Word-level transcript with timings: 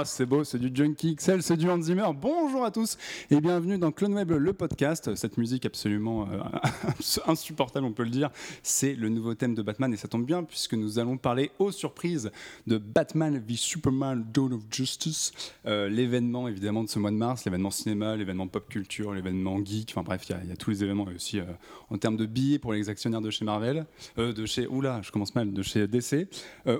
Ah, 0.00 0.04
c'est 0.06 0.24
beau, 0.24 0.44
c'est 0.44 0.58
du 0.58 0.70
Junkie 0.72 1.14
XL, 1.14 1.42
c'est 1.42 1.58
du 1.58 1.68
Hans 1.68 1.82
Zimmer. 1.82 2.06
Bonjour 2.18 2.64
à 2.64 2.70
tous 2.70 2.96
et 3.30 3.38
bienvenue 3.38 3.76
dans 3.76 3.92
Clone 3.92 4.14
Web, 4.14 4.30
le 4.30 4.52
podcast. 4.54 5.14
Cette 5.14 5.36
musique 5.36 5.66
absolument 5.66 6.26
euh, 6.32 6.38
insupportable, 7.26 7.84
on 7.84 7.92
peut 7.92 8.04
le 8.04 8.08
dire, 8.08 8.30
c'est 8.62 8.94
le 8.94 9.10
nouveau 9.10 9.34
thème 9.34 9.54
de 9.54 9.60
Batman 9.60 9.92
et 9.92 9.98
ça 9.98 10.08
tombe 10.08 10.24
bien 10.24 10.42
puisque 10.42 10.72
nous 10.72 10.98
allons 10.98 11.18
parler 11.18 11.50
aux 11.58 11.70
surprises 11.70 12.30
de 12.66 12.78
Batman 12.78 13.42
v 13.46 13.56
Superman 13.56 14.24
Dawn 14.32 14.54
of 14.54 14.62
Justice, 14.70 15.32
euh, 15.66 15.90
l'événement 15.90 16.48
évidemment 16.48 16.82
de 16.82 16.88
ce 16.88 16.98
mois 16.98 17.10
de 17.10 17.16
mars, 17.16 17.44
l'événement 17.44 17.70
cinéma, 17.70 18.16
l'événement 18.16 18.46
pop 18.46 18.70
culture, 18.70 19.12
l'événement 19.12 19.62
geek, 19.62 19.90
enfin 19.90 20.02
bref, 20.02 20.26
il 20.30 20.48
y, 20.48 20.52
a 20.52 20.56
tous 20.56 20.70
les 20.70 20.82
événements 20.82 21.10
et 21.10 21.14
aussi 21.14 21.40
euh, 21.40 21.44
en 21.90 21.98
termes 21.98 22.16
de 22.16 22.24
billets 22.24 22.58
pour 22.58 22.72
les 22.72 22.88
actionnaires 22.88 23.20
de 23.20 23.30
chez 23.30 23.44
Marvel, 23.44 23.84
de 24.16 24.46
chez, 24.46 24.66
oula, 24.66 25.02
je 25.02 25.10
commence 25.10 25.34
mal, 25.34 25.52
de 25.52 25.62
chez 25.62 25.86
DC. 25.86 26.26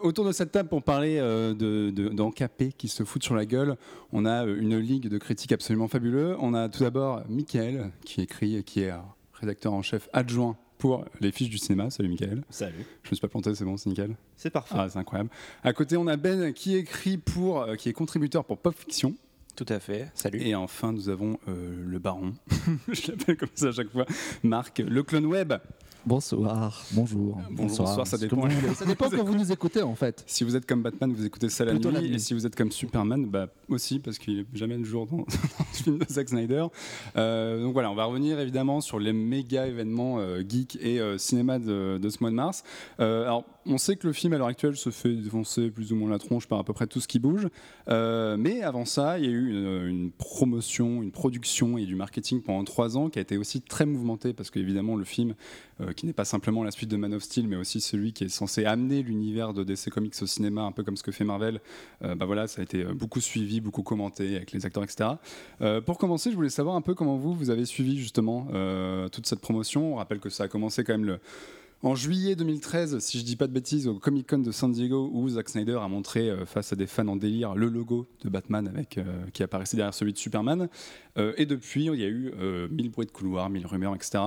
autour 0.03 0.25
de 0.25 0.33
cette 0.33 0.53
table 0.53 0.71
pour 0.71 0.83
parler 0.83 1.19
euh, 1.19 1.53
de, 1.53 2.71
qui 2.79 2.89
se 2.89 3.05
foutent 3.11 3.25
sur 3.25 3.35
la 3.35 3.45
gueule, 3.45 3.77
on 4.13 4.25
a 4.25 4.47
euh, 4.47 4.61
une 4.61 4.79
ligue 4.79 5.09
de 5.09 5.19
critiques 5.19 5.53
absolument 5.53 5.89
fabuleux. 5.89 6.37
On 6.39 6.55
a 6.55 6.69
tout 6.69 6.85
d'abord 6.85 7.23
Michael, 7.29 7.91
qui 8.05 8.21
écrit, 8.23 8.63
qui 8.65 8.83
est 8.83 8.93
rédacteur 9.35 9.73
en 9.73 9.83
chef 9.83 10.09
adjoint 10.13 10.57
pour 10.79 11.05
les 11.21 11.33
fiches 11.33 11.51
du 11.51 11.59
cinéma. 11.59 11.91
Salut 11.91 12.09
Michael. 12.09 12.43
Salut. 12.51 12.87
Je 13.03 13.11
me 13.11 13.15
suis 13.17 13.21
pas 13.21 13.29
planté, 13.29 13.55
c'est 13.55 13.65
bon, 13.65 13.77
c'est 13.77 13.91
nickel. 13.91 14.17
C'est 14.37 14.51
parfait. 14.51 14.77
Ah, 14.79 14.89
c'est 14.89 14.99
incroyable. 14.99 15.31
À 15.63 15.73
côté, 15.73 15.97
on 15.97 16.07
a 16.07 16.17
Ben 16.17 16.53
qui 16.53 16.77
écrit 16.77 17.19
pour, 17.19 17.63
euh, 17.63 17.75
qui 17.75 17.89
est 17.89 17.93
contributeur 17.93 18.45
pour 18.45 18.59
Pop 18.59 18.75
Fiction. 18.75 19.15
Tout 19.57 19.67
à 19.69 19.81
fait. 19.81 20.11
Salut. 20.15 20.41
Et 20.41 20.55
enfin, 20.55 20.93
nous 20.93 21.09
avons 21.09 21.37
le 21.47 21.99
baron. 21.99 22.33
Je 22.89 23.11
l'appelle 23.11 23.37
comme 23.37 23.49
ça 23.55 23.67
à 23.67 23.73
chaque 23.73 23.91
fois. 23.91 24.07
Marc, 24.43 24.79
le 24.79 25.03
clone 25.03 25.27
web. 25.27 25.53
Bonsoir, 26.07 26.83
bonjour. 26.93 27.39
bonsoir, 27.51 28.07
ça 28.07 28.17
dépend. 28.17 28.49
ça 28.75 28.87
dépend 28.87 29.11
quand 29.11 29.23
vous 29.23 29.37
nous 29.37 29.53
écoutez 29.53 29.83
en 29.83 29.95
fait. 29.95 30.25
Si 30.27 30.45
vous 30.45 30.57
êtes 30.57 30.65
comme 30.65 30.83
Batman, 30.83 31.13
vous 31.13 31.27
écoutez 31.27 31.49
ça 31.51 31.65
la 31.65 31.75
nuit, 31.75 32.15
et 32.15 32.19
si 32.19 32.33
vous 32.33 32.47
êtes 32.47 32.57
comme 32.57 32.73
Superman, 32.73 33.27
bah 33.27 33.49
aussi 33.69 33.99
parce 33.99 34.19
qu'il 34.19 34.41
est 34.41 34.47
jamais 34.55 34.79
le 34.79 34.85
jour 34.85 35.07
dans, 35.07 35.19
dans 35.19 35.25
le 35.25 35.77
film 35.77 35.99
de 35.99 36.07
Zack 36.09 36.31
Snyder. 36.31 36.67
Euh, 37.17 37.63
donc 37.63 37.75
voilà, 37.75 37.91
on 37.91 37.95
va 37.95 38.05
revenir 38.05 38.41
évidemment 38.41 38.81
sur 38.81 38.99
les 38.99 39.13
méga 39.13 39.67
événements 39.67 40.19
euh, 40.19 40.43
geek 40.47 40.79
et 40.81 41.01
euh, 41.01 41.19
cinéma 41.19 41.59
de, 41.59 41.99
de, 41.99 42.09
ce 42.09 42.19
mois 42.21 42.31
de 42.31 42.37
mars. 42.37 42.65
alors 42.99 43.45
on 43.67 43.79
sait 43.79 43.97
que 43.97 44.07
le 44.07 44.13
film 44.13 44.33
à 44.33 44.39
l'heure 44.39 44.47
actuelle 44.47 44.77
se 44.77 44.91
fait 44.91 45.15
défoncer 45.15 45.71
plus 45.71 45.93
ou 45.93 45.97
moins 45.97 46.11
la 46.11 46.19
tronche 46.19 46.47
par 46.47 46.59
à 46.59 46.65
peu 46.65 46.73
près 46.73 46.87
tout 46.87 47.01
ce 47.01 47.09
qui 47.09 47.19
bouge. 47.19 47.49
Euh, 47.89 48.37
mais 48.39 48.63
avant 48.63 48.85
ça, 48.85 49.19
il 49.19 49.25
y 49.25 49.29
a 49.29 49.31
eu 49.31 49.89
une, 49.89 50.11
promotion, 50.13 51.03
une 51.03 51.13
production 51.13 51.77
et 51.77 51.85
du 51.85 51.95
marketing 51.95 52.43
pendant 52.43 52.65
trois 52.65 52.97
ans 52.97 53.11
qui 53.11 53.19
a 53.19 53.23
été 53.23 53.37
aussi 53.37 53.61
très 53.61 53.87
mouvementé 53.87 54.33
parce 54.33 54.51
qu'évidemment 54.51 54.97
le 54.97 55.05
film, 55.05 55.35
euh, 55.81 55.93
qui 55.93 56.07
n'est 56.07 56.13
pas 56.13 56.25
simplement 56.25 56.65
la 56.65 56.71
suite 56.71 56.91
de 56.91 56.97
Man 56.97 57.13
of 57.13 57.23
Steel, 57.23 57.49
mais 57.49 57.57
aussi 57.57 57.81
celui 57.81 58.13
qui 58.13 58.25
est 58.25 58.29
censé 58.29 58.65
amener 58.65 59.03
l'univers 59.03 59.53
de 59.53 59.63
DC 59.63 59.91
Comics 59.91 60.15
au 60.23 60.27
cinéma, 60.27 60.63
un 60.63 60.73
peu 60.73 60.83
comme 60.83 60.97
ce 60.97 61.03
que 61.03 61.13
fait 61.13 61.25
Marvel, 61.25 61.61
euh, 62.03 62.15
bah 62.15 62.27
voilà, 62.27 62.47
ça 62.47 62.61
a 62.61 62.65
été 62.65 62.85
beaucoup 62.85 63.21
suivi, 63.21 63.61
beaucoup 63.61 63.83
commenté 63.83 64.37
avec 64.37 64.53
les 64.53 64.65
acteurs, 64.65 64.85
etc. 64.85 65.11
pour 65.85 65.99
commencer, 65.99 66.31
je 66.31 66.37
voulais 66.37 66.49
savoir 66.49 66.77
un 66.77 66.81
peu 66.81 66.95
comment 66.95 67.17
vous, 67.17 67.35
vous 67.35 67.51
avez 67.51 67.65
suivi 67.65 67.99
justement 67.99 68.47
toute 69.13 69.27
cette 69.27 69.41
promotion. 69.41 69.95
On 69.95 69.97
rappelle 69.97 70.21
que 70.21 70.31
ça 70.31 70.45
a 70.45 70.49
commencé 70.49 70.85
quand 70.85 70.93
même 70.93 71.05
le 71.05 71.21
en 71.83 71.95
juillet 71.95 72.37
2013, 72.37 72.99
si 72.99 73.19
je 73.19 73.25
dis 73.25 73.37
pas 73.37 73.47
de 73.47 73.53
bêtises, 73.53 73.89
au 73.89 73.95
Comic 73.95 74.29
Con 74.29 74.39
de 74.39 74.51
San 74.51 74.71
Diego, 74.71 75.11
où 75.13 75.29
Zack 75.29 75.49
Snyder 75.49 75.79
a 75.81 75.89
montré 75.89 76.29
euh, 76.29 76.45
face 76.45 76.73
à 76.73 76.77
des 76.77 76.87
fans 76.87 77.09
en 77.09 77.17
délire 77.17 77.55
le 77.55 77.69
logo 77.69 78.07
de 78.23 78.29
Batman 78.29 78.69
avec, 78.69 78.99
euh, 78.99 79.05
qui 79.33 79.43
apparaissait 79.43 79.77
derrière 79.77 79.95
celui 79.95 80.13
de 80.13 80.19
Superman. 80.19 80.69
Euh, 81.17 81.33
et 81.39 81.47
depuis, 81.47 81.87
il 81.87 82.01
y 82.01 82.05
a 82.05 82.09
eu 82.09 82.33
mille 82.71 82.91
bruits 82.91 83.07
de 83.07 83.11
couloir, 83.11 83.49
mille 83.49 83.67
rumeurs, 83.67 83.95
etc. 83.95 84.19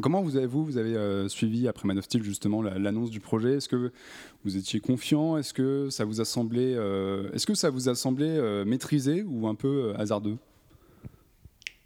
Comment 0.00 0.22
vous 0.22 0.36
avez, 0.36 0.46
vous, 0.46 0.64
vous 0.64 0.78
avez 0.78 1.28
suivi 1.28 1.66
après 1.66 1.88
Man 1.88 1.98
of 1.98 2.04
Steel 2.04 2.22
justement 2.22 2.62
l'annonce 2.62 3.10
du 3.10 3.18
projet? 3.18 3.54
Est-ce 3.54 3.68
que 3.68 3.90
vous 4.44 4.56
étiez 4.56 4.78
confiant? 4.78 5.36
Est-ce 5.36 5.52
que 5.52 5.90
ça 5.90 6.04
vous 6.04 6.20
a 6.20 6.24
semblé, 6.24 6.74
est-ce 7.32 7.44
que 7.44 7.54
ça 7.54 7.70
vous 7.70 7.88
a 7.88 7.96
semblé 7.96 8.62
maîtrisé 8.64 9.24
ou 9.24 9.48
un 9.48 9.56
peu 9.56 9.92
hasardeux? 9.96 10.36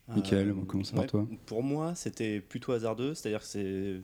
Michael, 0.08 0.54
on 0.60 0.66
commence 0.66 0.92
par 0.92 1.06
toi? 1.06 1.26
Pour 1.46 1.62
moi, 1.62 1.94
c'était 1.94 2.40
plutôt 2.40 2.72
hasardeux, 2.72 3.14
c'est-à-dire 3.14 3.40
que 3.40 3.46
c'est 3.46 4.02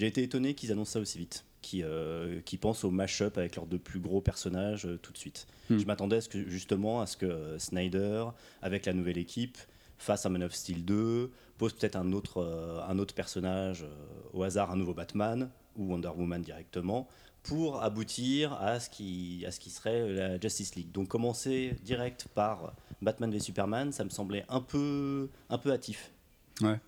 j'ai 0.00 0.06
été 0.06 0.22
étonné 0.22 0.54
qu'ils 0.54 0.72
annoncent 0.72 0.92
ça 0.92 1.00
aussi 1.00 1.18
vite, 1.18 1.44
qu'ils 1.60 1.84
euh, 1.84 2.40
pensent 2.58 2.84
au 2.84 2.90
mash-up 2.90 3.36
avec 3.36 3.56
leurs 3.56 3.66
deux 3.66 3.78
plus 3.78 4.00
gros 4.00 4.22
personnages 4.22 4.86
euh, 4.86 4.96
tout 4.96 5.12
de 5.12 5.18
suite. 5.18 5.46
Hmm. 5.68 5.76
Je 5.76 5.84
m'attendais 5.84 6.20
justement 6.46 7.02
à 7.02 7.06
ce 7.06 7.18
que 7.18 7.26
euh, 7.26 7.58
Snyder, 7.58 8.24
avec 8.62 8.86
la 8.86 8.94
nouvelle 8.94 9.18
équipe, 9.18 9.58
fasse 9.98 10.24
un 10.24 10.30
Man 10.30 10.42
of 10.42 10.54
Steel 10.54 10.86
2, 10.86 11.30
pose 11.58 11.74
peut-être 11.74 11.96
un 11.96 12.12
autre, 12.12 12.82
un 12.88 12.98
autre 12.98 13.14
personnage, 13.14 13.84
au 14.32 14.42
hasard 14.42 14.70
un 14.70 14.76
nouveau 14.76 14.94
Batman 14.94 15.50
ou 15.76 15.90
Wonder 15.90 16.08
Woman 16.16 16.40
directement, 16.40 17.06
pour 17.42 17.82
aboutir 17.82 18.54
à 18.54 18.80
ce 18.80 18.88
qui, 18.88 19.44
à 19.46 19.50
ce 19.50 19.60
qui 19.60 19.68
serait 19.68 20.08
la 20.08 20.40
Justice 20.40 20.76
League. 20.76 20.92
Donc 20.92 21.08
commencer 21.08 21.76
direct 21.82 22.26
par 22.34 22.72
Batman 23.02 23.30
v 23.30 23.38
Superman, 23.38 23.92
ça 23.92 24.04
me 24.04 24.08
semblait 24.08 24.46
un 24.48 24.62
peu, 24.62 25.28
un 25.50 25.58
peu 25.58 25.70
hâtif. 25.70 26.10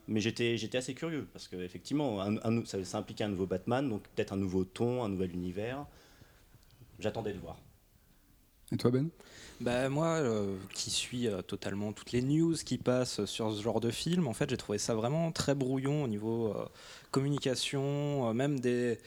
Mais 0.08 0.20
j'étais, 0.20 0.56
j'étais 0.56 0.78
assez 0.78 0.94
curieux 0.94 1.26
parce 1.32 1.48
qu'effectivement, 1.48 2.24
ça, 2.64 2.84
ça 2.84 2.98
impliquait 2.98 3.24
un 3.24 3.28
nouveau 3.28 3.46
Batman, 3.46 3.88
donc 3.88 4.02
peut-être 4.14 4.32
un 4.32 4.36
nouveau 4.36 4.64
ton, 4.64 5.04
un 5.04 5.08
nouvel 5.08 5.32
univers. 5.32 5.86
J'attendais 6.98 7.32
de 7.32 7.38
voir. 7.38 7.56
Et 8.72 8.76
toi, 8.76 8.90
Ben? 8.90 9.10
Bah, 9.60 9.88
Moi, 9.88 10.06
euh, 10.06 10.56
qui 10.72 10.90
suis 10.90 11.28
euh, 11.28 11.42
totalement 11.42 11.92
toutes 11.92 12.12
les 12.12 12.22
news 12.22 12.54
qui 12.64 12.78
passent 12.78 13.24
sur 13.26 13.54
ce 13.54 13.62
genre 13.62 13.80
de 13.80 13.90
film, 13.90 14.26
en 14.26 14.32
fait, 14.32 14.48
j'ai 14.48 14.56
trouvé 14.56 14.78
ça 14.78 14.94
vraiment 14.94 15.30
très 15.30 15.54
brouillon 15.54 16.04
au 16.04 16.08
niveau 16.08 16.48
euh, 16.48 16.64
communication, 17.10 18.32
même 18.32 18.60
des, 18.60 18.98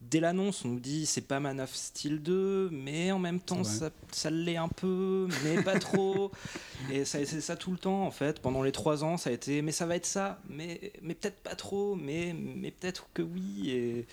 dès 0.00 0.20
l'annonce, 0.20 0.64
on 0.64 0.68
nous 0.68 0.80
dit 0.80 1.06
c'est 1.06 1.20
pas 1.20 1.40
Man 1.40 1.60
of 1.60 1.74
Steel 1.74 2.22
2, 2.22 2.70
mais 2.70 3.12
en 3.12 3.18
même 3.18 3.40
temps 3.40 3.64
ça, 3.64 3.90
ça 4.10 4.30
l'est 4.30 4.56
un 4.56 4.68
peu, 4.68 5.28
mais 5.44 5.62
pas 5.62 5.78
trop. 5.78 6.30
Et 6.90 7.04
ça 7.04 7.24
c'est 7.26 7.40
ça 7.40 7.56
tout 7.56 7.70
le 7.70 7.78
temps 7.78 8.04
en 8.04 8.10
fait. 8.10 8.40
Pendant 8.40 8.62
les 8.62 8.72
trois 8.72 9.04
ans, 9.04 9.16
ça 9.16 9.30
a 9.30 9.32
été 9.32 9.62
mais 9.62 9.72
ça 9.72 9.86
va 9.86 9.96
être 9.96 10.06
ça, 10.06 10.40
mais, 10.48 10.92
mais 11.02 11.14
peut-être 11.14 11.40
pas 11.42 11.54
trop, 11.54 11.94
mais, 11.96 12.34
mais 12.34 12.70
peut-être 12.70 13.08
que 13.14 13.22
oui. 13.22 13.70
Et 13.70 14.06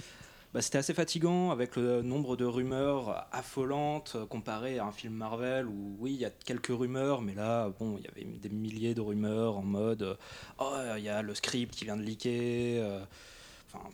bah, 0.53 0.61
c'était 0.61 0.77
assez 0.77 0.93
fatigant 0.93 1.51
avec 1.51 1.75
le 1.75 2.01
nombre 2.01 2.37
de 2.37 2.45
rumeurs 2.45 3.27
affolantes 3.31 4.17
comparé 4.29 4.79
à 4.79 4.85
un 4.85 4.91
film 4.91 5.13
Marvel 5.13 5.67
où 5.67 5.97
oui, 5.99 6.13
il 6.13 6.19
y 6.19 6.25
a 6.25 6.29
quelques 6.29 6.67
rumeurs, 6.67 7.21
mais 7.21 7.33
là, 7.33 7.69
bon, 7.79 7.97
il 7.97 8.05
y 8.05 8.07
avait 8.07 8.37
des 8.39 8.49
milliers 8.49 8.95
de 8.95 9.01
rumeurs 9.01 9.57
en 9.57 9.63
mode 9.63 10.17
oh, 10.59 10.73
il 10.97 11.03
y 11.03 11.09
a 11.09 11.21
le 11.21 11.35
script 11.35 11.75
qui 11.75 11.85
vient 11.85 11.97
de 11.97 12.01
leaker. 12.01 12.31
Euh, 12.31 13.05
enfin 13.71 13.87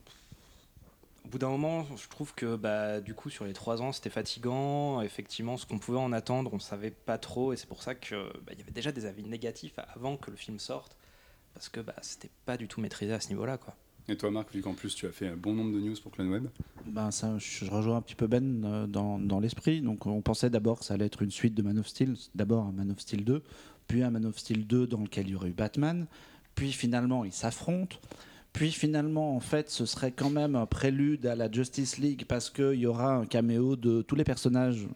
au 1.26 1.30
bout 1.30 1.38
d'un 1.38 1.50
moment, 1.50 1.86
je 1.96 2.08
trouve 2.10 2.34
que 2.36 2.56
bah, 2.56 3.00
du 3.02 3.14
coup, 3.14 3.30
sur 3.30 3.46
les 3.46 3.54
trois 3.54 3.82
ans, 3.82 3.92
c'était 3.92 4.10
fatigant. 4.10 5.02
Effectivement, 5.02 5.58
ce 5.58 5.66
qu'on 5.66 5.80
pouvait 5.80 6.00
en 6.00 6.12
attendre, 6.12 6.52
on 6.52 6.58
ne 6.58 6.62
savait 6.62 6.92
pas 6.92 7.18
trop. 7.18 7.54
Et 7.54 7.58
c'est 7.58 7.68
pour 7.68 7.82
ça 7.82 7.96
qu'il 7.96 8.18
bah, 8.46 8.54
y 8.58 8.62
avait 8.62 8.72
déjà 8.72 8.92
des 8.92 9.06
avis 9.06 9.24
négatifs 9.24 9.80
avant 9.96 10.18
que 10.18 10.32
le 10.32 10.38
film 10.38 10.60
sorte. 10.60 10.98
Parce 11.54 11.70
que 11.70 11.80
bah, 11.80 11.96
c'était 12.02 12.32
pas 12.46 12.58
du 12.58 12.68
tout 12.68 12.82
maîtrisé 12.82 13.14
à 13.14 13.20
ce 13.20 13.30
niveau-là. 13.30 13.58
quoi. 13.58 13.76
Et 14.10 14.18
toi, 14.18 14.32
Marc, 14.32 14.54
vu 14.54 14.62
qu'en 14.62 14.74
plus 14.74 14.96
tu 14.96 15.06
as 15.06 15.12
fait 15.12 15.28
un 15.28 15.38
bon 15.38 15.54
nombre 15.54 15.74
de 15.74 15.80
news 15.80 15.96
pour 16.02 16.12
Clone 16.12 16.30
Web 16.30 16.48
ben, 16.86 17.10
ça, 17.12 17.38
Je 17.38 17.66
rejoins 17.70 17.98
un 17.98 18.02
petit 18.02 18.16
peu 18.16 18.28
Ben 18.28 18.66
euh, 18.66 18.88
dans, 18.88 19.18
dans 19.18 19.40
l'esprit. 19.40 19.82
Donc, 19.82 20.06
on 20.06 20.22
pensait 20.22 20.50
d'abord 20.50 20.80
que 20.80 20.86
ça 20.86 20.96
allait 20.96 21.06
être 21.06 21.22
une 21.22 21.32
suite 21.32 21.54
de 21.54 21.62
Man 21.62 21.80
of 21.80 21.88
Steel. 21.88 22.16
D'abord 22.36 22.66
un 22.66 22.74
Man 22.74 22.92
of 22.92 23.00
Steel 23.00 23.24
2, 23.24 23.42
puis 23.88 24.04
un 24.04 24.12
Man 24.12 24.26
of 24.26 24.38
Steel 24.38 24.68
2 24.68 24.88
dans 24.88 25.00
lequel 25.00 25.28
il 25.28 25.32
y 25.32 25.36
aurait 25.36 25.50
eu 25.50 25.54
Batman. 25.54 26.08
Puis 26.56 26.74
finalement, 26.74 27.24
ils 27.24 27.32
s'affrontent. 27.32 27.98
Puis 28.54 28.72
finalement, 28.72 29.36
en 29.36 29.40
fait, 29.40 29.70
ce 29.72 29.86
serait 29.86 30.12
quand 30.12 30.30
même 30.30 30.56
un 30.56 30.68
prélude 30.68 31.26
à 31.26 31.36
la 31.36 31.52
Justice 31.52 31.98
League 31.98 32.26
parce 32.28 32.52
qu'il 32.52 32.76
y 32.76 32.86
aura 32.86 33.16
un 33.16 33.26
caméo 33.26 33.76
de 33.76 34.04
tous 34.04 34.16
les 34.16 34.24
personnages 34.24 34.88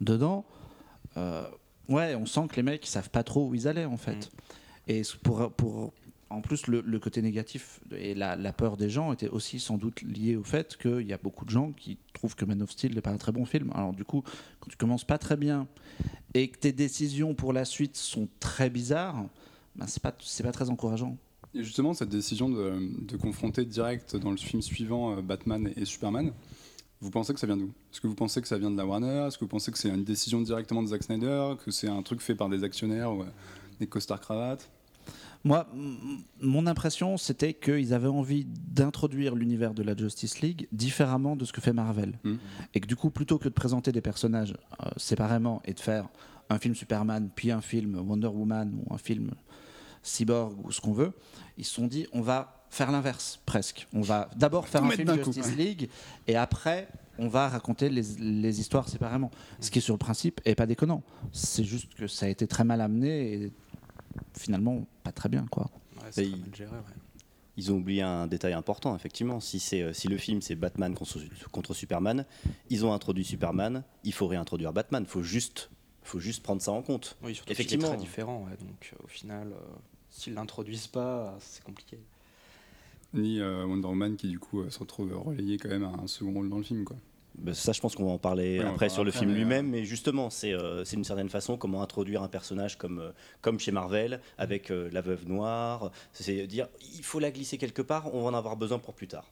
dedans. 0.00 0.46
Euh, 1.18 1.44
ouais, 1.90 2.14
on 2.14 2.24
sent 2.24 2.48
que 2.50 2.56
les 2.56 2.62
mecs 2.62 2.86
ils 2.86 2.90
savent 2.90 3.10
pas 3.10 3.22
trop 3.22 3.48
où 3.48 3.54
ils 3.54 3.68
allaient 3.68 3.84
en 3.84 3.98
fait. 3.98 4.16
Mm. 4.16 4.88
Et 4.88 5.02
pour, 5.22 5.52
pour 5.52 5.92
en 6.30 6.40
plus 6.40 6.66
le, 6.66 6.98
côté 6.98 7.20
négatif 7.20 7.80
et 7.94 8.14
la, 8.14 8.52
peur 8.52 8.78
des 8.78 8.88
gens 8.88 9.12
était 9.12 9.28
aussi 9.28 9.60
sans 9.60 9.76
doute 9.76 10.02
lié 10.02 10.36
au 10.36 10.44
fait 10.44 10.76
qu'il 10.76 11.06
y 11.06 11.12
a 11.12 11.18
beaucoup 11.18 11.44
de 11.44 11.50
gens 11.50 11.72
qui 11.72 11.98
trouvent 12.14 12.34
que 12.34 12.46
Man 12.46 12.62
of 12.62 12.70
Steel 12.70 12.94
n'est 12.94 13.02
pas 13.02 13.10
un 13.10 13.18
très 13.18 13.32
bon 13.32 13.44
film. 13.44 13.70
Alors 13.74 13.92
du 13.92 14.04
coup, 14.04 14.22
quand 14.60 14.70
tu 14.70 14.76
commences 14.76 15.04
pas 15.04 15.18
très 15.18 15.36
bien 15.36 15.68
et 16.32 16.48
que 16.48 16.58
tes 16.58 16.72
décisions 16.72 17.34
pour 17.34 17.52
la 17.52 17.66
suite 17.66 17.96
sont 17.96 18.28
très 18.40 18.70
bizarres, 18.70 19.26
ben 19.76 19.86
c'est 19.86 20.02
pas 20.02 20.12
pas 20.12 20.52
très 20.52 20.70
encourageant. 20.70 21.16
Et 21.54 21.64
justement, 21.64 21.92
cette 21.92 22.08
décision 22.08 22.48
de, 22.48 23.16
confronter 23.16 23.64
direct 23.64 24.16
dans 24.16 24.30
le 24.30 24.36
film 24.36 24.62
suivant 24.62 25.16
euh, 25.16 25.22
Batman 25.22 25.70
et, 25.76 25.84
Superman, 25.84 26.32
vous 27.00 27.10
pensez 27.10 27.34
que 27.34 27.40
ça 27.40 27.46
vient 27.46 27.56
d'où? 27.56 27.72
Est-ce 27.92 28.00
que 28.00 28.06
vous 28.06 28.14
pensez 28.14 28.40
que 28.40 28.48
ça 28.48 28.58
vient 28.58 28.70
de 28.70 28.76
la 28.76 28.86
Warner? 28.86 29.26
Est-ce 29.26 29.36
que 29.36 29.44
vous 29.44 29.50
pensez 29.50 29.70
que 29.70 29.78
c'est 29.78 29.90
une 29.90 30.04
décision 30.04 30.40
directement 30.40 30.82
de 30.82 30.88
Zack 30.88 31.02
Snyder? 31.02 31.54
Que 31.62 31.70
c'est 31.70 31.88
un 31.88 32.02
truc 32.02 32.20
fait 32.20 32.34
par 32.34 32.48
des 32.48 32.64
actionnaires 32.64 33.12
ou 33.12 33.22
euh, 33.22 33.26
des 33.80 33.86
costards 33.86 34.20
cravates? 34.20 34.70
Moi, 35.44 35.66
mon 36.40 36.68
impression, 36.68 37.16
c'était 37.16 37.52
qu'ils 37.52 37.92
avaient 37.92 38.06
envie 38.06 38.46
d'introduire 38.46 39.34
l'univers 39.34 39.74
de 39.74 39.82
la 39.82 39.96
Justice 39.96 40.40
League 40.40 40.68
différemment 40.70 41.34
de 41.34 41.44
ce 41.44 41.52
que 41.52 41.60
fait 41.60 41.72
Marvel. 41.72 42.18
Hmm. 42.22 42.36
Et 42.74 42.80
que 42.80 42.86
du 42.86 42.94
coup, 42.94 43.10
plutôt 43.10 43.38
que 43.38 43.48
de 43.48 43.54
présenter 43.54 43.90
des 43.90 44.00
personnages 44.00 44.54
euh, 44.80 44.90
séparément 44.96 45.60
et 45.64 45.74
de 45.74 45.80
faire 45.80 46.08
un 46.48 46.58
film 46.58 46.74
Superman, 46.74 47.30
puis 47.34 47.50
un 47.50 47.60
film 47.60 47.96
Wonder 47.96 48.28
Woman 48.28 48.72
ou 48.84 48.94
un 48.94 48.98
film 48.98 49.32
Cyborg 50.02 50.54
ou 50.64 50.72
ce 50.72 50.80
qu'on 50.80 50.92
veut, 50.92 51.12
ils 51.58 51.64
se 51.64 51.74
sont 51.74 51.86
dit 51.86 52.06
on 52.12 52.20
va 52.20 52.64
faire 52.70 52.90
l'inverse 52.90 53.40
presque. 53.44 53.86
On 53.92 54.00
va 54.00 54.30
d'abord 54.36 54.66
faire 54.66 54.84
un 54.84 54.90
film 54.90 55.14
Justice 55.14 55.56
League 55.56 55.88
et 56.26 56.36
après 56.36 56.88
on 57.18 57.28
va 57.28 57.48
raconter 57.48 57.90
les, 57.90 58.02
les, 58.18 58.60
histoires 58.60 58.88
séparément. 58.88 59.30
Ce 59.60 59.70
qui 59.70 59.78
est 59.78 59.82
sur 59.82 59.94
le 59.94 59.98
principe 59.98 60.40
est 60.44 60.54
pas 60.54 60.66
déconnant. 60.66 61.02
C'est 61.30 61.64
juste 61.64 61.94
que 61.94 62.06
ça 62.06 62.26
a 62.26 62.28
été 62.28 62.46
très 62.46 62.64
mal 62.64 62.80
amené 62.80 63.34
et 63.34 63.52
finalement 64.34 64.86
pas 65.04 65.12
très 65.12 65.28
bien 65.28 65.46
quoi. 65.50 65.70
Ouais, 65.96 66.26
mal 66.26 66.54
géré, 66.54 66.70
ouais. 66.70 66.94
Ils 67.58 67.70
ont 67.70 67.76
oublié 67.76 68.00
un 68.00 68.26
détail 68.26 68.54
important, 68.54 68.96
effectivement. 68.96 69.38
Si, 69.38 69.60
c'est, 69.60 69.92
si 69.92 70.08
le 70.08 70.16
film 70.16 70.40
c'est 70.40 70.54
Batman 70.54 70.94
contre, 70.94 71.18
contre, 71.50 71.74
Superman, 71.74 72.24
ils 72.70 72.86
ont 72.86 72.94
introduit 72.94 73.24
Superman, 73.24 73.84
il 74.04 74.14
faut 74.14 74.26
réintroduire 74.26 74.72
Batman. 74.72 75.02
Il 75.06 75.10
faut 75.10 75.22
juste, 75.22 75.70
faut 76.02 76.18
juste 76.18 76.42
prendre 76.42 76.62
ça 76.62 76.72
en 76.72 76.80
compte. 76.80 77.18
Oui, 77.22 77.34
surtout 77.34 77.52
effectivement. 77.52 77.88
C'est 77.88 77.96
très 77.96 78.02
différent. 78.02 78.46
Donc 78.60 78.94
au 79.04 79.06
final, 79.06 79.52
euh, 79.52 79.74
s'ils 80.12 80.34
l'introduisent 80.34 80.86
pas, 80.86 81.36
c'est 81.40 81.64
compliqué. 81.64 81.98
Ni 83.12 83.40
euh, 83.40 83.66
Wonder 83.66 83.88
Woman 83.88 84.16
qui 84.16 84.28
du 84.28 84.38
coup 84.38 84.60
euh, 84.60 84.70
se 84.70 84.78
retrouve 84.78 85.12
relayé 85.12 85.58
quand 85.58 85.68
même 85.68 85.84
à 85.84 85.88
un 85.88 86.06
second 86.06 86.32
rôle 86.32 86.48
dans 86.48 86.58
le 86.58 86.62
film. 86.62 86.84
quoi. 86.84 86.96
Bah, 87.38 87.54
ça, 87.54 87.72
je 87.72 87.80
pense 87.80 87.94
qu'on 87.94 88.04
va 88.04 88.12
en 88.12 88.18
parler 88.18 88.60
après 88.60 88.88
sur 88.88 89.04
le 89.04 89.10
film 89.10 89.32
lui-même, 89.32 89.68
mais 89.68 89.84
justement, 89.84 90.28
c'est 90.28 90.52
euh, 90.52 90.84
une 90.84 91.04
certaine 91.04 91.28
façon 91.28 91.56
comment 91.56 91.82
introduire 91.82 92.22
un 92.22 92.28
personnage 92.28 92.76
comme, 92.76 92.98
euh, 92.98 93.10
comme 93.40 93.58
chez 93.58 93.72
Marvel, 93.72 94.20
avec 94.38 94.70
euh, 94.70 94.90
la 94.92 95.00
veuve 95.00 95.26
noire. 95.26 95.90
C'est 96.12 96.46
dire, 96.46 96.68
il 96.96 97.02
faut 97.02 97.18
la 97.18 97.30
glisser 97.30 97.58
quelque 97.58 97.82
part, 97.82 98.14
on 98.14 98.22
va 98.22 98.28
en 98.28 98.34
avoir 98.34 98.56
besoin 98.56 98.78
pour 98.78 98.94
plus 98.94 99.08
tard. 99.08 99.30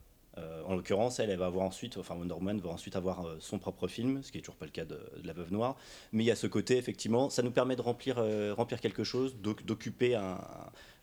En 0.66 0.74
l'occurrence, 0.74 1.20
elle, 1.20 1.30
elle 1.30 1.38
va 1.38 1.46
avoir 1.46 1.64
ensuite, 1.64 1.96
enfin 1.96 2.14
Wonder 2.14 2.34
Woman 2.34 2.60
va 2.60 2.70
ensuite 2.70 2.96
avoir 2.96 3.24
son 3.40 3.58
propre 3.58 3.88
film, 3.88 4.22
ce 4.22 4.32
qui 4.32 4.38
est 4.38 4.40
toujours 4.40 4.56
pas 4.56 4.66
le 4.66 4.70
cas 4.70 4.84
de, 4.84 5.00
la 5.24 5.32
veuve 5.32 5.52
noire. 5.52 5.76
Mais 6.12 6.24
il 6.24 6.26
y 6.26 6.30
a 6.30 6.36
ce 6.36 6.46
côté, 6.46 6.76
effectivement, 6.76 7.30
ça 7.30 7.42
nous 7.42 7.50
permet 7.50 7.76
de 7.76 7.82
remplir, 7.82 8.22
remplir 8.56 8.80
quelque 8.80 9.04
chose, 9.04 9.36
d'occuper 9.40 10.20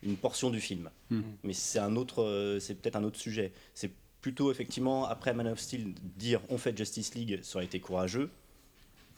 une 0.03 0.17
portion 0.17 0.49
du 0.49 0.61
film. 0.61 0.89
Hmm. 1.09 1.21
Mais 1.43 1.53
c'est 1.53 1.79
un 1.79 1.95
autre, 1.95 2.57
c'est 2.59 2.75
peut-être 2.75 2.95
un 2.95 3.03
autre 3.03 3.19
sujet. 3.19 3.51
C'est 3.73 3.91
plutôt 4.21 4.51
effectivement 4.51 5.05
après 5.05 5.33
Man 5.33 5.47
of 5.47 5.59
Steel 5.59 5.93
dire 6.17 6.41
on 6.49 6.57
fait 6.57 6.77
Justice 6.77 7.15
League 7.15 7.39
ça 7.43 7.57
aurait 7.57 7.65
été 7.65 7.79
courageux 7.79 8.29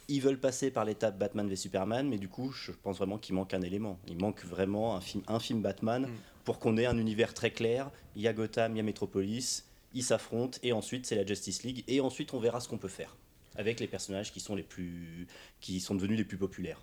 ils 0.07 0.21
veulent 0.21 0.39
passer 0.39 0.71
par 0.71 0.86
l'étape 0.86 1.18
Batman 1.18 1.48
v 1.48 1.56
Superman 1.56 2.07
mais 2.10 2.18
du 2.18 2.27
coup 2.27 2.51
je 2.51 2.71
pense 2.71 2.98
vraiment 2.98 3.18
qu'il 3.18 3.36
manque 3.36 3.54
un 3.54 3.62
élément 3.62 4.00
il 4.07 4.18
manque 4.18 4.44
vraiment 4.45 4.95
un 4.95 5.01
film, 5.01 5.24
un 5.27 5.39
film 5.39 5.62
Batman 5.62 6.04
mm. 6.04 6.10
pour 6.44 6.60
qu'on 6.60 6.77
ait 6.77 6.86
un 6.86 6.98
univers 6.98 7.33
très 7.33 7.51
clair 7.51 7.89
il 8.16 8.21
y 8.21 8.27
a 8.27 8.33
Gotham 8.33 8.74
il 8.74 8.77
y 8.77 8.80
a 8.81 8.83
Metropolis 8.83 9.66
ils 9.94 10.04
s'affrontent 10.04 10.60
et 10.64 10.72
ensuite 10.72 11.06
c'est 11.06 11.16
la 11.16 11.26
Justice 11.26 11.64
League 11.64 11.84
et 11.88 12.02
ensuite 12.02 12.34
on 12.34 12.40
verra 12.40 12.60
ce 12.60 12.68
qu'on 12.68 12.78
peut 12.78 12.88
faire 12.88 13.16
avec 13.56 13.80
les 13.80 13.88
personnages 13.88 14.32
qui 14.32 14.40
sont 14.40 14.56
les 14.56 14.64
plus 14.64 15.28
qui 15.60 15.80
sont 15.80 15.96
devenus 15.96 16.18
les 16.18 16.26
plus 16.26 16.38
populaires 16.38 16.82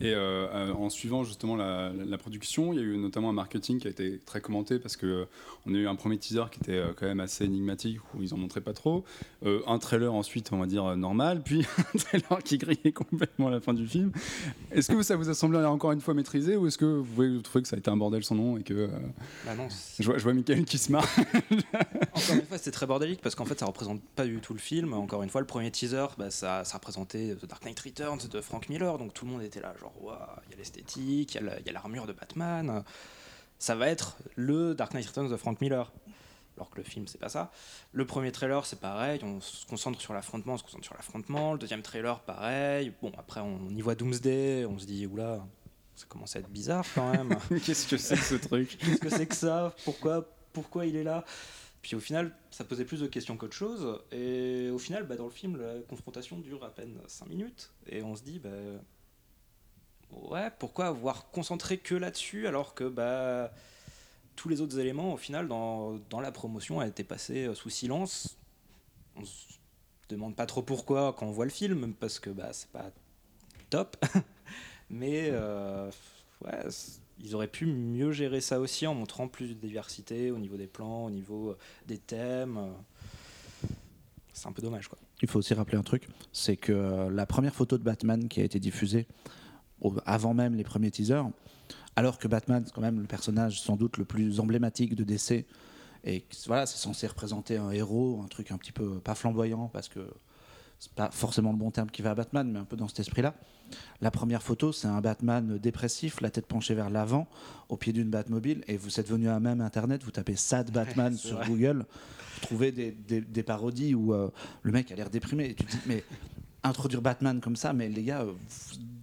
et 0.00 0.12
euh, 0.12 0.46
euh, 0.52 0.72
en 0.72 0.90
suivant 0.90 1.24
justement 1.24 1.56
la, 1.56 2.18
production, 2.18 2.72
il 2.72 2.78
y 2.78 2.82
a 2.82 2.84
eu 2.84 2.96
notamment 2.96 3.30
un 3.30 3.34
marketing 3.34 3.78
qui 3.78 3.86
a 3.86 3.90
été 3.90 4.20
très 4.24 4.40
commenté 4.40 4.78
parce 4.78 4.96
que 4.96 5.06
euh, 5.06 5.24
on 5.66 5.74
a 5.74 5.78
eu 5.78 5.86
un 5.86 5.94
premier 5.94 6.18
teaser 6.18 6.44
qui 6.50 6.60
était 6.60 6.82
quand 6.96 7.06
même 7.06 7.20
assez 7.20 7.44
énigmatique 7.44 7.98
où 8.14 8.22
ils 8.22 8.34
en 8.34 8.36
montraient 8.36 8.60
pas 8.60 8.72
trop, 8.72 9.04
un 9.44 9.78
trailer 9.78 10.12
ensuite 10.12 10.52
on 10.52 10.58
va 10.58 10.66
dire 10.66 10.96
normal, 10.96 11.42
puis 11.44 11.66
un 11.94 11.98
trailer 11.98 12.42
qui 12.42 12.58
grillait 12.58 12.92
complètement 12.92 13.48
à 13.48 13.50
la 13.50 13.60
fin 13.60 13.74
du 13.74 13.86
film. 13.86 14.12
Est-ce 14.70 14.92
que 14.92 15.02
ça 15.02 15.16
vous 15.16 15.28
a 15.28 15.34
semblé 15.34 15.58
encore 15.64 15.92
une 15.92 16.00
fois 16.00 16.14
maîtrisé 16.14 16.56
ou 16.56 16.66
est-ce 16.66 16.78
que 16.78 16.84
vous 16.84 17.40
trouvez 17.40 17.62
que 17.62 17.68
ça 17.68 17.76
a 17.76 17.78
été 17.78 17.90
un 17.90 17.96
bordel 17.96 18.24
sans 18.24 18.34
nom 18.34 18.58
et 18.58 18.62
que 18.62 18.88
bah 19.44 19.54
non, 19.54 19.68
je, 19.98 20.04
vois, 20.04 20.18
je 20.18 20.22
vois 20.22 20.34
Michael 20.34 20.64
qui 20.64 20.78
se 20.78 20.92
marre. 20.92 21.08
encore 22.14 22.34
une 22.34 22.46
fois, 22.46 22.58
c'était 22.58 22.70
très 22.70 22.86
bordélique 22.86 23.20
parce 23.22 23.34
qu'en 23.34 23.44
fait 23.44 23.58
ça 23.58 23.66
représente 23.66 24.02
pas 24.16 24.24
du 24.24 24.38
tout 24.38 24.54
le 24.54 24.60
film. 24.60 24.92
Encore 24.92 25.22
une 25.22 25.30
fois, 25.30 25.40
le 25.40 25.46
premier 25.46 25.70
teaser, 25.70 26.06
bah, 26.18 26.30
ça, 26.30 26.64
ça 26.64 26.78
représentait 26.78 27.36
The 27.40 27.46
Dark 27.46 27.64
Knight 27.64 27.80
Returns 27.80 28.28
de 28.30 28.40
Frank 28.40 28.68
Miller, 28.68 28.98
donc 28.98 29.14
tout 29.14 29.24
le 29.24 29.32
monde 29.32 29.42
était 29.42 29.53
là, 29.60 29.74
genre, 29.80 29.94
il 30.46 30.50
y 30.52 30.54
a 30.54 30.56
l'esthétique, 30.56 31.34
il 31.34 31.66
y 31.66 31.68
a 31.68 31.72
l'armure 31.72 32.06
de 32.06 32.12
Batman. 32.12 32.84
Ça 33.58 33.74
va 33.74 33.88
être 33.88 34.16
le 34.36 34.74
Dark 34.74 34.94
Knight 34.94 35.06
Returns 35.06 35.30
de 35.30 35.36
Frank 35.36 35.60
Miller. 35.60 35.92
Alors 36.56 36.70
que 36.70 36.76
le 36.76 36.84
film, 36.84 37.06
c'est 37.08 37.18
pas 37.18 37.28
ça. 37.28 37.50
Le 37.92 38.06
premier 38.06 38.30
trailer, 38.30 38.64
c'est 38.64 38.78
pareil, 38.78 39.20
on 39.24 39.40
se 39.40 39.66
concentre 39.66 40.00
sur 40.00 40.14
l'affrontement, 40.14 40.54
on 40.54 40.58
se 40.58 40.62
concentre 40.62 40.84
sur 40.84 40.94
l'affrontement. 40.94 41.52
Le 41.52 41.58
deuxième 41.58 41.82
trailer, 41.82 42.20
pareil. 42.20 42.92
Bon, 43.02 43.12
après, 43.18 43.40
on 43.40 43.70
y 43.70 43.80
voit 43.80 43.96
Doomsday, 43.96 44.64
on 44.66 44.78
se 44.78 44.86
dit, 44.86 45.06
oula, 45.06 45.44
ça 45.96 46.06
commence 46.08 46.36
à 46.36 46.40
être 46.40 46.50
bizarre 46.50 46.84
quand 46.94 47.10
même. 47.10 47.36
Qu'est-ce 47.64 47.88
que 47.88 47.96
c'est 47.96 48.16
que 48.16 48.22
ce 48.22 48.34
truc? 48.36 48.78
Qu'est-ce 48.78 49.00
que 49.00 49.10
c'est 49.10 49.26
que 49.26 49.34
ça? 49.34 49.74
Pourquoi, 49.84 50.28
pourquoi 50.52 50.86
il 50.86 50.94
est 50.94 51.04
là? 51.04 51.24
Puis 51.82 51.96
au 51.96 52.00
final, 52.00 52.34
ça 52.50 52.64
posait 52.64 52.84
plus 52.84 53.00
de 53.00 53.06
questions 53.06 53.36
qu'autre 53.36 53.56
chose. 53.56 54.00
Et 54.12 54.70
au 54.70 54.78
final, 54.78 55.06
bah, 55.06 55.16
dans 55.16 55.24
le 55.24 55.30
film, 55.30 55.60
la 55.60 55.80
confrontation 55.88 56.38
dure 56.38 56.64
à 56.64 56.70
peine 56.70 56.98
5 57.06 57.28
minutes. 57.28 57.72
Et 57.86 58.02
on 58.02 58.14
se 58.14 58.22
dit, 58.22 58.38
bah, 58.38 58.48
ouais, 60.30 60.50
pourquoi 60.58 60.86
avoir 60.86 61.30
concentré 61.30 61.78
que 61.78 61.94
là-dessus 61.94 62.46
alors 62.46 62.74
que 62.74 62.84
bah, 62.84 63.52
tous 64.36 64.48
les 64.48 64.60
autres 64.60 64.78
éléments, 64.78 65.14
au 65.14 65.16
final, 65.16 65.48
dans, 65.48 66.00
la 66.20 66.32
promotion, 66.32 66.80
a 66.80 66.86
été 66.86 67.04
passé 67.04 67.50
sous 67.54 67.70
silence. 67.70 68.36
On 69.16 69.24
se 69.24 69.54
demande 70.08 70.34
pas 70.34 70.46
trop 70.46 70.62
pourquoi 70.62 71.14
quand 71.16 71.26
on 71.26 71.30
voit 71.30 71.44
le 71.44 71.50
film, 71.50 71.94
parce 71.94 72.18
que 72.18 72.30
bah, 72.30 72.48
c'est 72.52 72.70
pas 72.70 72.90
top. 73.70 73.96
Mais 74.90 75.28
euh, 75.30 75.90
ils 77.18 77.34
auraient 77.34 77.48
pu 77.48 77.66
mieux 77.66 78.12
gérer 78.12 78.40
ça 78.40 78.60
aussi 78.60 78.86
en 78.86 78.94
montrant 78.94 79.28
plus 79.28 79.48
de 79.48 79.54
diversité 79.54 80.30
au 80.30 80.38
niveau 80.38 80.56
des 80.56 80.66
plans, 80.66 81.06
au 81.06 81.10
niveau 81.10 81.50
euh, 81.50 81.58
des 81.86 81.98
thèmes. 81.98 82.72
C'est 84.32 84.48
un 84.48 84.52
peu 84.52 84.62
dommage. 84.62 84.88
Quoi. 84.88 84.98
Il 85.22 85.28
faut 85.28 85.38
aussi 85.38 85.54
rappeler 85.54 85.78
un 85.78 85.82
truc, 85.82 86.08
c'est 86.32 86.56
que 86.56 86.72
euh, 86.72 87.10
la 87.10 87.26
première 87.26 87.54
photo 87.54 87.78
de 87.78 87.82
Batman 87.82 88.28
qui 88.28 88.40
a 88.40 88.44
été 88.44 88.58
diffusée 88.58 89.06
avant 90.06 90.34
même 90.34 90.54
les 90.54 90.64
premiers 90.64 90.90
teasers, 90.90 91.26
alors 91.96 92.18
que 92.18 92.28
Batman, 92.28 92.62
c'est 92.66 92.72
quand 92.72 92.80
même 92.80 93.00
le 93.00 93.06
personnage 93.06 93.60
sans 93.60 93.76
doute 93.76 93.96
le 93.98 94.04
plus 94.04 94.40
emblématique 94.40 94.94
de 94.94 95.04
DC, 95.04 95.46
et 96.04 96.24
voilà, 96.46 96.66
c'est 96.66 96.76
censé 96.76 97.06
représenter 97.06 97.56
un 97.56 97.70
héros, 97.70 98.20
un 98.22 98.28
truc 98.28 98.50
un 98.50 98.58
petit 98.58 98.72
peu 98.72 98.98
pas 99.00 99.14
flamboyant, 99.14 99.70
parce 99.72 99.88
que 99.88 100.00
c'est 100.78 100.92
pas 100.92 101.10
forcément 101.10 101.50
le 101.50 101.56
bon 101.56 101.70
terme 101.70 101.90
qui 101.90 102.02
va 102.02 102.10
à 102.10 102.14
Batman, 102.14 102.50
mais 102.50 102.58
un 102.58 102.64
peu 102.64 102.76
dans 102.76 102.88
cet 102.88 103.00
esprit-là. 103.00 103.34
La 104.02 104.10
première 104.10 104.42
photo, 104.42 104.70
c'est 104.70 104.86
un 104.86 105.00
Batman 105.00 105.58
dépressif, 105.58 106.20
la 106.20 106.30
tête 106.30 106.46
penchée 106.46 106.74
vers 106.74 106.90
l'avant, 106.90 107.26
au 107.70 107.78
pied 107.78 107.94
d'une 107.94 108.10
Batmobile, 108.10 108.62
et 108.68 108.76
vous 108.76 109.00
êtes 109.00 109.08
venu 109.08 109.28
à 109.28 109.40
même 109.40 109.62
Internet, 109.62 110.02
vous 110.04 110.10
tapez 110.10 110.36
Sad 110.36 110.70
Batman 110.70 111.16
sur 111.16 111.42
Google, 111.46 111.86
vous 112.34 112.40
trouvez 112.42 112.70
des, 112.70 113.42
parodies 113.42 113.94
où 113.94 114.12
euh, 114.12 114.28
le 114.62 114.72
mec 114.72 114.92
a 114.92 114.94
l'air 114.94 115.08
déprimé, 115.08 115.50
et 115.50 115.54
tu 115.54 115.64
te 115.64 115.70
dis, 115.70 115.80
mais 115.86 116.04
introduire 116.64 117.02
Batman 117.02 117.40
comme 117.40 117.56
ça, 117.56 117.72
mais 117.72 117.88
les 117.88 118.02
gars, 118.02 118.22
euh, 118.22 118.32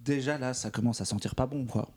déjà 0.04 0.36
là, 0.38 0.52
ça 0.52 0.70
commence 0.70 1.00
à 1.00 1.04
sentir 1.04 1.34
pas 1.34 1.46
bon, 1.46 1.64
quoi. 1.64 1.88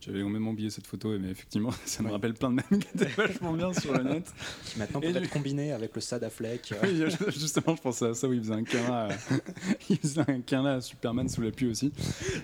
J'avais 0.00 0.22
même 0.22 0.48
oublié 0.48 0.70
cette 0.70 0.86
photo, 0.86 1.18
mais 1.18 1.30
effectivement, 1.30 1.70
ça 1.84 2.02
me 2.02 2.10
rappelle 2.10 2.32
plein 2.32 2.50
de 2.50 2.54
mèmes 2.56 2.80
qui 2.80 2.88
étaient 2.94 3.04
vachement 3.04 3.52
bien 3.52 3.72
sur 3.74 3.92
le 3.92 4.02
net. 4.02 4.32
Qui 4.64 4.78
maintenant 4.78 5.00
peut 5.00 5.14
être 5.14 5.30
combiné 5.30 5.72
avec 5.72 5.94
le 5.94 6.00
Sad 6.00 6.24
Affleck. 6.24 6.72
Oui, 6.82 7.02
justement, 7.28 7.76
je 7.76 7.82
pensais 7.82 8.06
à 8.06 8.14
ça 8.14 8.26
où 8.26 8.32
il 8.32 8.40
faisait 8.40 8.54
un 8.54 8.64
câlin 8.64 8.92
à, 8.92 9.08
il 9.90 9.98
faisait 9.98 10.22
un 10.26 10.40
câlin 10.40 10.76
à 10.76 10.80
Superman 10.80 11.28
sous 11.28 11.42
la 11.42 11.50
pluie 11.50 11.68
aussi. 11.68 11.92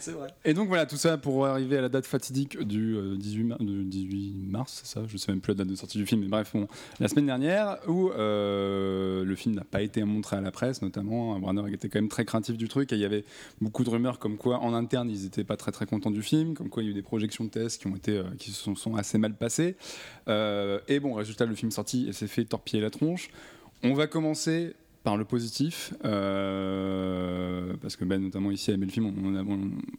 C'est 0.00 0.12
vrai. 0.12 0.28
Et 0.44 0.52
donc 0.52 0.68
voilà, 0.68 0.84
tout 0.84 0.96
ça 0.96 1.16
pour 1.16 1.46
arriver 1.46 1.78
à 1.78 1.80
la 1.80 1.88
date 1.88 2.06
fatidique 2.06 2.58
du 2.58 2.96
18, 3.16 3.52
euh, 3.52 3.84
18 3.84 4.34
mars, 4.48 4.82
c'est 4.82 4.94
ça? 4.94 5.02
Je 5.08 5.16
sais 5.16 5.32
même 5.32 5.40
plus 5.40 5.52
la 5.52 5.58
date 5.58 5.68
de 5.68 5.76
sortie 5.76 5.98
du 5.98 6.06
film, 6.06 6.20
mais 6.22 6.28
bref, 6.28 6.54
la 7.00 7.08
semaine 7.08 7.26
dernière, 7.26 7.78
où 7.88 8.10
euh, 8.10 9.24
le 9.24 9.34
film 9.34 9.54
n'a 9.54 9.64
pas 9.64 9.80
été 9.80 10.04
montré 10.04 10.36
à 10.36 10.40
la 10.42 10.50
presse, 10.50 10.82
notamment. 10.82 11.36
Warner 11.38 11.72
était 11.72 11.88
quand 11.88 12.00
même 12.00 12.08
très 12.08 12.26
craintif 12.26 12.58
du 12.58 12.68
truc, 12.68 12.92
et 12.92 12.96
il 12.96 13.00
y 13.00 13.04
avait 13.04 13.24
beaucoup 13.60 13.82
de 13.82 13.90
rumeurs 13.90 14.18
comme 14.18 14.36
quoi, 14.36 14.58
en 14.58 14.74
interne, 14.74 15.08
ils 15.10 15.22
n'étaient 15.22 15.44
pas 15.44 15.56
très 15.56 15.72
très 15.72 15.86
contents 15.86 16.10
du 16.10 16.22
film, 16.22 16.54
comme 16.54 16.68
quoi 16.68 16.82
il 16.82 16.86
y 16.86 16.88
a 16.88 16.92
eu 16.92 16.94
des 16.94 17.02
projections 17.02 17.45
qui 17.48 17.86
ont 17.86 17.96
été 17.96 18.18
euh, 18.18 18.24
qui 18.38 18.50
se 18.50 18.74
sont, 18.74 18.96
assez 18.96 19.18
mal 19.18 19.36
passés. 19.36 19.76
Euh, 20.28 20.80
et 20.88 21.00
bon, 21.00 21.14
résultat, 21.14 21.46
le 21.46 21.54
film 21.54 21.70
sorti 21.70 22.08
et 22.08 22.12
s'est 22.12 22.26
fait 22.26 22.44
torpiller 22.44 22.82
la 22.82 22.90
tronche. 22.90 23.30
On 23.82 23.94
va 23.94 24.06
commencer 24.06 24.74
par 25.04 25.16
le 25.16 25.24
positif, 25.24 25.94
euh, 26.04 27.74
parce 27.80 27.94
que 27.94 28.04
Ben 28.04 28.20
notamment 28.20 28.50
ici 28.50 28.72
a 28.72 28.74
aimé 28.74 28.86
le 28.86 28.90
film. 28.90 29.12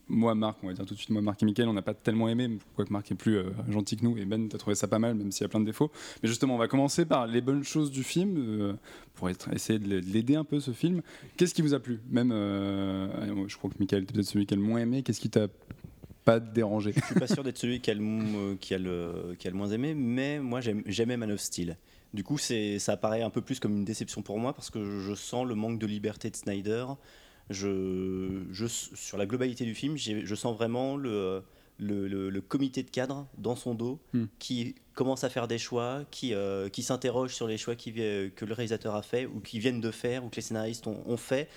Moi, 0.06 0.34
Marc, 0.34 0.58
on 0.62 0.66
va 0.66 0.74
dire 0.74 0.84
tout 0.84 0.92
de 0.92 0.98
suite, 0.98 1.08
moi, 1.08 1.22
Marc 1.22 1.42
et 1.42 1.46
Mickaël, 1.46 1.66
on 1.66 1.72
n'a 1.72 1.80
pas 1.80 1.94
tellement 1.94 2.28
aimé, 2.28 2.58
pourquoi 2.58 2.84
que 2.84 2.92
Marc 2.92 3.10
est 3.10 3.14
plus 3.14 3.38
gentil 3.70 3.96
que 3.96 4.04
nous, 4.04 4.18
et 4.18 4.26
Ben, 4.26 4.48
t'as 4.50 4.58
trouvé 4.58 4.76
ça 4.76 4.86
pas 4.86 4.98
mal, 4.98 5.14
même 5.14 5.32
s'il 5.32 5.44
y 5.44 5.46
a 5.46 5.48
plein 5.48 5.60
de 5.60 5.64
défauts. 5.64 5.90
Mais 6.22 6.28
justement, 6.28 6.56
on 6.56 6.58
va 6.58 6.68
commencer 6.68 7.06
par 7.06 7.26
les 7.26 7.40
bonnes 7.40 7.64
choses 7.64 7.90
du 7.90 8.02
film, 8.02 8.76
pour 9.14 9.30
essayer 9.30 9.78
de 9.78 9.98
l'aider 10.12 10.36
un 10.36 10.44
peu 10.44 10.60
ce 10.60 10.72
film. 10.72 11.00
Qu'est-ce 11.38 11.54
qui 11.54 11.62
vous 11.62 11.72
a 11.72 11.80
plu? 11.80 12.00
Même, 12.10 12.28
je 12.30 13.56
crois 13.56 13.70
que 13.70 13.76
Mickaël 13.80 14.02
était 14.02 14.12
peut-être 14.12 14.26
celui 14.26 14.44
qui 14.44 14.52
a 14.52 14.58
le 14.58 14.62
moins 14.62 14.80
aimé. 14.80 15.02
Qu'est-ce 15.02 15.20
qui 15.20 15.30
t'a 15.30 15.46
pas 16.28 16.40
déranger. 16.40 16.92
Je 16.94 17.04
suis 17.04 17.14
pas 17.14 17.26
sûr 17.26 17.42
d'être 17.42 17.56
celui 17.58 17.80
qui 17.80 17.90
a, 17.90 17.94
le, 17.94 18.54
qui, 18.56 18.74
a 18.74 18.78
le, 18.78 19.34
qui 19.38 19.48
a 19.48 19.50
le 19.50 19.56
moins 19.56 19.70
aimé, 19.70 19.94
mais 19.94 20.40
moi 20.40 20.60
j'aimais 20.60 21.16
Man 21.16 21.32
of 21.32 21.40
Steel. 21.40 21.76
Du 22.12 22.22
coup, 22.22 22.38
ça 22.38 22.92
apparaît 22.92 23.22
un 23.22 23.30
peu 23.30 23.40
plus 23.40 23.60
comme 23.60 23.72
une 23.72 23.84
déception 23.84 24.22
pour 24.22 24.38
moi 24.38 24.52
parce 24.52 24.70
que 24.70 25.00
je 25.00 25.14
sens 25.14 25.46
le 25.46 25.54
manque 25.54 25.78
de 25.78 25.86
liberté 25.86 26.30
de 26.30 26.36
Snyder. 26.36 26.86
Je, 27.50 28.42
je 28.50 28.66
sur 28.66 29.16
la 29.16 29.24
globalité 29.24 29.64
du 29.64 29.74
film, 29.74 29.96
je 29.96 30.34
sens 30.34 30.54
vraiment 30.54 30.96
le, 30.96 31.42
le, 31.78 32.06
le, 32.28 32.40
comité 32.42 32.82
de 32.82 32.90
cadre 32.90 33.26
dans 33.38 33.56
son 33.56 33.74
dos 33.74 33.98
hmm. 34.12 34.24
qui 34.38 34.74
commence 34.92 35.24
à 35.24 35.30
faire 35.30 35.48
des 35.48 35.58
choix, 35.58 36.02
qui, 36.10 36.34
euh, 36.34 36.68
qui 36.68 36.82
s'interroge 36.82 37.34
sur 37.34 37.46
les 37.46 37.56
choix 37.56 37.74
qui, 37.74 37.92
que 37.92 38.44
le 38.44 38.52
réalisateur 38.52 38.94
a 38.94 39.02
fait 39.02 39.24
ou 39.24 39.40
qui 39.40 39.60
viennent 39.60 39.80
de 39.80 39.90
faire 39.90 40.24
ou 40.24 40.28
que 40.28 40.36
les 40.36 40.42
scénaristes 40.42 40.86
ont, 40.86 41.02
ont 41.06 41.16
fait. 41.16 41.48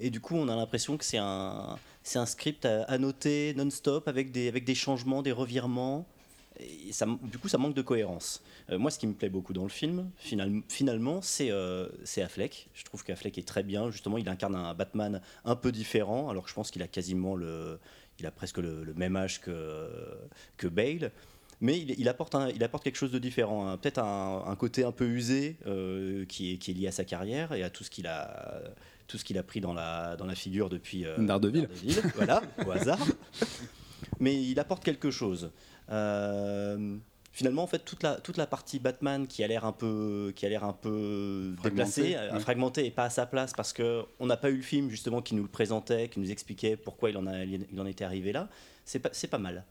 Et 0.00 0.10
du 0.10 0.20
coup, 0.20 0.34
on 0.34 0.48
a 0.48 0.56
l'impression 0.56 0.96
que 0.96 1.04
c'est 1.04 1.18
un, 1.18 1.76
c'est 2.04 2.18
un 2.18 2.26
script 2.26 2.68
noter 3.00 3.54
non-stop 3.56 4.06
avec 4.06 4.30
des, 4.30 4.46
avec 4.46 4.64
des 4.64 4.74
changements, 4.74 5.22
des 5.22 5.32
revirements. 5.32 6.06
Du 7.22 7.38
coup, 7.38 7.48
ça 7.48 7.58
manque 7.58 7.74
de 7.74 7.82
cohérence. 7.82 8.42
Euh, 8.70 8.78
moi, 8.78 8.92
ce 8.92 8.98
qui 8.98 9.08
me 9.08 9.14
plaît 9.14 9.30
beaucoup 9.30 9.52
dans 9.52 9.64
le 9.64 9.70
film, 9.70 10.10
finalement, 10.68 11.20
c'est 11.22 11.50
Affleck. 11.50 12.68
Je 12.74 12.84
trouve 12.84 13.02
qu'Affleck 13.02 13.38
est 13.38 13.48
très 13.48 13.64
bien. 13.64 13.90
Justement, 13.90 14.18
il 14.18 14.28
incarne 14.28 14.54
un 14.54 14.74
Batman 14.74 15.20
un 15.44 15.56
peu 15.56 15.72
différent, 15.72 16.28
alors 16.28 16.44
que 16.44 16.50
je 16.50 16.54
pense 16.54 16.70
qu'il 16.70 16.82
a 16.82 16.86
quasiment 16.86 17.34
le, 17.34 17.80
il 18.20 18.26
a 18.26 18.30
presque 18.30 18.58
le, 18.58 18.94
même 18.94 19.16
âge 19.16 19.40
que, 19.40 19.88
que 20.58 20.68
Bale. 20.68 21.10
Mais 21.60 21.78
il, 21.80 22.08
apporte 22.08 22.36
il 22.54 22.62
apporte 22.62 22.84
quelque 22.84 22.96
chose 22.96 23.12
de 23.12 23.18
différent, 23.18 23.66
hein. 23.66 23.78
peut-être 23.78 23.98
un, 23.98 24.56
côté 24.56 24.84
un 24.84 24.92
peu 24.92 25.06
usé 25.06 25.56
qui, 26.28 26.52
est, 26.52 26.58
qui 26.58 26.70
est 26.70 26.74
lié 26.74 26.88
à 26.88 26.92
sa 26.92 27.04
carrière 27.04 27.52
et 27.52 27.62
à 27.62 27.70
tout 27.70 27.84
ce 27.84 27.90
qu'il 27.90 28.06
a 28.06 28.60
tout 29.06 29.18
ce 29.18 29.24
qu'il 29.24 29.38
a 29.38 29.42
pris 29.42 29.60
dans 29.60 29.74
la, 29.74 30.16
dans 30.16 30.26
la 30.26 30.34
figure 30.34 30.68
depuis 30.68 31.04
euh, 31.04 31.16
Daredevil. 31.18 31.68
voilà, 32.14 32.42
au 32.66 32.70
hasard. 32.70 32.98
Mais 34.20 34.42
il 34.42 34.58
apporte 34.60 34.84
quelque 34.84 35.10
chose. 35.10 35.50
Euh, 35.90 36.96
finalement, 37.32 37.62
en 37.62 37.66
fait, 37.66 37.80
toute 37.80 38.02
la, 38.02 38.16
toute 38.16 38.36
la 38.36 38.46
partie 38.46 38.78
Batman 38.78 39.26
qui 39.26 39.42
a 39.44 39.46
l'air 39.46 39.64
un 39.64 39.72
peu, 39.72 40.32
qui 40.34 40.46
a 40.46 40.48
l'air 40.48 40.64
un 40.64 40.72
peu 40.72 41.54
déplacée, 41.62 42.14
euh, 42.16 42.38
fragmentée 42.40 42.86
et 42.86 42.90
pas 42.90 43.04
à 43.04 43.10
sa 43.10 43.26
place 43.26 43.52
parce 43.52 43.72
que 43.72 44.04
on 44.20 44.26
n'a 44.26 44.36
pas 44.36 44.50
eu 44.50 44.56
le 44.56 44.62
film 44.62 44.88
justement 44.88 45.20
qui 45.20 45.34
nous 45.34 45.42
le 45.42 45.48
présentait, 45.48 46.08
qui 46.08 46.20
nous 46.20 46.30
expliquait 46.30 46.76
pourquoi 46.76 47.10
il 47.10 47.16
en, 47.16 47.26
a, 47.26 47.44
il 47.44 47.80
en 47.80 47.86
était 47.86 48.04
arrivé 48.04 48.32
là. 48.32 48.48
C'est 48.84 49.00
pas, 49.00 49.10
c'est 49.12 49.28
pas 49.28 49.38
mal. 49.38 49.64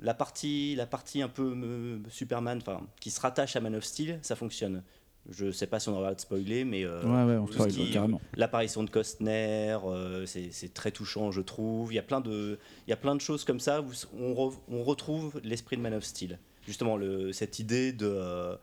La 0.00 0.12
partie, 0.12 0.74
la 0.74 0.86
partie 0.86 1.22
un 1.22 1.28
peu 1.28 1.54
euh, 1.56 1.98
Superman, 2.10 2.58
enfin, 2.58 2.80
qui 3.00 3.10
se 3.10 3.20
rattache 3.20 3.56
à 3.56 3.60
Man 3.60 3.76
of 3.76 3.84
Steel, 3.84 4.18
ça 4.22 4.36
fonctionne. 4.36 4.82
Je 5.30 5.50
sais 5.50 5.66
pas 5.66 5.80
si 5.80 5.88
on 5.88 5.96
aura 5.96 6.14
de 6.14 6.20
spoiler, 6.20 6.64
mais 6.64 6.84
euh, 6.84 7.02
ouais, 7.02 7.32
ouais, 7.32 7.38
on 7.38 7.90
carrément. 7.90 8.20
L'apparition 8.36 8.82
de 8.82 8.90
Costner, 8.90 9.78
euh, 9.86 10.26
c'est 10.26 10.74
très 10.74 10.90
touchant, 10.90 11.30
je 11.30 11.40
trouve. 11.40 11.92
Il 11.92 11.96
y 11.96 11.98
a 11.98 12.02
plein 12.02 12.20
de, 12.20 12.58
il 12.86 12.90
y 12.90 12.92
a 12.92 12.96
plein 12.96 13.14
de 13.14 13.20
choses 13.22 13.44
comme 13.44 13.60
ça 13.60 13.80
où 13.80 13.90
on, 14.18 14.52
on 14.68 14.82
retrouve 14.82 15.40
l'esprit 15.42 15.76
de 15.76 15.82
Man 15.82 15.94
of 15.94 16.04
Steel. 16.04 16.38
Justement, 16.66 16.96
le, 16.96 17.32
cette 17.32 17.58
idée 17.58 17.92
de 17.92 18.06
euh, 18.06 18.56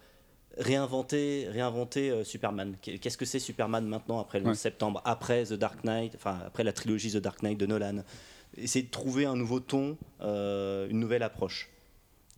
réinventer, 0.57 1.47
réinventer 1.49 2.23
Superman. 2.23 2.75
Qu'est-ce 2.81 3.17
que 3.17 3.25
c'est 3.25 3.39
Superman 3.39 3.85
maintenant 3.87 4.19
après 4.19 4.39
le 4.39 4.47
11 4.47 4.57
septembre, 4.57 5.01
après 5.03 5.45
The 5.45 5.53
Dark 5.53 5.83
Knight, 5.83 6.13
enfin 6.15 6.39
après 6.45 6.63
la 6.63 6.73
trilogie 6.73 7.11
The 7.11 7.17
Dark 7.17 7.41
Knight 7.41 7.57
de 7.57 7.65
Nolan? 7.65 8.03
Essayer 8.55 8.85
de 8.85 8.91
trouver 8.91 9.25
un 9.25 9.35
nouveau 9.35 9.59
ton, 9.59 9.97
une 10.19 10.99
nouvelle 10.99 11.23
approche. 11.23 11.69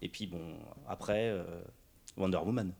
Et 0.01 0.07
puis 0.07 0.27
bon, 0.27 0.41
après 0.87 1.33
Wonder 2.15 2.37
Woman 2.37 2.73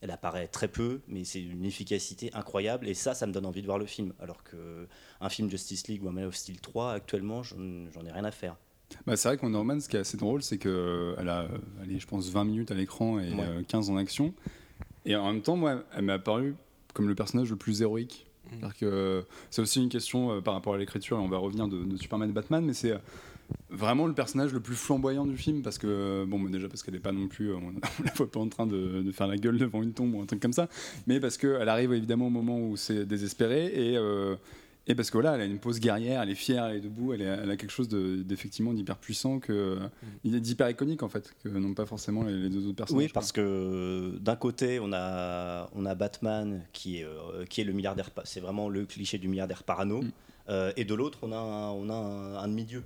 elle 0.00 0.10
apparaît 0.10 0.48
très 0.48 0.68
peu, 0.68 1.00
mais 1.08 1.24
c'est 1.24 1.40
une 1.40 1.64
efficacité 1.64 2.30
incroyable. 2.34 2.88
Et 2.88 2.94
ça, 2.94 3.14
ça 3.14 3.26
me 3.26 3.32
donne 3.32 3.46
envie 3.46 3.62
de 3.62 3.66
voir 3.66 3.78
le 3.78 3.86
film. 3.86 4.12
Alors 4.20 4.42
qu'un 4.44 5.28
film 5.28 5.50
Justice 5.50 5.88
League 5.88 6.04
ou 6.04 6.08
un 6.08 6.12
Man 6.12 6.24
of 6.24 6.36
Steel 6.36 6.60
3, 6.60 6.92
actuellement, 6.92 7.42
j'en 7.42 8.04
ai 8.04 8.12
rien 8.12 8.24
à 8.24 8.30
faire. 8.30 8.56
Bah, 9.06 9.16
c'est 9.16 9.28
vrai 9.28 9.36
qu'en 9.36 9.50
Norman, 9.50 9.80
ce 9.80 9.88
qui 9.88 9.96
est 9.96 10.00
assez 10.00 10.16
drôle, 10.16 10.42
c'est 10.42 10.58
qu'elle 10.58 10.70
euh, 10.70 11.16
a, 11.16 11.48
allez, 11.82 11.98
je 11.98 12.06
pense, 12.06 12.28
20 12.28 12.44
minutes 12.44 12.70
à 12.70 12.74
l'écran 12.74 13.18
et 13.18 13.32
15 13.66 13.88
euh, 13.88 13.92
en 13.92 13.96
action. 13.96 14.34
Et 15.04 15.16
en 15.16 15.32
même 15.32 15.42
temps, 15.42 15.56
moi, 15.56 15.82
elle 15.94 16.02
m'a 16.02 16.14
apparu 16.14 16.54
comme 16.94 17.08
le 17.08 17.14
personnage 17.14 17.50
le 17.50 17.56
plus 17.56 17.82
héroïque. 17.82 18.26
Mmh. 18.52 18.68
C'est 19.50 19.62
aussi 19.62 19.82
une 19.82 19.88
question 19.88 20.30
euh, 20.30 20.40
par 20.40 20.54
rapport 20.54 20.74
à 20.74 20.78
l'écriture, 20.78 21.18
et 21.18 21.20
on 21.20 21.28
va 21.28 21.38
revenir 21.38 21.66
de, 21.66 21.82
de 21.82 21.96
Superman 21.96 22.30
et 22.30 22.32
Batman, 22.32 22.64
mais 22.64 22.74
c'est 22.74 22.94
vraiment 23.70 24.06
le 24.06 24.14
personnage 24.14 24.52
le 24.52 24.60
plus 24.60 24.74
flamboyant 24.74 25.26
du 25.26 25.36
film 25.36 25.62
parce 25.62 25.78
que 25.78 26.24
bon 26.26 26.42
déjà 26.44 26.68
parce 26.68 26.82
qu'elle 26.82 26.94
n'est 26.94 27.00
pas 27.00 27.12
non 27.12 27.28
plus 27.28 27.52
on, 27.54 27.72
la 28.04 28.12
voit 28.14 28.30
pas 28.30 28.40
en 28.40 28.48
train 28.48 28.66
de, 28.66 29.10
faire 29.12 29.26
la 29.26 29.36
gueule 29.36 29.58
devant 29.58 29.82
une 29.82 29.92
tombe 29.92 30.14
ou 30.14 30.20
un 30.20 30.26
truc 30.26 30.40
comme 30.40 30.52
ça 30.52 30.68
mais 31.06 31.20
parce 31.20 31.36
qu'elle 31.36 31.68
arrive 31.68 31.92
évidemment 31.92 32.26
au 32.26 32.30
moment 32.30 32.58
où 32.58 32.76
c'est 32.76 33.06
désespéré 33.06 33.66
et 33.66 33.96
euh, 33.96 34.36
et 34.88 34.94
parce 34.94 35.10
que 35.10 35.18
voilà, 35.18 35.34
elle 35.34 35.40
a 35.40 35.44
une 35.46 35.58
pose 35.58 35.80
guerrière, 35.80 36.22
elle 36.22 36.30
est 36.30 36.36
fière, 36.36 36.66
elle 36.66 36.76
est 36.76 36.80
debout, 36.80 37.12
elle, 37.12 37.50
a 37.50 37.56
quelque 37.56 37.72
chose 37.72 37.88
d'effectivement 37.88 38.72
d'hyper 38.72 38.96
puissant, 38.98 39.40
que, 39.40 39.78
mm. 40.24 40.38
d'hyper 40.38 40.70
iconique 40.70 41.02
en 41.02 41.08
fait, 41.08 41.34
que 41.42 41.48
non 41.48 41.74
pas 41.74 41.86
forcément 41.86 42.22
les, 42.22 42.48
deux 42.48 42.66
autres 42.66 42.76
personnages. 42.76 43.06
Oui, 43.06 43.10
parce 43.12 43.32
que 43.32 44.16
d'un 44.20 44.36
côté, 44.36 44.78
on 44.78 44.92
a, 44.92 45.68
on 45.74 45.86
a 45.86 45.94
Batman 45.96 46.62
qui 46.72 46.98
est, 46.98 47.04
euh, 47.04 47.44
qui 47.46 47.60
est 47.60 47.64
le 47.64 47.72
milliardaire, 47.72 48.10
c'est 48.24 48.38
vraiment 48.38 48.68
le 48.68 48.86
cliché 48.86 49.18
du 49.18 49.26
milliardaire 49.26 49.64
parano, 49.64 50.02
mm. 50.02 50.12
euh, 50.50 50.72
et 50.76 50.84
de 50.84 50.94
l'autre, 50.94 51.18
on 51.22 51.32
a 51.32 51.72
on 51.74 51.90
a 51.90 52.40
un 52.40 52.46
demi-dieu 52.46 52.84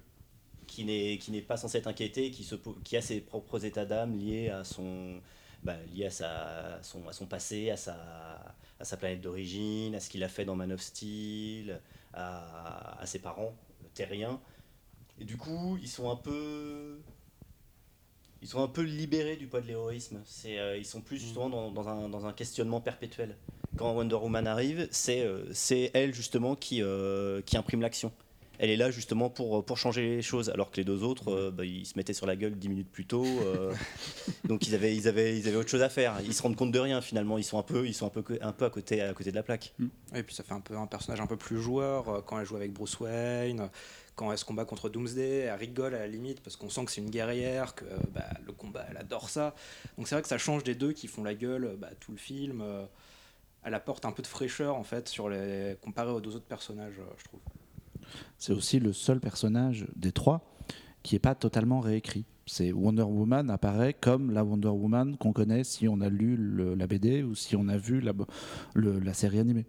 qui 0.70 0.84
n'est 0.84 1.18
qui 1.18 1.32
n'est 1.32 1.42
pas 1.42 1.56
censé 1.56 1.78
être 1.78 1.88
inquiété, 1.88 2.30
qui, 2.30 2.44
se, 2.44 2.54
qui 2.84 2.96
a 2.96 3.02
ses 3.02 3.20
propres 3.20 3.64
états 3.64 3.84
d'âme 3.84 4.16
liés 4.16 4.48
à 4.48 4.64
son 4.64 5.20
bah, 5.64 5.76
lié 5.92 6.06
à, 6.06 6.10
sa, 6.10 6.82
son, 6.82 7.06
à 7.08 7.12
son 7.12 7.26
passé, 7.26 7.70
à 7.70 7.76
sa, 7.76 7.94
à 8.78 8.84
sa 8.84 8.96
planète 8.96 9.20
d'origine, 9.20 9.94
à 9.94 10.00
ce 10.00 10.08
qu'il 10.08 10.24
a 10.24 10.28
fait 10.28 10.44
dans 10.44 10.56
Man 10.56 10.72
of 10.72 10.80
Steel, 10.80 11.80
à, 12.14 12.98
à 13.00 13.06
ses 13.06 13.18
parents 13.18 13.54
terriens. 13.94 14.40
Et 15.18 15.24
du 15.24 15.36
coup, 15.36 15.76
ils 15.82 15.88
sont 15.88 16.10
un 16.10 16.16
peu 16.16 17.00
ils 18.42 18.48
sont 18.48 18.62
un 18.62 18.68
peu 18.68 18.82
libérés 18.82 19.36
du 19.36 19.48
poids 19.48 19.60
de 19.60 19.66
l'héroïsme. 19.66 20.22
C'est, 20.24 20.58
euh, 20.58 20.78
ils 20.78 20.86
sont 20.86 21.02
plus 21.02 21.18
justement 21.18 21.50
dans, 21.50 21.70
dans, 21.70 21.88
un, 21.88 22.08
dans, 22.08 22.24
un, 22.24 22.32
questionnement 22.32 22.80
perpétuel. 22.80 23.36
Quand 23.76 23.92
Wonder 23.92 24.14
Woman 24.14 24.46
arrive, 24.46 24.88
c'est, 24.90 25.20
euh, 25.20 25.44
c'est 25.52 25.90
elle 25.92 26.14
justement 26.14 26.56
qui, 26.56 26.82
euh, 26.82 27.42
qui 27.42 27.58
imprime 27.58 27.82
l'action 27.82 28.12
elle 28.60 28.68
est 28.68 28.76
là 28.76 28.90
justement 28.90 29.30
pour, 29.30 29.64
pour 29.64 29.78
changer 29.78 30.16
les 30.16 30.22
choses, 30.22 30.50
alors 30.50 30.70
que 30.70 30.76
les 30.76 30.84
deux 30.84 31.02
autres, 31.02 31.32
euh, 31.32 31.50
bah, 31.50 31.64
ils 31.64 31.86
se 31.86 31.94
mettaient 31.96 32.12
sur 32.12 32.26
la 32.26 32.36
gueule 32.36 32.54
dix 32.56 32.68
minutes 32.68 32.90
plus 32.92 33.06
tôt. 33.06 33.24
Euh, 33.24 33.72
donc 34.44 34.68
ils 34.68 34.74
avaient, 34.74 34.94
ils, 34.94 35.08
avaient, 35.08 35.36
ils 35.36 35.48
avaient 35.48 35.56
autre 35.56 35.70
chose 35.70 35.80
à 35.80 35.88
faire. 35.88 36.20
Ils 36.22 36.34
se 36.34 36.42
rendent 36.42 36.56
compte 36.56 36.70
de 36.70 36.78
rien 36.78 37.00
finalement. 37.00 37.38
Ils 37.38 37.44
sont 37.44 37.58
un 37.58 37.62
peu, 37.62 37.86
ils 37.86 37.94
sont 37.94 38.06
un 38.06 38.10
peu, 38.10 38.22
un 38.42 38.52
peu 38.52 38.66
à, 38.66 38.70
côté, 38.70 39.00
à 39.00 39.14
côté 39.14 39.30
de 39.30 39.36
la 39.36 39.42
plaque. 39.42 39.72
Mm. 39.78 39.86
Et 40.14 40.22
puis 40.22 40.34
ça 40.34 40.44
fait 40.44 40.52
un 40.52 40.60
peu 40.60 40.76
un 40.76 40.86
personnage 40.86 41.22
un 41.22 41.26
peu 41.26 41.38
plus 41.38 41.58
joueur 41.58 42.08
euh, 42.10 42.20
quand 42.20 42.38
elle 42.38 42.44
joue 42.44 42.56
avec 42.56 42.74
Bruce 42.74 43.00
Wayne. 43.00 43.70
Quand 44.14 44.30
elle 44.30 44.36
se 44.36 44.44
combat 44.44 44.66
contre 44.66 44.90
Doomsday, 44.90 45.46
elle 45.46 45.58
rigole 45.58 45.94
à 45.94 46.00
la 46.00 46.06
limite 46.06 46.42
parce 46.42 46.56
qu'on 46.56 46.68
sent 46.68 46.84
que 46.84 46.92
c'est 46.92 47.00
une 47.00 47.08
guerrière, 47.08 47.74
que 47.74 47.86
bah, 48.12 48.26
le 48.44 48.52
combat, 48.52 48.84
elle 48.90 48.98
adore 48.98 49.30
ça. 49.30 49.54
Donc 49.96 50.06
c'est 50.06 50.14
vrai 50.14 50.20
que 50.20 50.28
ça 50.28 50.36
change 50.36 50.64
des 50.64 50.74
deux 50.74 50.92
qui 50.92 51.06
font 51.06 51.24
la 51.24 51.34
gueule 51.34 51.78
bah, 51.78 51.88
tout 51.98 52.12
le 52.12 52.18
film. 52.18 52.62
elle 53.64 53.72
apporte 53.72 54.04
un 54.04 54.12
peu 54.12 54.20
de 54.20 54.26
fraîcheur 54.26 54.76
en 54.76 54.84
fait 54.84 55.08
sur 55.08 55.30
les 55.30 55.78
comparé 55.80 56.10
aux 56.10 56.20
deux 56.20 56.36
autres 56.36 56.44
personnages, 56.44 57.00
je 57.16 57.24
trouve 57.24 57.40
c'est 58.38 58.52
aussi 58.52 58.80
le 58.80 58.92
seul 58.92 59.20
personnage 59.20 59.86
des 59.96 60.12
trois 60.12 60.56
qui 61.02 61.14
n'est 61.14 61.20
pas 61.20 61.34
totalement 61.34 61.80
réécrit. 61.80 62.24
C'est 62.46 62.72
Wonder 62.72 63.02
Woman 63.02 63.48
apparaît 63.50 63.94
comme 63.94 64.32
la 64.32 64.44
Wonder 64.44 64.68
Woman 64.68 65.16
qu'on 65.16 65.32
connaît 65.32 65.64
si 65.64 65.88
on 65.88 66.00
a 66.00 66.08
lu 66.08 66.36
la 66.76 66.86
BD 66.86 67.22
ou 67.22 67.34
si 67.34 67.56
on 67.56 67.68
a 67.68 67.76
vu 67.76 68.00
la, 68.00 68.12
la 68.74 69.14
série 69.14 69.38
animée. 69.38 69.66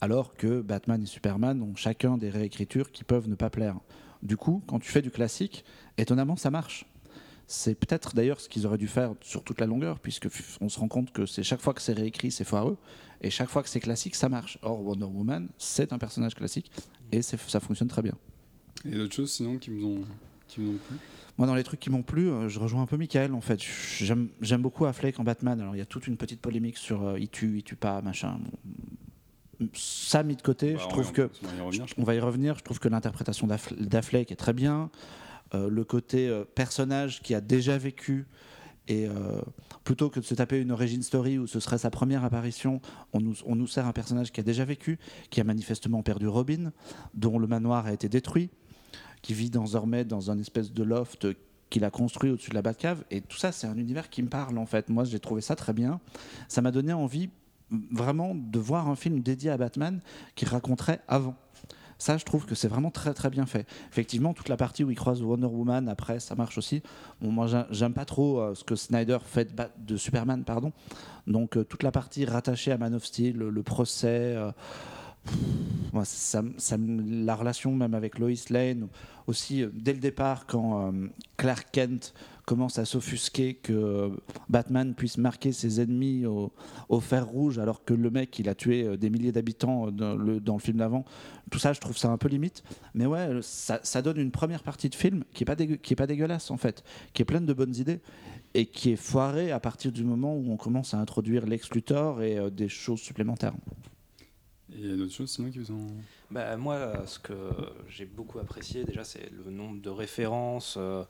Alors 0.00 0.34
que 0.34 0.60
Batman 0.60 1.02
et 1.02 1.06
Superman 1.06 1.62
ont 1.62 1.74
chacun 1.74 2.18
des 2.18 2.30
réécritures 2.30 2.92
qui 2.92 3.04
peuvent 3.04 3.28
ne 3.28 3.34
pas 3.34 3.50
plaire. 3.50 3.78
Du 4.22 4.36
coup, 4.36 4.62
quand 4.66 4.78
tu 4.78 4.90
fais 4.90 5.02
du 5.02 5.10
classique, 5.10 5.64
étonnamment, 5.96 6.36
ça 6.36 6.50
marche. 6.50 6.86
C'est 7.50 7.74
peut-être 7.74 8.14
d'ailleurs 8.14 8.40
ce 8.40 8.48
qu'ils 8.48 8.66
auraient 8.66 8.78
dû 8.78 8.88
faire 8.88 9.14
sur 9.22 9.42
toute 9.42 9.58
la 9.58 9.66
longueur, 9.66 10.00
puisque 10.00 10.28
on 10.60 10.68
se 10.68 10.78
rend 10.78 10.88
compte 10.88 11.12
que 11.12 11.24
c'est 11.24 11.42
chaque 11.42 11.62
fois 11.62 11.72
que 11.72 11.80
c'est 11.80 11.94
réécrit, 11.94 12.30
c'est 12.30 12.44
foireux, 12.44 12.76
et 13.22 13.30
chaque 13.30 13.48
fois 13.48 13.62
que 13.62 13.70
c'est 13.70 13.80
classique, 13.80 14.14
ça 14.14 14.28
marche. 14.28 14.58
Or, 14.60 14.82
Wonder 14.82 15.06
Woman, 15.06 15.48
c'est 15.56 15.94
un 15.94 15.98
personnage 15.98 16.34
classique, 16.34 16.70
et 17.10 17.22
ça 17.22 17.58
fonctionne 17.58 17.88
très 17.88 18.02
bien. 18.02 18.14
Et 18.84 18.90
d'autres 18.90 19.14
choses 19.14 19.32
sinon 19.32 19.56
qui 19.56 19.70
vous 19.70 19.84
ont, 19.86 20.04
qui 20.46 20.60
plu? 20.60 20.96
Moi, 21.38 21.46
dans 21.46 21.54
les 21.54 21.62
trucs 21.62 21.80
qui 21.80 21.88
m'ont 21.88 22.02
plu, 22.02 22.28
euh, 22.28 22.48
je 22.48 22.58
rejoins 22.58 22.82
un 22.82 22.86
peu 22.86 22.96
Michael 22.96 23.32
en 23.32 23.40
fait. 23.40 23.60
J'aime 24.00 24.28
beaucoup 24.60 24.84
Affleck 24.84 25.18
en 25.18 25.24
Batman. 25.24 25.60
Alors, 25.60 25.74
il 25.74 25.78
y 25.78 25.82
a 25.82 25.86
toute 25.86 26.06
une 26.06 26.16
petite 26.16 26.40
polémique 26.40 26.76
sur 26.76 27.06
euh, 27.06 27.18
il 27.18 27.28
tue, 27.28 27.58
il 27.58 27.62
tue 27.62 27.76
pas, 27.76 28.02
machin. 28.02 28.40
Ça 29.72 30.22
mis 30.22 30.36
de 30.36 30.42
côté, 30.42 30.74
bah, 30.74 30.80
je 30.82 30.88
trouve 30.88 31.12
que. 31.12 31.30
On 31.96 32.04
va 32.04 32.14
y 32.14 32.20
revenir. 32.20 32.58
Je 32.58 32.64
trouve 32.64 32.78
que 32.78 32.88
l'interprétation 32.88 33.46
d'Affleck 33.46 34.30
est 34.30 34.36
très 34.36 34.52
bien. 34.52 34.90
Euh, 35.54 35.70
le 35.70 35.84
côté 35.84 36.28
euh, 36.28 36.44
personnage 36.44 37.22
qui 37.22 37.34
a 37.34 37.40
déjà 37.40 37.78
vécu 37.78 38.26
et 38.86 39.06
euh, 39.06 39.40
plutôt 39.84 40.08
que 40.08 40.20
de 40.20 40.24
se 40.24 40.34
taper 40.34 40.60
une 40.60 40.72
origin 40.72 41.02
story 41.02 41.38
où 41.38 41.46
ce 41.46 41.60
serait 41.60 41.78
sa 41.78 41.90
première 41.90 42.24
apparition, 42.24 42.80
on 43.12 43.20
nous, 43.20 43.34
on 43.44 43.54
nous 43.54 43.66
sert 43.66 43.86
un 43.86 43.92
personnage 43.92 44.32
qui 44.32 44.40
a 44.40 44.42
déjà 44.42 44.64
vécu, 44.64 44.98
qui 45.30 45.40
a 45.40 45.44
manifestement 45.44 46.02
perdu 46.02 46.26
Robin, 46.26 46.72
dont 47.14 47.38
le 47.38 47.46
manoir 47.46 47.86
a 47.86 47.92
été 47.92 48.08
détruit, 48.08 48.50
qui 49.20 49.34
vit 49.34 49.50
désormais 49.50 50.04
dans 50.04 50.30
un 50.30 50.38
espèce 50.38 50.72
de 50.72 50.82
loft 50.82 51.26
qu'il 51.68 51.84
a 51.84 51.90
construit 51.90 52.30
au-dessus 52.30 52.50
de 52.50 52.54
la 52.54 52.62
Batcave. 52.62 53.04
Et 53.10 53.20
tout 53.20 53.36
ça, 53.36 53.52
c'est 53.52 53.66
un 53.66 53.76
univers 53.76 54.08
qui 54.08 54.22
me 54.22 54.28
parle 54.28 54.56
en 54.56 54.66
fait. 54.66 54.88
Moi, 54.88 55.04
j'ai 55.04 55.20
trouvé 55.20 55.42
ça 55.42 55.54
très 55.54 55.74
bien. 55.74 56.00
Ça 56.48 56.62
m'a 56.62 56.70
donné 56.70 56.94
envie 56.94 57.28
vraiment 57.90 58.34
de 58.34 58.58
voir 58.58 58.88
un 58.88 58.96
film 58.96 59.20
dédié 59.20 59.50
à 59.50 59.58
Batman 59.58 60.00
qui 60.34 60.46
raconterait 60.46 61.00
avant. 61.08 61.36
Ça, 61.98 62.16
je 62.16 62.24
trouve 62.24 62.46
que 62.46 62.54
c'est 62.54 62.68
vraiment 62.68 62.92
très 62.92 63.12
très 63.12 63.28
bien 63.28 63.44
fait. 63.44 63.66
Effectivement, 63.90 64.32
toute 64.32 64.48
la 64.48 64.56
partie 64.56 64.84
où 64.84 64.90
il 64.90 64.96
croise 64.96 65.20
Wonder 65.20 65.46
Woman, 65.46 65.88
après, 65.88 66.20
ça 66.20 66.36
marche 66.36 66.56
aussi. 66.56 66.82
Moi, 67.20 67.48
j'aime 67.70 67.92
pas 67.92 68.04
trop 68.04 68.40
euh, 68.40 68.54
ce 68.54 68.62
que 68.62 68.76
Snyder 68.76 69.18
fait 69.24 69.52
de, 69.78 69.96
Superman, 69.96 70.44
pardon. 70.44 70.72
Donc, 71.26 71.56
euh, 71.56 71.64
toute 71.64 71.82
la 71.82 71.90
partie 71.90 72.24
rattachée 72.24 72.70
à 72.70 72.78
Man 72.78 72.94
of 72.94 73.04
Steel, 73.04 73.36
le, 73.36 73.62
procès. 73.62 74.36
Euh, 74.36 74.52
la 75.92 77.34
relation 77.34 77.74
même 77.74 77.94
avec 77.94 78.18
Lois 78.18 78.30
Lane, 78.50 78.88
aussi 79.26 79.64
dès 79.74 79.92
le 79.92 79.98
départ 79.98 80.46
quand 80.46 80.92
Clark 81.36 81.66
Kent 81.72 82.14
commence 82.48 82.78
à 82.78 82.86
s'offusquer 82.86 83.56
que 83.56 84.10
Batman 84.48 84.94
puisse 84.94 85.18
marquer 85.18 85.52
ses 85.52 85.82
ennemis 85.82 86.24
au, 86.24 86.50
fer 87.00 87.26
rouge 87.26 87.58
alors 87.58 87.84
que 87.84 87.92
le 87.92 88.08
mec 88.10 88.38
il 88.38 88.48
a 88.48 88.54
tué 88.54 88.84
euh, 88.84 88.96
des 88.96 89.10
milliers 89.10 89.32
d'habitants 89.32 89.90
dans 89.90 90.16
le, 90.16 90.40
dans 90.40 90.54
le 90.54 90.58
film 90.58 90.78
d'avant. 90.78 91.04
Tout 91.50 91.58
ça, 91.58 91.74
je 91.74 91.80
trouve 91.80 91.98
ça 91.98 92.08
un 92.08 92.16
peu 92.16 92.28
limite. 92.28 92.64
Mais 92.94 93.04
ouais, 93.04 93.40
ça, 93.42 94.00
donne 94.00 94.16
une 94.16 94.30
première 94.30 94.62
partie 94.62 94.88
de 94.88 94.94
film 94.94 95.24
qui 95.34 95.44
est 95.44 95.46
pas 95.46 95.56
qui 95.56 95.92
est 95.92 95.96
pas 95.96 96.06
dégueulasse 96.06 96.50
en 96.50 96.56
fait, 96.56 96.84
qui 97.12 97.20
est 97.20 97.26
pleine 97.26 97.44
de 97.44 97.52
bonnes 97.52 97.76
idées. 97.76 98.00
et 98.54 98.64
qui 98.64 98.92
est 98.92 98.96
foiré 98.96 99.52
à 99.52 99.60
partir 99.60 99.92
du 99.92 100.02
moment 100.02 100.34
où 100.34 100.50
on 100.50 100.56
commence 100.56 100.94
à 100.94 100.98
introduire 100.98 101.44
Lex 101.44 101.70
Luthor 101.72 102.22
et 102.22 102.38
euh, 102.38 102.48
des 102.48 102.70
choses 102.70 103.00
supplémentaires. 103.00 103.52
Il 104.70 104.86
y 104.86 104.92
a 104.92 104.96
d'autres 104.96 105.12
choses 105.12 105.30
sinon 105.30 105.50
qui 105.50 105.58
vous 105.58 105.72
ont. 105.72 105.86
Bah, 106.30 106.56
moi, 106.56 107.06
ce 107.06 107.18
que 107.18 107.34
j'ai 107.88 108.06
beaucoup 108.06 108.38
apprécié 108.38 108.84
déjà, 108.84 109.04
c'est 109.04 109.30
le 109.44 109.50
nombre 109.50 109.80
de 109.80 109.90
références 109.90 110.76
euh, 110.78 111.04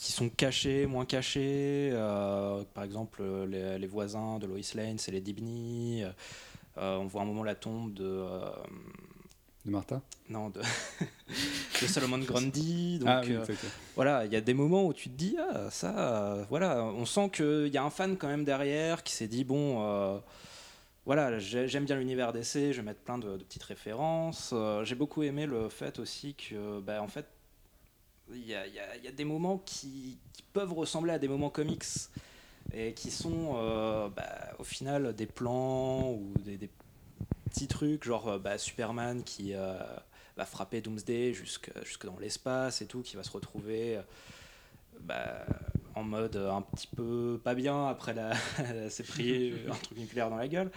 qui 0.00 0.12
sont 0.12 0.28
cachées, 0.28 0.86
moins 0.86 1.04
cachées. 1.04 1.90
Euh, 1.92 2.64
par 2.74 2.84
exemple, 2.84 3.22
les, 3.46 3.78
les, 3.78 3.86
voisins 3.86 4.38
de 4.38 4.46
Lois 4.46 4.58
Lane, 4.74 4.98
c'est 4.98 5.12
les 5.12 5.20
Dibny. 5.20 6.02
on 6.76 7.04
voit 7.06 7.22
un 7.22 7.26
moment 7.26 7.44
la 7.44 7.54
tombe 7.54 7.92
de 7.92 8.24
de 9.64 9.70
Martha? 9.70 10.00
Non, 10.28 10.48
de, 10.48 10.60
de 11.82 11.86
Solomon 11.86 12.18
Grundy. 12.18 12.98
Donc, 12.98 13.08
ah 13.08 13.22
euh, 13.28 13.44
voilà, 13.94 14.24
il 14.24 14.32
y 14.32 14.36
a 14.36 14.40
des 14.40 14.54
moments 14.54 14.86
où 14.86 14.94
tu 14.94 15.10
te 15.10 15.14
dis, 15.14 15.36
ah, 15.38 15.70
ça, 15.70 15.98
euh, 15.98 16.44
voilà, 16.48 16.82
on 16.84 17.04
sent 17.04 17.30
qu'il 17.34 17.68
y 17.68 17.76
a 17.76 17.84
un 17.84 17.90
fan 17.90 18.16
quand 18.16 18.28
même 18.28 18.44
derrière 18.44 19.02
qui 19.02 19.12
s'est 19.12 19.26
dit, 19.26 19.44
bon, 19.44 19.82
euh, 19.82 20.18
voilà, 21.04 21.38
j'aime 21.38 21.84
bien 21.84 21.96
l'univers 21.96 22.32
d'essai, 22.32 22.72
je 22.72 22.78
vais 22.78 22.86
mettre 22.86 23.00
plein 23.00 23.18
de, 23.18 23.36
petites 23.36 23.64
références. 23.64 24.54
J'ai 24.84 24.94
beaucoup 24.94 25.22
aimé 25.22 25.44
le 25.44 25.68
fait 25.68 25.98
aussi 25.98 26.34
que, 26.34 26.80
bah, 26.80 27.02
en 27.02 27.08
fait, 27.08 27.26
il 28.32 28.46
y 28.46 28.54
a, 28.54 29.12
des 29.12 29.24
moments 29.24 29.58
qui, 29.58 30.18
peuvent 30.52 30.72
ressembler 30.72 31.12
à 31.12 31.18
des 31.20 31.28
moments 31.28 31.48
comics 31.48 31.84
et 32.74 32.92
qui 32.92 33.12
sont 33.12 33.52
bah, 34.16 34.52
au 34.58 34.64
final 34.64 35.14
des 35.14 35.26
plans 35.26 36.10
ou 36.10 36.32
des, 36.44 36.68
petits 37.50 37.66
trucs, 37.66 38.04
genre 38.04 38.28
euh, 38.28 38.38
bah, 38.38 38.56
Superman 38.56 39.22
qui 39.22 39.54
euh, 39.54 39.74
va 40.36 40.46
frapper 40.46 40.80
Doomsday 40.80 41.34
jusque, 41.34 41.70
jusque 41.84 42.06
dans 42.06 42.18
l'espace 42.18 42.80
et 42.80 42.86
tout, 42.86 43.02
qui 43.02 43.16
va 43.16 43.22
se 43.22 43.30
retrouver 43.30 43.96
euh, 43.96 44.02
bah, 45.00 45.44
en 46.00 46.04
mode 46.04 46.36
un 46.36 46.62
petit 46.62 46.88
peu 46.88 47.40
pas 47.42 47.54
bien 47.54 47.86
après 47.86 48.14
la, 48.14 48.34
s'est 48.90 49.02
pris 49.02 49.52
un 49.70 49.74
truc 49.74 49.98
nucléaire 49.98 50.30
dans 50.30 50.36
la 50.36 50.48
gueule. 50.48 50.70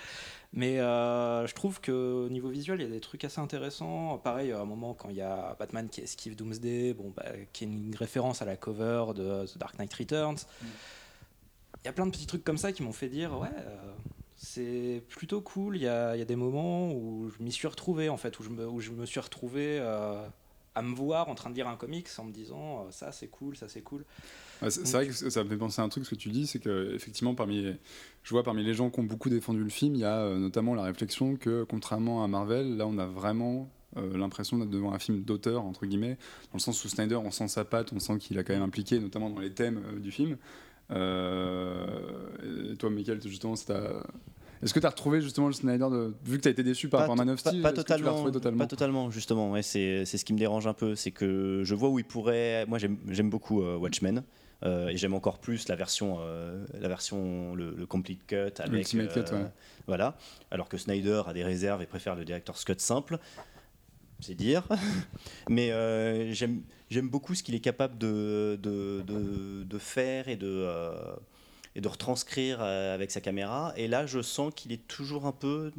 Mais 0.56 0.78
je 0.78 1.54
trouve 1.54 1.82
qu'au 1.82 2.30
niveau 2.30 2.50
visuel, 2.50 2.80
il 2.80 2.84
y 2.84 2.86
a 2.86 2.92
des 2.92 3.00
trucs 3.00 3.24
assez 3.26 3.42
intéressants. 3.42 4.20
Pareil, 4.20 4.52
à 4.52 4.60
un 4.60 4.66
moment, 4.66 4.94
quand 4.94 5.10
il 5.10 5.16
y 5.16 5.22
a 5.22 5.56
Batman 5.58 5.90
qui 5.90 6.02
esquive 6.02 6.36
Doomsday, 6.36 6.94
bon, 6.94 7.12
bah, 7.16 7.26
qui 7.54 7.64
est 7.64 7.68
une 7.68 7.96
référence 7.96 8.44
à 8.44 8.46
la 8.46 8.56
cover 8.56 9.06
de 9.16 9.48
The 9.48 9.58
Dark 9.58 9.80
Knight 9.80 9.94
Returns. 9.94 10.46
Mm. 10.62 10.66
Il 11.84 11.86
y 11.86 11.90
a 11.90 11.94
plein 11.94 12.06
de 12.06 12.12
petits 12.12 12.28
trucs 12.28 12.44
comme 12.44 12.58
ça 12.58 12.72
qui 12.72 12.84
m'ont 12.84 12.94
fait 12.94 13.10
dire, 13.10 13.38
ouais, 13.40 13.50
c'est 14.44 15.02
plutôt 15.08 15.42
cool. 15.42 15.78
Il 15.78 15.84
y, 15.84 15.88
a, 15.88 16.26
des 16.26 16.36
moments 16.36 16.92
où 16.92 17.30
je 17.30 17.42
m'y 17.42 17.52
suis 17.52 17.68
retrouvé, 17.68 18.10
en 18.10 18.18
fait, 18.18 18.40
où 18.40 18.44
je 18.44 18.50
me, 18.50 18.68
où 18.68 18.82
je 18.82 18.92
me 18.92 19.06
suis 19.06 19.20
retrouvé 19.20 19.80
euh, 19.80 20.28
à 20.76 20.82
me 20.82 20.96
voir 20.96 21.30
en 21.30 21.36
train 21.36 21.50
de 21.50 21.56
lire 21.56 21.68
un 21.68 21.76
comics 21.76 22.08
en 22.18 22.26
me 22.26 22.32
disant 22.32 22.86
euh, 22.86 22.92
ça 22.92 23.12
c'est 23.12 23.28
cool, 23.28 23.56
ça 23.56 23.68
c'est 23.68 23.82
cool. 23.82 24.06
c'est 24.70 24.92
vrai 24.92 25.08
que 25.08 25.14
ça 25.14 25.44
me 25.44 25.50
fait 25.50 25.58
penser 25.58 25.82
à 25.82 25.86
un 25.86 25.90
truc, 25.90 26.06
ce 26.06 26.12
que 26.12 26.16
tu 26.16 26.30
dis, 26.30 26.48
c'est 26.48 26.60
que 26.60 26.94
effectivement 26.94 27.36
parmi, 27.36 27.74
je 28.24 28.30
vois 28.30 28.44
parmi 28.44 28.64
les 28.64 28.74
gens 28.74 28.90
qui 28.90 29.00
ont 29.00 29.04
beaucoup 29.04 29.30
défendu 29.30 29.64
le 29.64 29.70
film, 29.70 29.96
il 29.96 30.02
y 30.02 30.06
a 30.06 30.20
euh, 30.20 30.38
notamment 30.38 30.76
la 30.76 30.84
réflexion 30.84 31.36
que 31.36 31.64
contrairement 31.64 32.24
à 32.24 32.28
Marvel, 32.28 32.78
là 32.78 32.88
on 32.88 32.98
a 32.98 33.06
vraiment 33.06 33.70
l'impression 33.96 34.58
d'être 34.58 34.72
devant 34.72 34.92
un 34.92 34.98
film 34.98 35.22
d'auteur 35.22 35.64
entre 35.64 35.86
guillemets, 35.86 36.18
dans 36.52 36.56
le 36.56 36.60
sens 36.60 36.84
où 36.84 36.90
Snyder 36.90 37.18
on 37.18 37.30
sent 37.30 37.48
sa 37.48 37.64
patte, 37.64 37.94
on 37.94 38.00
sent 38.00 38.18
qu'il 38.18 38.40
a 38.40 38.44
quand 38.44 38.54
même 38.54 38.64
impliqué, 38.64 39.00
notamment 39.00 39.30
dans 39.30 39.40
les 39.40 39.52
thèmes 39.52 40.00
du 40.00 40.10
film. 40.10 40.38
et 40.90 40.96
toi, 42.80 42.90
Michael, 42.90 43.22
justement, 43.22 43.56
c'est 43.56 43.72
est-ce 44.64 44.74
que 44.74 44.80
tu 44.80 44.86
as 44.86 44.90
retrouvé 44.90 45.22
justement 45.22 45.48
le 45.48 45.54
Snyder 45.54 45.88
de... 45.92 46.14
vu 46.26 46.38
que 46.38 46.44
tu 46.44 46.48
as 46.48 46.52
été 46.52 46.64
déçu 46.64 46.88
par 46.88 47.02
rapport 47.02 47.14
à 47.14 47.18
Man 47.18 47.30
of 47.32 47.40
Steel 47.40 47.62
pas, 47.62 47.74
totalement, 47.74 48.24
pas 48.58 48.68
totalement 48.68 49.12
justement 49.12 49.52
ouais, 49.52 49.62
c'est 49.62 50.06
ce 50.06 50.26
qui 50.26 50.34
me 50.34 50.40
dérange 50.40 50.68
un 50.68 50.74
peu 50.74 50.96
c'est 50.96 51.12
que 51.12 51.62
je 51.64 51.76
vois 51.76 51.90
où 51.90 52.00
il 52.00 52.06
pourrait 52.06 52.66
moi 52.68 52.78
j'aime 52.80 53.30
beaucoup 53.30 53.62
euh, 53.62 53.78
Watchmen 53.78 54.24
euh, 54.64 54.88
et 54.88 54.98
j'aime 54.98 55.14
encore 55.14 55.40
plus 55.40 55.68
la 55.68 55.76
version 55.76 56.18
euh, 56.22 56.66
la 56.80 56.88
version 56.88 57.56
le, 57.56 57.86
complete 57.86 58.26
cut 58.26 58.54
avec 58.60 58.88
cut, 58.88 58.98
ouais. 58.98 59.46
voilà 59.88 60.16
alors 60.52 60.70
que 60.70 60.78
Snyder 60.78 61.24
a 61.28 61.34
des 61.34 61.44
réserves 61.44 61.82
et 61.82 61.86
préfère 61.86 62.16
le 62.16 62.24
director's 62.24 62.64
cut 62.64 62.76
simple 62.78 63.20
c'est 64.20 64.36
dire 64.36 64.64
mais 65.50 65.70
j'aime 66.34 67.10
beaucoup 67.10 67.36
ce 67.36 67.44
qu'il 67.44 67.56
est 67.56 67.60
capable 67.60 67.98
de 67.98 68.58
de, 68.62 69.04
de, 69.06 69.64
de, 69.64 69.78
faire 69.78 70.30
et 70.30 70.38
de 70.38 70.66
et 71.76 71.82
de 71.82 71.88
retranscrire 71.88 72.60
euh, 72.62 72.94
avec 72.94 73.12
sa 73.12 73.22
caméra. 73.22 73.74
Et 73.76 73.88
là, 73.88 74.06
je 74.06 74.22
sens 74.22 74.54
qu'il 74.56 74.72
est 74.72 74.88
toujours 74.88 75.26
un 75.26 75.32
peu, 75.32 75.72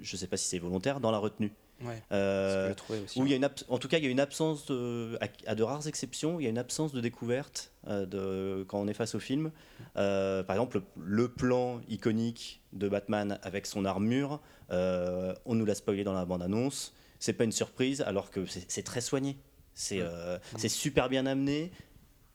je 0.00 0.14
ne 0.14 0.18
sais 0.18 0.26
pas 0.26 0.36
si 0.36 0.46
c'est 0.48 0.58
volontaire, 0.58 1.00
dans 1.00 1.10
la 1.10 1.18
retenue. 1.18 1.52
Ouais, 1.84 2.00
euh, 2.12 2.72
où 3.16 3.26
il 3.26 3.30
y 3.30 3.32
a 3.32 3.36
une 3.36 3.48
en 3.68 3.78
tout 3.78 3.88
cas, 3.88 3.98
il 3.98 4.04
y 4.04 4.06
a 4.06 4.10
une 4.10 4.20
absence, 4.20 4.66
de, 4.66 5.18
à, 5.46 5.56
de 5.56 5.62
rares 5.64 5.88
exceptions, 5.88 6.38
il 6.38 6.44
y 6.44 6.46
a 6.46 6.50
une 6.50 6.58
absence 6.58 6.92
de 6.92 7.00
découverte 7.00 7.72
euh, 7.88 8.06
de, 8.06 8.62
quand 8.68 8.78
on 8.78 8.86
est 8.86 8.94
face 8.94 9.16
au 9.16 9.18
film. 9.18 9.50
par 9.94 10.50
exemple, 10.52 10.82
le, 10.96 11.28
plan 11.28 11.80
iconique 11.88 12.62
de 12.72 12.88
Batman 12.88 13.40
avec 13.42 13.66
son 13.66 13.84
armure, 13.84 14.40
on 14.70 15.54
nous 15.54 15.64
l'a 15.64 15.74
spoilé 15.74 16.04
dans 16.04 16.14
la 16.14 16.24
bande-annonce. 16.24 16.94
C'est 17.18 17.32
pas 17.32 17.44
une 17.44 17.52
surprise, 17.52 18.00
alors 18.02 18.30
que 18.30 18.46
c'est 18.46 18.82
très 18.84 19.00
soigné. 19.00 19.36
C'est 19.74 20.68
super 20.68 21.08
bien 21.08 21.26
amené, 21.26 21.72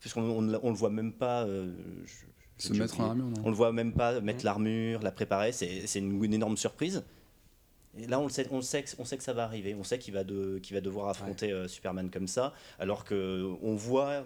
puisqu'on 0.01 0.23
on, 0.23 0.41
le 0.41 0.77
voit 0.77 0.89
même 0.89 1.13
pas. 1.13 1.47
Se 2.57 2.73
mettre 2.73 2.99
en 2.99 3.09
armure, 3.09 3.25
non 3.25 3.41
On 3.43 3.49
le 3.49 3.55
voit 3.55 3.71
même 3.71 3.93
pas 3.93 4.19
mettre 4.19 4.43
l'armure, 4.43 5.01
la 5.01 5.11
préparer, 5.11 5.51
c'est 5.51 5.99
une, 5.99 6.23
une, 6.23 6.33
énorme 6.33 6.57
surprise. 6.57 7.03
Et 7.97 8.07
là, 8.07 8.19
on, 8.19 8.23
le 8.23 8.29
sait, 8.29 8.47
on, 8.51 8.61
sait 8.61 8.83
que, 8.83 8.89
on 8.99 9.05
sait 9.05 9.17
que 9.17 9.23
ça 9.23 9.33
va 9.33 9.43
arriver, 9.43 9.75
on 9.75 9.83
sait 9.83 9.97
qu'il 9.97 10.13
va, 10.13 10.23
de, 10.23 10.61
va 10.71 10.81
devoir 10.81 11.09
affronter 11.09 11.51
euh, 11.51 11.67
Superman 11.67 12.09
comme 12.09 12.27
ça, 12.27 12.53
alors 12.79 13.05
qu'on 13.05 13.75
voit, 13.75 14.25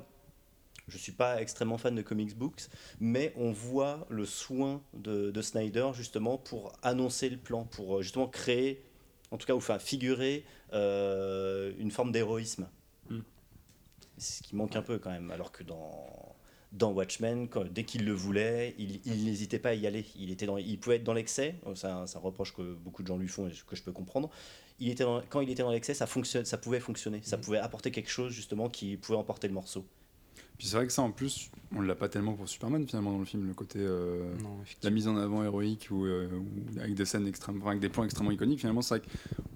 je 0.88 0.98
suis 0.98 1.12
pas 1.12 1.42
extrêmement 1.42 1.78
fan 1.78 1.96
de 1.96 2.02
comics 2.02 2.38
books, 2.38 2.68
mais 3.00 3.34
on 3.38 3.52
voit 3.52 4.06
le 4.10 4.26
soin 4.26 4.82
de, 4.94 5.32
de 5.32 5.42
Snyder 5.42 5.92
justement 5.94 6.38
pour 6.38 6.74
annoncer 6.84 7.30
le 7.30 7.38
plan, 7.38 7.64
pour 7.64 7.98
euh, 7.98 8.02
justement 8.02 8.28
créer, 8.28 8.84
en 9.32 9.38
tout 9.38 9.48
cas, 9.48 9.56
enfin 9.56 9.80
figurer 9.80 10.44
euh, 10.74 11.72
une 11.80 11.92
forme 11.92 12.12
d'héroïsme. 12.12 12.68
C'est 14.18 14.44
ce 14.44 14.44
qui 14.44 14.56
manque 14.56 14.76
un 14.76 14.84
peu 14.84 15.00
quand 15.00 15.10
même, 15.10 15.32
alors 15.32 15.52
que 15.52 15.64
dans 15.64 16.31
dans 16.72 16.92
Watchmen, 16.92 17.50
dès 17.70 17.84
qu'il 17.84 18.06
le 18.06 18.14
voulait, 18.14 18.76
il, 18.78 19.26
n'hésitait 19.26 19.60
pas 19.60 19.70
à 19.70 19.74
y 19.74 19.86
aller. 19.88 20.06
Il, 20.16 20.32
était 20.32 20.46
dans, 20.46 20.58
il 20.58 20.80
pouvait 20.80 20.98
être 20.98 21.04
dans 21.04 21.14
l'excès, 21.14 21.56
c'est 21.76 21.88
un, 21.88 22.06
reproche 22.16 22.54
que 22.54 22.74
beaucoup 22.74 23.04
de 23.04 23.08
gens 23.08 23.18
lui 23.18 23.28
font 23.28 23.48
et 23.48 23.52
que 23.52 23.76
je 23.76 23.84
peux 23.84 23.92
comprendre. 23.92 24.30
Il 24.80 24.90
était 24.90 25.04
quand 25.30 25.42
il 25.42 25.50
était 25.50 25.64
dans 25.64 25.72
l'excès, 25.72 25.94
ça, 25.94 26.08
fonctionne, 26.08 26.46
ça 26.46 26.58
pouvait 26.58 26.80
fonctionner, 26.80 27.20
ça 27.24 27.38
mm. 27.38 27.42
pouvait 27.42 27.58
apporter 27.60 27.92
quelque 27.92 28.10
chose 28.10 28.32
justement 28.32 28.70
qui 28.70 28.98
pouvait 28.98 29.18
emporter 29.18 29.48
le 29.48 29.54
morceau. 29.54 29.86
Puis 30.58 30.68
c'est 30.68 30.76
vrai 30.76 30.88
que 30.88 30.94
ça 30.94 31.02
en 31.02 31.12
plus, 31.12 31.52
on 31.76 31.82
l'a 31.82 31.96
pas 31.96 32.08
tellement 32.08 32.34
pour 32.34 32.48
Superman 32.48 32.88
finalement 32.88 33.12
dans 33.12 33.20
le 33.20 33.26
film, 33.26 33.48
le 33.48 33.54
côté 33.54 33.80
euh, 33.80 34.32
la 34.84 34.90
mise 34.92 35.08
en 35.08 35.18
avant 35.18 35.44
héroïque 35.44 35.90
ou, 35.92 36.06
euh, 36.06 36.30
avec 36.80 36.94
des 36.94 37.06
scènes 37.06 37.28
extrêmement, 37.28 37.68
avec 37.68 37.82
des 37.82 37.90
plans 37.90 38.04
extrêmement 38.04 38.32
iconiques. 38.32 38.60
Finalement, 38.60 38.82
c'est 38.82 39.00
vrai 39.00 39.08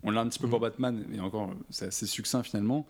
qu'on 0.01 0.11
l'a 0.11 0.21
un 0.21 0.27
petit 0.27 0.39
peu 0.39 0.49
pour 0.49 0.59
mm. 0.59 0.63
Batman, 0.63 1.05
mais 1.07 1.19
encore 1.19 1.53
c'est 1.69 1.87
assez 1.87 2.07
succinct 2.07 2.43
finalement. 2.43 2.85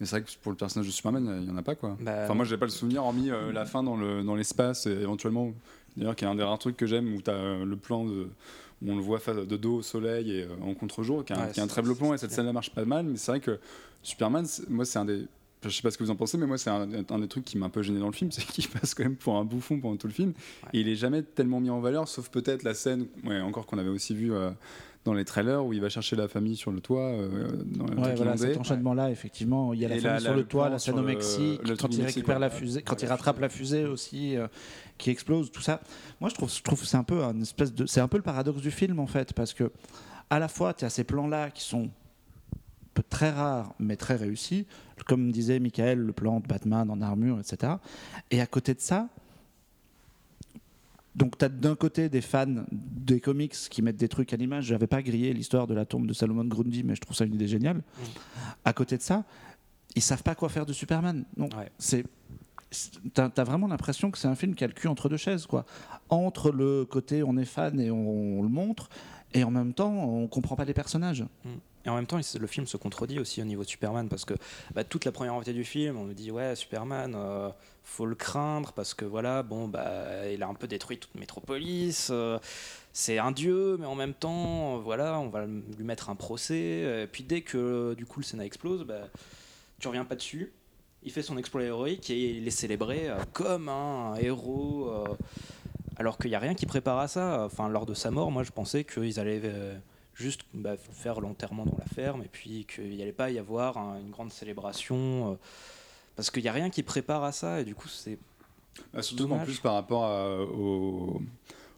Mais 0.00 0.06
c'est 0.06 0.16
vrai 0.16 0.22
que 0.22 0.30
pour 0.42 0.50
le 0.50 0.56
personnage 0.56 0.86
de 0.86 0.92
Superman, 0.92 1.40
il 1.42 1.46
n'y 1.46 1.50
en 1.50 1.56
a 1.58 1.62
pas 1.62 1.74
quoi. 1.74 1.96
Bah, 2.00 2.22
enfin, 2.24 2.34
moi, 2.34 2.46
j'ai 2.46 2.56
pas 2.56 2.64
le 2.64 2.70
souvenir, 2.70 3.04
hormis 3.04 3.30
euh, 3.30 3.52
la 3.52 3.66
fin 3.66 3.82
dans 3.82 4.34
l'espace, 4.34 4.86
dans 4.86 4.92
et 4.92 5.02
éventuellement, 5.02 5.52
d'ailleurs, 5.96 6.16
qui 6.16 6.24
est 6.24 6.28
un 6.28 6.34
des 6.34 6.42
rares 6.42 6.58
trucs 6.58 6.76
que 6.76 6.86
j'aime 6.86 7.14
où 7.14 7.20
tu 7.20 7.30
as 7.30 7.34
euh, 7.34 7.64
le 7.66 7.76
plan 7.76 8.06
de, 8.06 8.28
où 8.82 8.90
on 8.90 8.96
le 8.96 9.02
voit 9.02 9.18
de 9.18 9.56
dos 9.56 9.76
au 9.76 9.82
soleil 9.82 10.32
et 10.32 10.42
euh, 10.44 10.48
en 10.62 10.74
contre-jour, 10.74 11.24
qui, 11.24 11.34
est 11.34 11.58
un 11.58 11.66
très 11.66 11.82
beau 11.82 11.94
plan, 11.94 12.14
et 12.14 12.18
cette 12.18 12.32
scène-là 12.32 12.54
marche 12.54 12.70
pas 12.70 12.86
mal. 12.86 13.04
Mais 13.04 13.18
c'est 13.18 13.32
vrai 13.32 13.40
que 13.40 13.58
Superman, 14.02 14.46
moi, 14.68 14.86
c'est 14.86 14.98
un 14.98 15.04
des. 15.04 15.26
Je 15.62 15.68
sais 15.68 15.82
pas 15.82 15.90
ce 15.90 15.98
que 15.98 16.04
vous 16.04 16.10
en 16.10 16.16
pensez, 16.16 16.38
mais 16.38 16.46
moi, 16.46 16.56
c'est 16.56 16.70
un, 16.70 16.86
des 16.86 17.28
trucs 17.28 17.44
qui 17.44 17.58
m'a 17.58 17.66
un 17.66 17.70
peu 17.70 17.82
gêné 17.82 18.00
dans 18.00 18.06
le 18.06 18.14
film, 18.14 18.32
c'est 18.32 18.46
qu'il 18.46 18.66
passe 18.68 18.94
quand 18.94 19.02
même 19.02 19.16
pour 19.16 19.36
un 19.36 19.44
bouffon 19.44 19.78
pendant 19.78 19.96
tout 19.96 20.06
le 20.06 20.14
film. 20.14 20.32
Et 20.72 20.80
il 20.80 20.88
est 20.88 20.96
jamais 20.96 21.22
tellement 21.22 21.60
mis 21.60 21.68
en 21.68 21.80
valeur, 21.80 22.08
sauf 22.08 22.30
peut-être 22.30 22.62
la 22.62 22.72
scène, 22.72 23.06
ouais, 23.24 23.42
encore 23.42 23.66
qu'on 23.66 23.76
avait 23.76 23.90
aussi 23.90 24.14
vu 24.14 24.32
dans 25.04 25.14
les 25.14 25.24
trailers 25.24 25.64
où 25.64 25.72
il 25.72 25.80
va 25.80 25.88
chercher 25.88 26.14
la 26.14 26.28
famille 26.28 26.56
sur 26.56 26.70
le 26.70 26.80
toit. 26.80 27.00
Euh, 27.00 27.62
dans 27.64 27.86
ouais, 28.02 28.14
voilà, 28.14 28.36
cet 28.36 28.56
enchaînement-là, 28.58 29.10
effectivement, 29.10 29.72
il 29.72 29.80
y 29.80 29.84
a 29.84 29.88
la 29.88 29.98
famille 29.98 30.20
sur 30.20 30.34
le, 30.34 30.44
toit, 30.44 30.68
la 30.68 30.78
scène 30.78 30.98
au 30.98 31.02
Mexique, 31.02 31.60
quand 31.78 31.94
il 31.96 32.04
récupère 32.04 32.38
la 32.38 32.50
fusée, 32.50 32.82
quand 32.82 33.02
il 33.02 33.06
rattrape 33.06 33.40
la 33.40 33.48
fusée 33.48 33.84
aussi, 33.86 34.36
euh, 34.36 34.46
qui 34.98 35.10
explose, 35.10 35.50
tout 35.50 35.62
ça. 35.62 35.80
Moi, 36.20 36.28
je 36.28 36.34
trouve, 36.34 36.52
je 36.52 36.62
trouve 36.62 36.84
c'est 36.84 36.98
un 36.98 37.04
peu 37.04 37.24
un 37.24 37.40
espèce 37.40 37.72
de, 37.72 37.86
c'est 37.86 38.00
un 38.00 38.08
peu 38.08 38.18
le 38.18 38.22
paradoxe 38.22 38.60
du 38.60 38.70
film 38.70 38.98
en 38.98 39.06
fait, 39.06 39.32
parce 39.32 39.54
que 39.54 39.70
à 40.28 40.38
la 40.38 40.48
fois, 40.48 40.74
tu 40.74 40.84
as 40.84 40.90
ces 40.90 41.04
plans-là 41.04 41.50
qui 41.50 41.62
sont 41.62 41.90
très 43.08 43.30
rares 43.30 43.74
mais 43.78 43.96
très 43.96 44.16
réussis, 44.16 44.66
comme 45.06 45.32
disait 45.32 45.58
Michael, 45.58 45.98
le 45.98 46.12
plan 46.12 46.40
de 46.40 46.46
Batman 46.46 46.90
en 46.90 47.00
armure, 47.00 47.40
etc. 47.40 47.74
Et 48.30 48.40
à 48.40 48.46
côté 48.46 48.74
de 48.74 48.80
ça, 48.80 49.08
donc, 51.16 51.38
tu 51.38 51.44
as 51.44 51.48
d'un 51.48 51.74
côté 51.74 52.08
des 52.08 52.20
fans 52.20 52.64
des 52.70 53.20
comics 53.20 53.54
qui 53.68 53.82
mettent 53.82 53.96
des 53.96 54.08
trucs 54.08 54.32
à 54.32 54.36
l'image. 54.36 54.66
Je 54.66 54.72
n'avais 54.72 54.86
pas 54.86 55.02
grillé 55.02 55.32
l'histoire 55.32 55.66
de 55.66 55.74
la 55.74 55.84
tombe 55.84 56.06
de 56.06 56.12
Salomon 56.12 56.44
Grundy, 56.44 56.84
mais 56.84 56.94
je 56.94 57.00
trouve 57.00 57.16
ça 57.16 57.24
une 57.24 57.34
idée 57.34 57.48
géniale. 57.48 57.78
Mm. 57.78 58.02
À 58.64 58.72
côté 58.72 58.96
de 58.96 59.02
ça, 59.02 59.24
ils 59.96 60.02
savent 60.02 60.22
pas 60.22 60.34
quoi 60.34 60.48
faire 60.48 60.66
de 60.66 60.72
Superman. 60.72 61.24
Non, 61.36 61.48
c'est. 61.78 62.04
T'as 63.14 63.30
as 63.36 63.44
vraiment 63.44 63.66
l'impression 63.66 64.12
que 64.12 64.18
c'est 64.18 64.28
un 64.28 64.36
film 64.36 64.54
qui 64.54 64.62
a 64.62 64.68
le 64.68 64.72
cul 64.72 64.86
entre 64.86 65.08
deux 65.08 65.16
chaises, 65.16 65.46
quoi. 65.46 65.66
Entre 66.08 66.52
le 66.52 66.84
côté 66.84 67.24
on 67.24 67.36
est 67.36 67.44
fan 67.44 67.80
et 67.80 67.90
on, 67.90 68.42
le 68.42 68.48
montre, 68.48 68.88
et 69.34 69.42
en 69.42 69.50
même 69.50 69.74
temps 69.74 69.92
on 69.92 70.28
comprend 70.28 70.54
pas 70.54 70.64
les 70.64 70.74
personnages. 70.74 71.24
Mm. 71.44 71.48
Et 71.84 71.88
en 71.88 71.94
même 71.94 72.06
temps, 72.06 72.18
le 72.38 72.46
film 72.46 72.66
se 72.66 72.76
contredit 72.76 73.18
aussi 73.18 73.40
au 73.40 73.44
niveau 73.44 73.64
de 73.64 73.68
Superman 73.68 74.08
parce 74.08 74.24
que 74.24 74.34
bah, 74.74 74.84
toute 74.84 75.06
la 75.06 75.12
première 75.12 75.34
moitié 75.34 75.54
du 75.54 75.64
film, 75.64 75.96
on 75.96 76.04
nous 76.04 76.12
dit 76.12 76.30
ouais, 76.30 76.54
Superman, 76.54 77.14
euh, 77.16 77.48
faut 77.84 78.04
le 78.04 78.14
craindre 78.14 78.72
parce 78.72 78.92
que 78.92 79.06
voilà, 79.06 79.42
bon, 79.42 79.66
bah, 79.66 80.28
il 80.30 80.42
a 80.42 80.48
un 80.48 80.54
peu 80.54 80.66
détruit 80.66 80.98
toute 80.98 81.14
Métropolis. 81.14 82.08
Euh, 82.10 82.38
c'est 82.92 83.18
un 83.18 83.32
dieu, 83.32 83.78
mais 83.78 83.86
en 83.86 83.94
même 83.94 84.12
temps, 84.12 84.78
voilà, 84.78 85.18
on 85.20 85.28
va 85.28 85.46
lui 85.46 85.84
mettre 85.84 86.10
un 86.10 86.16
procès. 86.16 87.02
Et 87.02 87.08
puis 87.10 87.24
dès 87.24 87.40
que 87.40 87.94
du 87.94 88.04
coup 88.04 88.20
le 88.20 88.24
Sénat 88.24 88.44
explose, 88.44 88.84
bah, 88.84 89.08
tu 89.78 89.88
reviens 89.88 90.04
pas 90.04 90.16
dessus. 90.16 90.52
Il 91.02 91.10
fait 91.10 91.22
son 91.22 91.38
exploit 91.38 91.62
héroïque 91.62 92.10
et 92.10 92.36
il 92.36 92.46
est 92.46 92.50
célébré 92.50 93.08
euh, 93.08 93.16
comme 93.32 93.70
un 93.70 94.16
héros. 94.16 94.92
alors 95.96 96.18
qu'il 96.18 96.28
n'y 96.28 96.36
a 96.36 96.40
rien 96.40 96.54
qui 96.54 96.66
prépare 96.66 96.98
à 96.98 97.08
ça. 97.08 97.46
Enfin, 97.46 97.70
lors 97.70 97.86
de 97.86 97.94
sa 97.94 98.10
mort, 98.10 98.30
moi 98.30 98.42
je 98.42 98.50
pensais 98.50 98.84
qu'ils 98.84 99.18
allaient 99.18 99.40
juste 100.20 100.42
bah, 100.54 100.76
faire 100.76 101.20
l'enterrement 101.20 101.64
dans 101.64 101.76
la 101.78 101.86
ferme 101.86 102.22
et 102.22 102.28
puis 102.30 102.66
qu'il 102.66 102.90
n'y 102.90 103.02
allait 103.02 103.12
pas 103.12 103.30
y 103.30 103.38
avoir 103.38 103.76
une 103.96 104.10
grande 104.10 104.32
célébration 104.32 105.32
euh, 105.32 105.34
parce 106.16 106.30
qu'il 106.30 106.42
n'y 106.42 106.48
a 106.48 106.52
rien 106.52 106.70
qui 106.70 106.82
prépare 106.82 107.24
à 107.24 107.32
ça 107.32 107.60
et 107.60 107.64
du 107.64 107.74
coup 107.74 107.88
c'est 107.88 108.18
bah, 108.92 109.02
surtout 109.02 109.30
en 109.32 109.38
plus 109.40 109.58
par 109.58 109.74
rapport 109.74 110.02
au, 110.50 111.20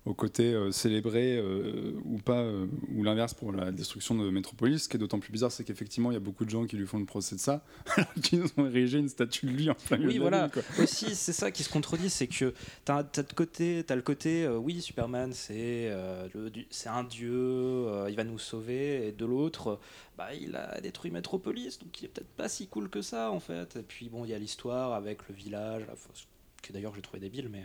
au 0.04 0.14
côté 0.14 0.52
euh, 0.52 0.72
célébré 0.72 1.36
euh, 1.36 1.92
ou 2.04 2.18
pas, 2.18 2.40
euh, 2.40 2.66
ou 2.92 3.04
l'inverse 3.04 3.34
pour 3.34 3.52
la 3.52 3.70
destruction 3.70 4.16
de 4.16 4.30
Métropolis. 4.30 4.84
Ce 4.84 4.88
qui 4.88 4.96
est 4.96 4.98
d'autant 4.98 5.20
plus 5.20 5.30
bizarre, 5.30 5.52
c'est 5.52 5.62
qu'effectivement, 5.62 6.10
il 6.10 6.14
y 6.14 6.16
a 6.16 6.20
beaucoup 6.20 6.44
de 6.44 6.50
gens 6.50 6.66
qui 6.66 6.76
lui 6.76 6.86
font 6.86 6.98
le 6.98 7.04
procès 7.04 7.36
de 7.36 7.40
ça, 7.40 7.64
alors 7.96 8.12
qu'ils 8.14 8.42
ont 8.56 8.66
érigé 8.66 8.98
une 8.98 9.08
statue 9.08 9.46
de 9.46 9.52
lui 9.52 9.70
en 9.70 9.74
plein 9.74 10.00
Oui, 10.00 10.18
voilà. 10.18 10.50
Aussi, 10.80 11.14
c'est 11.14 11.32
ça 11.32 11.52
qui 11.52 11.62
se 11.62 11.68
contredit, 11.68 12.10
c'est 12.10 12.26
que 12.26 12.52
tu 12.84 12.92
as, 12.92 13.04
côté, 13.34 13.84
as 13.88 13.94
le 13.94 14.02
côté, 14.02 14.48
oui, 14.48 14.80
Superman, 14.80 15.32
c'est 15.32 15.92
c'est 16.70 16.88
un 16.88 17.04
dieu, 17.04 17.86
il 18.08 18.16
va 18.16 18.24
nous 18.24 18.38
sauver, 18.38 19.08
et 19.08 19.12
de 19.12 19.24
l'autre, 19.24 19.78
bah, 20.18 20.34
il 20.34 20.56
a 20.56 20.80
détruit 20.80 21.12
Métropolis, 21.12 21.78
donc 21.78 22.00
il 22.00 22.06
est 22.06 22.08
peut-être 22.08 22.30
pas 22.36 22.48
si 22.48 22.66
cool 22.66 22.88
que 22.88 23.02
ça, 23.02 23.30
en 23.30 23.40
fait. 23.40 23.76
Et 23.76 23.82
puis, 23.82 24.08
bon, 24.08 24.24
il 24.24 24.30
y 24.30 24.34
a 24.34 24.38
l'histoire 24.38 24.94
avec 24.94 25.28
le 25.28 25.34
village, 25.34 25.84
que 26.60 26.72
d'ailleurs 26.72 26.94
j'ai 26.94 27.02
trouvé 27.02 27.20
débile, 27.20 27.48
mais 27.48 27.62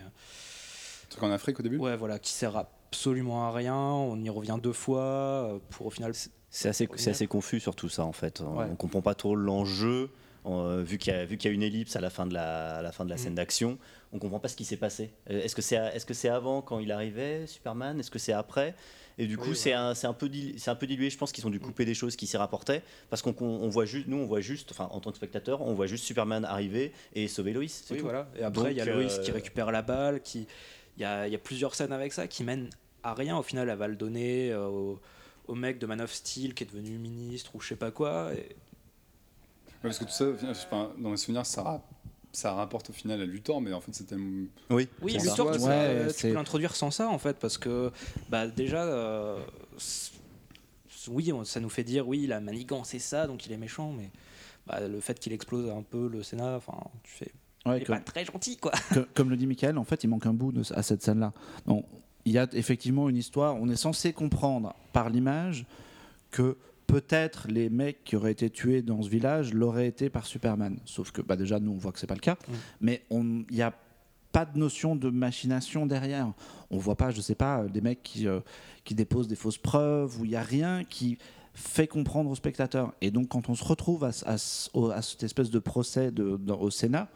truc 1.08 1.22
en 1.22 1.30
Afrique 1.30 1.58
au 1.60 1.62
début? 1.62 1.78
Ouais, 1.78 1.96
voilà, 1.96 2.18
qui 2.18 2.32
sert 2.32 2.56
absolument 2.56 3.46
à 3.46 3.52
rien. 3.52 3.76
On 3.76 4.20
y 4.22 4.30
revient 4.30 4.58
deux 4.62 4.72
fois 4.72 5.00
euh, 5.00 5.58
pour 5.70 5.86
au 5.86 5.90
final. 5.90 6.12
C'est 6.50 6.68
assez, 6.68 6.88
c'est 6.96 7.10
assez 7.10 7.26
confus 7.26 7.60
sur 7.60 7.76
tout 7.76 7.88
ça 7.88 8.04
en 8.04 8.12
fait. 8.12 8.40
On 8.40 8.58
On 8.60 8.76
comprend 8.76 9.02
pas 9.02 9.14
trop 9.14 9.36
l'enjeu. 9.36 10.10
Euh, 10.46 10.82
vu 10.82 10.96
qu'il 10.98 11.12
y, 11.12 11.44
y, 11.44 11.48
a 11.48 11.50
une 11.50 11.62
ellipse 11.62 11.96
à 11.96 12.00
la 12.00 12.10
fin 12.10 12.24
de 12.24 12.32
la, 12.32 12.80
la, 12.80 12.92
fin 12.92 13.04
de 13.04 13.10
la 13.10 13.16
mm. 13.16 13.18
scène 13.18 13.34
d'action, 13.34 13.76
on 14.12 14.18
comprend 14.18 14.38
pas 14.38 14.48
ce 14.48 14.56
qui 14.56 14.64
s'est 14.64 14.76
passé. 14.76 15.10
Euh, 15.30 15.42
est-ce 15.42 15.54
que 15.54 15.60
c'est 15.62 15.76
est 15.76 15.98
-ce 15.98 16.14
c'est 16.14 16.28
avant 16.28 16.62
quand 16.62 16.78
il 16.78 16.90
arrivait, 16.90 17.46
Superman? 17.46 17.98
Est-ce 18.00 18.10
que 18.10 18.18
c'est 18.18 18.32
après? 18.32 18.74
Et 19.18 19.26
du 19.26 19.36
coup, 19.36 19.52
c'est 19.52 19.72
un, 19.72 19.90
un, 19.90 20.12
peu 20.12 20.30
un 20.66 20.74
peu 20.76 20.86
dilué. 20.86 21.10
Je 21.10 21.18
pense 21.18 21.32
qu'ils 21.32 21.46
ont 21.46 21.50
dû 21.50 21.58
couper 21.58 21.84
des 21.84 21.94
choses 21.94 22.14
qui 22.14 22.28
s'y 22.28 22.36
rapportaient 22.36 22.82
parce 23.10 23.20
qu'on 23.20 23.34
on 23.40 23.68
voit 23.68 23.84
juste, 23.84 24.06
nous, 24.06 24.16
on 24.16 24.26
voit 24.26 24.40
juste, 24.40 24.70
enfin, 24.70 24.88
en 24.92 25.00
tant 25.00 25.10
que 25.10 25.16
spectateur, 25.16 25.60
on 25.60 25.74
voit 25.74 25.88
juste 25.88 26.04
Superman 26.04 26.44
arriver 26.44 26.92
et 27.14 27.26
sauver 27.26 27.52
Lois. 27.52 27.64
Oui, 27.90 27.98
voilà. 27.98 28.28
Et 28.38 28.44
après, 28.44 28.70
il 28.70 28.76
y 28.76 28.80
a 28.80 28.84
Lois 28.84 29.18
qui 29.24 29.32
récupère 29.32 29.72
la 29.72 29.82
balle, 29.82 30.22
qui 30.22 30.46
il 30.98 31.02
y 31.02 31.04
a, 31.04 31.38
plusieurs 31.38 31.74
scènes 31.74 31.92
avec 31.92 32.12
ça 32.12 32.26
qui 32.26 32.42
mènent 32.42 32.70
à 33.02 33.14
rien. 33.14 33.36
Au 33.38 33.42
final, 33.42 33.68
elle 33.68 33.78
va 33.78 33.86
le 33.86 33.94
donner 33.94 34.50
euh, 34.50 34.96
au, 35.46 35.54
mec 35.54 35.78
de 35.78 35.86
Man 35.86 36.00
of 36.00 36.12
Steel 36.12 36.54
qui 36.54 36.64
est 36.64 36.66
devenu 36.66 36.98
ministre 36.98 37.54
ou 37.54 37.60
je 37.60 37.68
sais 37.68 37.76
pas 37.76 37.90
quoi. 37.90 38.32
Et... 38.34 38.56
parce 39.80 39.98
que 39.98 40.04
tout 40.04 40.10
ça, 40.10 40.26
dans 40.98 41.10
mes 41.10 41.16
souvenirs, 41.16 41.46
ça, 41.46 41.82
ça 42.32 42.52
rapporte 42.52 42.90
au 42.90 42.92
final 42.92 43.22
à 43.22 43.24
Luthor, 43.24 43.60
mais 43.60 43.72
en 43.72 43.80
fait 43.80 43.94
c'était. 43.94 44.16
Oui, 44.70 44.88
oui 45.00 45.18
Luthor, 45.18 45.52
tu, 45.52 45.60
peux 45.60 46.32
l'introduire 46.32 46.74
sans 46.74 46.90
ça 46.90 47.08
en 47.08 47.18
fait, 47.18 47.38
parce 47.38 47.58
que 47.58 47.92
bah, 48.28 48.48
déjà. 48.48 48.82
Euh, 48.82 49.40
oui, 51.06 51.32
ça 51.44 51.60
nous 51.60 51.70
fait 51.70 51.84
dire 51.84 52.06
oui, 52.06 52.26
la 52.26 52.40
manigance 52.40 52.88
c'est 52.90 52.98
ça, 52.98 53.26
donc 53.26 53.46
il 53.46 53.52
est 53.52 53.56
méchant, 53.56 53.92
mais 53.92 54.10
bah, 54.66 54.80
le 54.80 55.00
fait 55.00 55.18
qu'il 55.18 55.32
explose 55.32 55.70
un 55.70 55.82
peu 55.82 56.08
le 56.08 56.22
Sénat, 56.22 56.56
enfin, 56.56 56.78
tu 57.04 57.12
fais 57.12 57.32
Ouais, 57.66 57.82
comme, 57.82 57.96
pas 57.96 58.02
très 58.02 58.24
gentil, 58.24 58.56
quoi. 58.56 58.72
comme 59.14 59.30
le 59.30 59.36
dit 59.36 59.46
Michael, 59.46 59.78
en 59.78 59.84
fait, 59.84 60.04
il 60.04 60.08
manque 60.08 60.26
un 60.26 60.32
bout 60.32 60.52
à 60.74 60.82
cette 60.82 61.02
scène-là. 61.02 61.32
Donc, 61.66 61.84
il 62.24 62.32
y 62.32 62.38
a 62.38 62.46
effectivement 62.52 63.08
une 63.08 63.16
histoire. 63.16 63.56
On 63.56 63.68
est 63.68 63.76
censé 63.76 64.12
comprendre 64.12 64.74
par 64.92 65.10
l'image 65.10 65.66
que 66.30 66.56
peut-être 66.86 67.48
les 67.48 67.68
mecs 67.68 68.02
qui 68.04 68.16
auraient 68.16 68.32
été 68.32 68.50
tués 68.50 68.82
dans 68.82 69.02
ce 69.02 69.08
village 69.08 69.52
l'auraient 69.54 69.86
été 69.86 70.10
par 70.10 70.26
Superman. 70.26 70.78
Sauf 70.84 71.10
que 71.10 71.22
bah, 71.22 71.36
déjà, 71.36 71.60
nous, 71.60 71.72
on 71.72 71.76
voit 71.76 71.92
que 71.92 71.98
c'est 71.98 72.06
pas 72.06 72.14
le 72.14 72.20
cas. 72.20 72.36
Mais 72.80 73.02
il 73.10 73.44
n'y 73.50 73.62
a 73.62 73.72
pas 74.32 74.44
de 74.44 74.58
notion 74.58 74.96
de 74.96 75.10
machination 75.10 75.86
derrière. 75.86 76.32
On 76.70 76.78
voit 76.78 76.96
pas, 76.96 77.10
je 77.10 77.20
sais 77.20 77.34
pas, 77.34 77.64
des 77.64 77.80
mecs 77.80 78.02
qui, 78.02 78.26
euh, 78.26 78.40
qui 78.84 78.94
déposent 78.94 79.28
des 79.28 79.36
fausses 79.36 79.58
preuves, 79.58 80.20
où 80.20 80.24
il 80.24 80.30
n'y 80.30 80.36
a 80.36 80.42
rien 80.42 80.84
qui 80.84 81.18
fait 81.54 81.86
comprendre 81.86 82.30
au 82.30 82.34
spectateur. 82.34 82.94
Et 83.00 83.10
donc, 83.10 83.28
quand 83.28 83.48
on 83.48 83.54
se 83.54 83.64
retrouve 83.64 84.04
à, 84.04 84.10
à, 84.26 84.34
à 84.34 85.02
cette 85.02 85.22
espèce 85.22 85.50
de 85.50 85.58
procès 85.58 86.10
de, 86.10 86.38
au 86.52 86.70
Sénat, 86.70 87.08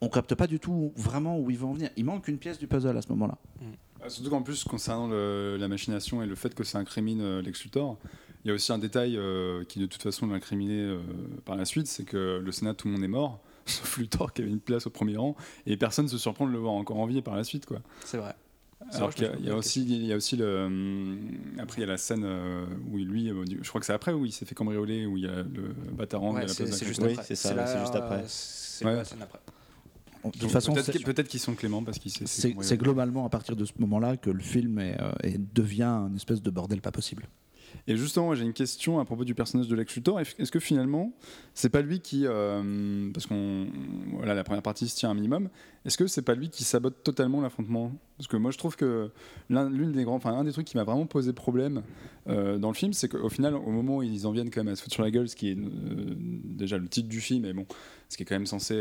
on 0.00 0.08
capte 0.08 0.34
pas 0.34 0.46
du 0.46 0.58
tout 0.58 0.92
vraiment 0.96 1.38
où 1.38 1.50
ils 1.50 1.58
vont 1.58 1.70
en 1.70 1.74
venir. 1.74 1.90
Il 1.96 2.04
manque 2.04 2.28
une 2.28 2.38
pièce 2.38 2.58
du 2.58 2.66
puzzle 2.66 2.96
à 2.96 3.02
ce 3.02 3.08
moment-là. 3.10 3.38
Mm. 3.60 4.08
Surtout 4.08 4.30
qu'en 4.30 4.42
plus, 4.42 4.64
concernant 4.64 5.08
la 5.08 5.68
machination 5.68 6.22
et 6.22 6.26
le 6.26 6.34
fait 6.34 6.54
que 6.54 6.64
ça 6.64 6.78
incrimine 6.78 7.20
euh, 7.20 7.42
Lex 7.42 7.64
Luthor, 7.64 7.98
il 8.44 8.48
y 8.48 8.50
a 8.50 8.54
aussi 8.54 8.72
un 8.72 8.78
détail 8.78 9.16
euh, 9.16 9.64
qui 9.64 9.78
de 9.78 9.86
toute 9.86 10.02
façon 10.02 10.26
l'incriminait 10.26 10.80
euh, 10.80 11.00
par 11.44 11.56
la 11.56 11.66
suite, 11.66 11.86
c'est 11.86 12.04
que 12.04 12.40
le 12.42 12.52
Sénat, 12.52 12.74
tout 12.74 12.88
le 12.88 12.94
monde 12.94 13.04
est 13.04 13.08
mort, 13.08 13.40
sauf 13.66 13.98
Luthor 13.98 14.32
qui 14.32 14.40
avait 14.42 14.50
une 14.50 14.60
place 14.60 14.86
au 14.86 14.90
premier 14.90 15.16
rang, 15.16 15.36
et 15.66 15.76
personne 15.76 16.08
se 16.08 16.16
surprend 16.16 16.46
de 16.46 16.52
le 16.52 16.58
voir 16.58 16.72
encore 16.72 16.98
en 16.98 17.06
vie 17.06 17.20
par 17.20 17.36
la 17.36 17.44
suite. 17.44 17.66
quoi. 17.66 17.80
C'est 18.04 18.16
vrai. 18.16 18.34
Alors 18.92 19.12
qu'il 19.12 19.30
y, 19.42 19.50
a 19.50 19.54
aussi, 19.54 19.82
il 19.82 20.06
y 20.06 20.12
a 20.12 20.16
aussi 20.16 20.36
le. 20.38 20.64
Hum, 20.64 21.20
après, 21.58 21.78
il 21.78 21.80
y 21.82 21.84
a 21.84 21.86
la 21.86 21.98
scène 21.98 22.24
où 22.90 22.96
lui, 22.96 23.30
je 23.60 23.68
crois 23.68 23.78
que 23.78 23.86
c'est 23.86 23.92
après 23.92 24.14
où 24.14 24.24
il 24.24 24.32
s'est 24.32 24.46
fait 24.46 24.54
cambrioler, 24.54 25.04
où 25.04 25.18
il 25.18 25.24
y 25.24 25.28
a 25.28 25.42
le 25.42 25.74
Batarang. 25.92 26.34
Ouais, 26.34 26.48
c'est 26.48 26.86
juste, 26.86 27.02
oui, 27.02 27.14
c'est 27.22 27.34
ça, 27.34 27.66
c'est 27.66 27.80
juste 27.80 27.94
après. 27.94 28.24
C'est 28.26 28.86
la 28.86 29.04
scène 29.04 29.20
après. 29.20 29.40
De 30.24 30.30
toute 30.38 30.50
façon, 30.50 30.74
peut-être 30.74 31.28
qu'ils 31.28 31.40
sont 31.40 31.54
cléments 31.54 31.82
parce 31.82 31.98
qu'ils 31.98 32.12
c'est 32.26 32.76
globalement 32.76 33.24
à 33.24 33.30
partir 33.30 33.56
de 33.56 33.64
ce 33.64 33.72
moment-là 33.78 34.16
que 34.16 34.30
le 34.30 34.40
film 34.40 34.78
est, 34.78 35.00
euh, 35.00 35.12
devient 35.54 36.06
une 36.08 36.16
espèce 36.16 36.42
de 36.42 36.50
bordel 36.50 36.80
pas 36.80 36.92
possible. 36.92 37.26
Et 37.86 37.96
justement, 37.96 38.34
j'ai 38.34 38.44
une 38.44 38.52
question 38.52 38.98
à 38.98 39.04
propos 39.04 39.24
du 39.24 39.34
personnage 39.34 39.68
de 39.68 39.76
Lex 39.76 39.94
Luthor. 39.94 40.20
Est-ce 40.20 40.50
que 40.50 40.58
finalement, 40.58 41.12
c'est 41.54 41.68
pas 41.68 41.82
lui 41.82 42.00
qui, 42.00 42.26
euh, 42.26 43.10
parce 43.12 43.26
qu'on, 43.26 43.68
voilà, 44.12 44.34
la 44.34 44.44
première 44.44 44.62
partie 44.62 44.88
se 44.88 44.96
tient 44.96 45.10
un 45.10 45.14
minimum. 45.14 45.48
Est-ce 45.84 45.96
que 45.96 46.06
c'est 46.06 46.22
pas 46.22 46.34
lui 46.34 46.50
qui 46.50 46.64
sabote 46.64 47.02
totalement 47.02 47.40
l'affrontement? 47.40 47.92
Parce 48.18 48.28
que 48.28 48.36
moi, 48.36 48.50
je 48.50 48.58
trouve 48.58 48.76
que 48.76 49.10
l'une 49.48 49.92
des 49.92 50.04
grands, 50.04 50.16
enfin, 50.16 50.34
un 50.34 50.44
des 50.44 50.52
trucs 50.52 50.66
qui 50.66 50.76
m'a 50.76 50.84
vraiment 50.84 51.06
posé 51.06 51.32
problème 51.32 51.82
euh, 52.28 52.58
dans 52.58 52.68
le 52.68 52.74
film, 52.74 52.92
c'est 52.92 53.08
qu'au 53.08 53.28
final, 53.28 53.54
au 53.54 53.70
moment 53.70 53.98
où 53.98 54.02
ils 54.02 54.26
en 54.26 54.32
viennent 54.32 54.50
quand 54.50 54.62
même 54.62 54.72
à 54.72 54.76
se 54.76 54.82
foutre 54.82 54.94
sur 54.94 55.02
la 55.02 55.10
gueule, 55.10 55.28
ce 55.28 55.36
qui 55.36 55.50
est 55.50 55.56
déjà 55.56 56.76
le 56.76 56.88
titre 56.88 57.08
du 57.08 57.20
film, 57.20 57.42
mais 57.42 57.52
bon, 57.52 57.66
ce 58.08 58.16
qui 58.16 58.24
est 58.24 58.26
quand 58.26 58.34
même 58.34 58.46
censé 58.46 58.74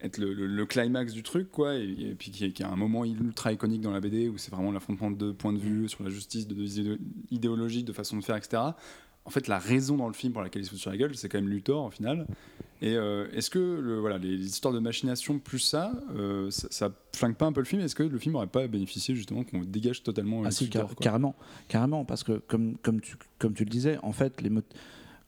être 0.00 0.18
le, 0.18 0.66
climax 0.66 1.12
du 1.12 1.22
truc, 1.22 1.50
quoi, 1.50 1.74
et, 1.76 2.14
puis 2.18 2.30
qui 2.30 2.44
est, 2.44 2.60
a 2.60 2.68
un 2.68 2.76
moment 2.76 3.04
ultra 3.04 3.52
iconique 3.52 3.80
dans 3.80 3.92
la 3.92 4.00
BD 4.00 4.28
où 4.28 4.36
c'est 4.36 4.50
vraiment 4.50 4.72
l'affrontement 4.72 5.10
de 5.10 5.16
deux 5.16 5.32
points 5.32 5.52
de 5.52 5.58
vue 5.58 5.88
sur 5.88 6.04
la 6.04 6.10
justice, 6.10 6.46
de 6.46 6.54
deux 6.54 6.98
idéologies, 7.30 7.82
de 7.82 7.92
façon 7.92 8.16
de 8.16 8.22
faire, 8.22 8.36
etc. 8.36 8.62
En 9.24 9.30
fait, 9.30 9.48
la 9.48 9.58
raison 9.58 9.96
dans 9.96 10.06
le 10.06 10.12
film 10.12 10.32
pour 10.32 10.42
laquelle 10.42 10.62
il 10.62 10.66
se 10.66 10.70
fout 10.70 10.78
sur 10.78 10.90
la 10.90 10.96
gueule, 10.96 11.16
c'est 11.16 11.28
quand 11.28 11.38
même 11.38 11.48
Luthor, 11.48 11.86
au 11.86 11.90
final. 11.90 12.26
Et 12.82 12.94
euh, 12.94 13.26
est-ce 13.32 13.48
que 13.48 13.58
le, 13.58 13.98
voilà, 13.98 14.18
les, 14.18 14.36
histoires 14.44 14.74
de 14.74 14.78
machination 14.78 15.38
plus 15.38 15.58
ça, 15.58 15.92
euh, 16.14 16.50
ça, 16.50 16.68
ça, 16.70 16.92
flingue 17.14 17.34
pas 17.34 17.46
un 17.46 17.52
peu 17.52 17.60
le 17.60 17.66
film? 17.66 17.80
Est-ce 17.80 17.94
que 17.94 18.02
le 18.02 18.18
film 18.18 18.34
n'aurait 18.34 18.46
pas 18.46 18.68
bénéficié 18.68 19.14
justement 19.14 19.44
qu'on 19.44 19.62
dégage 19.62 20.02
totalement 20.02 20.42
ah 20.44 20.50
si, 20.50 20.70
carrément, 21.00 21.34
carrément, 21.68 22.04
parce 22.04 22.22
que 22.22 22.32
comme, 22.32 22.76
comme, 22.78 23.00
tu, 23.00 23.16
comme 23.38 23.54
tu 23.54 23.64
le 23.64 23.70
disais, 23.70 23.98
en 24.02 24.12
fait, 24.12 24.42
les 24.42 24.50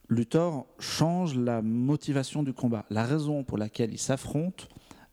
Luthor 0.09 0.65
change 0.79 1.35
la 1.35 1.61
motivation 1.61 2.41
du 2.43 2.53
combat. 2.53 2.85
La 2.89 3.05
raison 3.05 3.43
pour 3.43 3.57
laquelle 3.57 3.93
il 3.93 3.99
s'affronte 3.99 4.67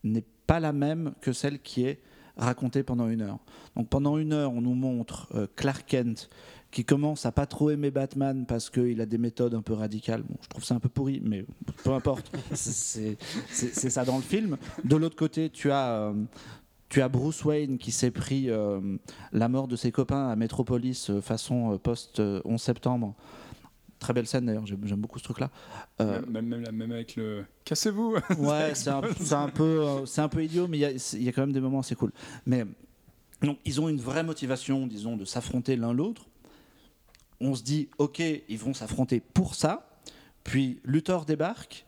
n'est 0.04 0.24
pas 0.46 0.58
la 0.58 0.72
même 0.72 1.12
que 1.20 1.32
celle 1.32 1.60
qui 1.60 1.84
est 1.84 2.00
racontée 2.36 2.82
pendant 2.82 3.08
une 3.08 3.22
heure. 3.22 3.38
Donc 3.76 3.88
pendant 3.88 4.18
une 4.18 4.32
heure, 4.32 4.52
on 4.52 4.60
nous 4.62 4.74
montre 4.74 5.28
euh, 5.34 5.46
Clark 5.56 5.84
Kent 5.86 6.30
qui 6.70 6.84
commence 6.84 7.24
à 7.24 7.32
pas 7.32 7.46
trop 7.46 7.70
aimer 7.70 7.90
Batman 7.90 8.44
parce 8.46 8.68
qu'il 8.70 9.00
a 9.00 9.06
des 9.06 9.18
méthodes 9.18 9.54
un 9.54 9.62
peu 9.62 9.72
radicales. 9.72 10.22
Bon, 10.22 10.36
je 10.42 10.48
trouve 10.48 10.64
ça 10.64 10.74
un 10.74 10.80
peu 10.80 10.88
pourri, 10.88 11.22
mais 11.24 11.46
peu 11.84 11.92
importe. 11.92 12.30
c'est 12.52 13.16
ça 13.70 14.04
dans 14.04 14.16
le 14.16 14.22
film. 14.22 14.56
De 14.84 14.96
l'autre 14.96 15.16
côté, 15.16 15.48
tu 15.48 15.70
as, 15.70 15.88
euh, 15.88 16.14
tu 16.88 17.00
as 17.00 17.08
Bruce 17.08 17.44
Wayne 17.44 17.78
qui 17.78 17.92
s'est 17.92 18.10
pris 18.10 18.50
euh, 18.50 18.80
la 19.32 19.48
mort 19.48 19.68
de 19.68 19.76
ses 19.76 19.92
copains 19.92 20.28
à 20.28 20.36
Metropolis 20.36 21.10
façon 21.20 21.78
post-11 21.82 22.58
septembre 22.58 23.14
Très 24.06 24.14
belle 24.14 24.28
scène 24.28 24.46
d'ailleurs, 24.46 24.64
j'aime 24.66 25.00
beaucoup 25.00 25.18
ce 25.18 25.24
truc-là. 25.24 25.50
Euh, 26.00 26.24
même, 26.26 26.46
même, 26.46 26.92
avec 26.92 27.16
le 27.16 27.44
cassez-vous. 27.64 28.14
Ouais, 28.38 28.72
c'est 28.74 28.90
un, 28.90 29.02
un, 29.02 29.48
peu, 29.48 29.84
euh, 29.84 30.06
c'est 30.06 30.20
un 30.20 30.28
peu 30.28 30.44
idiot, 30.44 30.68
mais 30.68 30.78
il 30.78 31.22
y, 31.24 31.28
a 31.28 31.32
quand 31.32 31.40
même 31.40 31.52
des 31.52 31.60
moments 31.60 31.80
assez 31.80 31.96
cool. 31.96 32.12
Mais 32.46 32.64
donc 33.42 33.58
ils 33.64 33.80
ont 33.80 33.88
une 33.88 34.00
vraie 34.00 34.22
motivation, 34.22 34.86
disons, 34.86 35.16
de 35.16 35.24
s'affronter 35.24 35.74
l'un 35.74 35.92
l'autre. 35.92 36.26
On 37.40 37.56
se 37.56 37.64
dit, 37.64 37.88
ok, 37.98 38.20
ils 38.48 38.58
vont 38.60 38.74
s'affronter 38.74 39.18
pour 39.18 39.56
ça. 39.56 39.98
Puis 40.44 40.78
Luthor 40.84 41.24
débarque. 41.24 41.84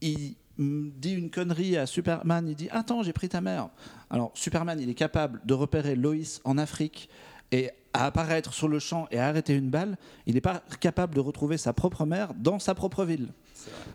Il 0.00 0.36
dit 0.56 1.12
une 1.12 1.30
connerie 1.30 1.76
à 1.76 1.84
Superman. 1.84 2.48
Il 2.48 2.54
dit, 2.54 2.70
attends, 2.70 3.02
j'ai 3.02 3.12
pris 3.12 3.28
ta 3.28 3.42
mère. 3.42 3.68
Alors 4.08 4.32
Superman, 4.32 4.80
il 4.80 4.88
est 4.88 4.94
capable 4.94 5.42
de 5.44 5.52
repérer 5.52 5.96
Loïs 5.96 6.40
en 6.44 6.56
Afrique 6.56 7.10
et 7.52 7.72
à 7.94 8.06
apparaître 8.06 8.52
sur 8.52 8.68
le 8.68 8.78
champ 8.80 9.06
et 9.10 9.18
à 9.18 9.28
arrêter 9.28 9.54
une 9.54 9.70
balle, 9.70 9.96
il 10.26 10.34
n'est 10.34 10.40
pas 10.40 10.62
capable 10.80 11.14
de 11.14 11.20
retrouver 11.20 11.56
sa 11.56 11.72
propre 11.72 12.04
mère 12.04 12.34
dans 12.34 12.58
sa 12.58 12.74
propre 12.74 13.04
ville. 13.04 13.28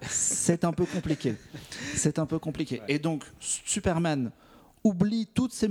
C'est 0.09 0.63
un 0.63 0.71
peu 0.71 0.85
compliqué. 0.85 1.35
C'est 1.93 2.17
un 2.17 2.25
peu 2.25 2.39
compliqué. 2.39 2.81
Et 2.87 2.97
donc, 2.97 3.25
Superman 3.39 4.31
oublie 4.83 5.27
toutes 5.27 5.53
ses, 5.53 5.69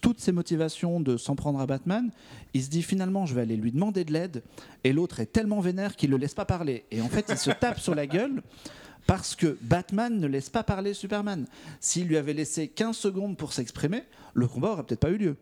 toutes 0.00 0.20
ses 0.20 0.32
motivations 0.32 1.00
de 1.00 1.16
s'en 1.16 1.34
prendre 1.34 1.60
à 1.60 1.66
Batman. 1.66 2.10
Il 2.54 2.62
se 2.62 2.70
dit 2.70 2.82
finalement, 2.82 3.26
je 3.26 3.34
vais 3.34 3.42
aller 3.42 3.56
lui 3.56 3.72
demander 3.72 4.04
de 4.04 4.12
l'aide. 4.12 4.42
Et 4.84 4.92
l'autre 4.92 5.18
est 5.20 5.26
tellement 5.26 5.60
vénère 5.60 5.96
qu'il 5.96 6.10
ne 6.10 6.14
le 6.16 6.20
laisse 6.20 6.34
pas 6.34 6.44
parler. 6.44 6.84
Et 6.92 7.02
en 7.02 7.08
fait, 7.08 7.26
il 7.28 7.36
se 7.36 7.50
tape 7.50 7.80
sur 7.80 7.96
la 7.96 8.06
gueule 8.06 8.42
parce 9.06 9.34
que 9.34 9.58
Batman 9.62 10.20
ne 10.20 10.26
laisse 10.28 10.50
pas 10.50 10.62
parler 10.62 10.94
Superman. 10.94 11.46
S'il 11.80 12.06
lui 12.06 12.16
avait 12.16 12.32
laissé 12.32 12.68
15 12.68 12.96
secondes 12.96 13.36
pour 13.36 13.52
s'exprimer, 13.52 14.04
le 14.34 14.46
combat 14.46 14.70
aurait 14.70 14.84
peut-être 14.84 15.00
pas 15.00 15.10
eu 15.10 15.18
lieu. 15.18 15.36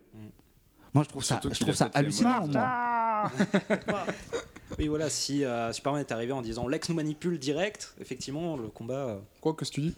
Moi, 0.94 1.04
je 1.04 1.08
trouve 1.08 1.24
ça, 1.24 1.40
je 1.42 1.60
trouve 1.60 1.74
ça 1.74 1.90
hallucinant. 1.94 2.48
oui, 4.78 4.88
voilà, 4.88 5.10
si 5.10 5.44
euh, 5.44 5.72
Superman 5.72 6.00
est 6.00 6.12
arrivé 6.12 6.32
en 6.32 6.42
disant 6.42 6.68
Lex 6.68 6.88
nous 6.88 6.94
manipule 6.94 7.38
direct, 7.38 7.94
effectivement, 8.00 8.56
le 8.56 8.68
combat. 8.68 8.94
Euh, 8.94 9.18
Quoi 9.40 9.54
que 9.54 9.64
tu 9.64 9.80
dis 9.80 9.94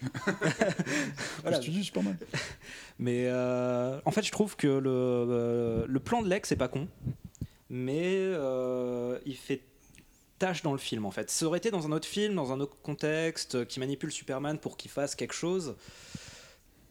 voilà. 1.41 1.59
que 1.59 1.63
tu 1.63 1.71
dis, 1.71 1.83
Superman 1.83 2.17
Mais 2.99 3.25
euh, 3.27 3.99
en 4.05 4.11
fait, 4.11 4.23
je 4.23 4.31
trouve 4.31 4.55
que 4.55 4.67
le, 4.67 5.85
le 5.87 5.99
plan 5.99 6.21
de 6.21 6.27
Lex 6.27 6.51
est 6.51 6.57
pas 6.57 6.67
con, 6.67 6.87
mais 7.69 8.31
il 9.25 9.35
fait 9.35 9.61
tâche 10.39 10.63
dans 10.63 10.71
le 10.71 10.79
film 10.79 11.05
en 11.05 11.11
fait. 11.11 11.29
Ça 11.29 11.45
aurait 11.45 11.59
été 11.59 11.69
dans 11.69 11.85
un 11.85 11.91
autre 11.91 12.07
film, 12.07 12.35
dans 12.35 12.51
un 12.51 12.59
autre 12.59 12.75
contexte, 12.81 13.65
qui 13.67 13.79
manipule 13.79 14.11
Superman 14.11 14.57
pour 14.57 14.75
qu'il 14.75 14.89
fasse 14.89 15.15
quelque 15.15 15.35
chose 15.35 15.75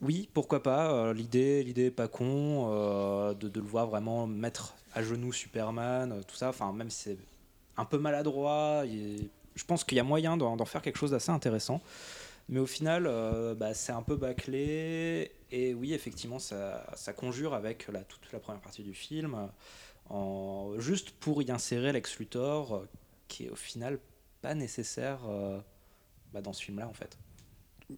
oui, 0.03 0.29
pourquoi 0.33 0.63
pas. 0.63 0.93
Euh, 0.93 1.15
l'idée, 1.15 1.63
l'idée 1.63 1.87
est 1.87 1.91
pas 1.91 2.09
con 2.09 2.71
euh, 2.73 3.35
de, 3.35 3.61
le 3.61 3.67
voir 3.67 3.87
vraiment 3.87 4.27
mettre 4.27 4.75
à 4.95 5.03
genoux 5.03 5.33
Superman, 5.33 6.13
euh, 6.13 6.23
tout 6.23 6.37
ça. 6.37 6.49
Enfin, 6.49 6.73
même 6.73 6.91
si 6.91 7.03
c'est 7.03 7.19
un 7.77 7.85
peu 7.85 7.99
maladroit, 7.99 8.85
je 8.87 9.65
pense 9.65 9.85
qu'il 9.85 9.97
y 9.97 10.01
a 10.01 10.05
moyen 10.05 10.37
d'en, 10.37 10.65
faire 10.65 10.83
quelque 10.83 10.99
chose 10.99 11.11
d'assez 11.11 11.31
intéressant. 11.31 11.83
Mais 12.49 12.61
au 12.61 12.67
final, 12.67 13.05
bah, 13.57 13.75
c'est 13.75 13.93
un 13.93 14.03
peu 14.03 14.17
bâclé. 14.17 15.33
Et 15.53 15.75
oui, 15.75 15.95
effectivement, 15.95 16.39
ça, 16.39 17.13
conjure 17.17 17.55
avec 17.55 17.89
la, 17.89 18.01
toute 18.01 18.33
la 18.33 18.41
première 18.41 18.61
partie 18.61 18.83
du 18.83 18.95
film, 18.95 19.49
en, 20.09 20.75
juste 20.79 21.13
pour 21.13 21.43
y 21.43 21.51
insérer 21.51 21.93
Lex 21.93 22.19
Luthor, 22.19 22.85
qui 23.29 23.47
est 23.47 23.51
au 23.51 23.57
final 23.57 23.99
pas 24.43 24.55
nécessaire 24.55 25.21
bah, 26.33 26.41
dans 26.41 26.53
ce 26.53 26.63
film-là, 26.65 26.89
en 26.89 26.95
fait. 26.95 27.17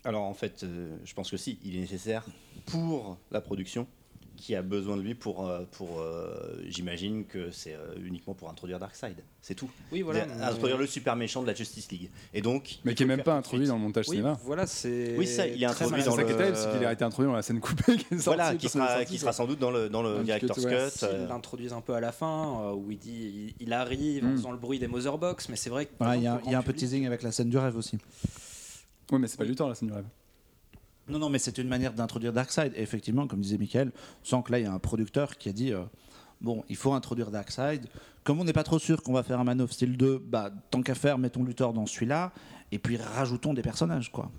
Alors 0.04 0.22
en 0.22 0.34
fait, 0.34 0.62
euh, 0.62 0.96
je 1.04 1.14
pense 1.14 1.30
que 1.30 1.36
si, 1.36 1.58
il 1.64 1.76
est 1.76 1.80
nécessaire 1.80 2.24
pour 2.66 3.18
la 3.30 3.40
production 3.40 3.86
qui 4.34 4.56
a 4.56 4.62
besoin 4.62 4.96
de 4.96 5.02
lui 5.02 5.14
pour, 5.14 5.46
euh, 5.46 5.60
pour 5.70 6.00
euh, 6.00 6.60
j'imagine 6.66 7.24
que 7.26 7.52
c'est 7.52 7.76
uniquement 8.02 8.34
pour 8.34 8.50
introduire 8.50 8.80
Darkseid, 8.80 9.22
c'est 9.40 9.54
tout. 9.54 9.70
Oui, 9.92 10.02
voilà. 10.02 10.26
Introduire 10.40 10.78
le 10.78 10.86
super 10.86 11.14
méchant 11.14 11.42
de 11.42 11.46
la 11.46 11.54
Justice 11.54 11.88
League. 11.92 12.10
Et 12.34 12.42
donc, 12.42 12.78
mais 12.84 12.94
qui 12.94 13.04
est 13.04 13.06
même 13.06 13.22
pas 13.22 13.34
introduit 13.34 13.68
dans 13.68 13.76
le 13.76 13.82
montage 13.82 14.06
oui, 14.08 14.16
cinéma. 14.16 14.36
Voilà, 14.42 14.66
c'est. 14.66 15.16
Oui, 15.16 15.28
ça, 15.28 15.46
il 15.46 15.62
est 15.62 15.66
introduit 15.66 16.02
dans 16.02 16.16
le. 16.16 16.26
c'est 16.54 16.72
qu'il 16.72 16.84
a 16.84 16.92
été 16.92 17.04
introduit 17.04 17.30
dans 17.30 17.36
la 17.36 17.42
scène 17.42 17.60
coupée. 17.60 17.96
Qui 17.96 18.14
voilà, 18.16 18.56
qui 18.56 18.68
sera, 18.68 19.04
qui 19.04 19.18
sera 19.18 19.32
sans 19.32 19.46
doute 19.46 19.60
dans 19.60 19.70
le 19.70 19.88
dans 19.88 20.02
le 20.02 20.24
director's 20.24 20.64
cut. 20.64 21.06
Ils 21.12 21.28
l'introduisent 21.28 21.74
un 21.74 21.80
peu 21.80 21.94
à 21.94 22.00
la 22.00 22.10
fin 22.10 22.72
où 22.72 22.90
il 22.90 22.98
dit, 22.98 23.54
il, 23.60 23.72
arrive 23.72 24.24
en 24.24 24.28
hmm. 24.28 24.36
faisant 24.36 24.50
le 24.50 24.58
bruit 24.58 24.78
des 24.78 24.88
Motherbox, 24.88 25.50
mais 25.50 25.56
c'est 25.56 25.70
vrai 25.70 25.86
que. 25.86 25.92
Il 26.16 26.22
y 26.22 26.26
a, 26.26 26.58
un 26.58 26.62
peu 26.62 26.72
teasing 26.72 27.06
avec 27.06 27.22
la 27.22 27.30
scène 27.30 27.48
du 27.48 27.58
rêve 27.58 27.76
aussi. 27.76 27.98
Oui, 29.12 29.18
mais 29.18 29.28
c'est 29.28 29.36
pas 29.36 29.44
du 29.44 29.54
temps 29.54 29.68
la 29.68 29.74
scène 29.74 29.88
du 29.88 29.94
rêve. 29.94 30.06
Non, 31.08 31.18
non, 31.18 31.28
mais 31.28 31.38
c'est 31.38 31.58
une 31.58 31.68
manière 31.68 31.92
d'introduire 31.92 32.32
Darkseid. 32.32 32.72
Et 32.74 32.80
effectivement, 32.80 33.26
comme 33.26 33.40
disait 33.40 33.58
Michael, 33.58 33.92
sans 34.22 34.42
que 34.42 34.52
là, 34.52 34.58
il 34.58 34.62
y 34.62 34.66
a 34.66 34.72
un 34.72 34.78
producteur 34.78 35.36
qui 35.36 35.48
a 35.48 35.52
dit 35.52 35.72
euh, 35.72 35.82
bon, 36.40 36.64
il 36.68 36.76
faut 36.76 36.92
introduire 36.92 37.30
Darkseid. 37.30 37.86
Comme 38.24 38.40
on 38.40 38.44
n'est 38.44 38.52
pas 38.52 38.62
trop 38.62 38.78
sûr 38.78 39.02
qu'on 39.02 39.12
va 39.12 39.22
faire 39.22 39.38
un 39.38 39.44
Man 39.44 39.60
of 39.60 39.72
Steel 39.72 39.96
2, 39.96 40.18
bah, 40.18 40.50
tant 40.70 40.82
qu'à 40.82 40.94
faire, 40.94 41.18
mettons 41.18 41.44
Luthor 41.44 41.72
dans 41.72 41.86
celui-là. 41.86 42.32
Et 42.70 42.78
puis 42.78 42.96
rajoutons 42.96 43.52
des 43.52 43.62
personnages, 43.62 44.10
quoi. 44.10 44.30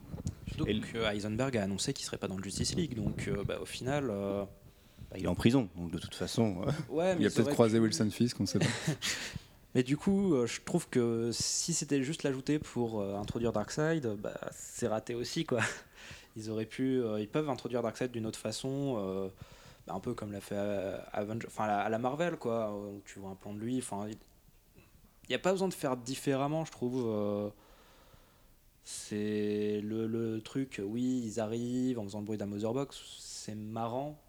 Donc, 0.57 0.69
euh, 0.95 1.11
Heisenberg 1.11 1.55
a 1.57 1.63
annoncé 1.63 1.93
qu'il 1.93 2.05
serait 2.05 2.17
pas 2.17 2.27
dans 2.27 2.37
le 2.37 2.43
Justice 2.43 2.75
League. 2.75 2.95
Donc, 2.95 3.27
euh, 3.27 3.43
bah, 3.43 3.59
au 3.61 3.65
final. 3.65 4.07
Bah, 4.07 5.17
il 5.17 5.25
est 5.25 5.27
en 5.27 5.35
prison, 5.35 5.69
donc 5.77 5.91
de 5.91 5.99
toute 5.99 6.15
façon. 6.15 6.65
Ouais, 6.89 7.15
il 7.19 7.27
a 7.27 7.29
peut-être 7.29 7.51
croisé 7.51 7.77
Wilson 7.77 8.09
Fisk, 8.09 8.39
on 8.39 8.43
ne 8.43 8.47
sait 8.47 8.57
pas. 8.57 8.65
Mais 9.75 9.83
du 9.83 9.97
coup, 9.97 10.45
je 10.45 10.61
trouve 10.61 10.87
que 10.87 11.31
si 11.31 11.73
c'était 11.73 12.03
juste 12.03 12.23
l'ajouter 12.23 12.59
pour 12.59 13.03
introduire 13.03 13.51
Darkseid, 13.51 14.07
bah, 14.17 14.39
c'est 14.51 14.87
raté 14.87 15.15
aussi, 15.15 15.45
quoi 15.45 15.61
ils 16.35 16.49
auraient 16.49 16.65
pu, 16.65 17.01
euh, 17.01 17.19
ils 17.19 17.27
peuvent 17.27 17.49
introduire 17.49 17.81
Darkseid 17.81 18.11
d'une 18.11 18.25
autre 18.25 18.39
façon, 18.39 18.95
euh, 18.97 19.29
bah, 19.87 19.93
un 19.93 19.99
peu 19.99 20.13
comme 20.13 20.31
l'a 20.31 20.41
fait 20.41 20.57
Avenger, 21.11 21.47
enfin 21.47 21.65
à 21.65 21.89
la 21.89 21.99
Marvel 21.99 22.37
quoi, 22.37 22.73
où 22.73 23.01
tu 23.05 23.19
vois 23.19 23.31
un 23.31 23.35
plan 23.35 23.53
de 23.53 23.59
lui. 23.59 23.77
Enfin, 23.79 24.07
il 24.07 25.29
n'y 25.29 25.35
a 25.35 25.39
pas 25.39 25.51
besoin 25.51 25.67
de 25.67 25.73
faire 25.73 25.97
différemment, 25.97 26.65
je 26.65 26.71
trouve. 26.71 27.03
Euh, 27.07 27.49
c'est 28.85 29.79
le, 29.81 30.07
le, 30.07 30.41
truc, 30.41 30.81
oui, 30.83 31.21
ils 31.25 31.39
arrivent 31.39 31.99
en 31.99 32.03
faisant 32.03 32.19
le 32.19 32.25
bruit 32.25 32.37
d'un 32.37 32.47
Motherbox, 32.47 33.01
c'est 33.19 33.55
marrant, 33.55 34.19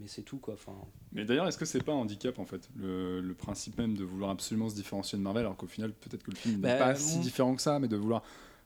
mais 0.00 0.06
c'est 0.08 0.22
tout 0.22 0.38
quoi. 0.38 0.54
Enfin. 0.54 0.76
Mais 1.12 1.24
d'ailleurs, 1.24 1.46
est-ce 1.46 1.58
que 1.58 1.64
c'est 1.64 1.82
pas 1.82 1.92
un 1.92 1.96
handicap 1.96 2.38
en 2.38 2.44
fait, 2.44 2.68
le, 2.76 3.20
le, 3.20 3.34
principe 3.34 3.78
même 3.78 3.96
de 3.96 4.04
vouloir 4.04 4.30
absolument 4.30 4.68
se 4.68 4.74
différencier 4.74 5.18
de 5.18 5.22
Marvel, 5.22 5.42
alors 5.42 5.56
qu'au 5.56 5.66
final, 5.66 5.92
peut-être 5.92 6.22
que 6.22 6.30
le 6.30 6.36
film 6.36 6.56
n'est 6.56 6.60
bah, 6.60 6.76
pas 6.76 6.94
si 6.94 7.18
différent 7.18 7.54
que 7.54 7.62
ça, 7.62 7.78
mais 7.78 7.88
de 7.88 7.96
vouloir 7.96 8.22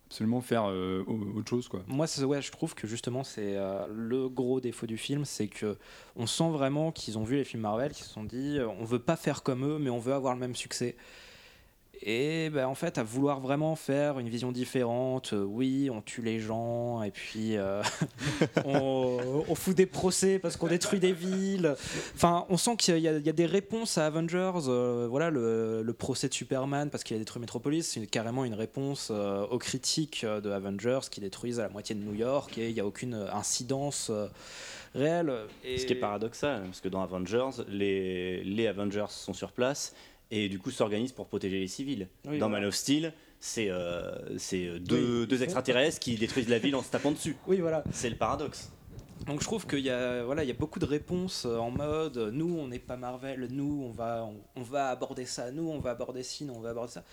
absolument 0.08 0.40
faire 0.40 0.64
euh, 0.70 1.04
autre 1.06 1.50
chose 1.50 1.68
quoi. 1.68 1.84
Moi 1.86 2.06
ouais, 2.24 2.40
je 2.40 2.50
trouve 2.50 2.74
que 2.74 2.86
justement 2.86 3.24
c'est 3.24 3.56
euh, 3.56 3.86
le 3.94 4.30
gros 4.30 4.58
défaut 4.58 4.86
du 4.86 4.96
film, 4.96 5.26
c'est 5.26 5.48
que 5.48 5.76
on 6.16 6.26
sent 6.26 6.48
vraiment 6.48 6.92
qu'ils 6.92 7.18
ont 7.18 7.24
vu 7.24 7.36
les 7.36 7.44
films 7.44 7.62
Marvel, 7.62 7.92
qu'ils 7.92 8.06
se 8.06 8.12
sont 8.12 8.24
dit 8.24 8.58
on 8.80 8.84
veut 8.84 9.00
pas 9.00 9.16
faire 9.16 9.42
comme 9.42 9.66
eux 9.66 9.78
mais 9.78 9.90
on 9.90 9.98
veut 9.98 10.14
avoir 10.14 10.32
le 10.32 10.40
même 10.40 10.56
succès. 10.56 10.96
Et 12.02 12.50
ben, 12.50 12.66
en 12.66 12.74
fait, 12.74 12.98
à 12.98 13.02
vouloir 13.02 13.40
vraiment 13.40 13.74
faire 13.74 14.18
une 14.18 14.28
vision 14.28 14.52
différente, 14.52 15.32
euh, 15.32 15.42
oui, 15.42 15.90
on 15.92 16.00
tue 16.00 16.22
les 16.22 16.38
gens, 16.38 17.02
et 17.02 17.10
puis 17.10 17.56
euh, 17.56 17.82
on, 18.64 19.54
fout 19.54 19.76
des 19.76 19.86
procès 19.86 20.38
parce 20.38 20.56
qu'on 20.56 20.68
détruit 20.68 21.00
des 21.00 21.12
villes. 21.12 21.74
Enfin, 22.14 22.46
on 22.50 22.56
sent 22.56 22.76
qu'il 22.76 22.98
y, 22.98 23.02
y, 23.02 23.08
a 23.08 23.32
des 23.32 23.46
réponses 23.46 23.98
à 23.98 24.06
Avengers. 24.06 24.52
Euh, 24.68 25.08
voilà, 25.10 25.30
le, 25.30 25.92
procès 25.98 26.28
de 26.28 26.34
Superman 26.34 26.90
parce 26.90 27.02
qu'il 27.02 27.16
a 27.16 27.18
détruit 27.18 27.40
Metropolis, 27.40 27.82
c'est 27.82 28.06
carrément 28.06 28.44
une 28.44 28.54
réponse 28.54 29.10
aux 29.10 29.58
critiques 29.58 30.24
de 30.24 30.50
Avengers 30.50 31.00
qui 31.10 31.20
détruisent 31.20 31.58
à 31.58 31.64
la 31.64 31.68
moitié 31.70 31.96
de 31.96 32.00
New 32.00 32.14
York, 32.14 32.56
et 32.56 32.68
il 32.68 32.74
n'y 32.74 32.80
a 32.80 32.86
aucune 32.86 33.14
incidence 33.32 34.12
réelle. 34.94 35.32
Ce 35.64 35.84
qui 35.84 35.94
est 35.94 35.96
paradoxal, 35.96 36.62
parce 36.62 36.80
que 36.80 36.88
dans 36.88 37.02
Avengers, 37.02 37.64
les, 37.66 38.44
les 38.44 38.68
Avengers 38.68 39.06
sont 39.08 39.32
sur 39.32 39.50
place 39.50 39.92
et 40.30 40.48
du 40.48 40.58
coup 40.58 40.70
s'organisent 40.70 41.12
pour 41.12 41.26
protéger 41.26 41.58
les 41.58 41.68
civils. 41.68 42.08
Dans 42.38 42.48
Man 42.48 42.64
of 42.64 42.74
Steel, 42.74 43.12
c'est 43.40 43.68
euh, 43.70 44.38
deux, 44.80 45.26
deux, 45.26 45.42
extraterrestres 45.42 46.00
qui 46.00 46.16
détruisent 46.16 46.48
la 46.48 46.58
ville 46.58 46.76
en 46.76 46.82
se 46.82 46.90
tapant 46.90 47.12
dessus. 47.12 47.36
Oui, 47.46 47.58
voilà. 47.60 47.84
C'est 47.92 48.10
le 48.10 48.16
paradoxe. 48.16 48.70
Donc 49.26 49.40
je 49.40 49.44
trouve 49.44 49.66
qu'il 49.66 49.80
y 49.80 49.90
a 49.90 50.22
voilà 50.22 50.44
il 50.44 50.46
y 50.46 50.50
a 50.50 50.54
beaucoup 50.54 50.78
de 50.78 50.84
réponses 50.86 51.44
euh, 51.44 51.58
en 51.58 51.72
mode 51.72 52.16
nous 52.32 52.56
on 52.56 52.68
n'est 52.68 52.78
pas 52.78 52.96
Marvel 52.96 53.48
nous 53.50 53.82
on 53.84 53.90
va 53.90 54.30
on, 54.54 54.62
va 54.62 54.90
aborder 54.90 55.26
ça 55.26 55.50
nous 55.50 55.68
on 55.68 55.80
va 55.80 55.90
aborder 55.90 56.22
ci 56.22 56.44
nous 56.44 56.54
on 56.54 56.60
va 56.60 56.70
aborder 56.70 56.92
ça 56.92 57.04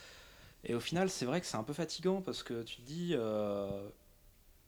et 0.63 0.75
au 0.75 0.79
final 0.79 1.09
c'est 1.09 1.25
vrai 1.25 1.41
que 1.41 1.47
c'est 1.47 1.57
un 1.57 1.63
peu 1.63 1.73
fatigant 1.73 2.21
parce 2.21 2.43
que 2.43 2.61
tu 2.61 2.77
te 2.77 2.81
dis 2.83 3.13
euh, 3.13 3.89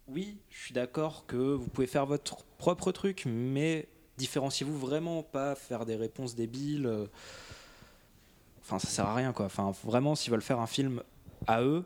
oui 0.07 0.39
je 0.49 0.57
suis 0.57 0.73
d'accord 0.73 1.25
que 1.27 1.38
vous 1.38 1.67
pouvez 1.67 1.88
faire 1.88 2.07
votre 2.07 2.43
propre 2.57 2.91
truc 2.91 3.23
mais 3.27 3.88
différenciez-vous 4.17 4.77
vraiment 4.77 5.21
pas 5.21 5.53
faire 5.53 5.86
des 5.86 5.95
réponses 5.95 6.33
débiles 6.33 6.91
enfin 8.67 8.80
ça 8.80 8.88
sert 8.88 9.06
à 9.06 9.15
rien 9.15 9.34
quoi. 9.34 9.45
Enfin 9.45 9.71
vraiment 9.84 10.15
s'ils 10.15 10.32
veulent 10.32 10.41
faire 10.41 10.60
un 10.60 10.67
film 10.67 11.01
à 11.47 11.62
eux, 11.62 11.86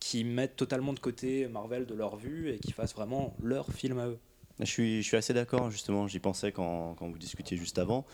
qui 0.00 0.24
mettent 0.24 0.56
totalement 0.56 0.92
de 0.92 1.00
côté 1.00 1.48
Marvel 1.48 1.86
de 1.86 1.94
leur 1.94 2.16
vue 2.16 2.50
et 2.50 2.58
qui 2.58 2.72
fassent 2.72 2.94
vraiment 2.94 3.34
leur 3.42 3.72
film 3.72 3.98
à 3.98 4.06
eux. 4.06 4.18
Je 4.60 4.64
suis, 4.64 5.02
je 5.02 5.06
suis 5.06 5.16
assez 5.16 5.34
d'accord, 5.34 5.70
justement, 5.70 6.06
j'y 6.06 6.18
pensais 6.18 6.50
quand, 6.50 6.94
quand, 6.94 7.08
vous 7.08 7.18
discutiez 7.18 7.56
juste 7.56 7.78
avant. 7.78 8.06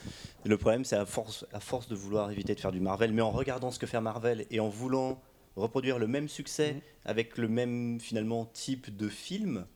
Le 0.44 0.56
problème, 0.56 0.84
c'est 0.84 0.96
à 0.96 1.06
force, 1.06 1.46
à 1.52 1.60
force 1.60 1.88
de 1.88 1.94
vouloir 1.94 2.30
éviter 2.30 2.54
de 2.54 2.60
faire 2.60 2.72
du 2.72 2.80
Marvel, 2.80 3.12
mais 3.12 3.22
en 3.22 3.30
regardant 3.30 3.70
ce 3.70 3.78
que 3.78 3.86
fait 3.86 4.00
Marvel 4.00 4.46
et 4.50 4.58
en 4.58 4.68
voulant 4.68 5.20
reproduire 5.54 5.98
le 5.98 6.08
même 6.08 6.28
succès 6.28 6.72
mhm. 6.72 6.80
avec 7.04 7.38
le 7.38 7.46
même, 7.46 8.00
finalement, 8.00 8.46
type 8.46 8.96
de 8.96 9.08
film, 9.08 9.66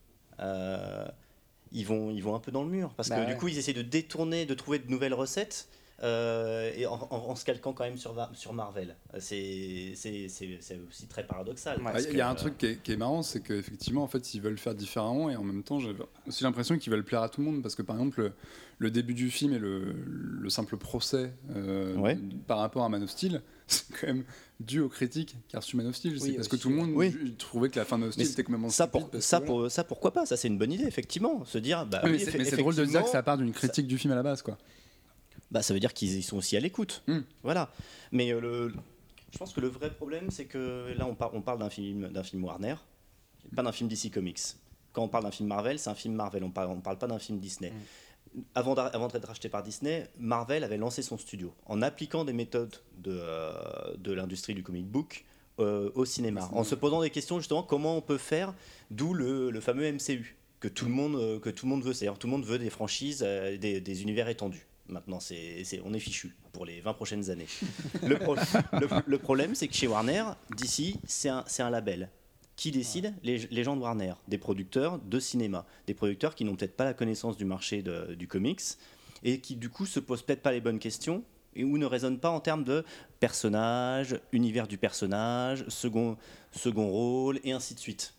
euh, 0.41 1.07
ils, 1.71 1.87
vont, 1.87 2.11
ils 2.11 2.23
vont 2.23 2.35
un 2.35 2.41
peu 2.41 2.51
dans 2.51 2.65
le 2.65 2.71
mur. 2.71 2.95
Parce 2.97 3.11
que 3.11 3.15
bah 3.15 3.27
du 3.27 3.37
coup, 3.37 3.47
ils 3.47 3.59
essaient 3.59 3.73
de 3.73 3.83
détourner, 3.83 4.45
de 4.45 4.55
trouver 4.55 4.81
de 4.81 4.91
nouvelles 4.91 5.15
recettes 5.15 5.69
euh, 6.03 6.71
et 6.77 6.87
en, 6.87 7.35
se 7.35 7.45
calquant 7.45 7.73
quand 7.73 7.85
même 7.85 7.97
sur, 7.97 8.15
sur 8.35 8.53
Marvel. 8.53 8.97
C'est 9.19 9.95
aussi 10.89 11.07
très 11.09 11.27
paradoxal. 11.27 11.81
Il 12.11 12.17
y 12.17 12.21
a 12.21 12.29
un 12.29 12.35
truc 12.35 12.59
qui 12.59 12.93
est, 12.93 12.97
marrant, 12.97 13.23
c'est 13.23 13.41
qu'effectivement, 13.41 14.03
en 14.03 14.07
fait, 14.07 14.35
ils 14.35 14.43
veulent 14.43 14.59
faire 14.59 14.75
différemment 14.75 15.31
et 15.31 15.37
en 15.37 15.45
même 15.45 15.63
temps, 15.63 15.79
j'ai 15.81 15.95
aussi 16.27 16.45
l'impression 16.45 16.77
qu'ils 16.79 16.93
veulent 16.93 17.05
plaire 17.05 17.23
à 17.23 17.29
tout 17.29 17.41
le 17.41 17.47
monde 17.47 17.63
parce 17.63 17.75
que 17.75 17.83
par 17.83 17.97
exemple, 17.97 18.33
le, 18.79 18.91
début 18.91 19.15
du 19.15 19.31
film 19.31 19.55
et 19.55 19.59
le, 19.59 19.93
le 19.93 20.51
simple 20.51 20.77
procès 20.77 21.33
euh, 21.55 22.15
par 22.47 22.59
rapport 22.59 22.85
à 22.85 22.91
Man 22.91 23.03
of 23.03 23.11
Steel, 23.11 23.41
c'est 23.67 23.87
quand 23.99 24.07
même 24.07 24.25
dû 24.61 24.81
aux 24.81 24.91
critiques 24.91 25.37
car 25.49 25.63
reçu 25.63 25.79
Man 25.79 25.87
of 25.87 25.97
Steel. 25.97 26.19
Oui, 26.21 26.35
parce 26.35 26.49
que 26.49 26.57
tout 26.57 26.69
le 26.69 26.75
monde 26.75 26.93
trouvait 27.39 27.71
que 27.71 27.79
la 27.79 27.87
fin 27.87 27.97
de 27.97 28.03
Man 28.03 28.09
of 28.09 28.15
Steel 28.15 28.31
était 28.31 28.45
quand 28.45 28.53
même 28.53 28.69
ça, 28.69 28.87
pour, 28.87 29.11
ça, 29.19 29.41
pour, 29.41 29.71
ça, 29.71 29.83
pourquoi 29.83 30.13
pas 30.13 30.27
Ça, 30.27 30.37
c'est 30.37 30.49
une 30.49 30.59
bonne 30.59 30.73
idée, 30.73 30.85
effectivement. 30.85 31.43
Se 31.47 31.57
dire, 31.57 31.87
bah, 31.87 32.03
mais 32.05 32.19
c'est 32.19 32.57
drôle 32.59 32.75
de 32.75 32.85
dire 32.85 33.03
que 33.03 33.09
ça 33.09 33.23
part 33.23 33.39
d'une 33.39 33.53
critique 33.53 33.87
du 33.87 33.97
film 33.97 34.13
à 34.13 34.17
la 34.17 34.23
base, 34.23 34.43
quoi. 34.43 34.59
Bah, 35.51 35.63
ça 35.63 35.75
veut 35.75 35.81
dire 35.81 35.93
qu'ils 35.95 36.23
sont 36.25 36.37
aussi 36.37 36.57
à 36.57 36.61
l'écoute. 36.61 37.03
Hmm. 37.07 37.21
Voilà. 37.43 37.71
Mais 38.13 38.33
euh, 38.33 38.41
le, 38.41 38.75
je 39.33 39.39
pense 39.39 39.53
que 39.53 39.61
le 39.61 39.69
vrai 39.69 39.91
problème, 39.91 40.31
c'est 40.31 40.47
que 40.47 40.93
là, 40.97 41.07
on, 41.07 41.15
par- 41.15 41.35
on 41.35 41.43
parle 41.43 41.59
d'un 41.59 41.71
film, 41.71 42.09
d'un 42.09 42.23
film 42.23 42.45
Warner, 42.45 42.75
pas 43.55 43.63
d'un 43.63 43.73
film 43.73 43.89
DC 43.89 44.11
Comics. 44.13 44.41
Quand 44.93 45.03
on 45.05 45.09
parle 45.09 45.25
d'un 45.25 45.31
film 45.31 45.49
Marvel, 45.49 45.79
c'est 45.79 45.91
un 45.91 45.95
film 45.95 46.15
Marvel. 46.15 46.43
On 46.43 46.51
parle, 46.51 46.71
on 46.71 46.81
parle 46.81 46.99
pas 46.99 47.07
d'un 47.07 47.19
film 47.19 47.39
Disney. 47.39 47.73
Avant, 48.55 48.75
d'a- 48.75 48.87
avant 48.87 49.09
d'être 49.09 49.27
racheté 49.29 49.49
par 49.49 49.63
Disney, 49.63 50.09
Marvel 50.19 50.63
avait 50.65 50.77
lancé 50.77 51.01
son 51.03 51.17
studio 51.17 51.55
en 51.67 51.81
appliquant 51.81 52.25
des 52.25 52.33
méthodes 52.35 52.75
de, 52.99 53.13
euh, 53.13 53.53
de 53.99 54.13
l'industrie 54.13 54.53
du 54.55 54.63
comic 54.63 54.87
book 54.87 55.25
euh, 55.59 55.91
au 55.95 56.05
cinéma, 56.05 56.49
en 56.53 56.65
se 56.65 56.75
posant 56.75 57.01
des 57.01 57.09
questions 57.09 57.39
justement 57.39 57.63
comment 57.63 57.97
on 57.97 58.03
peut 58.03 58.19
faire, 58.19 58.53
d'où 58.91 59.15
le, 59.15 59.51
le 59.51 59.61
fameux 59.61 59.91
MCU 59.91 60.37
que 60.61 60.69
tout 60.69 60.85
le 60.87 60.91
monde 60.91 61.41
que 61.41 61.49
tout 61.49 61.65
le 61.67 61.71
monde 61.71 61.83
veut, 61.83 61.95
c'est-à-dire 61.95 62.19
tout 62.19 62.27
le 62.27 62.33
monde 62.33 62.45
veut 62.45 62.59
des 62.59 62.69
franchises, 62.69 63.23
euh, 63.27 63.57
des, 63.57 63.81
des 63.81 64.03
univers 64.03 64.29
étendus. 64.29 64.67
Maintenant, 64.89 65.21
c'est, 65.21 65.65
c'est- 65.65 65.81
on 65.85 65.93
est 65.95 65.99
fichu 65.99 66.35
pour 66.53 66.65
les 66.67 66.81
20 66.81 66.95
prochaines 66.95 67.31
années. 67.31 67.47
le, 68.03 68.19
pro- 68.19 68.37
le- 68.37 68.89
le 69.07 69.19
problème, 69.19 69.55
c'est 69.55 69.69
que 69.69 69.75
chez 69.75 69.87
Warner, 69.87 70.25
d'ici, 70.57 70.97
c'est 71.07 71.29
un, 71.29 71.45
c'est 71.47 71.63
un 71.63 71.71
label. 71.71 72.11
Qui 72.57 72.71
décide 72.71 73.13
les, 73.23 73.39
les 73.51 73.65
gens 73.65 73.77
de 73.77 73.83
Warner, 73.83 74.15
des 74.29 74.39
producteurs 74.39 74.99
de 74.99 75.21
cinéma, 75.21 75.67
des 75.87 75.93
producteurs 75.93 76.35
qui 76.35 76.45
n'ont 76.45 76.57
peut-être 76.57 76.75
pas 76.77 76.85
la 76.87 76.95
connaissance 76.95 77.37
du 77.37 77.45
marché 77.45 77.83
de- 77.83 78.15
du 78.15 78.27
comics 78.29 78.63
et 79.23 79.41
qui 79.41 79.57
du 79.57 79.69
coup 79.69 79.85
se 79.85 80.01
posent 80.01 80.23
peut-être 80.23 80.41
pas 80.43 80.53
les 80.53 80.63
bonnes 80.63 80.79
questions 80.79 81.23
et 81.55 81.65
ou 81.65 81.77
ne 81.77 81.85
raisonnent 81.85 82.19
pas 82.19 82.31
en 82.31 82.41
termes 82.41 82.65
de 82.65 82.83
personnage, 83.37 84.19
univers 84.33 84.67
du 84.69 84.79
personnage, 84.79 85.65
second, 85.69 86.17
second 86.53 86.89
rôle 86.89 87.41
et 87.45 87.53
ainsi 87.53 87.75
de 87.75 87.81
suite. 87.81 88.15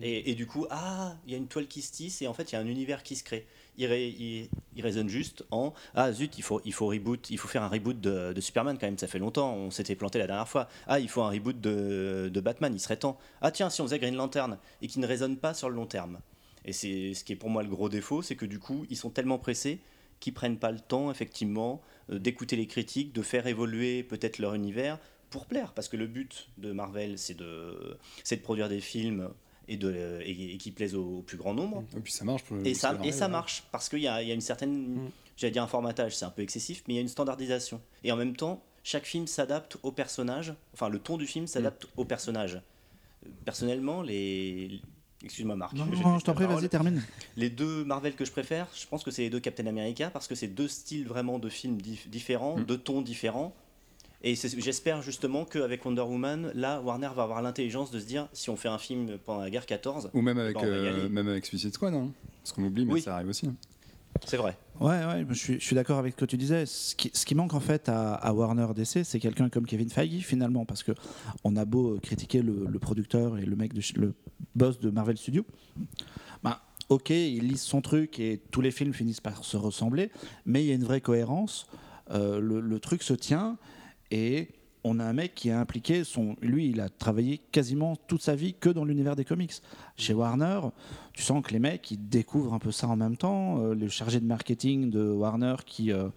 Et, 0.00 0.30
et 0.30 0.34
du 0.34 0.46
coup, 0.46 0.66
ah, 0.70 1.16
il 1.26 1.32
y 1.32 1.34
a 1.34 1.38
une 1.38 1.48
toile 1.48 1.66
qui 1.66 1.82
se 1.82 1.90
tisse 1.92 2.22
et 2.22 2.26
en 2.28 2.34
fait 2.34 2.52
il 2.52 2.54
y 2.54 2.58
a 2.58 2.60
un 2.60 2.66
univers 2.66 3.02
qui 3.02 3.16
se 3.16 3.24
crée. 3.24 3.46
Il, 3.78 3.86
ré- 3.86 4.50
raisonne 4.78 5.08
juste 5.08 5.44
en 5.50 5.72
ah 5.94 6.12
zut, 6.12 6.36
il 6.38 6.42
faut, 6.42 6.60
il 6.64 6.72
faut 6.72 6.86
reboot, 6.86 7.30
il 7.30 7.38
faut 7.38 7.48
faire 7.48 7.62
un 7.62 7.68
reboot 7.68 8.00
de, 8.00 8.38
Superman 8.40 8.76
quand 8.78 8.86
même, 8.86 8.98
ça 8.98 9.06
fait 9.06 9.18
longtemps, 9.18 9.54
on 9.54 9.70
s'était 9.70 9.94
planté 9.94 10.18
la 10.18 10.26
dernière 10.26 10.48
fois. 10.48 10.68
Ah, 10.86 11.00
il 11.00 11.08
faut 11.08 11.22
un 11.22 11.30
reboot 11.30 11.60
de, 11.60 12.40
Batman, 12.40 12.72
il 12.74 12.80
serait 12.80 12.96
temps. 12.96 13.18
Ah 13.40 13.50
tiens, 13.50 13.70
si 13.70 13.80
on 13.80 13.84
faisait 13.84 13.98
Green 13.98 14.16
Lantern 14.16 14.58
et 14.82 14.88
qui 14.88 14.98
ne 15.00 15.06
raisonne 15.06 15.36
pas 15.36 15.54
sur 15.54 15.68
le 15.68 15.76
long 15.76 15.86
terme. 15.86 16.20
Et 16.64 16.72
c'est 16.72 17.14
ce 17.14 17.24
qui 17.24 17.32
est 17.32 17.36
pour 17.36 17.50
moi 17.50 17.62
le 17.62 17.68
gros 17.68 17.88
défaut, 17.88 18.22
c'est 18.22 18.36
que 18.36 18.46
du 18.46 18.58
coup, 18.58 18.86
ils 18.90 18.96
sont 18.96 19.10
tellement 19.10 19.38
pressés 19.38 19.80
qu'ils 20.20 20.34
prennent 20.34 20.58
pas 20.58 20.70
le 20.70 20.78
temps, 20.78 21.10
effectivement, 21.10 21.82
euh, 22.10 22.18
d'écouter 22.18 22.56
les 22.56 22.66
critiques, 22.66 23.12
de 23.12 23.22
faire 23.22 23.46
évoluer 23.46 24.04
peut-être 24.04 24.38
leur 24.38 24.54
univers 24.54 24.98
pour 25.30 25.46
plaire. 25.46 25.72
Parce 25.72 25.88
que 25.88 25.96
le 25.96 26.06
but 26.06 26.48
de 26.58 26.72
Marvel, 26.72 27.18
c'est 27.18 27.34
de, 27.34 27.98
c'est 28.22 28.36
de 28.36 28.42
produire 28.42 28.68
des 28.68 28.80
films 28.80 29.28
et, 29.68 29.76
de, 29.76 30.20
et, 30.22 30.54
et 30.54 30.56
qui 30.58 30.70
plaisent 30.70 30.94
au, 30.94 31.18
au 31.18 31.22
plus 31.22 31.36
grand 31.36 31.54
nombre. 31.54 31.84
Et 31.96 32.00
puis 32.00 32.12
ça 32.12 32.24
marche. 32.24 32.42
pour- 32.44 32.56
Et 32.64 32.74
ça, 32.74 32.98
et 33.04 33.28
marche 33.28 33.64
parce 33.72 33.88
qu'il 33.88 34.00
y 34.00 34.08
a, 34.08 34.22
il 34.22 34.28
y 34.28 34.30
a 34.30 34.34
une 34.34 34.40
certaine, 34.40 34.96
Mm. 34.96 35.10
j'allais 35.36 35.50
dire 35.52 35.62
un 35.62 35.66
formatage, 35.68 36.16
c'est 36.16 36.24
un 36.24 36.30
peu 36.30 36.42
excessif, 36.42 36.82
mais 36.86 36.94
il 36.94 36.96
y 36.96 36.98
a 36.98 37.02
une 37.02 37.08
standardisation. 37.08 37.80
Et 38.04 38.12
en 38.12 38.16
même 38.16 38.34
temps, 38.36 38.62
chaque 38.84 39.04
film 39.06 39.26
s'adapte 39.26 39.76
au 39.82 39.92
personnage, 39.92 40.54
enfin 40.74 40.88
le 40.88 40.98
ton 40.98 41.16
du 41.16 41.26
film 41.26 41.46
s'adapte 41.46 41.86
au 41.96 42.04
personnage. 42.04 42.60
Personnellement, 43.44 44.02
les. 44.02 44.80
Excuse-moi 45.24 45.54
Marc. 45.54 45.74
Non, 45.74 45.86
je 45.92 46.02
non, 46.02 46.14
te 46.16 46.20
je 46.20 46.24
t'en 46.24 46.34
prie, 46.34 46.46
vas-y, 46.46 46.68
termine. 46.68 47.00
Les 47.36 47.48
deux 47.48 47.84
Marvel 47.84 48.14
que 48.16 48.24
je 48.24 48.32
préfère, 48.32 48.66
je 48.74 48.84
pense 48.88 49.04
que 49.04 49.12
c'est 49.12 49.22
les 49.22 49.30
deux 49.30 49.38
Captain 49.38 49.66
America 49.66 50.10
parce 50.10 50.26
que 50.26 50.34
c'est 50.34 50.48
deux 50.48 50.66
styles 50.66 51.06
vraiment 51.06 51.38
de 51.38 51.48
films 51.48 51.78
dif- 51.78 52.08
différents, 52.08 52.56
Mm. 52.58 52.64
deux 52.64 52.78
tons 52.78 53.02
différents. 53.02 53.54
Et 54.24 54.34
j'espère 54.36 55.02
justement 55.02 55.44
qu'avec 55.44 55.84
Wonder 55.84 56.02
Woman, 56.02 56.52
là, 56.54 56.80
Warner 56.80 57.10
va 57.14 57.24
avoir 57.24 57.42
l'intelligence 57.42 57.90
de 57.90 57.98
se 57.98 58.04
dire 58.06 58.28
si 58.32 58.50
on 58.50 58.56
fait 58.56 58.68
un 58.68 58.78
film 58.78 59.18
pendant 59.24 59.40
la 59.40 59.50
guerre 59.50 59.66
14, 59.66 60.10
Ou 60.14 60.20
même 60.22 60.38
avec, 60.38 60.56
y 60.60 60.64
euh, 60.64 61.08
même 61.08 61.28
avec 61.28 61.44
Suicide 61.44 61.74
Squad, 61.74 61.92
hein. 61.94 62.08
parce 62.42 62.52
qu'on 62.52 62.62
oublie, 62.64 62.86
mais 62.86 62.92
Oui. 62.94 63.02
ça 63.02 63.16
arrive 63.16 63.28
aussi. 63.30 63.46
hein. 63.48 63.54
c'est 64.24 64.36
vrai. 64.36 64.56
Ouais, 64.80 65.04
ouais, 65.04 65.26
je 65.30 65.58
suis, 65.58 65.74
d'accord 65.74 65.98
avec 65.98 66.12
ce 66.14 66.18
que 66.18 66.24
tu 66.24 66.36
disais. 66.36 66.66
Ce 66.66 66.94
qui, 66.94 67.10
ce 67.12 67.26
qui 67.26 67.34
manque 67.34 67.54
en 67.54 67.60
fait 67.60 67.88
à, 67.88 68.14
à 68.14 68.32
Warner 68.32 68.68
DC, 68.76 69.04
c'est 69.04 69.18
quelqu'un 69.18 69.48
comme 69.48 69.66
Kevin 69.66 69.90
Feige 69.90 70.24
finalement, 70.24 70.64
parce 70.64 70.84
que 70.84 70.92
on 71.42 71.56
a 71.56 71.64
beau 71.64 71.98
critiquer 72.00 72.42
le, 72.42 72.66
le 72.68 72.78
producteur 72.78 73.38
et 73.38 73.44
le 73.44 73.56
mec 73.56 73.74
de 73.74 73.80
le 73.96 74.14
boss 74.54 74.78
de 74.78 74.90
Marvel 74.90 75.16
Studios. 75.16 75.44
Ben, 76.44 76.56
ok, 76.90 77.10
il 77.10 77.48
lise 77.48 77.62
son 77.62 77.80
truc 77.80 78.20
et 78.20 78.40
tous 78.52 78.60
les 78.60 78.70
films 78.70 78.92
finissent 78.94 79.20
par 79.20 79.44
se 79.44 79.56
ressembler, 79.56 80.12
mais 80.46 80.62
il 80.62 80.68
y 80.68 80.70
a 80.70 80.74
une 80.74 80.84
vraie 80.84 81.00
cohérence. 81.00 81.66
Euh, 82.12 82.40
le, 82.40 82.60
le 82.60 82.78
truc 82.80 83.02
se 83.02 83.14
tient 83.14 83.56
et 84.12 84.48
on 84.84 84.98
a 84.98 85.04
un 85.04 85.12
mec 85.12 85.36
qui 85.36 85.48
est 85.48 85.52
impliqué. 85.52 86.02
Son, 86.02 86.34
lui, 86.42 86.68
il 86.70 86.80
a 86.80 86.88
travaillé 86.88 87.38
quasiment 87.52 87.94
toute 87.94 88.20
sa 88.20 88.34
vie 88.34 88.54
que 88.58 88.68
dans 88.68 88.84
l'univers 88.84 89.14
des 89.14 89.24
comics. 89.24 89.52
Chez 89.96 90.12
Warner, 90.12 90.58
tu 91.12 91.22
sens 91.22 91.40
que 91.46 91.52
les 91.52 91.60
mecs 91.60 91.88
ils 91.92 92.08
découvrent 92.08 92.52
un 92.52 92.58
peu 92.58 92.72
ça 92.72 92.88
en 92.88 92.96
même 92.96 93.16
temps. 93.16 93.60
Euh, 93.62 93.74
le 93.76 93.88
chargé 93.88 94.18
de 94.18 94.24
marketing 94.26 94.90
de 94.90 95.00
Warner 95.08 95.54
qui, 95.64 95.92
euh, 95.92 96.08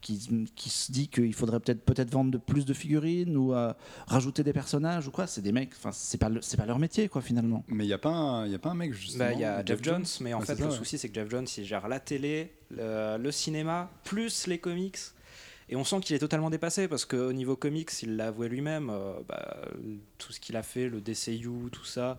qui, 0.00 0.46
qui 0.54 0.70
se 0.70 0.92
dit 0.92 1.08
qu'il 1.08 1.34
faudrait 1.34 1.58
peut-être 1.58 1.84
peut-être 1.84 2.12
vendre 2.12 2.30
de 2.30 2.38
plus 2.38 2.64
de 2.64 2.72
figurines 2.72 3.36
ou 3.36 3.54
euh, 3.54 3.72
rajouter 4.06 4.44
des 4.44 4.52
personnages 4.52 5.08
ou 5.08 5.10
quoi. 5.10 5.26
C'est 5.26 5.42
des 5.42 5.50
mecs, 5.50 5.72
enfin 5.76 5.90
c'est 5.92 6.18
pas 6.18 6.28
le- 6.28 6.42
c'est 6.42 6.56
pas 6.56 6.66
leur 6.66 6.78
métier 6.78 7.08
quoi 7.08 7.22
finalement. 7.22 7.64
Mais 7.66 7.82
il 7.84 7.88
n'y 7.88 7.92
a, 7.92 7.98
pas 7.98 8.10
un- 8.14 8.46
y 8.46 8.54
a 8.54 8.58
pas 8.60 8.70
un 8.70 8.74
mec 8.76 8.94
justement. 8.94 9.24
Bah, 9.24 9.32
il 9.32 9.40
y 9.40 9.44
a 9.44 9.64
Jeff 9.64 9.82
Jones, 9.82 10.04
mais 10.20 10.32
en 10.32 10.38
Ouais, 10.38 10.46
fait, 10.46 10.54
ça, 10.54 10.64
le 10.64 10.70
ouais. 10.70 10.76
souci, 10.76 10.96
c'est 10.96 11.08
que 11.08 11.14
Jeff 11.16 11.28
Jones, 11.28 11.46
il 11.58 11.64
gère 11.64 11.88
la 11.88 11.98
télé, 11.98 12.52
le, 12.70 13.16
le 13.18 13.32
cinéma, 13.32 13.90
plus 14.04 14.46
les 14.46 14.58
comics. 14.58 14.96
Et 15.68 15.76
on 15.76 15.84
sent 15.84 16.00
qu'il 16.00 16.16
est 16.16 16.18
totalement 16.20 16.50
dépassé 16.50 16.88
parce 16.88 17.04
qu'au 17.04 17.32
niveau 17.32 17.56
comics, 17.56 17.90
il 18.02 18.16
l'a 18.16 18.28
avoué 18.28 18.48
lui-même, 18.48 18.90
euh, 18.90 19.14
bah, 19.28 19.58
tout 20.18 20.32
ce 20.32 20.40
qu'il 20.40 20.56
a 20.56 20.62
fait, 20.62 20.88
le 20.88 21.00
DCU, 21.00 21.70
tout 21.70 21.84
ça, 21.84 22.18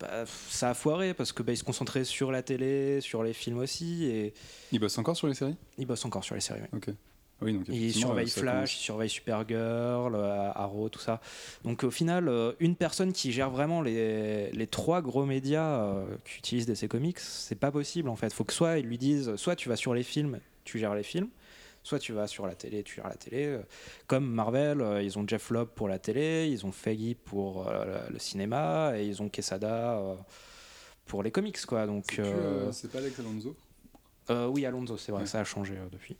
bah, 0.00 0.24
ça 0.26 0.70
a 0.70 0.74
foiré 0.74 1.14
parce 1.14 1.32
que 1.32 1.42
bah, 1.42 1.52
il 1.52 1.56
se 1.56 1.64
concentrait 1.64 2.04
sur 2.04 2.30
la 2.30 2.42
télé, 2.42 3.00
sur 3.00 3.22
les 3.22 3.32
films 3.32 3.58
aussi, 3.58 4.04
et 4.04 4.32
Il 4.72 4.78
bosse 4.78 4.98
encore 4.98 5.16
sur 5.16 5.26
les 5.26 5.34
séries? 5.34 5.56
Il 5.78 5.86
bosse 5.86 6.04
encore 6.04 6.24
sur 6.24 6.34
les 6.34 6.40
séries. 6.40 6.60
ouais. 6.60 6.68
Ok. 6.72 6.94
Oui, 7.40 7.52
donc 7.52 7.68
Il 7.68 7.94
surveille 7.94 8.28
ça 8.28 8.40
Flash, 8.40 8.76
il 8.76 8.80
surveille 8.82 9.08
Supergirl, 9.08 10.14
euh, 10.16 10.50
Arrow, 10.54 10.88
tout 10.88 10.98
ça. 10.98 11.20
Donc 11.64 11.84
au 11.84 11.90
final, 11.90 12.28
euh, 12.28 12.52
une 12.58 12.74
personne 12.74 13.12
qui 13.12 13.30
gère 13.30 13.50
vraiment 13.50 13.80
les, 13.80 14.50
les 14.50 14.66
trois 14.66 15.02
gros 15.02 15.24
médias 15.24 15.82
euh, 15.82 16.04
qui 16.24 16.38
utilisent 16.38 16.66
DC 16.66 16.88
Comics, 16.88 17.20
c'est 17.20 17.58
pas 17.58 17.70
possible 17.70 18.08
en 18.08 18.16
fait. 18.16 18.32
Faut 18.32 18.42
que 18.42 18.52
soit 18.52 18.78
ils 18.78 18.86
lui 18.86 18.98
disent, 18.98 19.36
soit 19.36 19.54
tu 19.54 19.68
vas 19.68 19.76
sur 19.76 19.94
les 19.94 20.02
films, 20.02 20.40
tu 20.64 20.80
gères 20.80 20.96
les 20.96 21.04
films, 21.04 21.28
soit 21.88 21.98
tu 21.98 22.12
vas 22.12 22.26
sur 22.26 22.46
la 22.46 22.54
télé, 22.54 22.82
tu 22.82 22.96
gères 22.96 23.08
la 23.08 23.14
télé. 23.16 23.46
Euh, 23.46 23.62
Comme 24.06 24.26
Marvel, 24.30 24.80
euh, 24.82 25.02
ils 25.02 25.18
ont 25.18 25.26
Jeff 25.26 25.50
Lobb 25.50 25.70
pour 25.74 25.88
la 25.88 25.98
télé, 25.98 26.46
ils 26.48 26.66
ont 26.66 26.72
Feige 26.72 27.16
pour 27.24 27.66
euh, 27.68 28.06
le 28.10 28.18
cinéma, 28.18 28.92
et 28.96 29.06
ils 29.06 29.22
ont 29.22 29.28
Quesada 29.30 29.98
pour 31.06 31.22
les 31.22 31.30
comics 31.30 31.64
quoi. 31.64 31.86
Donc 31.86 32.20
C'est 32.72 32.92
pas 32.92 32.98
Alex 32.98 33.18
Alonso 33.20 33.56
oui, 34.52 34.66
Alonso, 34.66 34.98
c'est 34.98 35.10
vrai, 35.10 35.22
Ouais. 35.22 35.26
ça 35.26 35.40
a 35.40 35.44
changé 35.44 35.72
depuis. 35.90 36.18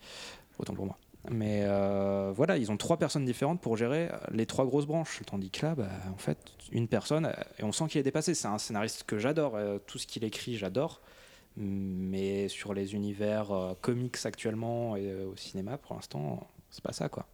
Autant 0.59 0.72
pour 0.74 0.87
moi. 0.87 0.96
Mais 1.31 1.64
euh, 1.64 2.33
voilà, 2.35 2.57
ils 2.57 2.72
ont 2.72 2.78
trois 2.78 2.96
personnes 2.96 3.26
différentes 3.26 3.61
pour 3.61 3.76
gérer 3.76 4.09
les 4.33 4.46
trois 4.46 4.64
grosses 4.64 4.87
branches. 4.87 5.20
Tandis 5.26 5.50
que 5.50 5.66
là, 5.66 5.74
bah, 5.74 5.90
en 6.11 6.16
fait, 6.16 6.38
une 6.72 6.88
personne, 6.88 7.31
et 7.59 7.64
on 7.64 7.72
sent 7.72 7.85
qu'il 7.88 8.00
est 8.00 8.04
dépassé. 8.04 8.33
C'est 8.33 8.48
un 8.48 8.57
scénariste 8.57 9.04
que 9.04 9.18
j'adore. 9.18 9.59
tout 9.87 9.98
ce 9.98 10.07
qu'il 10.07 10.24
écrit, 10.24 10.57
j'adore. 10.57 11.02
Mais 11.61 12.47
sur 12.47 12.73
les 12.73 12.94
univers 12.94 13.51
euh, 13.51 13.75
comics 13.81 14.16
actuellement 14.25 14.94
et 14.94 15.11
euh, 15.11 15.27
au 15.27 15.37
cinéma, 15.37 15.77
pour 15.77 15.97
l'instant, 15.97 16.47
c'est 16.71 16.85
pas 16.85 16.92
ça, 16.92 17.09
quoi. 17.09 17.27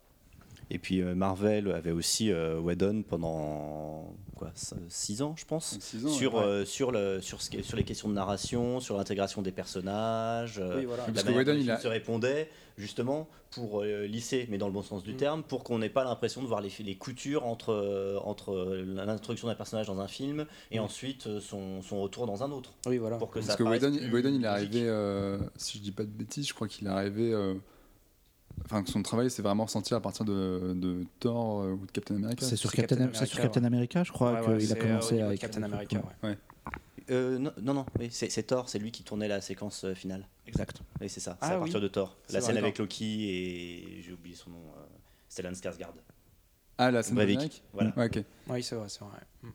Et 0.71 0.79
puis 0.79 1.01
euh, 1.03 1.15
Marvel 1.15 1.71
avait 1.73 1.91
aussi 1.91 2.33
euh, 2.33 2.59
Whedon 2.59 3.03
pendant 3.03 4.15
quoi 4.35 4.51
6 4.89 5.23
ans, 5.23 5.35
je 5.37 5.45
pense. 5.45 5.79
Six 5.81 6.07
ans, 6.07 6.09
sur, 6.09 6.35
ouais. 6.35 6.43
euh, 6.43 6.65
sur, 6.65 6.91
le, 6.91 7.21
sur, 7.21 7.43
ce 7.43 7.77
les 7.77 7.85
questions 7.85 8.09
de 8.09 8.15
narration, 8.15 8.81
sur 8.81 8.97
l'intégration 8.97 9.43
des 9.43 9.53
personnages, 9.53 10.59
euh, 10.59 10.79
Oui, 10.79 10.85
voilà. 10.87 11.07
la 11.07 11.13
Parce 11.13 11.23
que 11.25 11.29
manière 11.33 11.39
Whedon, 11.47 11.55
dont 11.55 11.61
il 11.61 11.71
a- 11.71 11.79
se 11.79 11.87
répondait, 11.89 12.49
justement, 12.79 13.29
pour 13.51 13.83
euh, 13.83 14.07
lisser, 14.07 14.47
mais 14.51 14.59
dans 14.59 14.67
le 14.67 14.73
bon 14.73 14.83
sens 14.83 15.03
du 15.05 15.13
Mm. 15.13 15.17
terme, 15.17 15.43
pour 15.43 15.65
qu'on 15.65 15.79
n'ait 15.79 15.91
pas 15.91 16.03
l'impression 16.03 16.43
de 16.43 16.47
voir 16.47 16.61
les, 16.63 16.71
les 16.81 16.97
coutures 16.97 17.47
entre, 17.47 17.71
euh, 17.73 18.19
entre 18.25 18.83
l'introduction 18.87 19.47
d'un 19.49 19.55
personnage 19.55 19.87
dans 19.87 20.01
un 20.01 20.09
film 20.09 20.47
et 20.71 20.79
Mm. 20.81 20.83
ensuite 20.83 21.27
euh, 21.27 21.41
son, 21.41 21.83
son 21.83 22.01
retour 22.03 22.27
dans 22.27 22.43
un 22.43 22.51
autre. 22.51 22.73
Oui, 22.87 22.97
voilà. 22.99 23.19
Pour 23.19 23.29
que 23.31 23.39
Parce 23.39 23.51
ça 23.53 23.57
que 23.57 23.63
Whedon, 23.63 23.93
il 24.35 24.45
est 24.45 24.47
arrivé, 24.49 24.81
euh, 24.89 25.39
si 25.57 25.79
je 25.79 25.83
dis 25.83 25.93
pas 25.93 26.05
de 26.05 26.09
bêtises, 26.09 26.49
je 26.49 26.55
crois 26.55 26.69
qu'il 26.69 26.87
est 26.87 26.91
arrivé. 26.91 27.33
Enfin, 28.65 28.83
que 28.83 28.91
son 28.91 29.03
travail 29.03 29.31
s'est 29.31 29.43
vraiment 29.43 29.65
ressenti 29.65 29.93
à 29.95 30.01
partir 30.01 30.25
de, 30.25 30.73
de 30.75 31.05
Thor 31.21 31.63
euh, 31.63 31.73
ou 31.73 31.87
de 31.87 31.91
Captain 31.91 32.17
America. 32.17 32.47
C'est 32.47 32.57
sur 32.57 32.73
Captain, 32.73 32.97
Captain 32.97 33.11
c'est 33.19 33.27
sur 33.27 33.39
America, 33.39 33.43
Captain 33.43 33.65
America, 33.65 34.05
je 34.05 34.13
crois 34.13 34.33
Ouais, 34.41 34.47
ouais, 34.47 34.59
qu'il 34.59 34.73
a 34.73 34.77
commencé 34.77 35.21
à 35.21 35.35
écrire 35.35 35.51
Captain 35.51 35.63
America. 35.63 36.03
ouais. 36.23 36.31
ouais. 36.31 36.39
Euh, 37.11 37.39
non, 37.39 37.53
non, 37.61 37.75
non, 37.75 37.87
oui, 37.99 38.09
c'est 38.11 38.43
Thor, 38.45 38.69
c'est 38.71 38.79
lui 38.79 38.91
qui 38.91 39.03
tournait 39.03 39.29
la 39.29 39.43
séquence 39.43 39.85
euh, 39.85 39.95
finale. 39.95 40.27
Exact. 40.47 40.81
Oui, 41.03 41.09
c'est 41.11 41.21
ça, 41.21 41.37
Ah 41.41 41.49
c'est 41.49 41.53
à 41.53 41.57
oui. 41.57 41.65
partir 41.65 41.81
de 41.83 41.89
Thor. 41.89 42.17
La 42.31 42.41
scène 42.41 42.57
avec 42.57 42.79
Loki 42.79 43.29
et 43.29 44.03
j'ai 44.03 44.13
oublié 44.13 44.35
son 44.35 44.51
nom, 44.51 44.63
euh, 44.79 44.83
Stellan 45.29 45.53
Skarsgård. 45.53 45.93
Ah, 46.79 46.91
la 46.91 47.03
scène 47.03 47.17
Breivik, 47.17 47.63
voilà. 47.75 47.93
Ouais, 47.97 48.07
ok. 48.07 48.25
Oui, 48.49 48.63
c'est 48.63 48.75
vrai, 48.75 48.89
c'est 48.89 49.01
vrai. 49.01 49.11
Mm. 49.43 49.49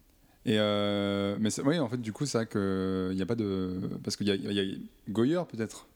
Et 0.45 0.57
euh, 0.59 1.37
mais 1.39 1.49
oui, 1.61 1.79
en 1.79 1.89
fait, 1.89 1.97
du 1.97 2.13
coup, 2.13 2.25
c'est 2.25 2.37
vrai 2.37 2.47
qu'il 2.47 3.15
n'y 3.15 3.21
a 3.21 3.25
pas 3.25 3.35
de. 3.35 3.97
Parce 4.03 4.15
qu'il 4.15 4.27
y 4.27 4.31
a 4.31 4.77
Goyer, 5.09 5.41
peut-être, 5.51 5.87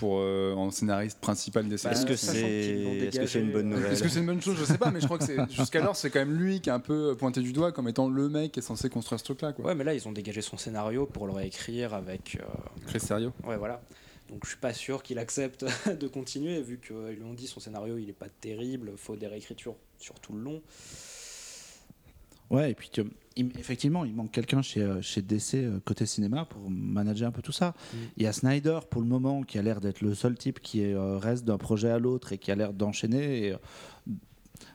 pour, 0.00 0.16
euh, 0.20 0.54
en 0.54 0.70
scénariste 0.70 1.18
principal 1.20 1.68
des 1.68 1.76
séries. 1.76 1.94
Est-ce 1.94 2.06
que 2.06 2.16
c'est 2.16 3.38
une 3.40 3.52
bonne 3.52 3.72
euh, 3.72 3.76
nouvelle 3.76 3.92
Est-ce 3.92 4.02
que 4.02 4.08
c'est 4.08 4.20
une 4.20 4.26
bonne 4.26 4.40
chose? 4.40 4.56
Je 4.58 4.64
sais 4.64 4.78
pas, 4.78 4.90
mais 4.90 5.00
je 5.00 5.04
crois 5.04 5.18
que 5.18 5.24
c'est- 5.24 5.50
jusqu'alors, 5.50 5.94
c'est 5.94 6.08
quand 6.10 6.20
même 6.20 6.32
lui 6.32 6.60
qui 6.62 6.70
est 6.70 6.72
un 6.72 6.80
peu 6.80 7.14
pointé 7.18 7.42
du 7.42 7.52
doigt 7.52 7.70
comme 7.72 7.86
étant 7.86 8.08
le 8.08 8.28
mec 8.30 8.52
qui 8.52 8.60
est 8.60 8.62
censé 8.62 8.88
construire 8.88 9.18
ce 9.20 9.24
truc-là. 9.24 9.52
Quoi. 9.52 9.66
Ouais, 9.66 9.74
mais 9.74 9.84
là, 9.84 9.92
ils 9.94 10.08
ont 10.08 10.12
dégagé 10.12 10.40
son 10.40 10.56
scénario 10.56 11.04
pour 11.06 11.26
le 11.26 11.32
réécrire 11.32 11.92
avec. 11.94 12.38
euh, 12.40 12.44
Chris 12.86 13.00
Serio. 13.00 13.32
Ouais, 13.44 13.56
voilà. 13.58 13.82
Donc 14.30 14.40
je 14.44 14.50
suis 14.50 14.58
pas 14.58 14.72
sûr 14.72 15.02
qu'il 15.02 15.18
accepte 15.18 15.64
de 16.00 16.08
continuer, 16.08 16.62
vu 16.62 16.78
qu'ils 16.84 17.16
lui 17.16 17.24
ont 17.24 17.34
dit 17.34 17.46
son 17.46 17.60
scénario 17.60 17.98
il 17.98 18.08
est 18.08 18.12
pas 18.14 18.28
terrible, 18.40 18.92
faut 18.96 19.16
des 19.16 19.26
réécritures 19.26 19.74
sur 19.98 20.14
tout 20.20 20.32
le 20.32 20.40
long. 20.40 20.62
Ouais, 22.50 22.72
et 22.72 22.74
puis 22.74 22.90
effectivement, 23.36 24.04
il 24.04 24.14
manque 24.14 24.32
quelqu'un 24.32 24.60
chez, 24.62 24.82
euh, 24.82 25.00
chez 25.02 25.22
DC 25.22 25.54
euh, 25.54 25.78
côté 25.84 26.04
cinéma 26.04 26.44
pour 26.44 26.68
manager 26.68 27.28
un 27.28 27.32
peu 27.32 27.42
tout 27.42 27.52
ça. 27.52 27.68
Mm. 27.68 27.96
Il 28.16 28.22
y 28.24 28.26
a 28.26 28.32
Snyder 28.32 28.80
pour 28.90 29.00
le 29.00 29.06
moment 29.06 29.42
qui 29.42 29.58
a 29.58 29.62
l'air 29.62 29.80
d'être 29.80 30.00
le 30.00 30.14
seul 30.14 30.36
type 30.36 30.60
qui 30.60 30.82
euh, 30.82 31.16
reste 31.16 31.44
d'un 31.44 31.58
projet 31.58 31.90
à 31.90 31.98
l'autre 31.98 32.32
et 32.32 32.38
qui 32.38 32.50
a 32.50 32.56
l'air 32.56 32.72
d'enchaîner. 32.72 33.54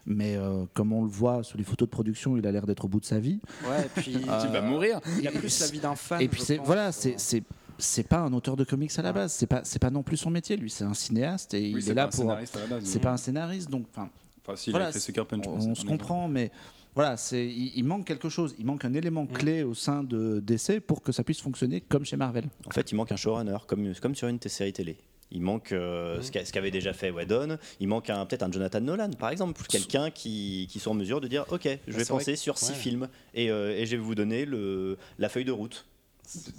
mais 0.05 0.37
comme 0.73 0.93
on 0.93 1.03
le 1.03 1.09
voit 1.09 1.43
sur 1.43 1.57
les 1.57 1.63
photos 1.63 1.87
de 1.87 1.91
production, 1.91 2.37
il 2.37 2.47
a 2.47 2.51
l'air 2.51 2.65
d'être 2.65 2.85
au 2.85 2.87
bout 2.87 2.99
de 2.99 3.05
sa 3.05 3.19
vie. 3.19 3.39
Ouais, 3.67 3.85
et 3.85 4.01
puis 4.01 4.13
il 4.19 4.51
va 4.51 4.61
mourir. 4.61 5.01
Il 5.19 5.27
a 5.27 5.31
plus 5.31 5.59
la 5.59 5.67
vie 5.67 5.79
d'un 5.79 5.95
fan. 5.95 6.21
Et 6.21 6.27
puis 6.27 6.43
voilà, 6.63 6.91
c'est 6.91 7.43
c'est 7.77 8.07
pas 8.07 8.19
un 8.19 8.31
auteur 8.31 8.55
de 8.55 8.63
comics 8.63 8.97
à 8.97 9.01
la 9.01 9.11
base, 9.11 9.33
c'est 9.33 9.47
pas 9.47 9.61
c'est 9.65 9.79
pas 9.79 9.89
non 9.89 10.01
plus 10.01 10.15
son 10.15 10.29
métier. 10.29 10.55
Lui, 10.55 10.69
c'est 10.69 10.85
un 10.85 10.93
cinéaste 10.93 11.53
et 11.53 11.67
il 11.67 11.89
est, 11.89 11.93
là 11.93 12.07
pour. 12.07 12.33
C'est 12.81 13.01
pas 13.01 13.11
un 13.11 13.17
scénariste, 13.17 13.69
donc 13.69 13.85
enfin. 13.91 14.09
Fait 14.55 14.71
Punch, 15.23 15.47
on, 15.47 15.71
on 15.71 15.73
se 15.73 15.85
comprend, 15.85 16.27
mais 16.27 16.51
voilà, 16.95 17.17
c'est, 17.17 17.45
il, 17.45 17.83
manque 17.83 18.05
quelque 18.05 18.29
chose, 18.29 18.55
il 18.57 18.65
manque 18.65 18.85
un 18.85 18.93
élément 18.93 19.25
mm. 19.25 19.33
clé 19.33 19.63
au 19.63 19.73
sein 19.73 20.01
de 20.03 20.39
DC 20.39 20.79
pour 20.79 21.01
que 21.01 21.11
ça 21.11 21.23
puisse 21.23 21.41
fonctionner 21.41 21.81
comme 21.81 22.05
chez 22.05 22.15
Marvel. 22.15 22.45
En 22.65 22.71
fait, 22.71 22.89
il 22.91 22.95
manque 22.95 23.11
un 23.11 23.17
showrunner, 23.17 23.57
comme, 23.67 23.93
comme 23.95 24.15
sur 24.15 24.29
une 24.29 24.39
série 24.41 24.71
télé. 24.71 24.97
Il 25.31 25.41
manque 25.41 25.73
euh, 25.73 26.19
mm. 26.19 26.23
ce 26.23 26.51
qu'avait 26.53 26.71
déjà 26.71 26.93
fait 26.93 27.11
Whedon. 27.11 27.57
Il 27.81 27.89
manque 27.89 28.07
peut-être 28.07 28.43
un 28.43 28.51
Jonathan 28.51 28.79
Nolan, 28.79 29.11
par 29.11 29.29
exemple, 29.29 29.61
quelqu'un 29.67 30.09
qui, 30.09 30.67
qui 30.69 30.79
soit 30.79 30.93
en 30.93 30.95
mesure 30.95 31.19
de 31.19 31.27
dire 31.27 31.45
Ok, 31.49 31.63
je 31.63 31.91
bah, 31.91 31.97
vais 31.97 32.05
penser 32.05 32.37
sur 32.37 32.57
six 32.57 32.73
films 32.73 33.09
et, 33.33 33.51
euh, 33.51 33.77
et, 33.77 33.85
je 33.85 33.97
vais 33.97 34.01
vous 34.01 34.15
donner 34.15 34.45
le, 34.45 34.97
la 35.19 35.27
feuille 35.27 35.45
de 35.45 35.51
route. 35.51 35.85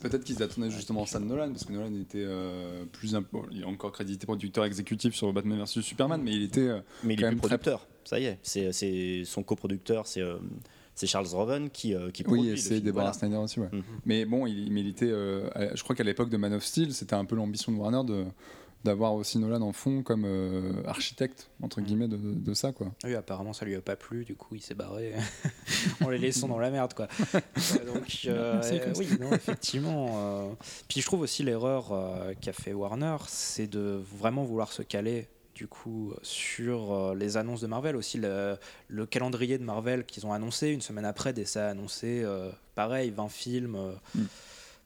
Peut-être 0.01 0.25
qu'ils 0.25 0.43
attendaient 0.43 0.71
justement 0.71 1.07
ça 1.07 1.19
de 1.19 1.25
Nolan, 1.25 1.51
parce 1.51 1.65
que 1.65 1.73
Nolan 1.73 1.95
était 2.01 2.25
euh, 2.25 2.85
plus. 2.93 3.15
il 3.51 3.63
est 3.63 3.65
encore 3.65 3.93
crédité 3.93 4.27
producteur 4.27 4.65
exécutif 4.65 5.15
sur 5.15 5.33
Batman 5.33 5.59
vs 5.61 5.81
Superman, 5.81 6.21
mais 6.23 6.33
il 6.33 6.43
était. 6.43 6.71
mais 7.03 7.15
il 7.15 7.25
est 7.25 7.29
plus 7.29 7.37
producteur 7.37 7.87
ça 8.07 8.21
y 8.21 8.27
est, 8.27 8.39
c'est 8.43 9.25
son 9.25 9.43
coproducteur, 9.43 10.07
c'est 10.07 10.23
euh, 10.23 10.37
c'est 10.95 11.07
Charles 11.07 11.27
Roven 11.27 11.69
qui, 11.71 11.95
euh, 11.95 12.11
qui 12.11 12.23
produit. 12.23 12.53
Oui, 12.53 12.59
c'est 12.59 12.81
Deborah 12.81 13.13
Snyder 13.13 13.37
aussi. 13.37 13.61
Ouais. 13.61 13.69
Mhm. 13.71 13.83
Mais 14.07 14.25
bon, 14.25 14.47
il, 14.47 14.73
il 14.79 14.89
était, 14.89 15.11
euh, 15.11 15.51
je 15.75 15.83
crois 15.83 15.95
qu'à 15.95 16.05
l'époque 16.05 16.31
de 16.31 16.37
Man 16.37 16.55
of 16.55 16.65
Steel, 16.65 16.95
c'était 16.95 17.15
un 17.15 17.25
peu 17.25 17.37
l'ambition 17.37 17.73
de 17.73 17.77
Warner 17.77 18.03
de 18.07 18.25
d'avoir 18.87 19.15
aussi 19.15 19.39
Nolan 19.39 19.61
en 19.63 19.73
fond 19.73 20.03
comme 20.03 20.27
architecte 20.87 21.49
entre 21.63 21.81
mhm. 21.81 21.87
guillemets 21.87 22.09
de, 22.09 22.17
de, 22.17 22.55
ça 22.55 22.73
quoi. 22.73 22.93
Oui, 23.05 23.15
apparemment 23.15 23.53
ça 23.53 23.65
lui 23.65 23.75
a 23.75 23.81
pas 23.81 23.97
plu, 23.97 24.25
du 24.25 24.35
coup 24.35 24.55
il 24.55 24.63
s'est 24.63 24.75
barré 24.75 25.15
en 26.05 26.09
les 26.09 26.19
laissant 26.19 26.49
dans 26.49 26.59
la 26.59 26.71
merde 26.71 26.95
quoi. 26.95 27.09
Donc 27.87 28.29
oui, 28.97 29.09
non, 29.21 29.33
effectivement. 29.33 30.57
Puis 30.89 31.01
je 31.01 31.07
trouve 31.07 31.21
aussi 31.21 31.43
l'erreur 31.43 31.93
qu'a 32.41 32.53
fait 32.53 32.73
Warner, 32.73 33.17
c'est 33.29 33.67
de 33.67 34.01
vraiment 34.19 34.45
vouloir 34.45 34.73
se 34.73 34.83
caler 34.83 35.29
du 35.57 35.67
coup 35.67 36.13
sur 36.23 36.93
euh, 36.93 37.15
les 37.15 37.39
annonces 37.39 37.63
de 37.63 37.67
Marvel, 37.67 37.97
aussi 37.97 38.19
le, 38.19 38.59
calendrier 39.07 39.57
de 39.57 39.65
Marvel 39.65 40.05
qu'ils 40.05 40.27
ont 40.27 40.33
annoncé. 40.33 40.69
Une 40.69 40.83
semaine 40.83 41.07
après, 41.07 41.33
DC 41.33 41.57
a 41.57 41.71
annoncé 41.71 42.23
euh, 42.23 42.51
pareil, 42.75 43.11
20 43.11 43.29
films, 43.31 43.75
euh, 43.75 43.93
mm. 44.15 44.25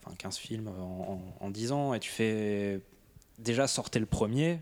enfin 0.05 0.15
15 0.17 0.37
films 0.37 0.69
en, 0.69 1.21
en, 1.41 1.51
10 1.51 1.73
ans, 1.73 1.93
et 1.93 1.99
tu 1.99 2.11
fais 2.11 2.81
déjà 3.43 3.67
sortez 3.67 3.99
le 3.99 4.07
premier, 4.07 4.51
et 4.51 4.61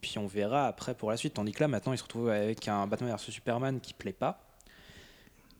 puis 0.00 0.18
on 0.18 0.26
verra 0.26 0.66
après 0.66 0.94
pour 0.94 1.10
la 1.10 1.16
suite. 1.16 1.34
Tandis 1.34 1.52
que 1.52 1.60
là, 1.60 1.68
maintenant, 1.68 1.92
ils 1.92 1.98
se 1.98 2.02
retrouvent 2.02 2.30
avec 2.30 2.68
un 2.68 2.86
Batman 2.86 3.14
vs 3.14 3.30
Superman 3.30 3.80
qui 3.80 3.94
plaît 3.94 4.12
pas. 4.12 4.44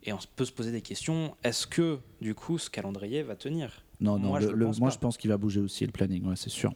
Et 0.04 0.12
on 0.12 0.18
peut 0.36 0.44
se 0.44 0.52
poser 0.52 0.70
des 0.70 0.80
questions. 0.80 1.36
Est-ce 1.42 1.66
que, 1.66 1.98
du 2.20 2.34
coup, 2.34 2.56
ce 2.58 2.70
calendrier 2.70 3.22
va 3.22 3.34
tenir? 3.34 3.82
Non, 4.00 4.16
non, 4.18 4.28
moi, 4.28 4.40
je, 4.40 4.46
pense, 4.46 4.78
moi 4.78 4.90
je 4.90 4.98
pense 4.98 5.16
qu'il 5.16 5.28
va 5.28 5.36
bouger 5.36 5.60
aussi 5.60 5.84
le 5.84 5.90
planning, 5.90 6.24
ouais, 6.24 6.36
c'est 6.36 6.50
sûr. 6.50 6.72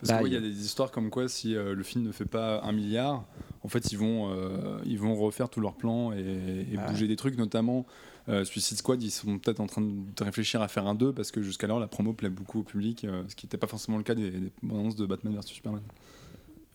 Parce 0.00 0.22
qu'il 0.22 0.32
y 0.32 0.36
a 0.36 0.40
des 0.40 0.64
histoires 0.64 0.90
comme 0.90 1.10
quoi 1.10 1.28
si 1.28 1.54
euh, 1.54 1.74
le 1.74 1.82
film 1.82 2.02
ne 2.04 2.12
fait 2.12 2.24
pas 2.24 2.62
un 2.62 2.72
milliard, 2.72 3.26
en 3.62 3.68
fait 3.68 3.92
ils 3.92 3.98
vont, 3.98 4.32
euh, 4.32 4.80
ils 4.86 4.98
vont 4.98 5.14
refaire 5.14 5.50
tous 5.50 5.60
leurs 5.60 5.74
plans 5.74 6.12
et, 6.12 6.64
bouger 6.88 7.06
des 7.06 7.16
trucs, 7.16 7.36
notamment 7.36 7.84
euh, 8.28 8.44
Suicide 8.44 8.78
Squad, 8.78 9.02
ils 9.02 9.10
sont 9.10 9.38
peut-être 9.38 9.60
en 9.60 9.66
train 9.66 9.82
de 9.82 10.24
réfléchir 10.24 10.62
à 10.62 10.68
faire 10.68 10.86
un 10.86 10.94
2 10.94 11.12
parce 11.12 11.30
que 11.30 11.42
jusqu'alors 11.42 11.80
la 11.80 11.88
promo 11.88 12.12
plaît 12.12 12.30
beaucoup 12.30 12.60
au 12.60 12.64
public, 12.64 13.06
ce 13.28 13.34
qui 13.34 13.46
n'était 13.46 13.58
pas 13.58 13.66
forcément 13.66 13.98
le 13.98 14.04
cas 14.04 14.14
des, 14.14 14.30
des 14.30 14.52
annonces 14.70 14.96
de 14.96 15.06
Batman 15.06 15.34
vs 15.34 15.46
Superman. 15.46 15.82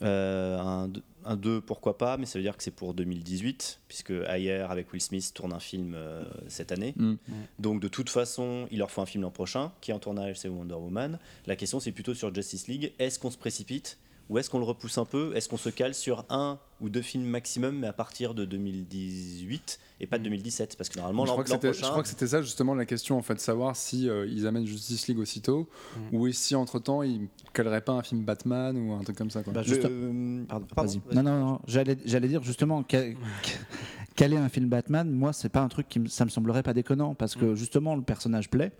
Euh, 0.03 0.59
un, 0.59 0.89
un 1.25 1.35
2, 1.35 1.61
pourquoi 1.61 1.97
pas, 1.97 2.17
mais 2.17 2.25
ça 2.27 2.37
veut 2.37 2.43
dire 2.43 2.55
que 2.55 2.63
c'est 2.63 2.71
pour 2.71 2.93
2018, 2.93 3.79
puisque 3.87 4.11
Ayer 4.11 4.65
avec 4.69 4.93
Will 4.93 5.01
Smith 5.01 5.31
tourne 5.33 5.53
un 5.53 5.59
film 5.59 5.93
euh, 5.95 6.23
cette 6.47 6.71
année. 6.71 6.93
Mm. 6.95 7.15
Donc 7.59 7.81
de 7.81 7.87
toute 7.87 8.09
façon, 8.09 8.67
il 8.71 8.79
leur 8.79 8.91
faut 8.91 9.01
un 9.01 9.05
film 9.05 9.23
l'an 9.23 9.31
prochain, 9.31 9.71
qui 9.81 9.91
est 9.91 9.93
en 9.93 9.99
tournage, 9.99 10.37
c'est 10.37 10.49
Wonder 10.49 10.75
Woman. 10.75 11.17
La 11.47 11.55
question, 11.55 11.79
c'est 11.79 11.91
plutôt 11.91 12.13
sur 12.13 12.33
Justice 12.33 12.67
League. 12.67 12.93
Est-ce 12.99 13.17
qu'on 13.17 13.31
se 13.31 13.37
précipite 13.37 13.97
ou 14.29 14.37
est-ce 14.37 14.49
qu'on 14.49 14.59
le 14.59 14.65
repousse 14.65 14.97
un 14.97 15.05
peu? 15.05 15.35
Est-ce 15.35 15.47
qu'on 15.47 15.57
se 15.57 15.69
cale 15.69 15.93
sur 15.93 16.25
un 16.29 16.59
ou 16.81 16.89
deux 16.89 17.01
films 17.01 17.25
maximum, 17.25 17.79
mais 17.79 17.87
à 17.87 17.93
partir 17.93 18.33
de 18.33 18.45
2018 18.45 19.79
et 19.99 20.07
pas 20.07 20.17
de 20.19 20.23
2017 20.25 20.75
Parce 20.77 20.89
que 20.89 20.97
normalement, 20.97 21.25
je 21.25 21.31
crois, 21.31 21.43
que 21.43 21.73
je 21.73 21.81
crois 21.81 22.03
que 22.03 22.09
c'était 22.09 22.27
ça 22.27 22.41
justement 22.41 22.75
la 22.75 22.85
question, 22.85 23.17
en 23.17 23.21
fait, 23.21 23.35
de 23.35 23.39
savoir 23.39 23.75
si 23.75 24.09
euh, 24.09 24.27
ils 24.27 24.45
amènent 24.45 24.65
Justice 24.65 25.07
League 25.07 25.19
aussitôt 25.19 25.69
mm. 25.95 26.15
ou 26.15 26.31
si 26.31 26.55
entre 26.55 26.79
temps 26.79 27.03
ils 27.03 27.27
caleraient 27.53 27.81
pas 27.81 27.93
un 27.93 28.03
film 28.03 28.23
Batman 28.23 28.77
ou 28.77 28.93
un 28.93 29.03
truc 29.03 29.17
comme 29.17 29.31
ça. 29.31 29.43
Quoi. 29.43 29.53
Bah, 29.53 29.61
euh, 29.65 30.43
pardon, 30.75 31.01
non, 31.13 31.23
non, 31.23 31.39
non, 31.39 31.59
j'allais 31.67 31.95
dire 32.27 32.43
justement. 32.43 32.83
Est 32.89 34.35
un 34.35 34.49
film 34.49 34.67
Batman, 34.67 35.09
moi, 35.09 35.31
c'est 35.31 35.49
pas 35.49 35.61
un 35.61 35.67
truc 35.67 35.87
qui 35.87 35.99
me, 35.99 36.07
ça 36.07 36.25
me 36.25 36.29
semblerait 36.31 36.63
pas 36.63 36.73
déconnant 36.73 37.13
parce 37.13 37.35
que 37.35 37.45
mm. 37.45 37.55
justement 37.55 37.95
le 37.95 38.01
personnage 38.01 38.49
plaît. 38.49 38.71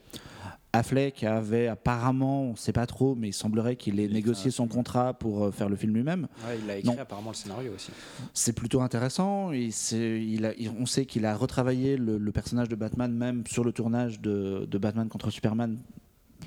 Affleck 0.74 1.24
avait 1.24 1.68
apparemment, 1.68 2.44
on 2.44 2.52
ne 2.52 2.56
sait 2.56 2.74
pas 2.74 2.86
trop, 2.86 3.16
mais 3.16 3.30
il 3.30 3.34
semblerait 3.34 3.76
qu'il 3.76 4.00
ait 4.00 4.08
négocié 4.08 4.52
son 4.52 4.68
contrat 4.68 5.14
pour 5.14 5.46
euh, 5.46 5.52
faire 5.52 5.70
le 5.70 5.76
film 5.76 5.94
lui-même. 5.94 6.28
il 6.64 6.70
a 6.70 6.78
écrit 6.78 7.00
apparemment 7.00 7.32
le 7.32 7.36
scénario 7.36 7.72
aussi. 7.74 7.92
C'est 8.34 8.54
plutôt 8.54 8.82
intéressant. 8.82 9.52
Il, 9.52 9.72
il 9.92 10.72
on 10.78 10.86
sait 10.86 11.06
qu'il 11.06 11.26
a 11.26 11.36
retravaillé 11.36 11.98
le, 11.98 12.32
personnage 12.32 12.70
de 12.70 12.76
Batman 12.76 13.12
même 13.12 13.44
sur 13.48 13.64
le 13.64 13.72
tournage 13.72 14.20
de, 14.20 14.78
Batman 14.78 15.08
contre 15.10 15.32
Superman, 15.32 15.78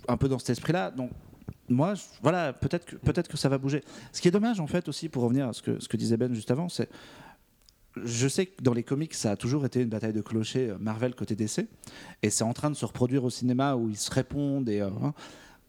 un 0.06 0.16
peu 0.16 0.28
dans 0.28 0.38
cet 0.38 0.50
esprit-là. 0.50 0.90
Donc 0.90 1.10
moi, 1.68 1.94
voilà, 2.22 2.52
peut-être 2.52 2.84
que, 2.84 2.96
peut 2.96 3.12
que 3.12 3.36
ça 3.36 3.48
va 3.48 3.58
bouger. 3.58 3.82
Ce 4.12 4.20
qui 4.20 4.28
est 4.28 4.32
dommage 4.32 4.60
en 4.60 4.66
fait 4.66 4.88
aussi, 4.88 5.08
pour 5.08 5.22
revenir 5.22 5.48
à 5.48 5.52
ce 5.52 5.62
que, 5.62 5.80
ce 5.80 5.88
que 5.88 5.96
disait 5.96 6.16
Ben 6.16 6.32
juste 6.34 6.50
avant, 6.50 6.68
c'est 6.68 6.88
je 8.04 8.28
sais 8.28 8.46
que 8.46 8.62
dans 8.62 8.72
les 8.72 8.82
comics, 8.82 9.14
ça 9.14 9.32
a 9.32 9.36
toujours 9.36 9.64
été 9.64 9.80
une 9.82 9.88
bataille 9.88 10.12
de 10.12 10.20
clochers 10.20 10.70
euh, 10.70 10.78
Marvel 10.78 11.14
côté 11.14 11.34
DC, 11.34 11.66
et 12.22 12.30
c'est 12.30 12.44
en 12.44 12.52
train 12.52 12.70
de 12.70 12.76
se 12.76 12.84
reproduire 12.84 13.24
au 13.24 13.30
cinéma 13.30 13.74
où 13.74 13.88
ils 13.88 13.96
se 13.96 14.10
répondent. 14.10 14.68
Et 14.68 14.80
euh, 14.80 14.88
hein. 15.02 15.14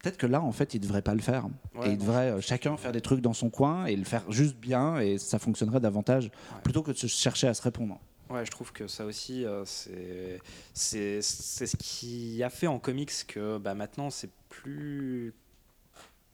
peut-être 0.02 0.16
que 0.16 0.26
là, 0.26 0.42
en 0.42 0.52
fait, 0.52 0.74
ils 0.74 0.80
ne 0.80 0.86
devraient 0.86 1.02
pas 1.02 1.14
le 1.14 1.20
faire. 1.20 1.46
et 1.84 1.90
ils 1.90 1.98
devraient 1.98 2.32
euh, 2.32 2.40
chacun 2.40 2.76
faire 2.76 2.92
des 2.92 3.00
trucs 3.00 3.20
dans 3.20 3.32
son 3.32 3.50
coin 3.50 3.86
et 3.86 3.96
le 3.96 4.04
faire 4.04 4.30
juste 4.30 4.56
bien, 4.56 4.98
et 4.98 5.18
ça 5.18 5.38
fonctionnerait 5.38 5.80
davantage 5.80 6.30
plutôt 6.62 6.82
que 6.82 6.92
de 6.92 6.96
se 6.96 7.06
chercher 7.06 7.48
à 7.48 7.54
se 7.54 7.62
répondre. 7.62 7.98
Ouais, 8.30 8.46
je 8.46 8.50
trouve 8.50 8.72
que 8.72 8.86
ça 8.86 9.04
aussi, 9.04 9.44
c'est 9.66 10.40
c'est 10.72 11.20
ce 11.66 11.76
qui 11.76 12.42
a 12.42 12.48
fait 12.48 12.66
en 12.66 12.78
comics 12.78 13.12
que 13.28 13.58
bah, 13.58 13.74
maintenant, 13.74 14.08
c'est 14.08 14.30
plus. 14.48 15.34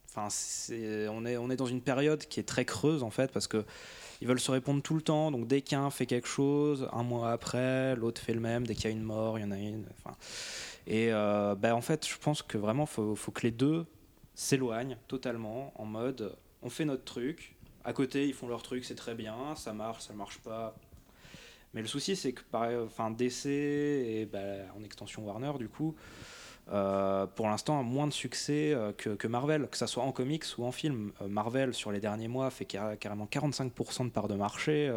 Enfin, 0.09 0.28
on 1.11 1.26
est, 1.26 1.36
on 1.36 1.51
est 1.51 1.57
dans 1.57 1.66
une 1.66 1.82
période 1.82 2.24
qui 2.24 2.38
est 2.38 2.44
très 2.44 2.64
creuse 2.64 3.03
en 3.03 3.11
fait, 3.11 3.32
parce 3.32 3.49
que 3.49 3.64
ils 4.21 4.29
veulent 4.29 4.41
se 4.41 4.51
répondre 4.51 4.83
tout 4.83 4.95
le 4.95 5.03
temps. 5.03 5.31
Donc 5.31 5.47
dès 5.47 5.61
qu'un 5.62 5.91
fait 5.91 6.07
quelque 6.07 6.29
chose, 6.29 6.89
un 6.93 7.03
mois 7.03 7.33
après, 7.33 7.97
l'autre 7.97 8.21
fait 8.21 8.35
le 8.35 8.41
même. 8.41 8.66
Dès 8.66 8.75
qu'il 8.75 8.85
y 8.85 8.89
a 8.89 8.91
une 8.91 9.03
mort, 9.03 9.39
il 9.39 9.43
y 9.43 9.45
en 9.45 9.51
a 9.51 9.59
une. 9.59 9.85
Enfin, 9.99 10.16
et 10.87 11.12
euh, 11.12 11.55
ben, 11.55 11.75
en 11.75 11.81
fait, 11.81 12.07
je 12.09 12.16
pense 12.19 12.43
que 12.43 12.59
vraiment, 12.59 12.87
faut, 12.87 13.14
faut 13.14 13.31
que 13.31 13.43
les 13.43 13.51
deux 13.51 13.87
s'éloignent 14.35 14.97
totalement 15.09 15.73
en 15.77 15.85
mode 15.85 16.37
on 16.62 16.71
fait 16.71 16.85
notre 16.85 17.05
truc. 17.05 17.55
À 17.85 17.93
côté, 17.93 18.27
ils 18.27 18.35
font 18.35 18.49
leur 18.49 18.62
truc, 18.62 18.85
c'est 18.85 18.95
très 18.95 19.14
bien, 19.14 19.55
ça 19.57 19.73
marche, 19.73 20.03
ça 20.03 20.12
marche 20.12 20.39
pas. 20.39 20.75
Mais 21.75 21.83
le 21.83 21.87
souci, 21.87 22.16
c'est 22.16 22.33
que 22.33 22.43
par, 22.51 22.69
enfin, 22.85 23.11
DC 23.11 23.47
et 23.47 24.29
ben, 24.31 24.66
en 24.77 24.83
extension 24.85 25.25
Warner, 25.25 25.53
du 25.59 25.69
coup, 25.69 25.95
euh, 26.71 27.27
pour 27.27 27.49
l'instant 27.49 27.81
a 27.81 27.83
moins 27.83 28.07
de 28.07 28.12
succès 28.12 28.73
euh, 28.75 28.93
que, 28.93 29.27
Marvel, 29.27 29.69
que 29.71 29.79
ce 29.79 29.87
soit 29.87 30.03
en 30.03 30.12
comics 30.12 30.45
ou 30.59 30.64
en 30.64 30.73
film. 30.73 31.12
Euh, 31.23 31.29
Marvel, 31.29 31.73
sur 31.73 31.93
les 31.93 32.01
derniers 32.01 32.29
mois, 32.29 32.51
fait 32.51 32.66
carrément 32.66 33.27
45% 33.27 34.05
de 34.05 34.11
part 34.11 34.29
de 34.29 34.35
marché. 34.35 34.93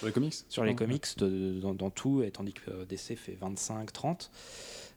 sur 0.00 0.06
les 0.06 0.12
comics? 0.12 0.34
Sur 0.48 0.64
les 0.64 0.74
comics, 0.74 1.06
dans, 1.18 1.90
tout, 1.90 2.22
et 2.22 2.30
tandis 2.30 2.52
que 2.52 2.84
DC 2.84 3.16
fait 3.16 3.38
25-30. 3.40 4.30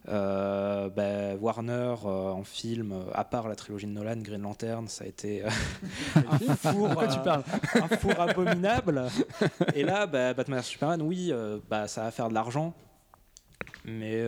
Ben, 0.06 1.38
Warner 1.40 1.96
en 2.04 2.44
film, 2.44 2.96
à 3.14 3.24
part 3.24 3.48
la 3.48 3.56
trilogie 3.56 3.88
de 3.88 3.92
Nolan, 3.92 4.18
Green 4.18 4.42
Lantern, 4.42 4.88
ça 4.88 5.04
a 5.04 5.08
été 5.08 5.44
un, 6.16 6.56
four, 6.56 6.90
tu 7.12 7.20
parles? 7.20 7.44
un 7.76 7.88
four 7.98 8.20
abominable. 8.20 9.04
Et 9.76 9.84
là, 9.84 10.08
ben, 10.08 10.34
Batman 10.34 10.64
Superman, 10.64 11.02
oui, 11.02 11.32
bah, 11.70 11.88
ça 11.88 12.04
va 12.04 12.12
faire 12.12 12.30
de 12.30 12.34
l'argent, 12.34 12.74
mais 13.86 14.24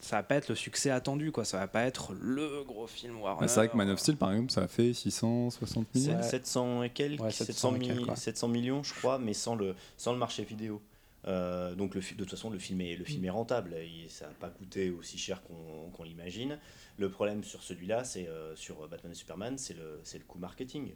ça 0.00 0.16
va 0.16 0.22
pas 0.22 0.36
être 0.36 0.48
le 0.48 0.54
succès 0.54 0.90
attendu, 0.90 1.32
quoi. 1.32 1.44
Ça 1.44 1.58
va 1.58 1.68
pas 1.68 1.82
être 1.84 2.12
le 2.12 2.62
gros 2.64 2.86
film 2.86 3.20
Warner. 3.20 3.40
Bah, 3.40 3.48
c'est 3.48 3.60
vrai 3.60 3.68
que 3.68 3.76
Man 3.76 3.88
of 3.90 3.98
Steel, 3.98 4.16
par 4.16 4.30
exemple, 4.32 4.52
ça 4.52 4.62
a 4.62 4.68
fait 4.68 4.92
660 4.92 5.94
millions. 5.94 6.22
700 6.22 6.82
et 6.82 6.90
quelques, 6.90 7.32
700, 7.32 7.72
700, 8.14 8.48
millions, 8.48 8.82
je 8.82 8.94
crois, 8.94 9.18
mais 9.18 9.34
sans 9.34 9.54
le, 9.54 9.74
sans 9.96 10.12
le 10.12 10.18
marché 10.18 10.44
vidéo. 10.44 10.82
donc 11.24 11.94
le, 11.94 12.00
de 12.00 12.14
toute 12.16 12.30
façon, 12.30 12.50
le 12.50 12.58
film 12.58 12.80
est, 12.82 12.96
le 12.96 13.04
film 13.04 13.24
est 13.24 13.30
rentable. 13.30 13.74
Ça 14.08 14.26
n'a 14.26 14.34
pas 14.34 14.50
coûté 14.50 14.90
aussi 14.90 15.18
cher 15.18 15.42
qu'on 15.42 16.02
l'imagine. 16.04 16.58
Le 16.98 17.10
problème 17.10 17.42
sur 17.42 17.62
celui-là, 17.62 18.04
c'est 18.04 18.28
sur 18.54 18.86
Batman 18.88 19.12
et 19.12 19.16
Superman, 19.16 19.58
c'est 19.58 19.74
le, 19.74 20.00
le 20.12 20.24
coût 20.24 20.38
marketing. 20.38 20.92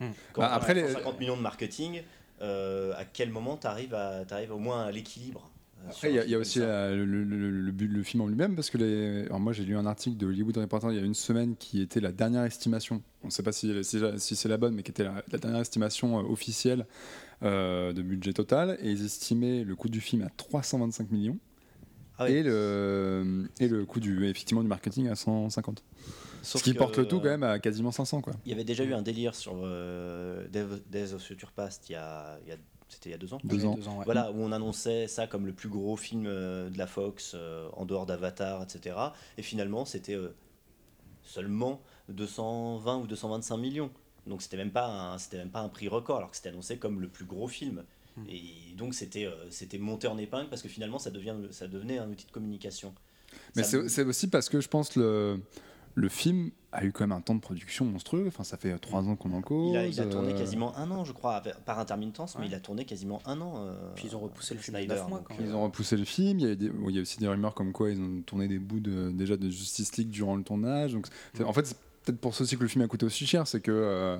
Hmm. 0.00 0.10
Quand 0.32 0.42
bah, 0.42 0.52
après, 0.52 0.74
les... 0.74 0.88
50 0.88 1.20
millions 1.20 1.36
de 1.36 1.42
marketing, 1.42 2.02
à 2.40 3.04
quel 3.12 3.30
moment 3.30 3.56
tu 3.56 3.66
arrives, 3.66 3.94
arrives 3.94 4.52
au 4.52 4.58
moins 4.58 4.84
à 4.84 4.90
l'équilibre? 4.90 5.49
Après, 5.88 6.12
il 6.12 6.30
y, 6.30 6.34
a 6.34 6.38
aussi 6.38 6.58
le, 6.58 7.04
le, 7.04 7.72
but 7.72 7.88
le 7.88 8.02
film 8.02 8.22
en 8.22 8.26
lui-même, 8.26 8.54
parce 8.54 8.70
que 8.70 8.78
les... 8.78 9.24
Alors 9.26 9.40
moi 9.40 9.52
j'ai 9.52 9.64
lu 9.64 9.76
un 9.76 9.86
article 9.86 10.16
de 10.16 10.26
Hollywood 10.26 10.56
Reporter 10.56 10.92
il 10.92 10.98
y 10.98 11.02
a 11.02 11.04
une 11.04 11.14
semaine 11.14 11.56
qui 11.56 11.80
était 11.80 12.00
la 12.00 12.12
dernière 12.12 12.44
estimation, 12.44 13.02
on 13.22 13.26
ne 13.26 13.32
sait 13.32 13.42
pas 13.42 13.52
si, 13.52 13.72
si, 13.82 14.36
c'est 14.36 14.48
la 14.48 14.56
bonne, 14.56 14.74
mais 14.74 14.82
qui 14.82 14.90
était 14.90 15.04
la, 15.04 15.22
dernière 15.38 15.60
estimation 15.60 16.18
euh, 16.18 16.22
officielle 16.22 16.86
euh, 17.42 17.92
de 17.92 18.02
budget 18.02 18.32
total, 18.32 18.78
et 18.80 18.90
ils 18.90 19.04
estimaient 19.04 19.64
le 19.64 19.74
coût 19.74 19.88
du 19.88 20.00
film 20.00 20.22
à 20.22 20.28
325 20.36 21.10
millions, 21.10 21.38
ah 22.18 22.28
et, 22.28 22.42
le, 22.42 23.48
et 23.58 23.68
le 23.68 23.86
coût 23.86 24.00
du, 24.00 24.26
effectivement, 24.26 24.62
du 24.62 24.68
marketing 24.68 25.08
à 25.08 25.14
150. 25.14 25.82
Ce 26.42 26.58
qui 26.58 26.74
porte 26.74 26.98
le 26.98 27.06
tout 27.06 27.18
quand 27.18 27.28
même 27.28 27.42
à 27.42 27.58
quasiment 27.58 27.92
500. 27.92 28.20
Quoi. 28.20 28.34
Il 28.44 28.50
y 28.50 28.54
avait 28.54 28.64
déjà 28.64 28.84
eu 28.84 28.94
un 28.94 29.02
délire 29.02 29.34
sur 29.34 29.54
euh, 29.62 30.46
Days 30.90 31.12
of 31.12 31.22
Future 31.22 31.52
Past 31.52 31.88
il 31.88 31.92
y 31.92 31.96
a, 31.96 32.38
il 32.44 32.48
y 32.48 32.52
a 32.52 32.56
c'était 32.90 33.10
il 33.10 33.12
y 33.12 33.14
a 33.14 33.18
deux 33.18 33.32
ans. 33.32 33.40
Deux 33.44 33.64
ans. 33.64 34.02
Voilà, 34.04 34.32
où 34.32 34.42
on 34.42 34.52
annonçait 34.52 35.06
ça 35.06 35.26
comme 35.26 35.46
le 35.46 35.52
plus 35.52 35.68
gros 35.68 35.96
film 35.96 36.24
euh, 36.26 36.68
de 36.68 36.76
la 36.76 36.86
Fox 36.86 37.32
euh, 37.34 37.68
en 37.74 37.86
dehors 37.86 38.04
d'Avatar, 38.04 38.62
etc. 38.62 38.96
Et 39.38 39.42
finalement, 39.42 39.84
c'était 39.84 40.16
euh, 40.16 40.34
seulement 41.22 41.80
220 42.08 42.98
ou 42.98 43.06
225 43.06 43.56
millions. 43.56 43.90
Donc 44.26 44.42
c'était 44.42 44.56
même 44.56 44.70
pas 44.70 45.16
c'était 45.18 45.38
même 45.38 45.50
pas 45.50 45.60
un 45.60 45.68
prix 45.68 45.88
record, 45.88 46.18
alors 46.18 46.30
que 46.30 46.36
c'était 46.36 46.50
annoncé 46.50 46.78
comme 46.78 47.00
le 47.00 47.08
plus 47.08 47.24
gros 47.24 47.48
film. 47.48 47.84
Hmm. 48.16 48.24
Et 48.28 48.74
donc 48.76 48.94
c'était 48.94 49.28
c'était 49.50 49.78
monté 49.78 50.08
en 50.08 50.18
épingle 50.18 50.50
parce 50.50 50.60
que 50.62 50.68
finalement 50.68 50.98
ça 50.98 51.10
devient 51.10 51.36
ça 51.52 51.68
devenait 51.68 51.98
un 51.98 52.10
outil 52.10 52.26
de 52.26 52.32
communication. 52.32 52.94
Mais 53.56 53.62
c'est 53.62 54.02
aussi 54.02 54.28
parce 54.28 54.48
que 54.48 54.60
je 54.60 54.68
pense 54.68 54.96
le 54.96 55.40
le 56.00 56.08
film 56.08 56.50
a 56.72 56.84
eu 56.84 56.92
quand 56.92 57.06
même 57.06 57.16
un 57.16 57.20
temps 57.20 57.34
de 57.34 57.40
production 57.40 57.84
monstrueux. 57.84 58.24
Enfin, 58.28 58.44
ça 58.44 58.56
fait 58.56 58.76
trois 58.78 59.02
ans 59.02 59.16
qu'on 59.16 59.32
en 59.32 59.42
cause. 59.42 59.76
Il 59.90 60.00
a, 60.00 60.06
tourné 60.06 60.32
euh. 60.32 60.38
quasiment 60.38 60.76
un 60.76 60.90
an, 60.90 61.04
je 61.04 61.12
crois, 61.12 61.42
par 61.66 61.78
intermittence, 61.78 62.36
mais 62.38 62.46
il 62.46 62.54
a 62.54 62.60
tourné 62.60 62.84
quasiment 62.84 63.20
un 63.26 63.40
an. 63.40 63.66
Euh, 63.66 63.74
Puis 63.96 64.06
ils 64.08 64.16
ont 64.16 64.20
repoussé 64.20 64.54
le 64.54 64.60
film 64.60 64.76
Snyder, 64.76 65.02
mois. 65.08 65.22
Quand 65.24 65.34
ils 65.40 65.54
ont 65.54 65.64
repoussé 65.64 65.96
le 65.96 66.04
film. 66.04 66.38
Il 66.38 66.46
y, 66.46 66.50
a 66.50 66.52
il 66.52 66.94
y, 66.94 66.98
a 66.98 67.02
aussi 67.02 67.18
des 67.18 67.28
rumeurs 67.28 67.54
comme 67.54 67.72
quoi 67.72 67.90
ils 67.90 68.00
ont 68.00 68.22
tourné 68.22 68.48
des 68.48 68.58
bouts 68.58 68.80
de, 68.80 69.10
déjà 69.10 69.36
de 69.36 69.50
Justice 69.50 69.96
League 69.96 70.10
durant 70.10 70.36
le 70.36 70.42
tournage. 70.42 70.92
Donc, 70.92 71.06
en 71.44 71.52
fait, 71.52 71.66
c'est 71.66 71.76
peut-être 72.04 72.20
pour 72.20 72.34
ça 72.34 72.44
aussi 72.44 72.56
que 72.56 72.62
le 72.62 72.68
film 72.68 72.84
a 72.84 72.88
coûté 72.88 73.04
aussi 73.04 73.26
cher, 73.26 73.46
c'est 73.46 73.60
que 73.60 73.72
euh, 73.72 74.16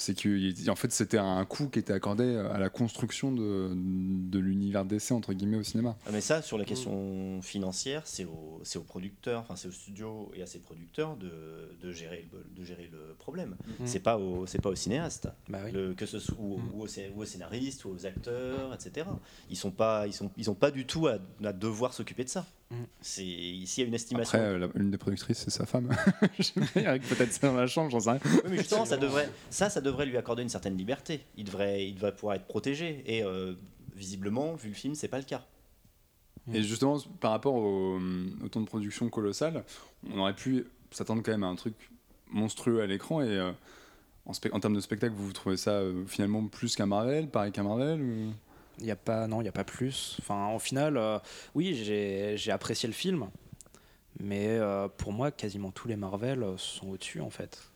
c'est 0.00 0.14
que 0.14 0.70
en 0.70 0.76
fait 0.76 0.90
c'était 0.92 1.18
un 1.18 1.44
coût 1.44 1.68
qui 1.68 1.78
était 1.78 1.92
accordé 1.92 2.36
à 2.36 2.58
la 2.58 2.70
construction 2.70 3.32
de, 3.32 3.70
de 3.74 4.38
l'univers 4.38 4.86
d'essai 4.86 5.12
entre 5.12 5.34
guillemets 5.34 5.58
au 5.58 5.62
cinéma. 5.62 5.96
Ah, 6.06 6.10
mais 6.10 6.22
ça 6.22 6.40
sur 6.40 6.56
la 6.56 6.64
question 6.64 7.42
financière 7.42 8.02
c'est 8.06 8.24
aux, 8.24 8.62
aux 8.74 8.80
producteurs, 8.80 9.42
enfin 9.42 9.56
c'est 9.56 9.68
aux 9.68 9.72
studios 9.72 10.32
et 10.34 10.42
à 10.42 10.46
ses 10.46 10.58
producteurs 10.58 11.16
de, 11.16 11.76
de, 11.82 11.92
gérer, 11.92 12.26
le, 12.32 12.44
de 12.56 12.64
gérer 12.64 12.88
le 12.90 13.14
problème. 13.18 13.56
Mhm. 13.78 13.86
C'est 13.86 14.00
pas 14.00 14.16
au 14.16 14.46
c'est 14.46 14.60
pas 14.60 14.70
aux 14.70 14.74
cinéastes, 14.74 15.28
bah 15.48 15.70
que 15.70 16.06
ce 16.06 16.18
soit 16.18 16.36
ou, 16.38 16.56
mhm. 16.56 16.80
aux, 17.16 17.24
scénaristes 17.26 17.84
ou 17.84 17.90
aux 17.90 18.06
acteurs, 18.06 18.72
etc. 18.72 19.06
Ils 19.50 19.56
sont 19.56 19.70
pas 19.70 20.06
ils 20.06 20.14
sont 20.14 20.30
ils 20.38 20.50
ont 20.50 20.54
pas 20.54 20.70
du 20.70 20.86
tout 20.86 21.08
à, 21.08 21.18
à 21.44 21.52
devoir 21.52 21.92
s'occuper 21.92 22.24
de 22.24 22.30
ça. 22.30 22.46
C'est 23.00 23.24
ici 23.24 23.80
il 23.80 23.82
y 23.82 23.84
a 23.86 23.88
une 23.88 23.94
estimation. 23.94 24.38
Après, 24.38 24.80
une 24.80 24.90
des 24.90 24.98
productrices 24.98 25.38
c'est 25.38 25.50
sa 25.50 25.66
femme. 25.66 25.88
Peut-être 26.36 27.32
ça 27.32 27.48
dans 27.48 27.56
la 27.56 27.66
chambre, 27.66 27.90
j'en 27.90 27.98
sais 27.98 28.10
rien. 28.10 28.20
mais 28.48 28.58
justement 28.58 28.84
ça 28.84 28.96
devrait 28.98 29.28
ça 29.50 29.68
ça 29.70 29.80
devrait 29.80 30.06
lui 30.06 30.16
accorder 30.16 30.42
une 30.42 30.48
certaine 30.48 30.76
liberté. 30.76 31.24
Il 31.36 31.44
devrait, 31.44 31.88
il 31.88 31.94
devrait 31.94 32.14
pouvoir 32.14 32.36
être 32.36 32.46
protégé. 32.46 33.02
Et 33.06 33.24
euh, 33.24 33.54
visiblement, 33.96 34.54
vu 34.54 34.68
le 34.68 34.74
film, 34.74 34.94
c'est 34.94 35.08
pas 35.08 35.18
le 35.18 35.24
cas. 35.24 35.44
Et 36.52 36.62
justement, 36.62 36.98
par 37.20 37.32
rapport 37.32 37.54
au, 37.54 37.98
temps 38.50 38.60
de 38.60 38.66
production 38.66 39.08
colossal, 39.08 39.64
on 40.10 40.18
aurait 40.18 40.34
pu 40.34 40.66
s'attendre 40.90 41.22
quand 41.24 41.32
même 41.32 41.44
à 41.44 41.48
un 41.48 41.54
truc 41.54 41.74
monstrueux 42.30 42.80
à 42.80 42.86
l'écran. 42.86 43.20
Et 43.20 43.28
euh, 43.28 43.52
en, 44.26 44.32
en, 44.32 44.60
termes 44.60 44.74
de 44.74 44.80
spectacle, 44.80 45.14
vous, 45.16 45.32
trouvez 45.32 45.56
ça 45.56 45.72
euh, 45.72 46.04
finalement 46.06 46.44
plus 46.46 46.76
qu'un 46.76 46.86
Marvel, 46.86 47.28
pareil 47.28 47.52
qu'un 47.52 47.64
Marvel 47.64 48.00
Il 48.80 48.86
n'y 48.86 48.90
a 48.90 48.96
pas, 48.96 49.26
non, 49.26 49.40
il 49.40 49.44
n'y 49.44 49.48
a 49.48 49.52
pas 49.52 49.64
plus. 49.64 50.16
Enfin, 50.20 50.46
en 50.46 50.58
final, 50.58 50.98
oui, 51.54 51.74
j'ai 51.74 52.50
apprécié 52.50 52.86
le 52.86 52.92
film, 52.92 53.30
mais 54.18 54.58
pour 54.96 55.12
moi, 55.12 55.30
quasiment 55.30 55.70
tous 55.70 55.86
les 55.86 55.96
Marvel 55.96 56.44
sont 56.56 56.88
au-dessus 56.88 57.20
en 57.20 57.30
fait 57.30 57.70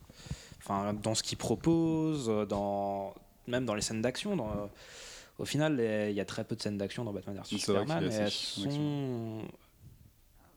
dans 1.01 1.15
ce 1.15 1.23
qu'il 1.23 1.37
propose, 1.37 2.27
dans, 2.47 3.13
même 3.47 3.65
dans 3.65 3.75
les 3.75 3.81
scènes 3.81 4.01
d'action. 4.01 4.69
au 5.37 5.45
final, 5.45 5.79
il 5.79 6.15
y 6.15 6.19
a 6.19 6.25
très 6.25 6.43
peu 6.43 6.55
de 6.55 6.61
scènes 6.61 6.77
d'action 6.77 7.03
dans 7.03 7.13
Batman 7.13 7.37
vs 7.37 7.45
Superman. 7.45 8.09
elles, 8.11 8.31
sont, 8.31 9.41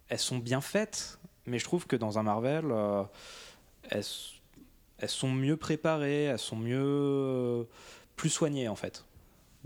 elles 0.08 0.18
sont 0.18 0.38
bien 0.38 0.60
faites, 0.60 1.18
mais 1.46 1.58
je 1.58 1.64
trouve 1.64 1.86
que 1.86 1.96
dans 1.96 2.18
un 2.18 2.22
Marvel, 2.22 2.66
euh, 2.70 3.02
elles, 3.90 4.04
elles, 4.98 5.08
sont 5.08 5.30
mieux 5.30 5.56
préparées, 5.56 6.24
elles 6.24 6.38
sont 6.38 6.56
mieux 6.56 7.66
plus 8.16 8.30
soignées 8.30 8.68
en 8.68 8.76
fait. 8.76 9.04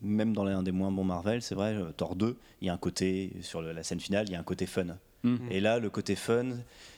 Même 0.01 0.33
dans 0.33 0.45
l'un 0.45 0.63
des 0.63 0.73
moins 0.73 0.91
bons 0.91 1.05
Marvel, 1.05 1.43
c'est 1.43 1.55
vrai, 1.55 1.75
euh, 1.75 1.93
Thor 1.93 2.17
2, 2.17 2.37
il 2.61 2.67
y 2.67 2.71
a 2.71 2.73
un 2.73 2.79
côté, 2.79 3.33
sur 3.43 3.63
la 3.63 3.83
scène 3.83 4.01
finale, 4.01 4.27
il 4.29 4.33
y 4.33 4.37
a 4.37 4.41
un 4.41 4.45
côté 4.45 4.67
fun. 4.67 4.97
Mm. 5.23 5.37
Et 5.51 5.61
là, 5.61 5.79
le 5.79 5.91
côté 5.91 6.17
fun, 6.17 6.47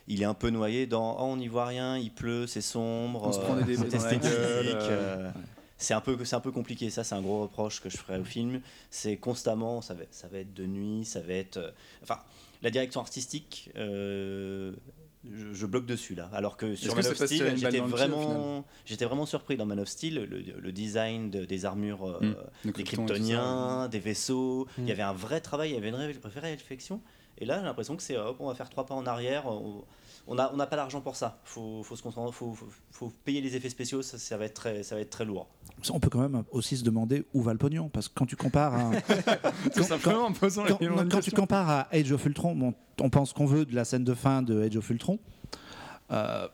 il 0.09 0.23
est 0.23 0.27
un 0.27 0.35
peu 0.35 0.51
noyé 0.51 0.87
dans 0.87 1.17
oh, 1.19 1.25
on 1.25 1.37
n'y 1.37 1.49
voit 1.49 1.67
rien, 1.67 1.99
il 1.99 2.11
pleut, 2.11 2.47
c'est 2.47 2.61
sombre, 2.61 3.31
c'est 3.33 3.95
esthétique. 3.95 4.25
Euh, 4.25 5.31
c'est 5.77 5.95
un 5.95 6.01
peu 6.01 6.25
c'est 6.25 6.37
un 6.37 6.41
peu 6.41 6.53
compliqué 6.53 6.89
ça 6.89 7.05
c'est 7.05 7.15
un 7.15 7.21
gros 7.21 7.43
reproche 7.43 7.81
que 7.81 7.91
je 7.91 7.97
ferais 7.97 8.19
au 8.19 8.25
film 8.25 8.61
c'est 8.91 9.17
constamment 9.17 9.83
ça 9.83 9.93
va, 9.95 10.05
ça 10.11 10.29
va 10.29 10.39
être 10.39 10.55
de 10.55 10.67
nuit 10.67 11.05
ça 11.05 11.21
va 11.21 11.35
être 11.35 11.57
euh, 11.57 11.71
enfin 12.03 12.21
la 12.63 12.71
direction 12.71 13.01
artistique 13.01 13.71
euh, 13.77 14.73
je, 15.53 15.67
bloque 15.67 15.87
dessus 15.87 16.15
là 16.15 16.29
alors 16.33 16.57
que 16.57 16.75
sur 16.75 16.95
Man 16.95 17.07
of 17.07 17.17
Steel 17.17 17.57
j'étais 17.57 17.81
vraiment 17.81 18.65
j'étais 18.85 19.05
vraiment 19.05 19.27
surpris 19.27 19.57
dans 19.57 19.67
Man 19.67 19.81
of 19.81 19.89
Steel 19.89 20.25
le, 20.25 20.73
design 20.73 21.31
des 21.31 21.65
armures 21.65 22.21
mm. 22.21 22.71
des 22.71 22.85
kryptoniens 22.85 23.89
des 23.89 23.99
vaisseaux 23.99 24.67
il 24.79 24.85
y 24.85 24.87
mm. 24.89 24.91
avait 24.91 25.03
un 25.03 25.13
vrai 25.13 25.41
travail 25.41 25.71
il 25.71 25.75
y 25.75 25.79
avait 25.79 25.89
une 25.89 25.97
vraie 25.97 26.41
réflexion 26.41 27.01
et 27.39 27.45
là, 27.45 27.59
j'ai 27.59 27.65
l'impression 27.65 27.97
que 27.97 28.03
c'est 28.03 28.17
hop, 28.17 28.37
on 28.39 28.49
va 28.49 28.55
faire 28.55 28.71
trois 28.71 28.87
pas 28.87 28.95
en 28.95 29.07
arrière. 29.07 29.47
On 30.27 30.35
n'a 30.35 30.53
on 30.55 30.57
pas 30.57 30.77
l'argent 30.77 31.01
pour 31.01 31.17
ça. 31.17 31.41
Il 31.45 31.51
faut, 31.51 31.83
faut, 31.83 31.97
se 31.97 32.03
faut, 32.03 32.33
faut, 32.33 32.57
faut, 32.91 33.13
payer 33.25 33.41
les 33.41 33.57
effets 33.57 33.69
spéciaux, 33.69 34.03
ça, 34.03 34.37
va 34.37 34.47
être 34.47 34.55
très, 34.55 34.83
ça 34.83 34.95
va 34.95 35.01
être 35.01 35.11
très 35.11 35.25
lourd. 35.25 35.49
On 35.91 36.01
peut 36.01 36.09
quand 36.09 36.21
même 36.21 36.45
aussi 36.51 36.77
se 36.77 36.85
demander 36.85 37.27
où 37.35 37.43
va 37.43 37.53
le 37.53 37.59
pognon. 37.59 37.89
Parce 37.89 38.09
que 38.09 38.15
quand 38.15 38.27
tu 38.27 38.37
compares 38.37 38.75
à. 38.75 38.91
quand, 41.11 41.21
tu 41.21 41.31
compares 41.33 41.69
à 41.69 41.89
Age 41.93 42.13
of 42.13 42.25
Ultron, 42.25 42.75
on 43.01 43.11
pense 43.11 43.33
qu'on 43.33 43.47
veut 43.47 43.65
de 43.65 43.75
la 43.75 43.85
scène 43.85 44.05
de 44.05 44.15
fin 44.15 44.43
de 44.43 44.63
Age 44.63 44.77
of 44.77 44.89
Ultron. 44.91 45.19
Euh, 46.11 46.49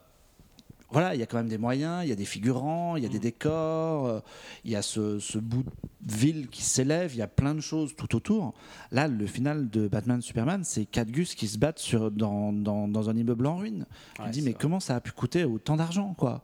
voilà, 0.93 1.15
il 1.15 1.21
y 1.21 1.23
a 1.23 1.27
quand 1.27 1.37
même 1.37 1.49
des 1.49 1.59
moyens, 1.59 2.05
il 2.05 2.09
y 2.09 2.13
a 2.13 2.17
des 2.17 2.25
figurants, 2.25 2.97
il 2.97 3.03
y 3.03 3.07
a 3.07 3.09
des 3.09 3.19
mm. 3.19 3.23
décors, 3.23 4.07
euh, 4.07 4.21
il 4.65 4.73
y 4.73 4.77
a 4.77 4.83
ce, 4.83 5.39
bout 5.39 5.65
de 6.01 6.15
ville 6.15 6.49
qui 6.49 6.63
s'élève, 6.63 7.15
il 7.15 7.19
y 7.19 7.23
a 7.23 7.29
plein 7.29 7.55
de 7.55 7.61
choses 7.61 7.95
tout 7.95 8.17
autour. 8.17 8.55
Là, 8.91 9.07
le 9.07 9.27
final 9.27 9.71
de 9.71 9.87
Batman 9.87 10.21
Superman, 10.21 10.65
c'est 10.65 10.87
quatre 10.87 11.11
gus 11.11 11.35
qui 11.35 11.47
se 11.47 11.59
battent 11.59 11.79
sur, 11.79 12.11
dans, 12.11 13.09
un 13.09 13.17
immeuble 13.17 13.47
en 13.47 13.57
ruine. 13.57 13.87
On 14.19 14.27
me 14.27 14.33
dis, 14.33 14.43
mais 14.43 14.53
comment 14.53 14.81
ça 14.81 14.97
a 14.97 15.01
pu 15.01 15.13
coûter 15.13 15.45
autant 15.45 15.77
d'argent, 15.77 16.15
quoi? 16.19 16.43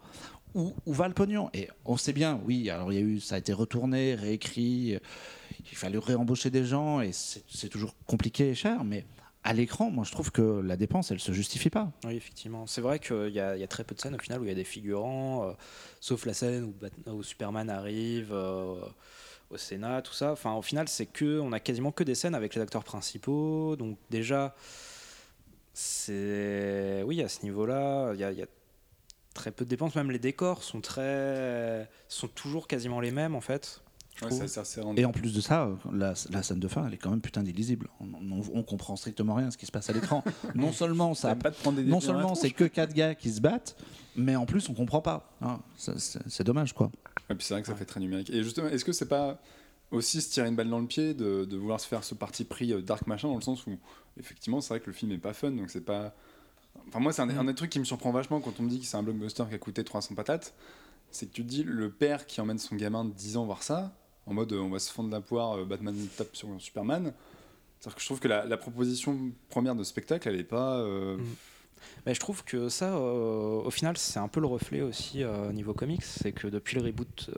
Où, 0.54 0.72
où, 0.86 0.92
va 0.92 1.08
le 1.08 1.14
pognon? 1.14 1.50
Et 1.52 1.68
on 1.84 1.96
sait 1.96 2.12
bien, 2.12 2.40
oui, 2.46 2.70
alors 2.70 2.92
il 2.92 2.96
y 2.96 3.02
a 3.02 3.04
eu, 3.04 3.20
ça 3.20 3.34
a 3.34 3.38
été 3.38 3.52
retourné, 3.52 4.14
réécrit, 4.14 4.98
il 5.70 5.76
fallait 5.76 5.98
réembaucher 5.98 6.50
des 6.50 6.64
gens, 6.64 7.00
et 7.00 7.10
c'est 7.12 7.68
toujours 7.68 7.94
compliqué 8.06 8.50
et 8.50 8.54
cher, 8.54 8.84
mais 8.84 9.04
à 9.46 9.52
l'écran, 9.52 9.90
moi 9.90 10.02
je 10.04 10.10
trouve 10.10 10.32
que 10.32 10.60
la 10.60 10.76
dépense, 10.76 11.12
elle 11.12 11.20
se 11.20 11.30
justifie 11.30 11.70
pas. 11.70 11.92
Oui, 12.04 12.16
effectivement. 12.16 12.66
C'est 12.66 12.80
vrai 12.80 12.98
qu'il 12.98 13.28
y, 13.28 13.40
a 13.40 13.66
très 13.68 13.84
peu 13.84 13.94
de 13.94 14.00
scènes 14.00 14.16
au 14.16 14.18
final 14.18 14.40
où 14.40 14.44
il 14.44 14.48
y 14.48 14.50
a 14.50 14.56
des 14.56 14.64
figurants, 14.64 15.48
euh, 15.48 15.52
sauf 16.00 16.26
la 16.26 16.34
scène 16.34 16.74
où, 17.06 17.22
Superman 17.22 17.70
arrive 17.70 18.32
euh, 18.32 18.80
au 19.50 19.56
Sénat, 19.56 20.02
tout 20.02 20.12
ça. 20.12 20.32
Enfin, 20.32 20.54
au 20.54 20.62
final, 20.62 20.88
c'est 20.88 21.06
que 21.06 21.38
on 21.38 21.52
a 21.52 21.60
quasiment 21.60 21.92
que 21.92 22.02
des 22.02 22.16
scènes 22.16 22.34
avec 22.34 22.56
les 22.56 22.60
acteurs 22.60 22.82
principaux. 22.82 23.76
Donc 23.76 23.98
déjà, 24.10 24.56
c'est 25.72 27.04
oui 27.06 27.22
à 27.22 27.28
ce 27.28 27.44
niveau-là, 27.44 28.14
il 28.14 28.16
y, 28.16 28.38
y, 28.38 28.42
a 28.42 28.46
très 29.32 29.52
peu 29.52 29.64
de 29.64 29.70
dépenses. 29.70 29.94
Même 29.94 30.10
les 30.10 30.18
décors 30.18 30.64
sont 30.64 30.80
très, 30.80 31.88
sont 32.08 32.28
toujours 32.28 32.66
quasiment 32.66 33.00
les 33.00 33.12
mêmes 33.12 33.36
en 33.36 33.40
fait. 33.40 33.80
Et 34.96 35.04
en 35.04 35.12
plus 35.12 35.34
de 35.34 35.40
ça, 35.40 35.68
la, 35.92 36.14
scène 36.14 36.58
de 36.58 36.68
fin, 36.68 36.86
elle 36.86 36.94
est 36.94 36.98
quand 36.98 37.10
même 37.10 37.20
putain 37.20 37.42
d'illisible. 37.42 37.88
On, 38.00 38.62
comprend 38.62 38.96
strictement 38.96 39.34
rien 39.34 39.48
à 39.48 39.50
ce 39.50 39.58
qui 39.58 39.66
se 39.66 39.72
passe 39.72 39.90
à 39.90 39.92
l'écran. 39.92 40.24
non 40.54 40.72
seulement 40.72 41.14
ça, 41.14 41.34
pas 41.34 41.50
non 41.84 42.00
seulement 42.00 42.34
c'est 42.34 42.50
que 42.50 42.64
quatre 42.64 42.94
gars 42.94 43.14
qui 43.14 43.30
se 43.30 43.40
battent, 43.40 43.76
mais 44.16 44.36
en 44.36 44.46
plus 44.46 44.68
on 44.68 44.74
comprend 44.74 45.00
pas. 45.00 45.32
Ah, 45.40 45.60
c'est 45.76 46.44
dommage 46.44 46.72
quoi. 46.72 46.90
Et 47.28 47.34
puis 47.34 47.44
c'est 47.44 47.54
vrai 47.54 47.62
que 47.62 47.68
ça 47.68 47.74
fait 47.74 47.84
très 47.84 48.00
numérique. 48.00 48.30
Et 48.30 48.42
justement, 48.42 48.68
est-ce 48.68 48.84
que 48.84 48.92
c'est 48.92 49.08
pas 49.08 49.40
aussi 49.90 50.20
se 50.20 50.30
tirer 50.30 50.48
une 50.48 50.56
balle 50.56 50.70
dans 50.70 50.80
le 50.80 50.86
pied 50.86 51.14
de, 51.14 51.56
vouloir 51.56 51.80
se 51.80 51.86
faire 51.86 52.04
ce 52.04 52.14
parti 52.14 52.44
pris 52.44 52.72
euh, 52.72 52.82
dark 52.82 53.06
machin 53.06 53.28
dans 53.28 53.36
le 53.36 53.40
sens 53.40 53.66
où 53.66 53.78
effectivement 54.18 54.60
c'est 54.60 54.70
vrai 54.70 54.80
que 54.80 54.86
le 54.86 54.92
film 54.92 55.12
est 55.12 55.18
pas 55.18 55.32
fun 55.32 55.52
donc 55.52 55.70
c'est 55.70 55.84
pas. 55.84 56.14
Enfin 56.88 57.00
moi 57.00 57.12
c'est 57.12 57.22
un, 57.22 57.28
un, 57.28 57.44
des 57.44 57.54
trucs 57.54 57.70
qui 57.70 57.78
me 57.78 57.84
surprend 57.84 58.10
vachement 58.10 58.40
quand 58.40 58.58
on 58.58 58.62
me 58.62 58.68
dit 58.68 58.80
que 58.80 58.86
c'est 58.86 58.96
un 58.96 59.02
blockbuster 59.02 59.44
qui 59.48 59.54
a 59.54 59.58
coûté 59.58 59.84
300 59.84 60.14
patates, 60.14 60.54
c'est 61.10 61.26
que 61.26 61.32
tu 61.32 61.42
te 61.42 61.48
dis 61.48 61.62
le 61.62 61.90
père 61.90 62.26
qui 62.26 62.40
emmène 62.40 62.58
son 62.58 62.74
gamin 62.76 63.04
de 63.04 63.12
10 63.12 63.36
ans 63.36 63.44
voir 63.44 63.62
ça 63.62 63.94
en 64.26 64.34
mode 64.34 64.52
on 64.52 64.70
va 64.70 64.78
se 64.78 64.92
fendre 64.92 65.10
la 65.10 65.20
poire, 65.20 65.64
Batman 65.64 65.94
tape 66.16 66.34
sur 66.34 66.48
Superman. 66.58 67.12
cest 67.80 67.94
que 67.94 68.00
je 68.00 68.06
trouve 68.06 68.20
que 68.20 68.28
la, 68.28 68.56
proposition 68.56 69.32
première 69.48 69.74
de 69.74 69.84
spectacle, 69.84 70.28
elle 70.28 70.40
est 70.40 70.44
pas. 70.44 70.82
Mm. 70.82 71.20
Mais 72.04 72.14
je 72.14 72.20
trouve 72.20 72.42
que 72.44 72.68
ça, 72.68 72.98
au 72.98 73.70
final, 73.70 73.96
c'est 73.96 74.18
un 74.18 74.28
peu 74.28 74.40
le 74.40 74.46
reflet 74.46 74.82
aussi 74.82 75.24
au 75.24 75.52
niveau 75.52 75.74
comics. 75.74 76.02
C'est 76.02 76.32
que 76.32 76.48
depuis 76.48 76.76
le 76.76 76.82
reboot 76.82 77.30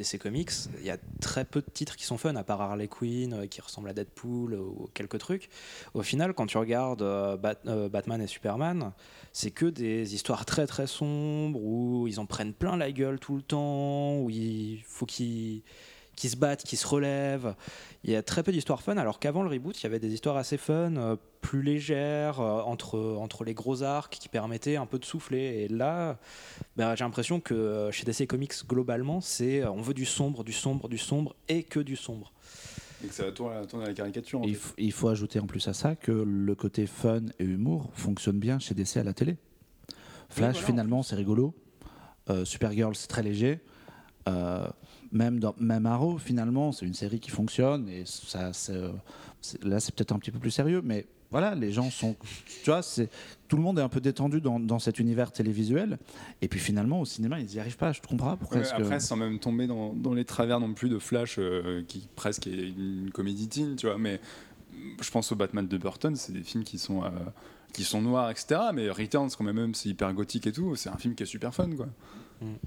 DC 0.00 0.18
Comics, 0.18 0.50
il 0.78 0.86
y 0.86 0.90
a 0.90 0.96
très 1.20 1.44
peu 1.44 1.60
de 1.60 1.70
titres 1.70 1.96
qui 1.96 2.04
sont 2.04 2.16
fun, 2.16 2.34
à 2.36 2.42
part 2.42 2.60
Harley 2.62 2.88
Quinn, 2.88 3.34
euh, 3.34 3.46
qui 3.46 3.60
ressemble 3.60 3.88
à 3.90 3.92
Deadpool, 3.92 4.54
ou 4.54 4.88
quelques 4.94 5.18
trucs. 5.18 5.50
Au 5.92 6.02
final, 6.02 6.32
quand 6.32 6.46
tu 6.46 6.56
regardes 6.56 7.02
euh, 7.02 7.36
euh, 7.66 7.88
Batman 7.88 8.22
et 8.22 8.26
Superman, 8.26 8.92
c'est 9.32 9.50
que 9.50 9.66
des 9.66 10.14
histoires 10.14 10.46
très 10.46 10.66
très 10.66 10.86
sombres, 10.86 11.60
où 11.62 12.06
ils 12.08 12.18
en 12.18 12.26
prennent 12.26 12.54
plein 12.54 12.76
la 12.76 12.90
gueule 12.92 13.18
tout 13.18 13.36
le 13.36 13.42
temps, 13.42 14.18
où 14.20 14.30
il 14.30 14.82
faut 14.86 15.06
qu'ils 15.06 15.62
qui 16.20 16.28
se 16.28 16.36
battent, 16.36 16.64
qui 16.64 16.76
se 16.76 16.86
relèvent. 16.86 17.54
Il 18.04 18.10
y 18.10 18.14
a 18.14 18.22
très 18.22 18.42
peu 18.42 18.52
d'histoires 18.52 18.82
fun, 18.82 18.98
alors 18.98 19.20
qu'avant 19.20 19.42
le 19.42 19.48
reboot, 19.48 19.80
il 19.80 19.84
y 19.84 19.86
avait 19.86 19.98
des 19.98 20.12
histoires 20.12 20.36
assez 20.36 20.58
fun, 20.58 20.94
euh, 20.96 21.16
plus 21.40 21.62
légères, 21.62 22.40
euh, 22.40 22.60
entre, 22.60 22.98
entre 23.16 23.42
les 23.42 23.54
gros 23.54 23.82
arcs 23.82 24.18
qui 24.20 24.28
permettaient 24.28 24.76
un 24.76 24.84
peu 24.84 24.98
de 24.98 25.06
souffler. 25.06 25.62
Et 25.62 25.68
là, 25.68 26.18
bah, 26.76 26.94
j'ai 26.94 27.04
l'impression 27.04 27.40
que 27.40 27.54
euh, 27.54 27.90
chez 27.90 28.04
DC 28.04 28.26
Comics, 28.26 28.52
globalement, 28.68 29.22
c'est 29.22 29.64
on 29.64 29.80
veut 29.80 29.94
du 29.94 30.04
sombre, 30.04 30.44
du 30.44 30.52
sombre, 30.52 30.90
du 30.90 30.98
sombre 30.98 31.34
et 31.48 31.62
que 31.62 31.80
du 31.80 31.96
sombre. 31.96 32.34
Et 33.02 33.06
que 33.06 33.14
ça 33.14 33.24
va 33.24 33.32
tourner 33.32 33.86
à 33.86 33.88
la 33.88 33.94
caricature. 33.94 34.42
il, 34.44 34.58
il, 34.76 34.92
faut 34.92 35.08
ajouter 35.08 35.40
en 35.40 35.46
plus 35.46 35.66
à 35.68 35.72
ça 35.72 35.96
que 35.96 36.12
le 36.12 36.54
côté 36.54 36.86
fun 36.86 37.22
et 37.38 37.44
humour 37.44 37.88
fonctionne 37.94 38.38
bien 38.38 38.58
chez 38.58 38.74
DC 38.74 38.98
à 38.98 39.04
la 39.04 39.14
télé. 39.14 39.38
Flash, 40.28 40.58
finalement, 40.58 41.02
c'est 41.02 41.16
rigolo. 41.16 41.54
Supergirl, 42.44 42.94
c'est 42.94 43.08
très 43.08 43.22
léger. 43.22 43.60
Euh, 44.28 44.66
même, 45.12 45.40
dans, 45.40 45.54
même 45.58 45.86
Arrow, 45.86 46.18
finalement, 46.18 46.72
c'est 46.72 46.86
une 46.86 46.94
série 46.94 47.20
qui 47.20 47.30
fonctionne 47.30 47.88
et 47.88 48.04
ça, 48.04 48.52
là, 49.62 49.80
c'est 49.80 49.94
peut-être 49.94 50.12
un 50.12 50.18
petit 50.18 50.30
peu 50.30 50.38
plus 50.38 50.50
sérieux, 50.50 50.82
mais 50.84 51.06
voilà, 51.30 51.54
les 51.54 51.70
gens 51.70 51.90
sont. 51.90 52.16
Tu 52.62 52.70
vois, 52.70 52.82
c'est, 52.82 53.08
tout 53.46 53.56
le 53.56 53.62
monde 53.62 53.78
est 53.78 53.82
un 53.82 53.88
peu 53.88 54.00
détendu 54.00 54.40
dans, 54.40 54.58
dans, 54.58 54.80
cet 54.80 54.98
univers 54.98 55.30
télévisuel. 55.30 55.98
Et 56.42 56.48
puis 56.48 56.58
finalement, 56.58 57.00
au 57.00 57.04
cinéma, 57.04 57.38
ils 57.38 57.46
n'y 57.46 57.60
arrivent 57.60 57.76
pas. 57.76 57.92
Je 57.92 58.00
te 58.00 58.08
comprends 58.08 58.36
pourquoi. 58.36 58.62
après, 58.72 58.98
sans 58.98 59.16
même 59.16 59.38
tomber 59.38 59.68
dans, 59.68 59.92
dans, 59.92 60.12
les 60.12 60.24
travers 60.24 60.58
non 60.58 60.74
plus 60.74 60.88
de 60.88 60.98
Flash, 60.98 61.36
euh, 61.38 61.84
qui 61.86 62.08
presque 62.16 62.48
est 62.48 62.70
une 62.70 63.10
comédie 63.12 63.48
teen, 63.48 63.76
tu 63.76 63.86
vois. 63.86 63.96
Mais 63.96 64.20
je 65.00 65.10
pense 65.10 65.30
au 65.30 65.36
Batman 65.36 65.68
de 65.68 65.78
Burton, 65.78 66.16
c'est 66.16 66.32
des 66.32 66.42
films 66.42 66.64
qui 66.64 66.78
sont. 66.78 67.04
Euh, 67.04 67.08
qui 67.72 67.84
sont 67.84 68.02
noirs, 68.02 68.30
etc. 68.30 68.60
Mais 68.74 68.90
Returns, 68.90 69.30
quand 69.38 69.44
même, 69.44 69.76
c'est 69.76 69.90
hyper 69.90 70.12
gothique 70.12 70.48
et 70.48 70.50
tout, 70.50 70.74
c'est 70.74 70.88
un 70.88 70.96
film 70.96 71.14
qui 71.14 71.22
est 71.22 71.26
super 71.26 71.54
fun, 71.54 71.70
quoi. 71.76 71.86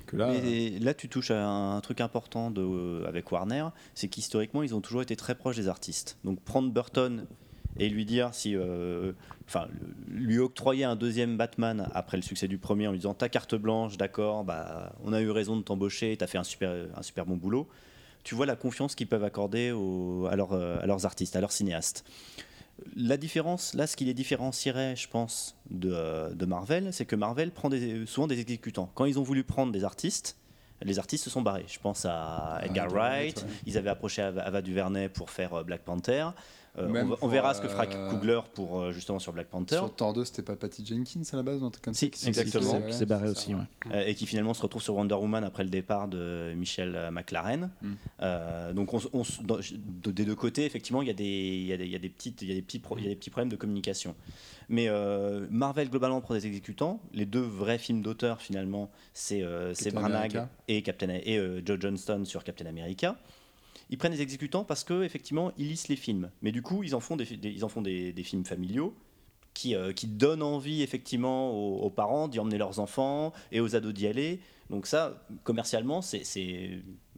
Que 0.05 0.15
là, 0.15 0.31
Mais 0.31 0.71
là, 0.79 0.93
tu 0.93 1.09
touches 1.09 1.31
à 1.31 1.45
un 1.47 1.81
truc 1.81 2.01
important 2.01 2.51
de, 2.51 2.61
euh, 2.61 3.07
avec 3.07 3.31
Warner, 3.31 3.65
c'est 3.95 4.07
qu'historiquement, 4.07 4.63
ils 4.63 4.75
ont 4.75 4.81
toujours 4.81 5.01
été 5.01 5.15
très 5.15 5.35
proches 5.35 5.55
des 5.55 5.67
artistes. 5.67 6.17
Donc 6.23 6.39
prendre 6.41 6.71
Burton 6.71 7.25
et 7.77 7.89
lui 7.89 8.05
dire 8.05 8.33
si, 8.33 8.55
euh, 8.55 9.13
enfin, 9.47 9.67
lui 10.07 10.37
octroyer 10.37 10.83
un 10.83 10.95
deuxième 10.95 11.37
Batman 11.37 11.89
après 11.93 12.17
le 12.17 12.23
succès 12.23 12.47
du 12.47 12.57
premier 12.57 12.87
en 12.87 12.91
lui 12.91 12.99
disant 12.99 13.15
ta 13.15 13.29
carte 13.29 13.55
blanche, 13.55 13.97
d'accord, 13.97 14.43
bah, 14.43 14.93
on 15.03 15.11
a 15.11 15.21
eu 15.21 15.31
raison 15.31 15.57
de 15.57 15.63
t'embaucher, 15.63 16.15
t'as 16.17 16.27
fait 16.27 16.37
un 16.37 16.43
super, 16.43 16.71
un 16.95 17.01
super 17.01 17.25
bon 17.25 17.35
boulot. 17.35 17.67
Tu 18.23 18.35
vois 18.35 18.45
la 18.45 18.55
confiance 18.55 18.95
qu'ils 18.95 19.07
peuvent 19.07 19.23
accorder 19.23 19.71
aux, 19.71 20.27
à, 20.27 20.33
à 20.33 20.85
leurs 20.85 21.05
artistes, 21.05 21.35
à 21.35 21.41
leurs 21.41 21.51
cinéastes. 21.51 22.05
La 22.95 23.17
différence, 23.17 23.73
là, 23.73 23.87
ce 23.87 23.95
qui 23.95 24.05
les 24.05 24.13
différencierait, 24.13 24.95
je 24.95 25.07
pense, 25.07 25.55
de, 25.69 26.45
Marvel, 26.45 26.93
c'est 26.93 27.05
que 27.05 27.15
Marvel 27.15 27.51
prend 27.51 27.69
souvent 28.05 28.27
des 28.27 28.39
exécutants. 28.39 28.91
Quand 28.95 29.05
ils 29.05 29.19
ont 29.19 29.23
voulu 29.23 29.43
prendre 29.43 29.71
des 29.71 29.83
artistes, 29.83 30.37
les 30.81 30.99
artistes 30.99 31.23
se 31.23 31.29
sont 31.29 31.41
barrés. 31.41 31.65
Je 31.67 31.79
pense 31.79 32.05
à 32.05 32.57
ah, 32.57 32.65
Edgar 32.65 32.89
Wright, 32.89 33.45
ils 33.65 33.77
avaient 33.77 33.89
approché 33.89 34.21
Ava 34.21 34.61
DuVernay 34.61 35.09
pour 35.09 35.29
faire 35.29 35.53
euh, 35.53 35.63
Black 35.63 35.83
Panther. 35.83 36.27
Euh, 36.79 37.15
on, 37.21 37.27
verra 37.27 37.53
ce 37.53 37.61
que 37.61 37.67
fera 37.67 37.85
euh, 37.85 38.09
Coogler 38.09 38.39
pour 38.55 38.79
euh, 38.79 38.91
justement 38.91 39.19
sur 39.19 39.31
Black 39.31 39.47
Panther. 39.47 39.75
Sur 39.75 39.93
Thor 39.93 40.11
2, 40.13 40.25
c'était 40.25 40.41
pas 40.41 40.55
Patty 40.55 40.83
Jenkins 40.83 41.21
à 41.31 41.35
la 41.35 41.43
base, 41.43 41.63
un 41.63 41.69
truc 41.69 41.83
comme 41.83 41.93
si, 41.93 42.05
exactement. 42.05 42.81
C'est 42.89 43.05
barré 43.05 43.29
aussi, 43.29 43.53
et 43.93 44.15
qui 44.15 44.25
finalement 44.25 44.55
se 44.55 44.61
retrouve 44.61 44.81
sur 44.81 44.95
Wonder 44.95 45.13
Woman 45.13 45.43
après 45.43 45.63
le 45.63 45.69
départ 45.69 46.07
de 46.07 46.53
Michel 46.55 47.09
McLaren. 47.11 47.69
Mm. 47.81 48.73
donc, 48.73 48.93
on, 48.93 49.23
des 50.03 50.25
deux 50.25 50.35
côtés, 50.35 50.65
effectivement, 50.65 51.03
il 51.03 51.07
y 51.07 51.11
a 51.11 51.15
des, 51.15 51.23
il 51.25 51.65
y 51.65 51.73
a 51.73 51.77
des, 51.77 51.85
il 51.85 51.91
y 51.91 51.95
a 51.95 51.99
des 51.99 52.09
petites, 52.09 52.41
il 52.41 52.49
y 52.49 52.51
a 52.51 52.55
des 52.55 52.63
petits, 52.63 52.81
il 52.97 53.03
y 53.03 53.05
a 53.05 53.09
des 53.09 53.15
petits 53.15 53.29
problèmes 53.29 53.49
de 53.49 53.55
communication. 53.55 54.15
Mais 54.67 54.89
Marvel 55.51 55.89
globalement 55.89 56.21
prend 56.21 56.33
des 56.33 56.47
exécutants. 56.47 57.01
Les 57.13 57.27
deux 57.27 57.41
vrais 57.41 57.77
films 57.77 58.01
d'auteur 58.01 58.41
finalement, 58.41 58.89
c'est 59.13 59.43
Branagh 59.93 60.47
et 60.67 60.81
Captain 60.81 61.09
et 61.09 61.39
Joe 61.63 61.77
Johnston 61.79 62.23
sur 62.25 62.43
Captain 62.43 62.65
America 62.65 63.15
ils 63.93 63.97
prennent 63.97 64.11
des 64.11 64.23
exécutants 64.23 64.63
parce 64.63 64.83
que 64.83 65.03
effectivement 65.03 65.51
ils 65.55 65.67
lisent 65.67 65.87
les 65.87 65.95
films. 65.95 66.31
Mais 66.41 66.51
du 66.51 66.63
coup, 66.63 66.81
ils 66.81 66.95
en 66.95 66.99
font 66.99 67.15
des, 67.15 67.25
ils 67.43 67.63
en 67.63 67.69
font 67.69 67.83
des, 67.83 68.11
films 68.23 68.43
familiaux 68.43 68.95
qui, 69.53 69.75
euh, 69.75 69.93
qui, 69.93 70.07
donnent 70.07 70.41
envie 70.41 70.81
effectivement 70.81 71.51
aux, 71.51 71.91
parents 71.91 72.27
d'y 72.27 72.39
emmener 72.39 72.57
leurs 72.57 72.79
enfants 72.79 73.33
et 73.51 73.59
aux 73.59 73.75
ados 73.75 73.93
d'y 73.93 74.07
aller. 74.07 74.39
Donc 74.71 74.87
ça, 74.87 75.23
commercialement, 75.43 76.01
c'est, 76.01 76.23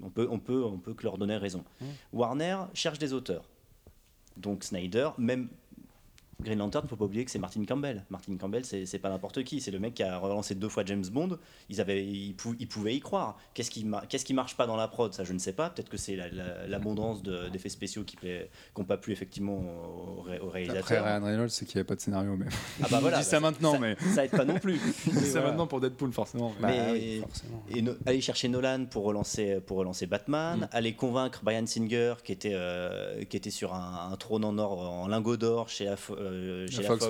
on 0.04 0.10
peut, 0.10 0.28
on 0.30 0.38
peut, 0.38 0.66
on 0.66 0.78
peut 0.78 0.94
que 0.94 1.04
leur 1.04 1.18
donner 1.18 1.38
raison. 1.38 1.64
Mmh. 1.80 1.86
Warner 2.12 2.58
cherche 2.74 3.00
des 3.00 3.14
auteurs. 3.14 3.46
Donc 4.36 4.66
Snyder, 4.66 5.12
même 5.18 5.48
Green 6.42 6.60
Lantern, 6.60 6.84
il 6.84 6.88
ne 6.88 6.90
faut 6.90 6.96
pas 6.98 7.06
oublier 7.06 7.24
que 7.24 7.32
c'est 7.32 7.40
Martin 7.40 7.64
Campbell. 7.66 8.04
Martin 8.10 8.36
Campbell, 8.38 8.66
c'est 8.66 9.00
pas 9.00 9.10
n'importe 9.10 9.44
qui. 9.44 9.62
C'est 9.62 9.72
le 9.72 9.80
mec 9.80 9.94
qui 9.94 10.04
a 10.04 10.18
relancé 10.18 10.54
deux 10.54 10.68
fois 10.68 10.84
James 10.86 11.06
Bond. 11.12 11.38
Ils, 11.70 11.80
avaient, 11.80 12.06
ils, 12.06 12.36
pouvaient 12.36 12.96
y 12.96 13.00
croire. 13.00 13.38
Qu'est-ce 13.54 13.72
qui, 13.72 13.86
qu'est-ce 14.10 14.26
qui 14.26 14.34
marche 14.34 14.58
pas 14.58 14.68
dans 14.68 14.76
la 14.76 14.88
prod? 14.88 15.14
Ça, 15.14 15.24
je 15.24 15.34
ne 15.34 15.40
sais 15.40 15.54
pas. 15.54 15.70
Peut-être 15.70 15.90
que 15.90 15.98
c'est 15.98 16.18
l'abondance 16.68 17.24
d'effets 17.24 17.70
spéciaux 17.70 18.04
qui 18.04 18.18
n'ont 18.78 18.84
pas 18.84 18.98
plu 18.98 19.14
effectivement 19.14 19.58
au, 19.58 20.26
au 20.42 20.50
réalisateur. 20.50 20.84
Après, 20.84 21.00
Ryan 21.00 21.24
Reynolds, 21.24 21.50
c'est 21.50 21.66
qu'il 21.66 21.78
n'y 21.78 21.80
avait 21.80 21.88
pas 21.88 21.96
de 21.96 22.02
scénario. 22.02 22.36
Mais... 22.36 22.48
Ah 22.84 22.88
bah 22.92 23.00
voilà. 23.00 23.18
Je 23.18 23.24
dis 23.24 23.30
ça 23.30 23.40
maintenant, 23.40 23.80
mais. 23.80 23.96
Ça 24.14 24.26
aide 24.26 24.32
pas 24.32 24.46
non 24.46 24.60
plus. 24.60 24.80
Je 25.06 25.12
dis 25.18 25.26
ça 25.26 25.42
maintenant 25.42 25.68
pour 25.68 25.80
Deadpool, 25.80 26.12
forcément. 26.12 26.54
Mais, 26.62 27.22
bah 27.22 27.28
Et 27.76 27.84
aller 28.06 28.22
chercher 28.22 28.50
Nolan 28.50 28.86
pour 28.86 29.06
relancer, 29.06 29.62
pour 29.66 29.78
relancer 29.78 30.06
Batman, 30.06 30.60
mm. 30.60 30.70
aller 30.72 30.94
convaincre 30.94 31.42
Brian 31.44 31.66
Singer, 31.66 32.16
qui 32.24 32.34
était, 32.34 32.54
euh, 32.54 33.24
qui 33.24 33.38
était 33.38 33.50
sur 33.50 33.74
un, 33.74 34.16
trône 34.18 34.44
en 34.44 34.58
or, 34.58 34.80
en 34.92 35.08
lingot 35.08 35.38
d'or 35.38 35.70
chez, 35.70 35.88
chez 36.70 36.82
la 36.82 36.88
Fox 36.88 37.08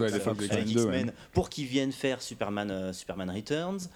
pour 1.33 1.49
qu'ils 1.49 1.65
viennent 1.67 1.91
faire 1.91 2.21
Superman, 2.21 2.71
euh, 2.71 2.93
Superman 2.93 3.29
Returns. 3.29 3.89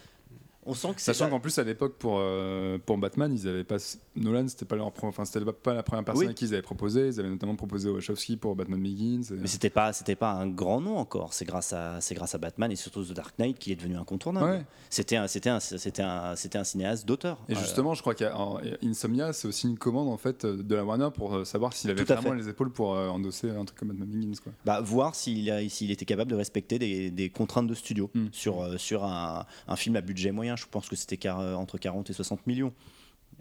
On 0.69 0.75
sent 0.75 0.89
que 0.95 1.01
Sachant 1.01 1.31
qu'en 1.31 1.39
plus, 1.39 1.57
à 1.57 1.63
l'époque, 1.63 1.95
pour, 1.97 2.17
euh, 2.19 2.77
pour 2.85 2.99
Batman, 2.99 3.33
ils 3.33 3.47
avaient 3.47 3.63
pas. 3.63 3.77
Nolan, 4.15 4.47
c'était 4.47 4.65
pas, 4.65 4.75
leur, 4.75 4.91
enfin, 5.01 5.25
c'était 5.25 5.43
pas 5.51 5.73
la 5.73 5.81
première 5.81 6.05
personne 6.05 6.27
à 6.27 6.33
qui 6.33 6.45
ils 6.45 6.53
avaient 6.53 6.61
proposé. 6.61 7.07
Ils 7.07 7.19
avaient 7.19 7.29
notamment 7.29 7.55
proposé 7.55 7.89
Wachowski 7.89 8.37
pour 8.37 8.55
Batman 8.55 8.79
Begins. 8.79 9.21
Mais 9.31 9.47
c'était 9.47 9.71
pas, 9.71 9.93
c'était 9.93 10.15
pas 10.15 10.31
un 10.31 10.47
grand 10.47 10.79
nom 10.79 10.97
encore. 10.97 11.33
C'est 11.33 11.45
grâce, 11.45 11.73
à, 11.73 11.99
c'est 12.01 12.13
grâce 12.13 12.35
à 12.35 12.37
Batman 12.37 12.71
et 12.71 12.75
surtout 12.75 13.03
The 13.03 13.13
Dark 13.13 13.39
Knight 13.39 13.57
qu'il 13.57 13.73
est 13.73 13.77
devenu 13.77 13.97
incontournable. 13.97 14.63
C'était, 14.91 15.15
un, 15.15 15.25
c'était, 15.25 15.49
un, 15.49 15.59
c'était, 15.59 16.03
un, 16.03 16.35
c'était 16.35 16.59
un 16.59 16.63
cinéaste 16.63 17.07
d'auteur. 17.07 17.39
Et 17.49 17.55
justement, 17.55 17.95
je 17.95 18.01
crois 18.01 18.13
qu'Insomnia, 18.13 19.33
c'est 19.33 19.47
aussi 19.47 19.67
une 19.67 19.79
commande 19.79 20.09
en 20.09 20.17
fait, 20.17 20.45
de 20.45 20.75
la 20.75 20.85
Warner 20.85 21.09
pour 21.15 21.33
euh, 21.33 21.45
savoir 21.45 21.73
s'il 21.73 21.89
avait 21.89 22.03
vraiment 22.03 22.33
les 22.33 22.47
épaules 22.47 22.71
pour 22.71 22.93
euh, 22.93 23.07
endosser 23.07 23.49
un 23.49 23.65
truc 23.65 23.79
comme 23.79 23.87
Batman 23.87 24.07
Begins. 24.07 24.39
Quoi. 24.43 24.53
Bah, 24.65 24.81
voir 24.81 25.15
s'il, 25.15 25.49
a, 25.49 25.67
s'il 25.67 25.89
était 25.89 26.05
capable 26.05 26.29
de 26.29 26.35
respecter 26.35 26.77
des, 26.77 27.09
des 27.09 27.29
contraintes 27.29 27.67
de 27.67 27.73
studio 27.73 28.11
hmm. 28.13 28.27
sur, 28.31 28.79
sur 28.79 29.03
un, 29.03 29.47
un 29.67 29.75
film 29.75 29.95
à 29.95 30.01
budget 30.01 30.31
moyen. 30.31 30.55
Je 30.59 30.65
pense 30.67 30.87
que 30.87 30.95
c'était 30.95 31.27
euh, 31.27 31.55
entre 31.55 31.77
40 31.77 32.09
et 32.09 32.13
60 32.13 32.45
millions. 32.47 32.73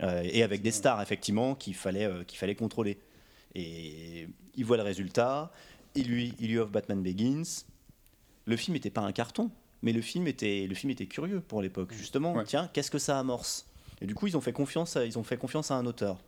Euh, 0.02 0.22
et 0.24 0.42
avec 0.42 0.62
des 0.62 0.70
stars, 0.70 1.02
effectivement, 1.02 1.54
qu'il 1.54 1.74
fallait, 1.74 2.04
euh, 2.04 2.24
qu'il 2.24 2.38
fallait 2.38 2.54
contrôler. 2.54 2.98
Et 3.54 4.28
il 4.54 4.64
voit 4.64 4.76
le 4.76 4.82
résultat, 4.82 5.50
il 5.94 6.08
lui, 6.08 6.34
il 6.38 6.48
lui 6.48 6.58
offre 6.58 6.70
Batman 6.70 7.02
Begins. 7.02 7.64
Le 8.44 8.56
film 8.56 8.74
n'était 8.74 8.90
pas 8.90 9.00
un 9.00 9.12
carton, 9.12 9.50
mais 9.82 9.92
le 9.92 10.00
film 10.00 10.26
était, 10.26 10.66
le 10.66 10.74
film 10.74 10.90
était 10.90 11.06
curieux 11.06 11.40
pour 11.40 11.62
l'époque. 11.62 11.92
Justement, 11.92 12.42
tiens, 12.44 12.70
qu'est-ce 12.72 12.90
que 12.90 12.98
ça 12.98 13.18
amorce? 13.18 13.66
Et 14.00 14.06
du 14.06 14.14
coup, 14.14 14.26
ils 14.26 14.36
ont 14.36 14.40
fait 14.40 14.52
confiance 14.52 14.96
à, 14.96 15.04
ils 15.04 15.18
ont 15.18 15.24
fait 15.24 15.36
confiance 15.36 15.70
à 15.70 15.74
un 15.74 15.86
auteur. 15.86 16.18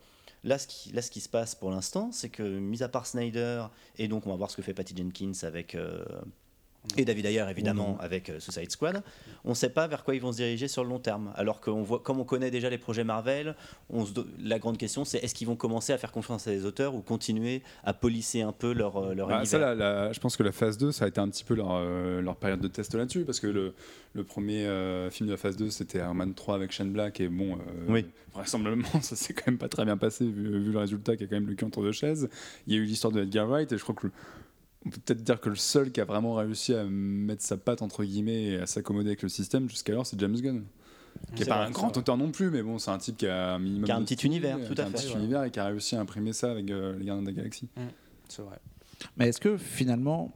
Là 0.43 0.57
ce, 0.57 0.67
qui, 0.67 0.91
là, 0.91 1.01
ce 1.01 1.11
qui 1.11 1.21
se 1.21 1.29
passe 1.29 1.53
pour 1.55 1.69
l'instant, 1.69 2.11
c'est 2.11 2.29
que, 2.29 2.41
mis 2.41 2.83
à 2.83 2.89
part 2.89 3.05
Snyder, 3.05 3.65
et 3.97 4.07
donc 4.07 4.25
on 4.25 4.31
va 4.31 4.35
voir 4.35 4.49
ce 4.49 4.57
que 4.57 4.63
fait 4.63 4.73
Patty 4.73 4.95
Jenkins 4.97 5.31
avec, 5.43 5.77
et 6.97 7.05
David 7.05 7.27
Ayer 7.27 7.45
évidemment 7.49 7.97
avec 7.99 8.29
euh, 8.29 8.39
Suicide 8.39 8.71
Squad, 8.71 9.03
on 9.45 9.49
ne 9.49 9.55
sait 9.55 9.69
pas 9.69 9.87
vers 9.87 10.03
quoi 10.03 10.15
ils 10.15 10.21
vont 10.21 10.31
se 10.31 10.37
diriger 10.37 10.67
sur 10.67 10.83
le 10.83 10.89
long 10.89 10.99
terme. 10.99 11.31
Alors 11.35 11.61
qu'on 11.61 11.83
voit, 11.83 11.99
comme 11.99 12.19
on 12.19 12.23
connaît 12.23 12.49
déjà 12.49 12.69
les 12.69 12.79
projets 12.79 13.03
Marvel, 13.03 13.55
on 13.89 14.05
se, 14.05 14.13
la 14.39 14.57
grande 14.57 14.77
question 14.77 15.05
c'est 15.05 15.19
est-ce 15.19 15.35
qu'ils 15.35 15.47
vont 15.47 15.55
commencer 15.55 15.93
à 15.93 15.99
faire 15.99 16.11
confiance 16.11 16.47
à 16.47 16.51
des 16.51 16.65
auteurs 16.65 16.95
ou 16.95 17.01
continuer 17.01 17.61
à 17.83 17.93
polisser 17.93 18.41
un 18.41 18.51
peu 18.51 18.73
leur, 18.73 18.97
euh, 18.97 19.13
leur 19.13 19.27
bah, 19.27 19.43
univers? 19.43 20.11
Je 20.11 20.19
pense 20.19 20.35
que 20.35 20.43
la 20.43 20.51
phase 20.51 20.77
2, 20.77 20.91
ça 20.91 21.05
a 21.05 21.07
été 21.07 21.21
un 21.21 21.29
petit 21.29 21.43
peu 21.43 21.53
leur, 21.53 21.71
euh, 21.71 22.19
leur 22.19 22.35
période 22.35 22.59
de 22.59 22.67
test 22.67 22.95
là-dessus, 22.95 23.25
parce 23.25 23.39
que 23.39 23.47
le, 23.47 23.73
le 24.13 24.23
premier 24.23 24.61
film 25.11 25.27
de 25.27 25.33
la 25.33 25.37
phase 25.37 25.57
2, 25.57 25.69
c'était 25.69 25.99
Iron 25.99 26.15
Man 26.15 26.33
3 26.33 26.55
avec 26.55 26.71
Shane 26.71 26.91
Black, 26.91 27.19
et 27.19 27.27
bon, 27.27 27.57
oui. 27.87 28.05
vraisemblablement, 28.33 28.89
ça 29.01 29.15
s'est 29.15 29.33
quand 29.33 29.47
même 29.47 29.57
pas 29.57 29.69
très 29.69 29.85
bien 29.85 29.97
passé, 29.97 30.25
vu, 30.25 30.59
vu 30.59 30.71
le 30.71 30.79
résultat 30.79 31.15
qui 31.15 31.23
a 31.23 31.27
quand 31.27 31.35
même 31.35 31.47
le 31.47 31.53
cul 31.53 31.65
entre 31.65 31.81
deux 31.81 31.91
chaises. 31.91 32.27
Il 32.65 32.73
y 32.73 32.77
a 32.77 32.79
eu 32.79 32.85
l'histoire 32.85 33.13
de 33.13 33.21
Edgar 33.21 33.47
Wright, 33.47 33.71
et 33.71 33.77
je 33.77 33.83
crois 33.83 33.95
que 33.95 34.07
on 34.85 34.89
peut 34.89 34.99
peut-être 35.05 35.23
dire 35.23 35.39
que 35.39 35.49
le 35.49 35.55
seul 35.55 35.91
qui 35.91 36.01
a 36.01 36.05
vraiment 36.05 36.35
réussi 36.35 36.73
à 36.73 36.83
mettre 36.83 37.43
sa 37.43 37.57
patte 37.57 37.81
entre 37.81 38.03
guillemets 38.03 38.43
et 38.43 38.57
à 38.59 38.65
s'accommoder 38.65 39.09
avec 39.09 39.21
le 39.21 39.29
système 39.29 39.69
jusqu'alors, 39.69 40.05
c'est 40.05 40.19
James 40.19 40.35
Gunn. 40.35 40.63
qui 41.35 41.41
n'est 41.41 41.47
pas 41.47 41.65
un 41.65 41.71
grand 41.71 41.95
auteur 41.97 42.17
non 42.17 42.31
plus, 42.31 42.49
mais 42.49 42.63
bon, 42.63 42.79
c'est 42.79 42.91
un 42.91 42.97
type 42.97 43.17
qui 43.17 43.27
a 43.27 43.53
un 43.53 43.59
minimum. 43.59 43.85
Qui 43.85 43.91
a 43.91 43.95
un 43.97 44.03
petit 44.03 44.25
univers, 44.25 44.57
tout 44.65 44.73
à 44.73 44.75
fait. 44.75 44.81
Un 44.83 44.91
petit 44.91 45.13
univers 45.13 45.43
et 45.43 45.51
qui 45.51 45.59
a 45.59 45.65
réussi 45.65 45.95
à 45.95 46.01
imprimer 46.01 46.33
ça 46.33 46.51
avec 46.51 46.65
les 46.65 47.05
Gardiens 47.05 47.21
de 47.21 47.27
la 47.27 47.33
Galaxie. 47.33 47.69
Mm, 47.75 47.81
c'est 48.27 48.41
vrai. 48.41 48.57
Mais 49.17 49.27
est-ce 49.27 49.39
que 49.39 49.57
finalement, 49.57 50.31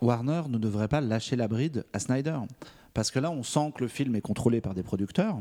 Warner 0.00 0.42
ne 0.48 0.58
devrait 0.58 0.88
pas 0.88 1.00
lâcher 1.00 1.36
la 1.36 1.48
bride 1.48 1.84
à 1.92 1.98
Snyder? 1.98 2.38
Parce 2.94 3.10
que 3.10 3.18
là, 3.18 3.30
on 3.30 3.42
sent 3.42 3.72
que 3.76 3.82
le 3.82 3.88
film 3.88 4.16
est 4.16 4.20
contrôlé 4.20 4.60
par 4.60 4.74
des 4.74 4.82
producteurs. 4.82 5.38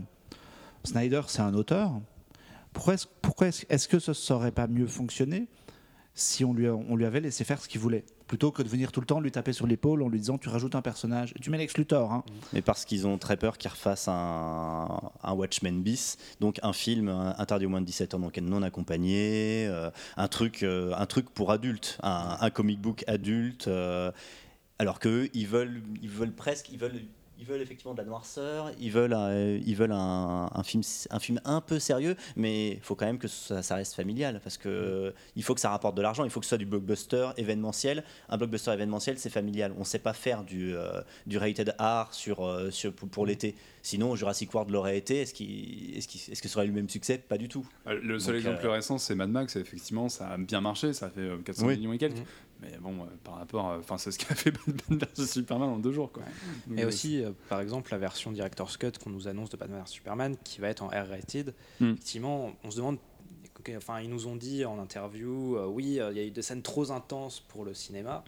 Snyder, 0.84 1.22
c'est 1.28 1.42
un 1.42 1.54
auteur. 1.54 1.92
Pourquoi 2.74 2.96
est-ce, 2.96 3.08
pourquoi 3.22 3.48
est-ce, 3.48 3.88
que 3.88 4.00
ce 4.00 4.14
serait 4.14 4.52
pas 4.52 4.68
mieux 4.68 4.88
fonctionné 4.88 5.48
si 6.16 6.46
on 6.46 6.54
lui, 6.54 6.70
on 6.70 6.96
lui 6.96 7.06
avait 7.06 7.20
laissé 7.20 7.44
faire 7.44 7.62
ce 7.62 7.68
qu'il 7.68 7.82
voulait. 7.82 8.06
Plutôt 8.28 8.52
que 8.52 8.64
de 8.64 8.70
venir 8.70 8.92
tout 8.92 9.02
le 9.02 9.06
temps 9.06 9.20
lui 9.20 9.32
taper 9.32 9.54
sur 9.54 9.68
l'épaule 9.68 10.02
en 10.02 10.08
lui 10.08 10.18
disant 10.18 10.38
tu 10.38 10.50
rajoutes 10.50 10.74
un 10.74 10.82
personnage. 10.82 11.34
Tu 11.42 11.52
mets 11.52 11.58
Lex 11.58 11.74
hein. 11.92 12.24
mais 12.54 12.62
parce 12.62 12.86
qu'ils 12.86 13.06
ont 13.06 13.18
très 13.18 13.38
peur 13.38 13.58
qu'il 13.58 13.70
refasse 13.70 14.08
un, 14.08 15.12
Watchmen 15.28 15.84
bis. 15.84 16.18
Donc 16.40 16.60
un 16.64 16.74
film 16.74 17.10
interdit 17.10 17.66
au 17.66 17.70
moins 17.70 17.82
de 17.82 17.86
17 17.86 18.16
ans 18.16 18.20
donc 18.20 18.38
non 18.38 18.64
accompagné 18.64 19.68
euh, 19.68 19.92
un 20.18 20.28
truc 20.28 20.64
euh, 20.64 20.94
un 20.98 21.06
truc 21.06 21.30
pour 21.30 21.52
adultes 21.52 21.98
un, 22.02 22.50
comic 22.50 22.80
book 22.80 23.04
adulte 23.08 23.68
euh, 23.68 24.12
alors 24.80 25.00
que 25.00 25.30
ils 25.34 25.48
veulent 25.48 25.82
ils 26.02 26.10
veulent 26.10 26.34
presque 26.34 26.72
ils 26.72 26.80
veulent 26.80 27.02
ils 27.40 27.46
veulent 27.46 27.62
effectivement 27.62 27.94
de 27.94 28.00
la 28.00 28.06
noirceur, 28.06 28.72
ils 28.80 28.92
veulent, 28.92 29.14
un, 29.14 29.56
ils 29.56 29.76
veulent 29.76 29.92
un, 29.92 30.64
film, 30.64 30.84
un 31.10 31.20
film 31.20 31.42
un 31.46 31.62
peu 31.62 31.80
sérieux, 31.80 32.16
mais 32.36 32.72
il 32.72 32.82
faut 32.82 32.96
quand 32.96 33.06
même 33.06 33.18
que 33.18 33.28
ça, 33.28 33.76
reste 33.76 33.94
familial, 33.94 34.40
parce 34.44 34.58
que 34.58 35.14
il 35.36 35.44
faut 35.44 35.54
que 35.54 35.60
ça 35.60 35.70
rapporte 35.70 35.96
de 35.96 36.02
l'argent, 36.02 36.24
il 36.24 36.30
faut 36.30 36.40
que 36.40 36.46
ce 36.46 36.50
soit 36.50 36.58
du 36.58 36.66
blockbuster 36.66 37.30
événementiel. 37.38 38.04
Un 38.30 38.38
blockbuster 38.38 38.72
événementiel, 38.72 39.18
c'est 39.18 39.30
familial. 39.30 39.74
On 39.76 39.82
ne 39.82 39.86
sait 39.86 40.00
pas 40.00 40.14
faire 40.14 40.44
du, 40.44 40.76
euh, 40.76 41.02
du 41.26 41.38
rated 41.38 41.76
R 41.80 42.14
sur, 42.14 42.46
euh, 42.46 42.72
sur 42.72 42.94
pour, 42.94 43.26
l'été. 43.26 43.56
Sinon, 43.82 44.16
Jurassic 44.16 44.54
World 44.54 44.72
l'aurait 44.72 44.98
été. 44.98 45.22
Est-ce 45.22 45.34
qu'il 45.34 45.98
est 45.98 46.08
qu 46.08 46.32
est 46.32 46.42
que 46.42 46.48
ça 46.48 46.58
aurait 46.58 46.66
eu 46.66 46.70
le 46.70 46.76
même 46.76 46.90
succès? 46.90 47.18
Pas 47.18 47.38
du 47.38 47.50
tout. 47.50 47.68
Euh, 47.88 48.00
le 48.02 48.20
seul 48.20 48.36
exemple 48.38 48.66
récent, 48.68 48.98
c'est 48.98 49.16
Mad 49.16 49.30
Max. 49.30 49.56
effectivement, 49.56 50.10
ça 50.10 50.30
a 50.30 50.38
bien 50.38 50.62
marché. 50.62 50.94
Ça 50.94 51.08
a 51.08 51.10
fait 51.10 51.30
400 51.44 51.68
millions 51.68 51.94
et 51.94 51.98
quelques. 51.98 52.20
Mmh. 52.20 52.26
Mais 52.72 52.78
bon, 52.80 53.02
euh, 53.02 53.06
par 53.24 53.36
rapport, 53.36 53.66
enfin, 53.66 53.98
c'est 53.98 54.12
ce 54.12 54.20
qu'a 54.26 54.36
fait 54.36 54.52
Batman 54.52 55.00
vs 55.00 55.26
Superman 55.26 55.70
en 55.70 55.78
deux 55.78 55.92
jours, 55.92 56.12
quoi. 56.12 56.24
et 56.76 56.84
euh, 56.84 56.88
aussi, 56.88 57.24
euh, 57.24 57.32
par 57.50 57.62
exemple, 57.62 57.92
la 57.92 57.98
version 57.98 58.32
Director's 58.32 58.78
Cut 58.78 58.94
qu'on 59.04 59.10
nous 59.10 59.28
annonce 59.28 59.50
de 59.50 59.58
Batman 59.58 59.82
vs 59.82 59.92
Superman, 59.92 60.36
qui 60.44 60.62
va 60.62 60.70
être 60.70 60.84
en 60.84 60.88
R-rated. 60.88 61.54
Hmm. 61.80 61.94
Effectivement, 61.94 62.54
on 62.64 62.72
se 62.72 62.78
demande. 62.78 62.98
enfin, 63.78 64.02
ils 64.02 64.10
nous 64.10 64.28
ont 64.28 64.36
dit 64.36 64.66
en 64.66 64.80
interview, 64.80 65.58
oui, 65.68 65.86
il 65.86 66.18
y 66.18 66.20
a 66.20 66.24
eu 66.24 66.32
des 66.32 66.42
scènes 66.42 66.62
trop 66.62 66.92
intenses 66.92 67.40
pour 67.40 67.66
le 67.66 67.74
cinéma. 67.74 68.24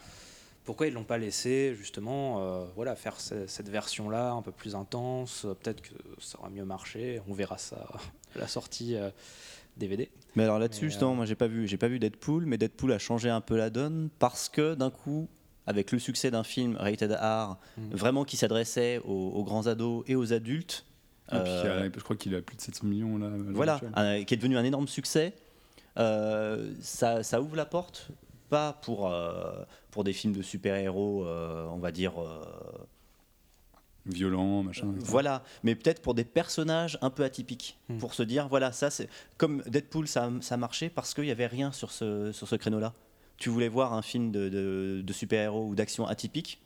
Pourquoi 0.64 0.88
ils 0.88 0.94
l'ont 0.94 1.06
pas 1.06 1.18
laissé 1.18 1.74
justement, 1.76 2.66
voilà, 2.76 2.96
faire 2.98 3.20
cette 3.22 3.70
version-là 3.70 4.32
un 4.32 4.42
peu 4.42 4.52
plus 4.52 4.76
intense? 4.76 5.48
Peut-être 5.62 5.82
que 5.82 5.94
ça 6.20 6.40
aura 6.40 6.50
mieux 6.50 6.66
marché. 6.66 7.22
On 7.30 7.34
verra 7.34 7.58
ça 7.58 7.88
à 8.36 8.40
la 8.40 8.48
sortie 8.50 8.98
DVD. 9.78 10.10
Mais 10.36 10.44
alors 10.44 10.60
là-dessus, 10.60 10.86
justement, 10.86 11.12
euh, 11.12 11.16
moi 11.16 11.26
j'ai 11.26 11.36
pas 11.36 11.48
vu, 11.48 11.68
j'ai 11.68 11.78
pas 11.78 11.88
vu 11.88 12.00
Deadpool, 12.00 12.46
mais 12.46 12.58
Deadpool 12.58 12.92
a 12.92 13.00
changé 13.00 13.30
un 13.30 13.42
peu 13.42 13.58
la 13.58 13.70
donne 13.70 14.10
parce 14.20 14.50
que 14.50 14.76
d'un 14.76 14.90
coup, 14.90 15.28
avec 15.66 15.92
le 15.92 16.00
succès 16.00 16.32
d'un 16.32 16.44
film 16.44 16.76
rated 16.78 17.12
R, 17.12 17.58
mm. 17.78 17.90
vraiment 17.92 18.24
qui 18.24 18.38
s'adressait 18.38 19.02
aux, 19.06 19.44
grands 19.44 19.68
ados 19.68 20.04
et 20.08 20.16
aux 20.16 20.34
adultes. 20.34 20.86
Euh, 21.34 21.90
je 21.94 22.04
crois 22.04 22.16
qu'il 22.16 22.34
a 22.36 22.42
plus 22.42 22.56
de 22.56 22.62
700 22.62 22.88
millions 22.88 23.18
là. 23.18 23.30
Voilà, 23.50 23.80
qui 24.24 24.34
est 24.34 24.38
devenu 24.38 24.58
un 24.58 24.64
énorme 24.64 24.88
succès. 24.88 25.34
Euh, 25.98 26.74
ça, 26.80 27.24
ça, 27.24 27.42
ouvre 27.42 27.56
la 27.56 27.66
porte, 27.66 28.10
pas 28.50 28.74
pour, 28.84 29.14
pour 29.92 30.04
des 30.04 30.14
films 30.14 30.34
de 30.34 30.42
super-héros, 30.42 31.26
on 31.26 31.78
va 31.78 31.92
dire 31.92 32.14
violent, 34.08 34.64
machin. 34.64 34.94
Voilà, 35.00 35.44
mais 35.64 35.76
peut-être 35.76 36.02
pour 36.02 36.14
des 36.14 36.24
personnages 36.24 36.98
un 37.02 37.10
peu 37.10 37.24
atypiques, 37.24 37.78
hmm. 37.90 37.98
pour 37.98 38.14
se 38.14 38.24
dire, 38.24 38.48
voilà, 38.48 38.72
ça 38.72 38.90
c'est 38.90 39.10
comme 39.38 39.64
Deadpool, 39.68 40.08
ça, 40.08 40.30
ça 40.42 40.58
marchait 40.58 40.90
parce 40.90 41.14
qu'il 41.14 41.26
n'y 41.26 41.32
avait 41.32 41.48
rien 41.48 41.72
sur 41.72 41.92
ce, 41.92 42.32
sur 42.32 42.48
ce 42.48 42.56
créneau-là. 42.56 42.94
Tu 43.38 43.50
voulais 43.50 43.70
voir 43.70 43.94
un 43.94 44.02
film 44.02 44.32
de, 44.32 44.50
de, 45.04 45.14
super-héros 45.14 45.68
ou 45.68 45.76
d'action 45.76 46.08
atypique, 46.08 46.60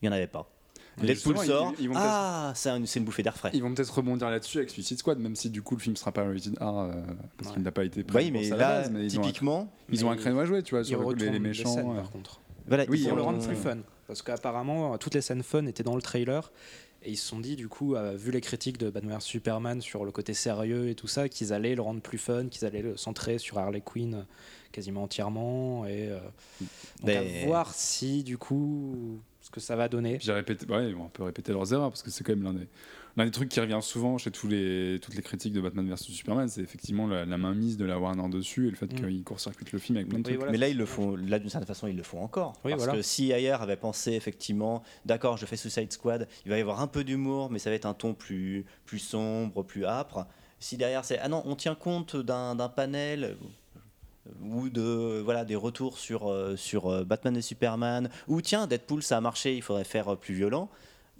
il 0.00 0.08
n'y 0.08 0.08
en 0.08 0.16
avait 0.16 0.26
pas. 0.26 0.50
Deadpool 0.98 1.36
sort, 1.38 1.74
ah, 1.94 2.52
c'est 2.54 2.70
une 2.70 3.04
bouffée 3.04 3.22
d'air 3.22 3.36
frais. 3.36 3.50
Ils 3.52 3.62
vont 3.62 3.74
peut-être 3.74 3.94
rebondir 3.94 4.30
là-dessus 4.30 4.58
avec 4.58 4.70
Suicide 4.70 4.98
Squad, 4.98 5.18
même 5.18 5.36
si 5.36 5.50
du 5.50 5.60
coup 5.60 5.76
le 5.76 5.80
film 5.80 5.94
sera 5.94 6.10
pas 6.10 6.24
rated 6.24 6.56
R 6.58 6.62
euh, 6.62 6.92
parce 7.36 7.52
qu'il 7.52 7.62
n'a 7.62 7.70
pas 7.70 7.84
été 7.84 8.02
pris. 8.02 8.16
Oui, 8.16 8.30
mais 8.30 8.48
là, 8.48 8.88
typiquement, 9.08 9.70
ils 9.90 10.06
ont 10.06 10.10
un, 10.10 10.16
créneau 10.16 10.40
à 10.40 10.46
jouer, 10.46 10.62
tu 10.62 10.74
vois, 10.74 10.84
sur 10.84 11.12
les, 11.12 11.38
méchants. 11.38 11.94
par 11.94 12.10
contre. 12.10 12.40
Voilà, 12.66 12.84
oui, 12.88 13.00
ils 13.00 13.10
vont 13.10 13.16
le 13.16 13.22
rendre 13.22 13.46
plus 13.46 13.56
fun. 13.56 13.78
Parce 14.06 14.22
qu'apparemment, 14.22 14.96
toutes 14.98 15.14
les 15.14 15.20
scènes 15.20 15.42
fun 15.42 15.66
étaient 15.66 15.82
dans 15.82 15.96
le 15.96 16.02
trailer. 16.02 16.52
Et 17.02 17.10
ils 17.10 17.16
se 17.16 17.28
sont 17.28 17.38
dit, 17.38 17.54
du 17.54 17.68
coup, 17.68 17.94
euh, 17.94 18.16
vu 18.16 18.32
les 18.32 18.40
critiques 18.40 18.78
de 18.78 18.90
Batman 18.90 19.20
Superman 19.20 19.80
sur 19.80 20.04
le 20.04 20.10
côté 20.10 20.34
sérieux 20.34 20.88
et 20.88 20.96
tout 20.96 21.06
ça, 21.06 21.28
qu'ils 21.28 21.52
allaient 21.52 21.76
le 21.76 21.82
rendre 21.82 22.00
plus 22.00 22.18
fun, 22.18 22.48
qu'ils 22.48 22.64
allaient 22.64 22.82
le 22.82 22.96
centrer 22.96 23.38
sur 23.38 23.58
Harley 23.58 23.80
Quinn 23.80 24.14
euh, 24.14 24.22
quasiment 24.72 25.04
entièrement. 25.04 25.86
Et 25.86 26.08
euh, 26.08 26.18
donc 27.02 27.10
à 27.10 27.46
voir 27.46 27.74
si, 27.74 28.24
du 28.24 28.38
coup, 28.38 29.20
ce 29.40 29.50
que 29.50 29.60
ça 29.60 29.76
va 29.76 29.88
donner. 29.88 30.18
J'ai 30.20 30.32
répété, 30.32 30.66
ouais, 30.66 30.94
on 30.98 31.08
peut 31.08 31.22
répéter 31.22 31.52
leurs 31.52 31.72
erreurs 31.72 31.90
parce 31.90 32.02
que 32.02 32.10
c'est 32.10 32.24
quand 32.24 32.34
même 32.34 32.42
l'un 32.42 32.54
des 32.54 32.66
l'un 33.16 33.24
des 33.24 33.30
trucs 33.30 33.48
qui 33.48 33.60
revient 33.60 33.78
souvent 33.80 34.18
chez 34.18 34.30
tous 34.30 34.46
les, 34.46 34.98
toutes 35.00 35.14
les 35.14 35.22
critiques 35.22 35.52
de 35.52 35.60
Batman 35.60 35.88
vs 35.88 35.96
Superman, 35.96 36.48
c'est 36.48 36.60
effectivement 36.60 37.06
la, 37.06 37.24
main 37.24 37.38
mainmise 37.38 37.76
de 37.76 37.84
la 37.84 37.98
Warner 37.98 38.28
dessus 38.28 38.66
et 38.68 38.70
le 38.70 38.76
fait 38.76 38.86
mm. 38.86 38.96
qu'ils 38.96 39.24
court-circuitent 39.24 39.72
le 39.72 39.78
film 39.78 39.96
avec 39.96 40.08
plein 40.08 40.18
de 40.18 40.24
trucs. 40.24 40.50
Mais 40.50 40.58
là, 40.58 40.68
ils 40.68 40.76
le 40.76 40.86
font, 40.86 41.16
là 41.16 41.38
d'une 41.38 41.48
certaine 41.48 41.66
façon, 41.66 41.86
ils 41.86 41.96
le 41.96 42.02
font 42.02 42.22
encore. 42.22 42.54
parce 42.62 42.86
que 42.86 43.02
si 43.02 43.32
ailleurs 43.32 43.62
avait 43.62 43.76
pensé 43.76 44.12
effectivement, 44.12 44.82
d'accord, 45.04 45.36
je 45.36 45.46
fais 45.46 45.56
Suicide 45.56 45.92
Squad, 45.92 46.28
il 46.44 46.50
va 46.50 46.58
y 46.58 46.60
avoir 46.60 46.80
un 46.80 46.86
peu 46.86 47.04
d'humour, 47.04 47.50
mais 47.50 47.58
ça 47.58 47.70
va 47.70 47.76
être 47.76 47.86
un 47.86 47.94
ton 47.94 48.14
plus, 48.14 48.64
plus 48.84 48.98
sombre, 48.98 49.62
plus 49.62 49.86
âpre. 49.86 50.26
Si 50.58 50.76
derrière 50.76 51.04
c'est 51.04 51.18
ah 51.18 51.28
non, 51.28 51.42
on 51.44 51.54
tient 51.54 51.74
compte 51.74 52.16
d'un 52.16 52.68
panel 52.68 53.36
ou 54.42 54.68
de 54.68 55.20
voilà 55.24 55.44
des 55.44 55.56
retours 55.56 55.98
sur 55.98 56.28
euh, 56.28 56.56
sur 56.56 56.88
euh, 56.88 57.04
Batman 57.04 57.36
et 57.36 57.42
Superman 57.42 58.10
ou 58.28 58.40
tiens 58.40 58.66
Deadpool 58.66 59.02
ça 59.02 59.16
a 59.16 59.20
marché 59.20 59.54
il 59.54 59.62
faudrait 59.62 59.84
faire 59.84 60.14
euh, 60.14 60.16
plus 60.16 60.34
violent 60.34 60.68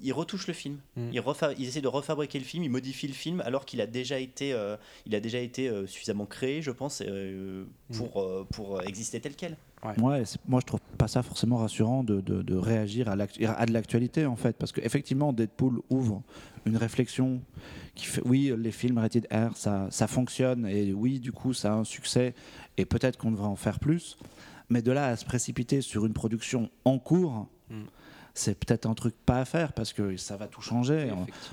il 0.03 0.13
retouche 0.13 0.47
le 0.47 0.55
film. 0.55 0.79
Mm. 0.97 1.11
Il, 1.59 1.67
essaie 1.67 1.81
de 1.81 1.89
refabriquer 1.89 2.39
le 2.39 2.45
film, 2.45 2.65
il 2.65 2.71
modifie 2.71 3.09
le 3.09 3.15
film 3.15 3.41
alors 3.41 3.65
qu'il 3.65 3.81
a 3.81 3.87
déjà 3.87 4.19
été, 4.19 4.53
euh, 4.53 4.77
il 5.07 5.15
a 5.15 5.21
déjà 5.21 5.39
été 5.39 5.69
euh, 5.69 5.87
suffisamment 5.87 6.27
créé, 6.27 6.63
je 6.63 6.71
pense, 6.71 7.03
euh, 7.07 7.65
pour, 7.93 8.23
mm. 8.23 8.47
pour 8.47 8.83
exister 8.83 9.21
tel 9.21 9.35
quel. 9.35 9.57
Ouais. 9.85 10.25
moi, 10.49 10.61
je 10.61 10.67
trouve 10.67 10.81
pas 10.99 11.07
ça 11.07 11.23
forcément 11.23 11.59
rassurant 11.59 12.03
de, 12.03 12.21
de, 12.21 12.57
réagir 12.57 13.09
à, 13.09 13.13
à 13.13 13.67
de 13.67 13.73
l'actualité, 13.73 14.27
en 14.27 14.35
fait, 14.35 14.57
parce 14.57 14.73
qu'effectivement, 14.73 15.33
Deadpool 15.33 15.81
ouvre 15.91 16.23
une 16.65 16.77
réflexion 16.77 17.41
qui 17.95 18.07
fait 18.07 18.23
oui, 18.25 18.53
les 18.57 18.73
films 18.73 18.99
rated 18.99 19.29
R, 19.31 19.57
ça, 19.57 19.87
ça 19.91 20.07
fonctionne, 20.07 20.67
et 20.67 20.93
oui, 20.93 21.21
du 21.21 21.31
coup, 21.31 21.53
ça 21.53 21.73
a 21.73 21.77
un 21.77 21.85
succès, 21.85 22.35
et 22.77 22.85
peut-être 22.85 23.17
qu'on 23.17 23.31
devrait 23.31 23.47
en 23.47 23.57
faire 23.57 23.79
plus, 23.79 24.19
mais 24.71 24.83
de 24.83 24.91
là 24.91 25.09
à 25.09 25.17
se 25.17 25.25
précipiter 25.25 25.83
sur 25.83 26.05
une 26.05 26.15
production 26.15 26.71
en 26.85 26.99
cours. 26.99 27.47
Mm 27.71 27.85
c'est 28.39 28.55
peut-être 28.55 28.87
un 28.87 28.95
truc 28.95 29.15
pas 29.25 29.41
à 29.41 29.45
faire 29.45 29.73
parce 29.73 29.93
que 29.93 30.17
ça 30.17 30.37
va 30.37 30.47
tout 30.47 30.61
changer. 30.61 31.11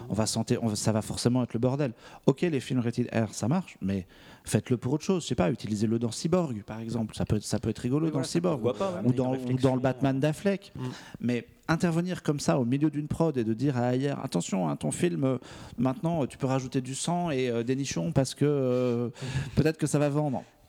On, 0.09 0.13
va 0.13 0.25
sentir, 0.25 0.59
ça 0.75 0.91
va 0.91 1.01
forcément 1.01 1.43
être 1.43 1.53
le 1.53 1.59
bordel. 1.59 1.93
Ok, 2.25 2.41
les 2.41 2.59
films 2.59 2.81
rated 2.81 3.09
R, 3.13 3.33
ça 3.33 3.47
marche, 3.47 3.77
mais 3.81 4.05
faites-le 4.43 4.77
pour 4.77 4.93
autre 4.93 5.03
chose. 5.03 5.23
Je 5.23 5.29
sais 5.29 5.35
pas, 5.35 5.49
utilisez-le 5.49 5.97
dans 5.97 6.11
Cyborg, 6.11 6.61
par 6.63 6.79
exemple. 6.79 7.15
Ça 7.15 7.25
peut, 7.25 7.39
ça 7.39 7.59
peut 7.59 7.69
être 7.69 7.79
rigolo 7.79 8.09
dans 8.09 8.23
Cyborg 8.23 8.61
ou, 9.05 9.13
dans, 9.13 9.35
dans, 9.61 9.75
le 9.75 9.81
Batman 9.81 10.19
d'Affleck. 10.19 10.73
Mm. 10.75 10.83
Mais 11.21 11.47
intervenir 11.69 12.21
comme 12.21 12.41
ça 12.41 12.59
au 12.59 12.65
milieu 12.65 12.89
d'une 12.89 13.07
prod 13.07 13.37
et 13.37 13.45
de 13.45 13.53
dire 13.53 13.77
à 13.77 13.87
ailleurs 13.87 14.19
attention 14.21 14.67
hein, 14.67 14.75
ton 14.75 14.91
film 14.91 15.23
euh, 15.23 15.37
maintenant 15.77 16.25
tu 16.27 16.37
peux 16.37 16.45
rajouter 16.45 16.81
du 16.81 16.93
sang 16.93 17.31
et 17.31 17.49
euh, 17.49 17.63
des 17.63 17.77
nichons 17.77 18.11
parce 18.11 18.35
que 18.35 18.43
euh, 18.43 19.09
peut-être 19.55 19.77
que 19.77 19.87
ça 19.87 19.97
va 19.97 20.09
vendre 20.09 20.39
euh, 20.39 20.62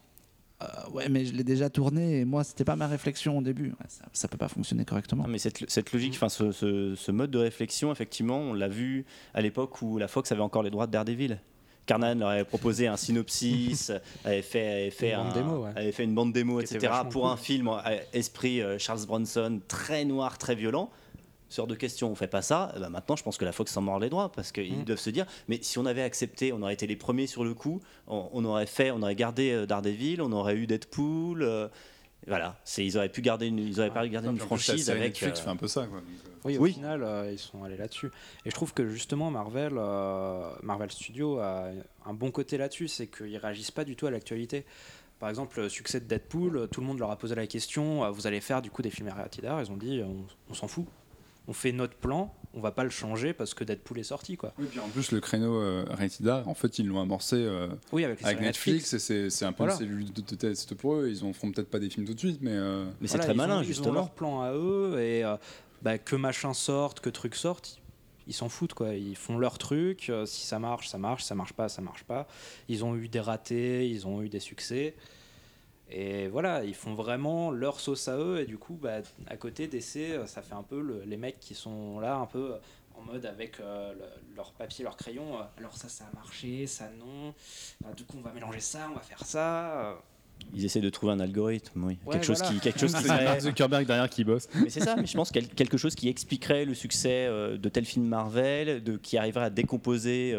ouais, 0.92 1.08
mais 1.08 1.24
je 1.24 1.34
l'ai 1.34 1.44
déjà 1.44 1.70
tourné 1.70 2.20
et 2.20 2.24
moi, 2.24 2.44
c'était 2.44 2.64
pas 2.64 2.76
ma 2.76 2.86
réflexion 2.86 3.38
au 3.38 3.42
début. 3.42 3.72
ça, 3.88 4.04
ça 4.12 4.28
peut 4.28 4.36
pas 4.36 4.48
fonctionner 4.48 4.84
correctement. 4.84 5.26
mais 5.28 5.38
cette, 5.38 5.68
cette 5.68 5.92
logique, 5.92 6.14
enfin, 6.14 6.28
ce, 6.28 6.52
ce, 6.52 7.10
mode 7.10 7.30
de 7.30 7.38
réflexion, 7.38 7.92
effectivement, 7.92 8.38
on 8.38 8.54
l'a 8.54 8.68
vu 8.68 9.04
à 9.34 9.40
l'époque 9.40 9.82
où 9.82 9.98
la 9.98 10.08
Fox 10.08 10.32
avait 10.32 10.42
encore 10.42 10.62
les 10.62 10.70
droits 10.70 10.86
de 10.86 10.92
Daredevil. 10.92 11.38
Carnan 11.86 12.18
leur 12.18 12.30
avait 12.30 12.44
proposé 12.44 12.86
un 12.86 12.96
synopsis, 12.96 13.92
avait 14.24 14.42
fait, 14.42 14.68
avait 14.68 14.90
fait, 14.90 15.12
une, 15.12 15.24
bande 15.24 15.34
démo, 15.34 15.64
avait 15.76 15.92
fait 15.92 16.04
une 16.04 16.14
bande 16.14 16.32
démo, 16.32 16.60
etc. 16.60 16.92
pour 17.10 17.28
un 17.28 17.36
film 17.36 17.70
esprit 18.12 18.62
euh, 18.62 18.78
Charles 18.78 19.04
Bronson 19.06 19.60
très 19.68 20.04
noir, 20.04 20.38
très 20.38 20.54
violent 20.54 20.90
sur 21.48 21.66
de 21.66 21.74
questions, 21.74 22.10
on 22.10 22.14
fait 22.14 22.26
pas 22.26 22.42
ça, 22.42 22.74
ben, 22.78 22.88
maintenant 22.88 23.16
je 23.16 23.22
pense 23.22 23.36
que 23.36 23.44
la 23.44 23.52
Fox 23.52 23.72
s'en 23.72 23.82
mord 23.82 23.98
les 23.98 24.08
droits 24.08 24.32
parce 24.32 24.52
qu'ils 24.52 24.78
mm. 24.78 24.84
doivent 24.84 24.98
se 24.98 25.10
dire, 25.10 25.26
mais 25.48 25.58
si 25.62 25.78
on 25.78 25.86
avait 25.86 26.02
accepté, 26.02 26.52
on 26.52 26.62
aurait 26.62 26.74
été 26.74 26.86
les 26.86 26.96
premiers 26.96 27.26
sur 27.26 27.44
le 27.44 27.54
coup, 27.54 27.80
on, 28.06 28.44
aurait 28.44 28.66
fait, 28.66 28.90
on 28.90 29.02
aurait 29.02 29.14
gardé 29.14 29.52
euh, 29.52 29.66
Daredevil, 29.66 30.20
on 30.20 30.32
aurait 30.32 30.56
eu 30.56 30.66
Deadpool. 30.66 31.42
Euh, 31.42 31.68
voilà, 32.26 32.58
c'est 32.64 32.84
ils 32.84 32.96
auraient 32.96 33.10
pu 33.10 33.20
garder 33.20 33.46
une, 33.46 33.58
ils 33.58 33.78
auraient 33.80 33.92
pas 33.92 34.06
gardé 34.08 34.28
une 34.28 34.38
franchise 34.38 34.88
avec. 34.88 35.02
Netflix 35.02 35.40
euh, 35.40 35.42
fait 35.42 35.50
un 35.50 35.56
peu 35.56 35.68
ça. 35.68 35.86
Quoi, 35.86 36.02
oui, 36.44 36.58
au 36.58 36.64
final, 36.66 37.28
ils 37.30 37.38
sont 37.38 37.64
allés 37.64 37.76
là-dessus. 37.76 38.10
Et 38.44 38.50
je 38.50 38.54
trouve 38.54 38.72
que 38.72 38.88
justement 38.88 39.30
Marvel, 39.30 39.74
Marvel 40.62 40.90
Studios 40.90 41.38
a 41.38 41.70
un 42.04 42.14
bon 42.14 42.30
côté 42.30 42.58
là-dessus, 42.58 42.88
c'est 42.88 43.06
qu'ils 43.06 43.36
réagissent 43.36 43.70
pas 43.70 43.84
du 43.84 43.96
tout 43.96 44.06
à 44.06 44.10
l'actualité. 44.10 44.64
Par 45.20 45.28
exemple, 45.28 45.60
le 45.60 45.68
succès 45.68 46.00
de 46.00 46.06
Deadpool, 46.06 46.68
tout 46.70 46.80
le 46.80 46.86
monde 46.86 46.98
leur 46.98 47.10
a 47.10 47.16
posé 47.16 47.34
la 47.34 47.46
question 47.46 48.10
vous 48.10 48.26
allez 48.26 48.40
faire 48.40 48.60
du 48.60 48.70
coup 48.70 48.82
des 48.82 48.90
films 48.90 49.08
rated 49.08 49.44
Ils 49.44 49.70
ont 49.70 49.76
dit 49.76 50.02
on 50.50 50.54
s'en 50.54 50.68
fout 50.68 50.86
on 51.46 51.52
fait 51.52 51.72
notre 51.72 51.94
plan, 51.94 52.34
on 52.54 52.60
va 52.60 52.70
pas 52.70 52.84
le 52.84 52.90
changer 52.90 53.32
parce 53.32 53.52
que 53.54 53.64
Deadpool 53.64 53.98
est 53.98 54.04
sorti 54.04 54.36
quoi. 54.36 54.54
Oui, 54.58 54.66
puis 54.70 54.80
en 54.80 54.88
plus 54.88 55.12
le 55.12 55.20
créneau 55.20 55.60
euh, 55.60 55.84
Rated 55.90 56.26
R, 56.26 56.48
en 56.48 56.54
fait 56.54 56.78
ils 56.78 56.86
l'ont 56.86 57.00
amorcé 57.00 57.36
euh, 57.36 57.68
oui, 57.92 58.04
avec, 58.04 58.22
Netflix, 58.40 58.92
et 58.94 59.30
c'est 59.30 59.44
un 59.44 59.52
peu 59.52 59.64
voilà. 59.64 59.74
une 59.74 59.78
cellule 59.78 60.12
de, 60.12 60.34
test 60.34 60.74
pour 60.74 60.94
eux. 60.94 61.08
Ils 61.08 61.24
en 61.24 61.32
feront 61.32 61.50
peut-être 61.50 61.70
pas 61.70 61.78
des 61.78 61.90
films 61.90 62.06
tout 62.06 62.14
de 62.14 62.18
suite, 62.18 62.38
mais 62.40 62.52
euh, 62.52 62.86
mais 63.00 63.08
c'est 63.08 63.18
très 63.18 63.34
malin 63.34 63.62
justement. 63.62 63.86
Ils 63.86 63.90
ont 63.90 63.94
leur 63.94 64.10
plan 64.10 64.40
à 64.42 64.52
eux 64.52 65.00
et 65.00 65.24
euh, 65.24 65.36
bah, 65.82 65.98
que 65.98 66.16
machin 66.16 66.54
sorte, 66.54 67.00
que 67.00 67.10
truc 67.10 67.34
sorte. 67.34 67.80
Ils 68.26 68.32
s'en 68.32 68.48
foutent 68.48 68.72
quoi, 68.72 68.94
ils 68.94 69.16
font 69.16 69.36
leur 69.36 69.58
truc, 69.58 70.10
si 70.24 70.46
ça 70.46 70.58
marche, 70.58 70.88
ça 70.88 70.96
marche, 70.96 71.24
ça 71.24 71.34
marche 71.34 71.52
pas, 71.52 71.68
ça 71.68 71.82
marche 71.82 72.04
pas. 72.04 72.26
Ils 72.70 72.82
ont 72.82 72.96
eu 72.96 73.08
des 73.08 73.20
ratés, 73.20 73.86
ils 73.86 74.06
ont 74.06 74.22
eu 74.22 74.30
des 74.30 74.40
succès. 74.40 74.94
Et 75.90 76.28
voilà, 76.28 76.64
ils 76.64 76.74
font 76.74 76.94
vraiment 76.94 77.50
leur 77.50 77.78
sauce 77.78 78.08
à 78.08 78.16
eux. 78.16 78.40
Et 78.40 78.46
du 78.46 78.58
coup, 78.58 78.74
bah, 78.74 79.00
à 79.26 79.36
côté 79.36 79.66
d'essai, 79.66 80.18
ça 80.26 80.42
fait 80.42 80.54
un 80.54 80.62
peu 80.62 81.02
les 81.06 81.16
mecs 81.16 81.38
qui 81.40 81.54
sont 81.54 82.00
là, 82.00 82.16
un 82.16 82.26
peu 82.26 82.54
en 82.96 83.02
mode 83.02 83.26
avec 83.26 83.60
euh, 83.60 83.94
leur 84.34 84.52
papier, 84.52 84.84
leur 84.84 84.96
crayon. 84.96 85.40
Euh, 85.40 85.44
alors 85.58 85.76
ça, 85.76 85.88
ça 85.88 86.04
a 86.10 86.14
marché, 86.14 86.66
ça 86.66 86.88
non. 86.90 87.34
Euh, 87.84 87.92
du 87.94 88.04
coup, 88.04 88.16
on 88.18 88.22
va 88.22 88.32
mélanger 88.32 88.60
ça, 88.60 88.88
on 88.90 88.94
va 88.94 89.00
faire 89.00 89.24
ça. 89.24 89.98
Ils 90.56 90.64
essaient 90.64 90.80
de 90.80 90.90
trouver 90.90 91.12
un 91.12 91.18
algorithme, 91.18 91.82
oui. 91.82 91.98
quelque, 92.08 92.24
chose 92.24 92.40
qui, 92.40 92.60
quelque 92.60 92.78
chose 92.78 92.94
qui 92.96 93.02
serait... 93.02 93.40
Zuckerberg 93.40 93.86
derrière 93.86 94.08
qui 94.08 94.22
bosse. 94.22 94.48
Mais 94.54 94.70
c'est 94.70 94.80
ça, 94.80 94.94
mais 94.94 95.06
je 95.06 95.16
pense 95.16 95.32
quelque 95.32 95.76
chose 95.76 95.96
qui 95.96 96.08
expliquerait 96.08 96.64
le 96.64 96.74
succès 96.74 97.26
de 97.26 97.68
tel 97.68 97.84
film 97.84 98.06
Marvel, 98.06 98.84
de, 98.84 98.96
qui 98.96 99.18
arriverait 99.18 99.46
à 99.46 99.50
décomposer, 99.50 100.32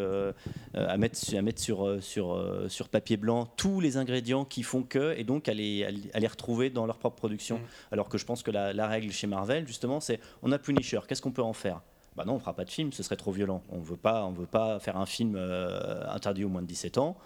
à 0.74 0.98
mettre, 0.98 1.20
à 1.36 1.42
mettre 1.42 1.62
sur, 1.62 2.02
sur, 2.02 2.42
sur 2.70 2.88
papier 2.88 3.18
blanc 3.18 3.46
tous 3.58 3.82
les 3.82 3.98
ingrédients 3.98 4.46
qui 4.46 4.64
font 4.64 4.84
que, 4.84 5.14
et 5.18 5.26
donc 5.26 5.50
à 5.50 5.54
les, 5.54 5.84
à 6.14 6.20
les 6.20 6.28
retrouver 6.28 6.70
dans 6.70 6.86
leur 6.86 6.98
propre 6.98 7.18
production. 7.18 7.58
Mm. 7.58 7.62
Alors 7.92 8.08
que 8.08 8.18
je 8.18 8.26
pense 8.26 8.42
que 8.42 8.52
la, 8.52 8.72
la 8.72 8.88
règle 8.88 9.12
chez 9.12 9.28
Marvel, 9.28 9.68
justement, 9.68 10.00
c'est 10.00 10.22
on 10.44 10.52
a 10.54 10.60
Punisher, 10.60 11.00
qu'est-ce 11.08 11.22
qu'on 11.22 11.32
peut 11.32 11.44
en 11.44 11.54
faire? 11.54 11.82
Bah 12.16 12.24
non, 12.26 12.36
on 12.36 12.40
fera 12.40 12.54
pas 12.54 12.64
de 12.64 12.70
film, 12.70 12.94
ce 12.94 13.04
serait 13.04 13.18
trop 13.18 13.32
violent. 13.32 13.62
On 13.70 13.80
veut 13.80 13.98
pas, 13.98 14.26
on 14.26 14.32
veut 14.32 14.46
pas 14.46 14.80
faire 14.80 14.98
un 14.98 15.06
film 15.06 15.36
euh, 15.36 16.10
interdit 16.10 16.46
aux 16.46 16.50
moins 16.50 16.62
de 16.62 16.68
17 16.68 16.98
ans. 16.98 17.18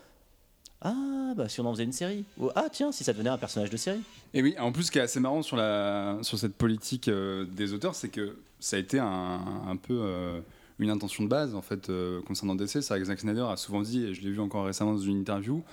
Ah, 0.81 1.33
bah 1.35 1.49
si 1.49 1.59
on 1.59 1.65
en 1.65 1.73
faisait 1.73 1.83
une 1.83 1.91
série. 1.91 2.23
ah 2.55 2.67
tiens, 2.71 2.91
si 2.91 3.03
ça 3.03 3.11
devenait 3.11 3.29
un 3.29 3.37
personnage 3.37 3.69
de 3.69 3.77
série. 3.77 4.01
Et 4.33 4.41
oui, 4.41 4.55
en 4.59 4.71
plus, 4.71 4.83
ce 4.83 4.91
qui 4.91 4.97
est 4.97 5.01
assez 5.01 5.19
marrant 5.19 5.41
sur, 5.41 5.57
la, 5.57 6.17
sur 6.21 6.37
cette 6.39 6.55
politique 6.55 7.07
euh, 7.07 7.45
des 7.45 7.73
auteurs, 7.73 7.95
c'est 7.95 8.09
que 8.09 8.37
ça 8.59 8.77
a 8.77 8.79
été 8.79 8.99
un, 8.99 9.77
peu 9.81 9.99
euh, 10.01 10.39
une 10.79 10.89
intention 10.89 11.23
de 11.23 11.29
base, 11.29 11.55
en 11.55 11.61
fait, 11.61 11.91
concernant 12.25 12.55
DC. 12.55 12.69
C'est 12.69 12.87
vrai 12.87 12.99
que 12.99 13.05
Zack 13.05 13.19
Snyder 13.19 13.45
a 13.49 13.57
souvent 13.57 13.81
dit, 13.81 14.05
et 14.05 14.13
je 14.13 14.21
l'ai 14.21 14.31
vu 14.31 14.39
encore 14.39 14.65
récemment 14.65 14.93
dans 14.93 14.99
une 14.99 15.17
interview, 15.17 15.63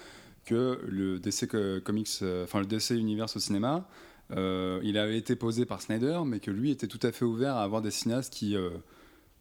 que 0.45 0.81
le 0.87 1.19
DC 1.19 1.49
Comics, 1.83 2.23
enfin 2.45 2.61
le 2.61 2.67
DC 2.67 2.91
Universe 2.91 3.37
au 3.37 3.41
cinéma, 3.41 3.89
il 4.31 4.99
avait 4.99 5.19
été 5.19 5.35
posé 5.35 5.67
par 5.67 5.83
Snyder, 5.83 6.21
mais 6.25 6.39
que 6.39 6.53
lui 6.53 6.71
était 6.71 6.87
tout 6.87 7.01
à 7.03 7.11
fait 7.11 7.25
ouvert 7.25 7.57
à 7.57 7.65
avoir 7.65 7.83
des 7.83 7.91
cinéastes 7.91 8.33
qui 8.33 8.57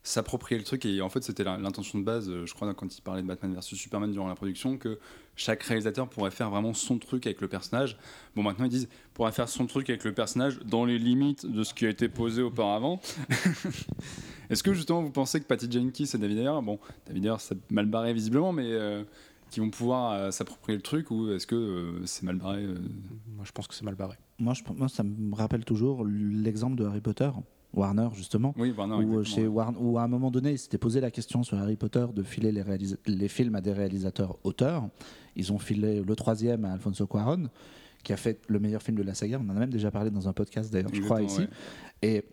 s'approprier 0.05 0.59
le 0.59 0.63
truc. 0.63 0.85
Et 0.85 1.01
en 1.01 1.09
fait, 1.09 1.23
c'était 1.23 1.43
l'intention 1.43 1.99
de 1.99 2.03
base, 2.03 2.29
euh, 2.29 2.45
je 2.45 2.53
crois, 2.53 2.71
quand 2.75 2.95
il 2.95 3.01
parlait 3.01 3.23
de 3.23 3.27
Batman 3.27 3.53
vs 3.55 3.61
Superman 3.61 4.11
durant 4.11 4.27
la 4.27 4.35
production, 4.35 4.77
que 4.77 4.99
chaque 5.35 5.63
réalisateur 5.63 6.07
pourrait 6.07 6.31
faire 6.31 6.51
vraiment 6.51 6.73
son 6.73 6.99
truc 6.99 7.25
avec 7.25 7.41
le 7.41 7.47
personnage. 7.47 7.97
Bon, 8.35 8.43
maintenant, 8.43 8.65
ils 8.65 8.71
disent 8.71 8.87
pourrait 9.15 9.31
faire 9.31 9.49
son 9.49 9.65
truc 9.65 9.89
avec 9.89 10.03
le 10.03 10.13
personnage 10.13 10.59
dans 10.59 10.85
les 10.85 10.99
limites 10.99 11.45
de 11.45 11.63
ce 11.63 11.73
qui 11.73 11.87
a 11.87 11.89
été 11.89 12.07
posé 12.07 12.43
auparavant. 12.43 13.01
Est-ce 14.51 14.61
que 14.61 14.73
justement, 14.73 15.01
vous 15.01 15.09
pensez 15.09 15.41
que 15.41 15.45
Patty 15.45 15.71
Jenkins 15.71 16.05
et 16.05 16.17
David 16.19 16.37
Ayer, 16.37 16.61
bon, 16.61 16.79
David 17.07 17.25
Ayer, 17.25 17.35
c'est 17.39 17.71
mal 17.71 17.87
barré 17.87 18.13
visiblement, 18.13 18.53
mais. 18.53 18.71
Euh, 18.71 19.03
qui 19.51 19.59
vont 19.59 19.69
pouvoir 19.69 20.11
euh, 20.11 20.31
s'approprier 20.31 20.75
le 20.75 20.81
truc 20.81 21.11
ou 21.11 21.29
est-ce 21.31 21.45
que 21.45 22.01
c'est 22.05 22.23
mal 22.23 22.35
barré 22.35 22.65
Moi 22.65 23.45
je 23.45 23.51
pense 23.51 23.67
que 23.67 23.75
c'est 23.75 23.85
mal 23.85 23.93
barré. 23.93 24.17
Moi, 24.39 24.55
je, 24.55 24.63
moi 24.73 24.89
ça 24.89 25.03
me 25.03 25.35
rappelle 25.35 25.63
toujours 25.63 26.03
l'exemple 26.03 26.75
de 26.75 26.83
Harry 26.83 26.99
Potter. 26.99 27.29
Warner 27.75 28.09
justement, 28.13 28.53
oui, 28.57 28.73
où, 28.77 29.23
chez 29.23 29.47
Warner, 29.47 29.77
où 29.79 29.97
à 29.97 30.03
un 30.03 30.07
moment 30.07 30.31
donné, 30.31 30.51
ils 30.51 30.57
s'étaient 30.57 30.77
posé 30.77 31.01
la 31.01 31.11
question 31.11 31.43
sur 31.43 31.57
Harry 31.57 31.75
Potter 31.75 32.05
de 32.13 32.23
filer 32.23 32.51
les, 32.51 32.63
les, 33.05 33.27
films 33.27 33.55
à 33.55 33.61
des 33.61 33.73
réalisateurs 33.73 34.37
auteurs. 34.43 34.87
Ils 35.35 35.51
ont 35.51 35.59
filé 35.59 36.01
le 36.01 36.15
troisième 36.15 36.65
à 36.65 36.71
Alfonso 36.71 37.05
Cuarón, 37.05 37.49
qui 38.03 38.13
a 38.13 38.17
fait 38.17 38.39
le 38.47 38.59
meilleur 38.59 38.81
film 38.81 38.97
de 38.97 39.03
la 39.03 39.13
saga. 39.13 39.39
On 39.43 39.49
en 39.49 39.55
a 39.55 39.59
même 39.59 39.69
déjà 39.69 39.91
parlé 39.91 40.09
dans 40.09 40.27
un 40.27 40.33
podcast 40.33 40.71
d'ailleurs, 40.71 40.93
je 40.93 41.01
crois 41.01 41.21
ici. 41.21 41.47
Et 42.01 42.23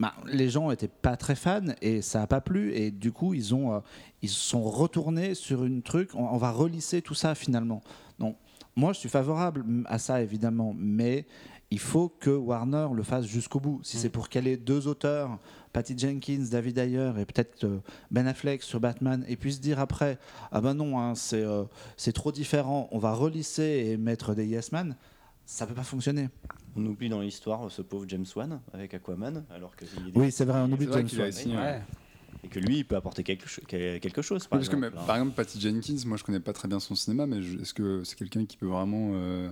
bah, 0.00 0.14
les 0.26 0.48
gens 0.48 0.70
n'étaient 0.70 0.88
pas 0.88 1.16
très 1.16 1.34
fans 1.34 1.60
et 1.82 2.00
ça 2.00 2.20
n'a 2.20 2.26
pas 2.26 2.40
plu 2.40 2.72
et 2.72 2.90
du 2.90 3.12
coup 3.12 3.34
ils 3.34 3.54
ont 3.54 3.74
euh, 3.74 3.80
ils 4.22 4.30
sont 4.30 4.62
retournés 4.62 5.34
sur 5.34 5.64
une 5.64 5.82
truc. 5.82 6.14
On, 6.14 6.24
on 6.24 6.38
va 6.38 6.52
relisser 6.52 7.02
tout 7.02 7.14
ça 7.14 7.34
finalement. 7.34 7.82
Donc 8.18 8.36
moi 8.76 8.94
je 8.94 8.98
suis 8.98 9.10
favorable 9.10 9.62
à 9.84 9.98
ça 9.98 10.22
évidemment, 10.22 10.74
mais 10.74 11.26
il 11.70 11.78
faut 11.78 12.08
que 12.08 12.30
Warner 12.30 12.88
le 12.94 13.02
fasse 13.02 13.26
jusqu'au 13.26 13.60
bout. 13.60 13.80
Si 13.82 13.96
mm. 13.96 14.00
c'est 14.00 14.08
pour 14.08 14.28
caler 14.28 14.56
deux 14.56 14.88
auteurs, 14.88 15.38
Patty 15.72 15.96
Jenkins, 15.96 16.46
David 16.50 16.78
Ayer 16.78 17.12
et 17.18 17.24
peut-être 17.24 17.64
euh, 17.64 17.78
Ben 18.10 18.26
Affleck 18.26 18.62
sur 18.62 18.80
Batman, 18.80 19.24
et 19.28 19.36
puis 19.36 19.52
se 19.52 19.60
dire 19.60 19.78
après, 19.78 20.18
ah 20.50 20.60
ben 20.60 20.74
non, 20.74 20.98
hein, 20.98 21.14
euh, 21.32 21.64
c'est 21.96 22.12
trop 22.12 22.32
différent, 22.32 22.88
on 22.90 22.98
va 22.98 23.12
relisser 23.12 23.86
et 23.86 23.96
mettre 23.96 24.34
des 24.34 24.46
Yes 24.46 24.72
Man, 24.72 24.96
ça 25.46 25.66
peut 25.66 25.74
pas 25.74 25.84
fonctionner. 25.84 26.28
On 26.76 26.84
oublie 26.86 27.08
dans 27.08 27.20
l'histoire 27.20 27.70
ce 27.70 27.82
pauvre 27.82 28.04
James 28.08 28.26
Wan 28.34 28.60
avec 28.72 28.94
Aquaman, 28.94 29.44
alors 29.50 29.76
que 29.76 29.84
oui 30.14 30.32
c'est 30.32 30.44
vrai, 30.44 30.60
on 30.60 30.72
oublie 30.72 30.88
James 30.92 31.08
Wan. 31.16 31.82
Et 32.42 32.48
que 32.48 32.58
lui, 32.58 32.78
il 32.78 32.84
peut 32.86 32.96
apporter 32.96 33.22
quelque, 33.22 33.44
quelque 33.98 34.22
chose. 34.22 34.46
Par, 34.46 34.58
exemple, 34.58 34.90
que, 34.90 35.06
par 35.06 35.16
exemple, 35.16 35.34
Patty 35.34 35.60
Jenkins, 35.60 36.06
moi 36.06 36.16
je 36.16 36.24
connais 36.24 36.40
pas 36.40 36.54
très 36.54 36.68
bien 36.68 36.80
son 36.80 36.94
cinéma, 36.94 37.26
mais 37.26 37.38
est-ce 37.38 37.74
que 37.74 38.02
c'est 38.02 38.16
quelqu'un 38.16 38.46
qui 38.46 38.56
peut 38.56 38.66
vraiment 38.66 39.10
euh, 39.12 39.50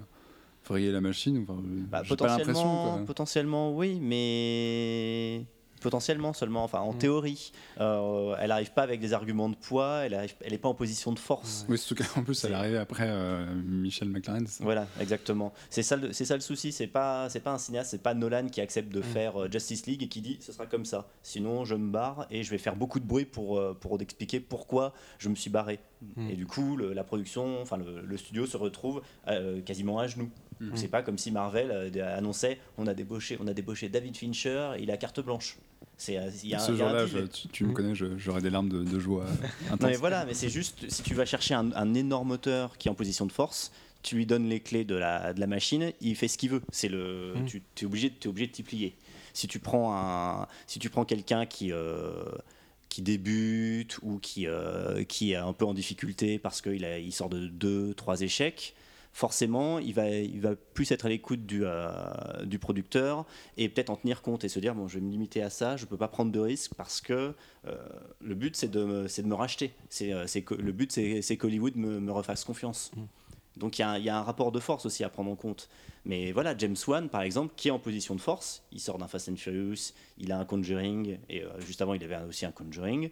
frayer 0.68 0.92
la 0.92 1.00
machine 1.00 1.46
enfin, 1.48 1.60
bah, 1.64 2.02
potentiellement, 2.06 3.04
potentiellement, 3.06 3.74
oui, 3.74 3.98
mais 4.00 5.46
potentiellement 5.78 6.32
seulement, 6.32 6.64
enfin 6.64 6.80
en 6.80 6.92
mm. 6.92 6.98
théorie. 6.98 7.52
Euh, 7.80 8.34
elle 8.38 8.48
n'arrive 8.48 8.72
pas 8.72 8.82
avec 8.82 9.00
des 9.00 9.12
arguments 9.12 9.48
de 9.48 9.54
poids, 9.54 10.04
elle 10.04 10.12
n'est 10.12 10.26
elle 10.40 10.58
pas 10.58 10.68
en 10.68 10.74
position 10.74 11.12
de 11.12 11.18
force. 11.18 11.66
Oui, 11.68 11.78
surtout 11.78 12.04
qu'en 12.04 12.22
plus 12.22 12.44
elle 12.44 12.52
est 12.52 12.56
arrivée 12.56 12.78
après 12.78 13.06
euh, 13.08 13.46
Michel 13.64 14.08
McLaren. 14.08 14.46
Voilà, 14.60 14.86
exactement. 15.00 15.52
C'est 15.70 15.82
ça, 15.82 15.96
c'est 16.12 16.24
ça 16.24 16.34
le 16.34 16.40
souci, 16.40 16.72
c'est 16.72 16.86
pas, 16.86 17.28
c'est 17.30 17.40
pas 17.40 17.52
un 17.52 17.58
cinéaste, 17.58 17.90
c'est 17.90 18.02
pas 18.02 18.14
Nolan 18.14 18.48
qui 18.48 18.60
accepte 18.60 18.92
de 18.92 19.00
mm. 19.00 19.04
faire 19.04 19.42
euh, 19.42 19.48
Justice 19.50 19.86
League 19.86 20.02
et 20.02 20.08
qui 20.08 20.20
dit 20.20 20.38
ce 20.40 20.52
sera 20.52 20.66
comme 20.66 20.84
ça. 20.84 21.08
Sinon 21.22 21.64
je 21.64 21.74
me 21.74 21.90
barre 21.90 22.26
et 22.30 22.42
je 22.42 22.50
vais 22.50 22.58
faire 22.58 22.76
beaucoup 22.76 23.00
de 23.00 23.06
bruit 23.06 23.24
pour, 23.24 23.62
pour 23.78 24.00
expliquer 24.00 24.40
pourquoi 24.40 24.92
je 25.18 25.28
me 25.28 25.34
suis 25.34 25.50
barré. 25.50 25.78
Mm. 26.16 26.30
Et 26.30 26.36
du 26.36 26.46
coup 26.46 26.76
la 26.76 27.04
production, 27.04 27.62
enfin 27.62 27.78
le, 27.78 28.16
studio 28.18 28.46
se 28.46 28.56
retrouve 28.56 29.00
quasiment 29.64 29.98
à 29.98 30.06
genoux. 30.06 30.30
C'est 30.74 30.88
pas 30.88 31.02
comme 31.02 31.18
si 31.18 31.30
Marvel 31.30 31.92
annonçait 32.00 32.58
on 32.76 32.86
a 32.86 32.94
débauché, 32.94 33.38
on 33.40 33.46
a 33.46 33.54
débauché 33.54 33.88
David 33.88 34.16
Fincher, 34.16 34.72
il 34.78 34.90
a 34.90 34.96
carte 34.96 35.20
blanche. 35.20 35.56
Euh, 36.10 36.30
ce 36.30 36.76
jour-là, 36.76 37.06
tu, 37.52 37.64
me 37.64 37.72
connais, 37.72 37.94
j'aurais 37.94 38.40
des 38.40 38.50
larmes 38.50 38.68
de, 38.68 38.98
joie. 39.00 39.26
mais 39.80 39.96
voilà, 39.96 40.24
mais 40.24 40.34
c'est 40.34 40.48
juste, 40.48 40.88
si 40.88 41.02
tu 41.02 41.14
vas 41.14 41.24
chercher 41.24 41.54
un, 41.54 41.94
énorme 41.94 42.28
moteur 42.28 42.78
qui 42.78 42.88
est 42.88 42.90
en 42.90 42.94
position 42.94 43.26
de 43.26 43.32
force, 43.32 43.72
tu 44.02 44.14
lui 44.14 44.26
donnes 44.26 44.48
les 44.48 44.60
clés 44.60 44.84
de 44.84 44.94
la, 44.94 45.32
de 45.32 45.40
la 45.40 45.48
machine, 45.48 45.92
il 46.00 46.14
fait 46.14 46.28
ce 46.28 46.38
qu'il 46.38 46.50
veut. 46.50 46.62
C'est 46.70 46.88
le, 46.88 47.34
mm. 47.34 47.46
tu 47.46 47.62
es 47.82 47.84
obligé, 47.84 48.12
es 48.22 48.28
obligé 48.28 48.46
de 48.46 48.52
t'y 48.52 48.62
plier. 48.62 48.94
Si 49.34 49.48
tu 49.48 49.58
prends, 49.58 49.96
un, 49.96 50.46
si 50.66 50.78
tu 50.78 50.88
prends 50.88 51.04
quelqu'un 51.04 51.46
qui, 51.46 51.72
euh, 51.72 52.24
qui 52.88 53.02
débute 53.02 53.98
ou 54.02 54.18
qui, 54.18 54.46
euh, 54.46 55.02
qui 55.04 55.32
est 55.32 55.36
un 55.36 55.52
peu 55.52 55.64
en 55.64 55.74
difficulté 55.74 56.38
parce 56.38 56.62
qu'il 56.62 56.84
il 56.84 57.12
sort 57.12 57.28
de 57.28 57.48
deux, 57.48 57.92
trois 57.94 58.20
échecs, 58.20 58.74
forcément, 59.18 59.80
il 59.80 59.94
va, 59.94 60.08
il 60.08 60.40
va 60.40 60.54
plus 60.54 60.92
être 60.92 61.06
à 61.06 61.08
l'écoute 61.08 61.44
du, 61.44 61.62
euh, 61.64 61.90
du 62.44 62.60
producteur 62.60 63.26
et 63.56 63.68
peut-être 63.68 63.90
en 63.90 63.96
tenir 63.96 64.22
compte 64.22 64.44
et 64.44 64.48
se 64.48 64.60
dire 64.60 64.76
bon, 64.76 64.86
je 64.86 65.00
vais 65.00 65.04
me 65.04 65.10
limiter 65.10 65.42
à 65.42 65.50
ça, 65.50 65.76
je 65.76 65.86
ne 65.86 65.88
peux 65.88 65.96
pas 65.96 66.06
prendre 66.06 66.30
de 66.30 66.38
risques 66.38 66.74
parce 66.74 67.00
que 67.00 67.34
euh, 67.66 67.76
le 68.20 68.34
but 68.36 68.54
c'est 68.54 68.70
de, 68.70 68.84
me, 68.84 69.06
de 69.08 69.26
me 69.26 69.34
racheter. 69.34 69.72
C'est, 69.88 70.12
euh, 70.12 70.24
le 70.56 70.70
but 70.70 70.92
c'est, 70.92 71.36
qu'Hollywood 71.36 71.74
me, 71.74 71.98
me, 71.98 72.12
refasse 72.12 72.44
confiance. 72.44 72.92
Mm. 72.96 73.02
Donc 73.56 73.80
il 73.80 73.82
y, 73.82 74.02
y, 74.02 74.08
a 74.08 74.16
un 74.16 74.22
rapport 74.22 74.52
de 74.52 74.60
force 74.60 74.86
aussi 74.86 75.02
à 75.02 75.08
prendre 75.08 75.32
en 75.32 75.36
compte. 75.36 75.68
Mais 76.04 76.30
voilà, 76.30 76.56
James 76.56 76.76
Wan, 76.86 77.08
par 77.08 77.22
exemple, 77.22 77.54
qui 77.56 77.66
est 77.68 77.72
en 77.72 77.80
position 77.80 78.14
de 78.14 78.20
force, 78.20 78.62
il 78.70 78.78
sort 78.78 78.98
d'un 78.98 79.08
Fast 79.08 79.28
and 79.30 79.36
Furious, 79.36 79.94
il 80.18 80.30
a 80.30 80.38
un 80.38 80.44
Conjuring, 80.44 81.18
et 81.28 81.42
juste 81.66 81.82
avant 81.82 81.94
il 81.94 82.04
avait 82.04 82.22
aussi 82.22 82.46
un 82.46 82.52
Conjuring. 82.52 83.10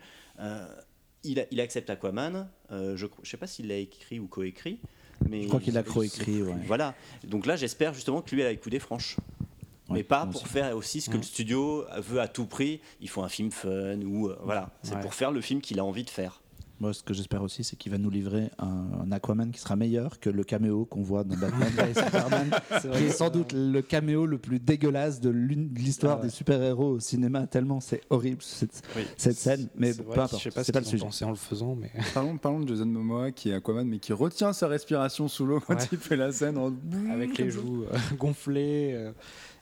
il, 1.24 1.46
il, 1.50 1.60
accepte 1.60 1.90
Aquaman, 1.90 2.48
je 2.70 3.06
ne 3.06 3.24
sais 3.24 3.36
pas 3.36 3.48
s'il 3.48 3.66
l'a 3.66 3.78
écrit 3.78 4.20
ou 4.20 4.28
coécrit, 4.28 4.78
je 5.30 5.48
crois 5.48 5.60
qu'il 5.60 5.76
a 5.78 5.82
écrit 6.02 6.42
Voilà. 6.66 6.94
Donc 7.24 7.46
là, 7.46 7.56
j'espère 7.56 7.94
justement 7.94 8.22
que 8.22 8.34
lui, 8.34 8.42
a 8.42 8.50
écouté 8.50 8.78
franche. 8.78 9.16
mais 9.88 10.02
pas 10.02 10.26
pour 10.26 10.46
faire 10.48 10.76
aussi 10.76 11.00
ce 11.00 11.10
que 11.10 11.16
le 11.16 11.22
studio 11.22 11.84
veut 11.98 12.20
à 12.20 12.28
tout 12.28 12.46
prix. 12.46 12.80
Il 13.00 13.08
faut 13.08 13.22
un 13.22 13.28
film 13.28 13.50
fun 13.50 14.00
ou 14.02 14.28
euh, 14.28 14.38
voilà. 14.42 14.70
C'est 14.82 14.98
pour 15.00 15.14
faire 15.14 15.30
le 15.30 15.40
film 15.40 15.60
qu'il 15.60 15.78
a 15.78 15.84
envie 15.84 16.04
de 16.04 16.10
faire. 16.10 16.40
Moi, 16.78 16.92
ce 16.92 17.02
que 17.02 17.14
j'espère 17.14 17.42
aussi, 17.42 17.64
c'est 17.64 17.76
qu'il 17.76 17.90
va 17.90 17.96
nous 17.96 18.10
livrer 18.10 18.50
un, 18.58 19.10
Aquaman 19.10 19.50
qui 19.50 19.60
sera 19.60 19.76
meilleur 19.76 20.20
que 20.20 20.28
le 20.28 20.44
caméo 20.44 20.84
qu'on 20.84 21.02
voit 21.02 21.24
dans 21.24 21.36
Batman 21.36 21.72
et 21.90 21.94
Superman, 21.94 22.50
qui 22.92 23.04
est 23.04 23.10
sans 23.10 23.30
doute 23.30 23.52
le 23.54 23.80
caméo 23.80 24.26
le 24.26 24.36
plus 24.36 24.60
dégueulasse 24.60 25.20
de 25.20 25.30
l'histoire 25.30 26.18
ah 26.20 26.24
des 26.24 26.30
super-héros 26.30 26.90
au 26.90 27.00
cinéma, 27.00 27.46
tellement 27.46 27.80
c'est 27.80 28.02
horrible 28.10 28.42
cette, 28.42 28.74
scène. 29.16 29.68
Mais 29.76 29.94
peu 29.94 30.10
importe, 30.10 30.36
je 30.36 30.42
sais 30.44 30.50
pas 30.50 30.64
c'est 30.64 30.72
pas 30.72 30.80
le 30.80 30.84
sujet. 30.84 31.04
en 31.24 31.30
le 31.30 31.36
faisant, 31.36 31.76
mais 31.76 31.90
parlons, 32.14 32.36
parlons 32.36 32.60
de 32.60 32.68
Jason 32.68 32.86
Momoa 32.86 33.30
qui 33.32 33.50
est 33.50 33.54
Aquaman, 33.54 33.86
mais 33.86 33.98
qui 33.98 34.12
retient 34.12 34.52
sa 34.52 34.68
respiration 34.68 35.28
sous 35.28 35.46
l'eau 35.46 35.60
quand 35.60 35.76
il 35.90 35.98
fait 35.98 36.16
la 36.16 36.30
scène 36.30 36.58
avec 37.10 37.38
les 37.38 37.50
joues 37.50 37.84
euh, 37.84 37.98
gonflées. 38.18 38.92
Euh, 38.94 39.12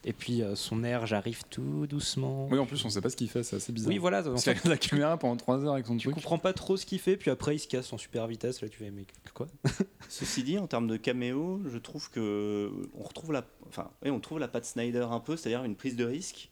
Et 0.06 0.12
puis 0.12 0.42
euh, 0.42 0.54
son 0.54 0.84
air, 0.84 1.06
j'arrive 1.06 1.42
tout 1.48 1.86
doucement. 1.86 2.46
Oui, 2.50 2.58
en 2.58 2.66
plus, 2.66 2.84
on 2.84 2.90
sait 2.90 3.00
pas 3.00 3.08
ce 3.08 3.16
qu'il 3.16 3.28
fait, 3.30 3.42
c'est 3.42 3.56
assez 3.56 3.72
bizarre. 3.72 3.88
Oui, 3.90 3.98
voilà. 3.98 4.22
Parce 4.22 4.42
qu'il 4.42 4.52
regarde 4.52 4.68
la 4.68 4.76
caméra 4.76 5.16
pendant 5.18 5.36
3 5.36 5.64
heures 5.64 5.72
avec 5.74 5.86
son 5.86 5.96
tu 5.96 6.02
truc. 6.08 6.14
comprends 6.16 6.38
pas 6.38 6.52
trop 6.52 6.76
ce 6.76 6.84
qu'il 6.84 6.98
fait, 6.98 7.16
puis 7.16 7.30
après 7.30 7.56
il 7.56 7.58
se 7.58 7.66
casse 7.68 7.92
en 7.92 7.98
super 7.98 8.26
vitesse. 8.26 8.60
Là, 8.60 8.68
tu 8.68 8.76
fais, 8.78 8.90
mais 8.90 9.06
quoi 9.32 9.46
Ceci 10.08 10.42
dit, 10.42 10.58
en 10.58 10.66
termes 10.66 10.88
de 10.88 10.96
caméo, 10.98 11.62
je 11.66 11.78
trouve 11.78 12.10
que 12.10 12.70
on 12.98 13.02
retrouve 13.02 13.32
la, 13.32 13.44
enfin, 13.68 13.90
oui, 14.04 14.10
on 14.10 14.20
trouve 14.20 14.38
la 14.38 14.48
patte 14.48 14.66
Snyder 14.66 15.06
un 15.10 15.20
peu, 15.20 15.36
c'est-à-dire 15.36 15.64
une 15.64 15.74
prise 15.76 15.96
de 15.96 16.04
risque. 16.04 16.50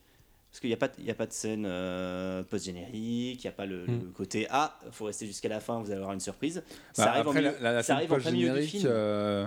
Parce 0.50 0.60
qu'il 0.60 0.68
n'y 0.68 0.74
a, 0.74 0.76
pas 0.78 0.88
il 0.98 1.04
y 1.06 1.10
a 1.10 1.14
pas 1.14 1.26
de 1.26 1.32
scène 1.32 1.64
euh, 1.66 2.42
post-générique, 2.42 3.42
il 3.42 3.46
n'y 3.46 3.48
a 3.48 3.52
pas 3.52 3.64
le, 3.64 3.86
le 3.86 3.92
Mm. 3.96 4.12
côté 4.14 4.46
Ah, 4.50 4.78
faut 4.90 5.06
rester 5.06 5.26
jusqu'à 5.26 5.48
la 5.48 5.60
fin, 5.60 5.78
vous 5.80 5.86
allez 5.86 5.96
avoir 5.96 6.12
une 6.12 6.20
surprise. 6.20 6.62
Ça 6.92 7.06
Bah, 7.06 7.10
arrive 7.12 7.26
en 7.26 7.30
après, 7.30 7.40
milieu, 7.40 7.52
la, 7.54 7.60
la, 7.60 7.72
la 7.72 7.82
ça 7.82 7.86
scène 7.86 7.96
arrive 7.96 8.12
en 8.12 8.16
plein 8.18 8.30
milieu 8.32 8.48
du 8.48 8.54
post-générique, 8.54 8.80
film. 8.82 8.92
euh, 8.94 9.46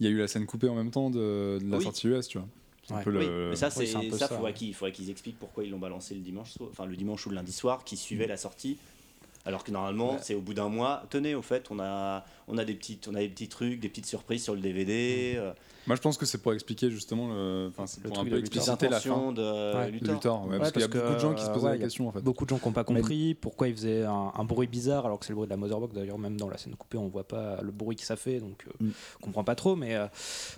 il 0.00 0.06
y 0.06 0.08
a 0.10 0.12
eu 0.12 0.18
la 0.18 0.28
scène 0.28 0.44
coupée 0.44 0.68
en 0.68 0.74
même 0.74 0.90
temps 0.90 1.08
de, 1.08 1.58
de 1.62 1.70
la 1.70 1.78
Oui. 1.78 1.82
sortie 1.84 2.08
US, 2.08 2.28
tu 2.28 2.36
vois. 2.38 2.46
Un 2.90 3.02
peu 3.02 3.10
Oui, 3.16 3.26
le- 3.26 3.48
mais 3.50 3.56
ça, 3.56 3.68
oui, 3.76 3.86
c'est 3.86 4.08
peu 4.08 4.16
ça, 4.16 4.28
ça, 4.28 4.36
faudrait 4.36 4.52
qu'ils 4.92 5.10
expliquent 5.10 5.38
pourquoi 5.38 5.64
ils 5.64 5.70
l'ont 5.70 5.78
balancé 5.78 6.14
le 6.14 6.20
dimanche, 6.20 6.52
soir- 6.52 6.68
enfin 6.72 6.86
le 6.86 6.96
dimanche 6.96 7.26
ou 7.26 7.30
le 7.30 7.34
lundi 7.36 7.52
soir, 7.52 7.84
qui 7.84 7.96
suivait 7.96 8.24
Mm. 8.26 8.30
la 8.30 8.36
sortie. 8.36 8.78
Alors 9.44 9.64
que 9.64 9.70
normalement, 9.70 10.18
c'est 10.20 10.34
au 10.34 10.40
bout 10.40 10.54
d'un 10.54 10.68
mois. 10.68 11.04
Tenez, 11.10 11.34
au 11.34 11.42
fait, 11.42 11.66
on 11.70 11.78
a, 11.80 12.24
on 12.48 12.58
a 12.58 12.64
des 12.64 12.74
petites, 12.74 13.08
on 13.08 13.14
a 13.14 13.18
des 13.20 13.28
petits 13.28 13.48
trucs, 13.48 13.80
des 13.80 13.88
petites 13.88 14.06
surprises 14.06 14.42
sur 14.44 14.54
le 14.54 14.60
DVD. 14.60 15.34
euh, 15.36 15.52
Moi, 15.86 15.96
je 15.96 16.00
pense 16.02 16.18
que 16.18 16.26
c'est 16.26 16.38
pour 16.38 16.52
expliquer 16.52 16.90
justement, 16.90 17.26
enfin, 17.68 17.86
c'est 17.86 18.02
pour 18.02 18.12
un 18.18 18.24
peu 18.24 18.36
Luthor. 18.36 18.38
expliciter 18.40 18.88
la 18.88 19.00
fin 19.00 19.32
de 19.32 19.74
Ouais. 19.76 19.86
de 19.86 19.90
Luthor. 19.92 20.14
Luthor. 20.14 20.44
ouais, 20.46 20.52
Ouais, 20.52 20.58
parce 20.58 20.72
qu'il 20.72 20.80
y 20.82 20.84
a 20.84 20.88
beaucoup 20.88 21.14
de 21.14 21.18
gens 21.18 21.34
qui 21.34 21.42
se 21.42 21.48
euh, 21.48 21.52
posaient 21.54 21.64
ouais, 21.66 21.72
la 21.72 21.78
question 21.78 22.08
en 22.08 22.12
fait. 22.12 22.20
Beaucoup 22.20 22.44
de 22.44 22.50
gens 22.50 22.58
qui 22.58 22.66
n'ont 22.66 22.72
pas 22.72 22.84
Mais- 22.88 22.96
compris 23.00 23.34
pourquoi 23.34 23.68
il 23.68 23.74
faisait 23.74 24.04
un, 24.04 24.32
un 24.36 24.44
bruit 24.44 24.66
bizarre 24.66 25.06
alors 25.06 25.18
que 25.18 25.24
c'est 25.24 25.32
le 25.32 25.36
bruit 25.36 25.46
de 25.46 25.50
la 25.50 25.56
Motherbox. 25.56 25.94
D'ailleurs, 25.94 26.18
même 26.18 26.36
dans 26.36 26.48
la 26.50 26.58
scène 26.58 26.74
coupée, 26.76 26.98
on 26.98 27.08
voit 27.08 27.26
pas 27.26 27.60
le 27.62 27.70
bruit 27.70 27.96
que 27.96 28.02
ça 28.04 28.16
fait, 28.16 28.38
donc 28.40 28.64
euh, 28.66 28.84
Mm. 28.86 28.90
on 29.20 29.24
comprend 29.24 29.44
pas 29.44 29.54
trop. 29.54 29.76
Mais 29.76 29.94
euh, 29.94 30.06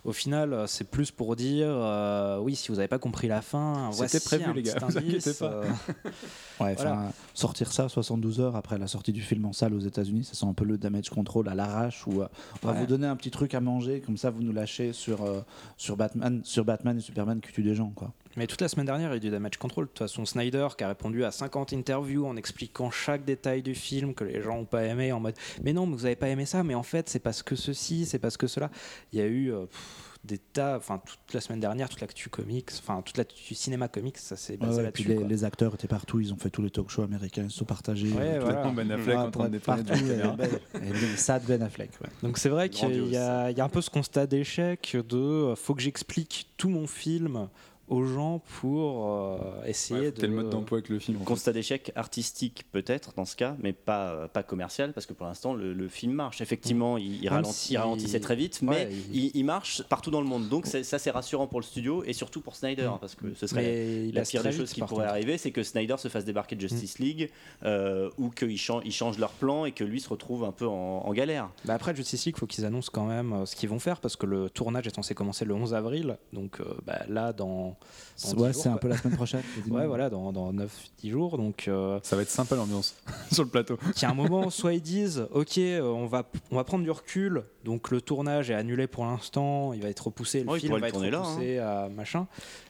au 0.04 0.12
final, 0.12 0.52
euh, 0.52 0.66
c'est 0.66 0.84
plus 0.90 1.10
pour 1.12 1.36
dire 1.36 1.68
euh, 1.70 2.38
oui, 2.40 2.56
si 2.56 2.68
vous 2.68 2.76
n'avez 2.76 2.88
pas 2.88 2.98
compris 2.98 3.28
la 3.28 3.40
fin, 3.42 3.90
C'était 3.92 4.18
prévu, 4.20 4.44
un 4.44 4.52
les 4.52 4.62
gars, 4.62 4.74
vous 4.88 4.98
inquiétez 4.98 5.14
indice, 5.28 5.32
pas. 5.38 5.46
euh, 5.46 5.64
Ouais, 6.60 6.74
Voilà. 6.74 6.92
enfin, 6.92 7.12
sortir 7.34 7.72
ça 7.72 7.88
72 7.88 8.40
heures 8.40 8.54
après 8.56 8.76
la 8.78 8.86
sortie 8.86 9.12
du 9.12 9.22
film 9.22 9.46
en 9.46 9.52
salle 9.54 9.72
aux 9.74 9.78
États-Unis, 9.80 10.24
ça 10.24 10.34
sent 10.34 10.44
un 10.46 10.52
peu 10.52 10.64
le 10.64 10.76
damage 10.76 11.08
control 11.08 11.48
à 11.48 11.54
l'arrache 11.54 11.79
où 12.06 12.22
euh, 12.22 12.28
on 12.62 12.66
va 12.68 12.72
vous 12.72 12.86
donner 12.86 13.06
un 13.06 13.16
petit 13.16 13.30
truc 13.30 13.54
à 13.54 13.60
manger, 13.60 14.00
comme 14.00 14.16
ça 14.16 14.30
vous 14.30 14.42
nous 14.42 14.52
lâchez 14.52 14.92
sur, 14.92 15.24
euh, 15.24 15.40
sur, 15.76 15.96
Batman, 15.96 16.40
sur 16.44 16.64
Batman 16.64 16.98
et 16.98 17.00
Superman 17.00 17.40
qui 17.40 17.52
tuent 17.52 17.62
des 17.62 17.74
gens. 17.74 17.90
Quoi. 17.94 18.12
Mais 18.36 18.46
toute 18.46 18.60
la 18.60 18.68
semaine 18.68 18.86
dernière, 18.86 19.08
il 19.08 19.12
y 19.12 19.14
a 19.14 19.16
eu 19.16 19.20
du 19.20 19.30
damage 19.30 19.56
control. 19.56 19.86
De 19.86 19.88
toute 19.90 19.98
façon, 19.98 20.24
Snyder 20.24 20.68
qui 20.76 20.84
a 20.84 20.88
répondu 20.88 21.24
à 21.24 21.30
50 21.30 21.72
interviews 21.72 22.26
en 22.26 22.36
expliquant 22.36 22.90
chaque 22.90 23.24
détail 23.24 23.62
du 23.62 23.74
film 23.74 24.14
que 24.14 24.24
les 24.24 24.40
gens 24.40 24.56
n'ont 24.56 24.64
pas 24.64 24.84
aimé, 24.84 25.12
en 25.12 25.20
mode 25.20 25.34
Mais 25.62 25.72
non, 25.72 25.86
mais 25.86 25.96
vous 25.96 26.06
avez 26.06 26.16
pas 26.16 26.28
aimé 26.28 26.46
ça, 26.46 26.62
mais 26.62 26.74
en 26.74 26.82
fait, 26.82 27.08
c'est 27.08 27.18
parce 27.18 27.42
que 27.42 27.56
ceci, 27.56 28.06
c'est 28.06 28.18
parce 28.18 28.36
que 28.36 28.46
cela. 28.46 28.70
Il 29.12 29.18
y 29.18 29.22
a 29.22 29.26
eu 29.26 29.52
euh, 29.52 29.66
pff, 29.66 30.09
des 30.24 30.36
tas, 30.38 30.76
enfin, 30.76 31.00
toute 31.04 31.32
la 31.32 31.40
semaine 31.40 31.60
dernière, 31.60 31.88
toute 31.88 32.00
l'actu 32.02 32.28
comics, 32.28 32.68
enfin, 32.78 33.00
toute 33.02 33.16
l'actu 33.16 33.54
cinéma 33.54 33.88
comics, 33.88 34.18
ça 34.18 34.36
s'est 34.36 34.52
Ouais, 34.52 34.58
basé 34.58 34.76
ouais, 34.78 34.82
là-dessus. 34.84 35.08
les, 35.08 35.24
les 35.24 35.44
acteurs 35.44 35.74
étaient 35.74 35.88
partout, 35.88 36.20
ils 36.20 36.32
ont 36.32 36.36
fait 36.36 36.50
tous 36.50 36.60
les 36.62 36.68
talk 36.70 36.90
shows 36.90 37.02
américains, 37.04 37.44
ils 37.44 37.50
se 37.50 37.56
sont 37.58 37.64
partagés. 37.64 38.12
Ouais, 38.12 38.38
tout- 38.38 38.44
voilà. 38.44 38.62
Complètement 38.62 38.72
Ben 38.74 38.90
Affleck 39.00 39.16
Ouais, 39.16 39.22
en 39.22 39.30
train 39.30 39.48
de 39.48 39.54
la 39.54 39.60
partout, 39.60 39.84
caméra. 39.84 40.34
et, 40.34 40.78
ben, 40.78 40.94
et 40.94 41.16
sad 41.16 41.42
Ben 41.46 41.62
Affleck. 41.62 41.90
ouais. 42.02 42.10
Donc 42.22 42.36
c'est 42.36 42.50
vrai 42.50 42.68
qu'il 42.68 43.08
y 43.10 43.16
a 43.16 43.46
un 43.58 43.68
peu 43.70 43.80
ce 43.80 43.88
constat 43.90 44.26
d'échec 44.26 44.94
de 45.08 45.16
euh, 45.16 45.56
faut 45.56 45.74
que 45.74 45.80
j'explique 45.82 46.48
tout 46.58 46.68
mon 46.68 46.86
film 46.86 47.48
aux 47.90 48.04
gens 48.04 48.40
pour 48.60 49.10
euh, 49.10 49.38
essayer 49.66 50.00
Ouais, 50.00 50.12
de. 50.12 50.26
le 50.26 50.32
mode 50.32 50.48
d'emploi 50.50 50.78
avec 50.78 50.88
le 50.88 50.98
film. 50.98 51.16
en 51.18 51.20
fait. 51.20 51.26
Constat 51.26 51.52
d'échec 51.52 51.92
artistique 51.96 52.64
peut-être 52.72 53.12
dans 53.16 53.24
ce 53.24 53.36
cas, 53.36 53.56
mais 53.62 53.72
pas, 53.72 54.10
euh, 54.12 54.28
pas 54.28 54.42
commercial 54.42 54.92
parce 54.92 55.06
que 55.06 55.12
pour 55.12 55.26
l'instant 55.26 55.52
le, 55.54 55.72
le 55.74 55.88
film 55.88 56.12
marche. 56.12 56.40
Effectivement, 56.40 56.96
il, 56.96 57.28
ralentit- 57.28 57.52
si- 57.52 57.72
il 57.74 57.76
ralentissait 57.78 58.20
très 58.20 58.36
vite, 58.36 58.60
Ouais, 58.62 58.86
mais 58.86 58.88
il- 59.12 59.24
il, 59.26 59.30
il 59.34 59.44
marche 59.44 59.82
partout 59.88 60.10
dans 60.10 60.20
le 60.20 60.26
monde. 60.26 60.48
Donc 60.48 60.66
ça 60.66 60.82
c'est 60.98 61.10
rassurant 61.10 61.46
pour 61.46 61.60
le 61.60 61.64
studio 61.64 62.02
et 62.04 62.12
surtout 62.12 62.40
pour 62.40 62.54
Snyder 62.56 62.88
Mm. 62.94 62.98
parce 63.00 63.14
que 63.14 63.34
ce 63.34 63.46
serait 63.46 63.62
Mais 64.06 64.12
la 64.12 64.22
pire 64.22 64.42
des 64.42 64.52
choses 64.52 64.72
qui 64.72 64.80
pourrait 64.82 65.06
arriver, 65.06 65.36
c'est 65.36 65.50
que 65.50 65.62
Snyder 65.62 65.96
se 65.98 66.08
fasse 66.08 66.24
débarquer 66.24 66.56
de 66.56 66.60
Justice 66.60 66.98
League 67.00 67.30
euh, 67.64 68.08
ou 68.18 68.30
qu'ils 68.30 68.56
changent, 68.56 68.82
ils 68.86 68.92
changent 68.92 69.18
leur 69.18 69.32
plan 69.32 69.64
et 69.64 69.72
que 69.72 69.84
lui 69.84 70.00
se 70.00 70.08
retrouve 70.08 70.44
un 70.44 70.52
peu 70.52 70.66
en, 70.66 70.72
en 71.04 71.12
galère. 71.12 71.50
Bah 71.64 71.74
après 71.74 71.94
Justice 71.94 72.24
League, 72.24 72.36
il 72.36 72.40
faut 72.40 72.46
qu'ils 72.46 72.64
annoncent 72.64 72.90
quand 72.92 73.06
même 73.06 73.44
ce 73.46 73.56
qu'ils 73.56 73.68
vont 73.68 73.78
faire 73.80 74.00
parce 74.00 74.16
que 74.16 74.26
le 74.26 74.48
tournage 74.48 74.86
est 74.86 74.94
censé 74.94 75.14
commencer 75.14 75.44
le 75.44 75.54
11 75.54 75.74
avril. 75.74 76.18
Donc 76.32 76.60
euh, 76.60 76.64
bah, 76.86 77.00
là, 77.08 77.32
dans. 77.32 77.76
Dans 78.22 78.30
Ouais, 78.42 78.48
10 78.48 78.52
jours, 78.54 78.62
c'est 78.62 78.68
un 78.68 78.76
peu 78.76 78.88
la 78.88 78.96
semaine 78.98 79.16
prochaine. 79.16 79.42
Ouais, 79.70 79.86
voilà, 79.86 80.10
dans, 80.10 80.32
dans 80.32 80.52
9-10 80.52 80.68
jours. 81.10 81.38
Donc, 81.38 81.66
euh, 81.68 81.98
Ça 82.02 82.16
va 82.16 82.22
être 82.22 82.30
sympa 82.30 82.54
l'ambiance 82.56 82.94
sur 83.32 83.42
le 83.44 83.48
plateau. 83.48 83.76
qu'il 83.94 84.02
y 84.02 84.04
a 84.04 84.10
un 84.10 84.14
moment, 84.14 84.50
soit 84.50 84.74
ils 84.74 84.82
disent 84.82 85.26
Ok, 85.32 85.58
euh, 85.58 85.80
on 85.82 86.06
va, 86.06 86.24
on 86.50 86.56
va 86.56 86.64
prendre 86.64 86.84
du 86.84 86.90
recul. 86.90 87.44
Donc 87.64 87.90
le 87.90 88.00
tournage 88.00 88.50
est 88.50 88.54
annulé 88.54 88.86
pour 88.86 89.04
l'instant. 89.04 89.72
Il 89.74 89.82
va 89.82 89.88
être 89.88 90.06
repoussé. 90.06 90.42
Le 90.44 90.50
Oh, 90.50 90.56
il 90.56 90.60
film 90.60 90.70
pourrait 90.70 90.80
va 90.80 90.86
le 90.86 90.88
être 90.88 90.94
tourner 90.94 91.10
là, 91.10 91.20
repoussé 91.20 91.58
à 91.58 91.88
machin. 91.94 92.26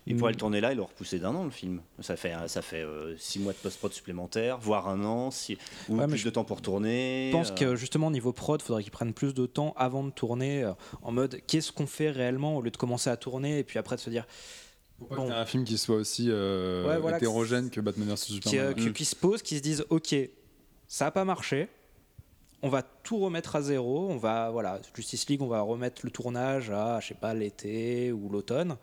Il 0.07 0.15
Mm. 0.15 0.19
pourrait 0.19 0.33
le 0.33 0.39
tourner 0.39 0.61
là 0.61 0.73
et 0.73 0.75
le 0.75 0.83
repousser 0.83 1.19
d'un 1.21 1.35
an 1.35 1.45
le 1.45 1.51
film. 1.51 1.81
Ça 2.01 2.17
fait, 2.17 2.33
ça 2.47 2.63
fait 2.63 2.83
euh, 2.83 3.17
six 3.17 3.39
mois 3.39 3.53
de 3.53 3.59
post-prod 3.59 3.93
supplémentaires, 3.93 4.59
voire 4.59 4.89
un 4.89 5.05
an, 5.05 5.31
si, 5.31 5.59
ou 5.89 5.97
Ouais, 5.97 6.07
plus 6.09 6.17
je 6.17 6.25
de 6.25 6.31
temps 6.31 6.45
pour 6.45 6.61
tourner. 6.63 7.29
Je 7.33 7.37
pense 7.37 7.51
euh, 7.51 7.55
que 7.55 7.77
justement 7.77 8.09
au 8.09 8.11
niveau 8.11 8.33
prod, 8.33 8.61
il 8.61 8.65
faudrait 8.65 8.83
qu'ils 8.83 8.91
prennent 8.93 9.13
plus 9.15 9.35
de 9.35 9.47
temps 9.47 9.75
avant 9.77 10.03
de 10.03 10.11
tourner, 10.11 10.65
euh, 10.65 10.73
en 11.03 11.13
mode 11.13 11.41
qu'est-ce 11.47 11.71
qu'on 11.71 11.87
fait 11.87 12.11
réellement 12.11 12.57
au 12.57 12.63
lieu 12.63 12.71
de 12.71 12.77
commencer 12.77 13.11
à 13.11 13.17
tourner 13.17 13.59
et 13.61 13.65
puis 13.65 13.79
après 13.79 13.95
de 13.97 14.01
se 14.01 14.11
dire 14.11 14.27
Bon. 15.09 15.17
Bon. 15.17 15.31
un 15.31 15.47
film 15.47 15.65
qui 15.65 15.79
soit 15.79 15.97
aussi 15.97 16.27
euh, 16.29 16.87
Ouais, 16.87 16.99
voilà, 16.99 17.17
hétérogène 17.17 17.71
que 17.71 17.81
Batman 17.81 18.09
vs 18.09 18.15
qui, 18.17 18.33
Superman? 18.35 18.61
euh, 18.67 18.73
qui- 18.75 18.93
qui 18.93 19.05
se 19.05 19.17
posent, 19.17 19.43
qui 19.43 19.57
se 19.57 19.63
disent 19.63 19.85
ok, 19.91 20.15
ça 20.89 21.07
n'a 21.07 21.11
pas 21.11 21.25
marché, 21.25 21.69
on 22.63 22.69
va 22.69 22.83
tout 22.83 23.19
remettre 23.19 23.57
à 23.57 23.63
zéro, 23.63 24.09
on 24.11 24.17
va 24.19 24.51
voilà 24.51 24.81
Justice 24.95 25.27
League, 25.29 25.41
on 25.43 25.47
va 25.49 25.63
remettre 25.63 26.03
le 26.05 26.11
tournage 26.11 26.71
à 26.71 27.01
je 27.01 27.09
sais 27.09 27.15
pas 27.15 27.33
l'été 27.35 28.13
ou 28.13 28.29
l'automne. 28.29 28.77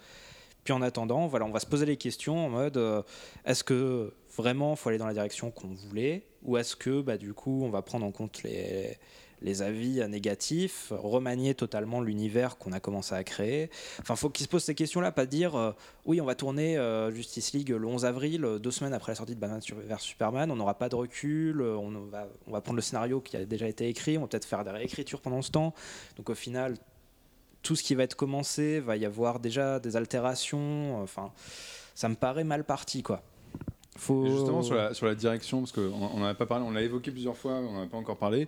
Puis 0.63 0.73
en 0.73 0.81
attendant, 0.81 1.27
voilà, 1.27 1.45
on 1.45 1.51
va 1.51 1.59
se 1.61 1.65
poser 1.65 1.85
les 1.85 1.95
questions 1.97 2.45
en 2.45 2.49
mode 2.49 2.75
euh, 2.77 3.01
est-ce 3.45 3.63
que 3.63 4.11
vraiment 4.35 4.75
faut 4.75 4.89
aller 4.89 4.97
dans 4.97 5.07
la 5.07 5.13
direction 5.13 5.49
qu'on 5.51 5.69
voulait 5.69 6.23
ou 6.43 6.57
est-ce 6.57 6.75
que 6.75 7.01
bah, 7.01 7.17
du 7.17 7.33
coup 7.33 7.61
on 7.63 7.69
va 7.69 7.81
prendre 7.81 8.05
en 8.05 8.11
compte 8.11 8.43
les, 8.43 8.97
les 9.41 9.61
avis 9.61 10.01
négatifs, 10.07 10.91
remanier 10.91 11.53
totalement 11.53 12.01
l'univers 12.01 12.57
qu'on 12.57 12.71
a 12.71 12.79
commencé 12.79 13.13
à 13.13 13.23
créer. 13.23 13.69
Enfin, 14.01 14.15
faut 14.15 14.29
qu'ils 14.29 14.45
se 14.45 14.49
posent 14.49 14.63
ces 14.63 14.75
questions-là, 14.75 15.11
pas 15.11 15.25
dire 15.25 15.55
euh, 15.55 15.71
oui, 16.05 16.19
on 16.21 16.25
va 16.25 16.35
tourner 16.35 16.77
euh, 16.77 17.11
Justice 17.11 17.53
League 17.53 17.69
le 17.69 17.85
11 17.85 18.05
avril, 18.05 18.45
euh, 18.45 18.59
deux 18.59 18.71
semaines 18.71 18.93
après 18.93 19.11
la 19.11 19.15
sortie 19.15 19.35
de 19.35 19.39
Batman 19.39 19.59
vs 19.59 19.99
Superman, 19.99 20.51
on 20.51 20.55
n'aura 20.55 20.77
pas 20.77 20.89
de 20.89 20.95
recul, 20.95 21.61
on 21.61 21.91
va, 22.47 22.61
prendre 22.61 22.75
le 22.75 22.81
scénario 22.81 23.21
qui 23.21 23.37
a 23.37 23.45
déjà 23.45 23.67
été 23.67 23.87
écrit, 23.87 24.17
on 24.17 24.21
va 24.21 24.27
peut-être 24.27 24.45
faire 24.45 24.63
des 24.63 24.71
réécritures 24.71 25.21
pendant 25.21 25.41
ce 25.41 25.51
temps. 25.51 25.73
Donc 26.17 26.29
au 26.29 26.35
final, 26.35 26.75
tout 27.61 27.75
ce 27.75 27.83
qui 27.83 27.95
va 27.95 28.03
être 28.03 28.15
commencé, 28.15 28.79
va 28.79 28.97
y 28.97 29.05
avoir 29.05 29.39
déjà 29.39 29.79
des 29.79 29.95
altérations. 29.95 31.01
Enfin, 31.01 31.31
ça 31.95 32.09
me 32.09 32.15
paraît 32.15 32.43
mal 32.43 32.63
parti, 32.63 33.03
quoi. 33.03 33.21
Justement 34.25 34.61
sur 34.61 34.75
la, 34.75 34.93
sur 34.93 35.05
la 35.07 35.15
direction, 35.15 35.59
parce 35.59 35.71
qu'on 35.71 36.19
n'en 36.19 36.25
a 36.25 36.33
pas 36.35 36.45
parlé, 36.45 36.65
on 36.65 36.71
l'a 36.71 36.83
évoqué 36.83 37.11
plusieurs 37.11 37.35
fois, 37.35 37.53
on 37.53 37.73
n'en 37.73 37.83
a 37.83 37.87
pas 37.87 37.97
encore 37.97 38.17
parlé. 38.17 38.47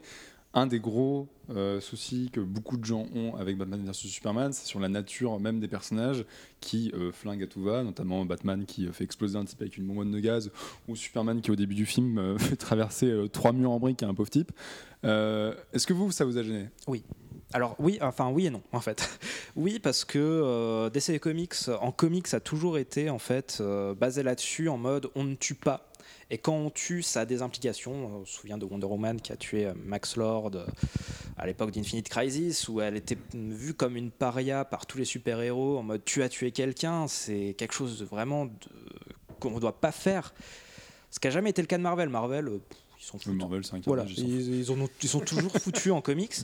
Un 0.56 0.66
des 0.66 0.80
gros 0.80 1.28
euh, 1.52 1.80
soucis 1.80 2.32
que 2.34 2.40
beaucoup 2.40 2.78
de 2.78 2.84
gens 2.84 3.06
ont 3.14 3.36
avec 3.36 3.56
Batman 3.56 3.86
vs 3.86 3.94
Superman, 3.94 4.52
c'est 4.52 4.66
sur 4.66 4.80
la 4.80 4.90
nature 4.90 5.40
même 5.40 5.60
des 5.60 5.68
personnages 5.68 6.26
qui 6.60 6.92
euh, 6.96 7.12
flinguent 7.12 7.44
à 7.44 7.48
tout 7.48 7.62
va, 7.62 7.84
notamment 7.84 8.26
Batman 8.26 8.66
qui 8.66 8.88
euh, 8.88 8.92
fait 8.92 9.04
exploser 9.04 9.38
un 9.38 9.46
type 9.46 9.62
avec 9.62 9.78
une 9.78 9.86
bonbonne 9.86 10.10
de 10.10 10.20
gaz, 10.20 10.52
ou 10.88 10.96
Superman 10.96 11.42
qui 11.42 11.52
au 11.52 11.56
début 11.56 11.76
du 11.76 11.86
film 11.86 12.36
fait 12.40 12.56
traverser 12.56 13.14
trois 13.32 13.52
murs 13.52 13.70
en 13.70 13.80
briques 13.80 14.02
à 14.02 14.08
un 14.08 14.16
pauvre 14.16 14.32
type. 14.32 14.52
Est-ce 15.04 15.86
que 15.86 15.94
vous, 15.94 16.12
ça 16.12 16.26
vous 16.26 16.40
a 16.40 16.44
gêné? 16.44 16.70
Alors 17.54 17.76
oui, 17.78 18.00
enfin 18.02 18.30
oui 18.30 18.48
et 18.48 18.50
non 18.50 18.62
en 18.72 18.80
fait. 18.80 19.08
oui 19.56 19.80
parce 19.80 20.04
que 20.04 20.90
DC 20.90 21.20
Comics 21.20 21.70
en 21.82 21.92
comics 21.92 22.34
a 22.34 22.40
toujours 22.40 22.78
été 22.78 23.10
en 23.10 23.20
fait 23.20 23.62
basé 24.00 24.24
là-dessus 24.24 24.68
en 24.68 24.78
mode 24.78 25.10
on 25.16 25.24
ne 25.24 25.36
tue 25.36 25.56
pas. 25.56 25.89
Et 26.32 26.38
quand 26.38 26.54
on 26.54 26.70
tue, 26.70 27.02
ça 27.02 27.22
a 27.22 27.26
des 27.26 27.42
implications. 27.42 28.22
On 28.22 28.26
se 28.26 28.34
souvient 28.34 28.58
de 28.58 28.66
Wonder 28.66 28.86
Woman 28.86 29.20
qui 29.20 29.32
a 29.32 29.36
tué 29.36 29.66
euh, 29.66 29.74
Max 29.84 30.16
Lord 30.16 30.52
euh, 30.56 30.66
à 31.38 31.48
l'époque 31.48 31.72
d'Infinite 31.72 32.08
Crisis, 32.10 32.68
où 32.70 32.82
elle 32.82 32.96
était 32.98 33.18
vue 33.34 33.74
comme 33.74 33.96
une 33.96 34.12
paria 34.12 34.64
par 34.66 34.86
tous 34.86 34.98
les 35.00 35.06
super-héros, 35.06 35.78
en 35.80 35.84
mode 35.84 36.06
tu 36.06 36.22
as 36.22 36.30
tué 36.30 36.52
quelqu'un, 36.52 37.08
c'est 37.08 37.56
quelque 37.58 37.74
chose 37.74 38.00
de 38.00 38.06
vraiment 38.06 38.46
de... 38.46 38.52
qu'on 39.40 39.52
ne 39.52 39.60
doit 39.60 39.80
pas 39.80 39.92
faire. 39.92 40.34
Ce 41.10 41.20
qui 41.20 41.26
n'a 41.28 41.32
jamais 41.32 41.50
été 41.50 41.62
le 41.64 41.68
cas 41.68 41.78
de 41.78 41.84
Marvel. 41.84 42.10
Marvel, 42.10 42.48
euh, 42.48 42.60
ils 43.00 43.04
sont 43.06 43.18
foutus. 43.18 43.34
Marvel, 43.36 43.64
c'est 43.66 43.74
un 43.76 43.80
Voilà, 43.86 44.04
carnage, 44.04 44.20
ils 44.20 44.22
s'en 44.46 44.52
ils, 44.52 44.60
ils, 44.60 44.72
ont- 44.72 44.90
ils 45.02 45.10
sont 45.10 45.20
toujours 45.22 45.52
foutus 45.60 45.92
en 45.92 46.02
comics. 46.02 46.36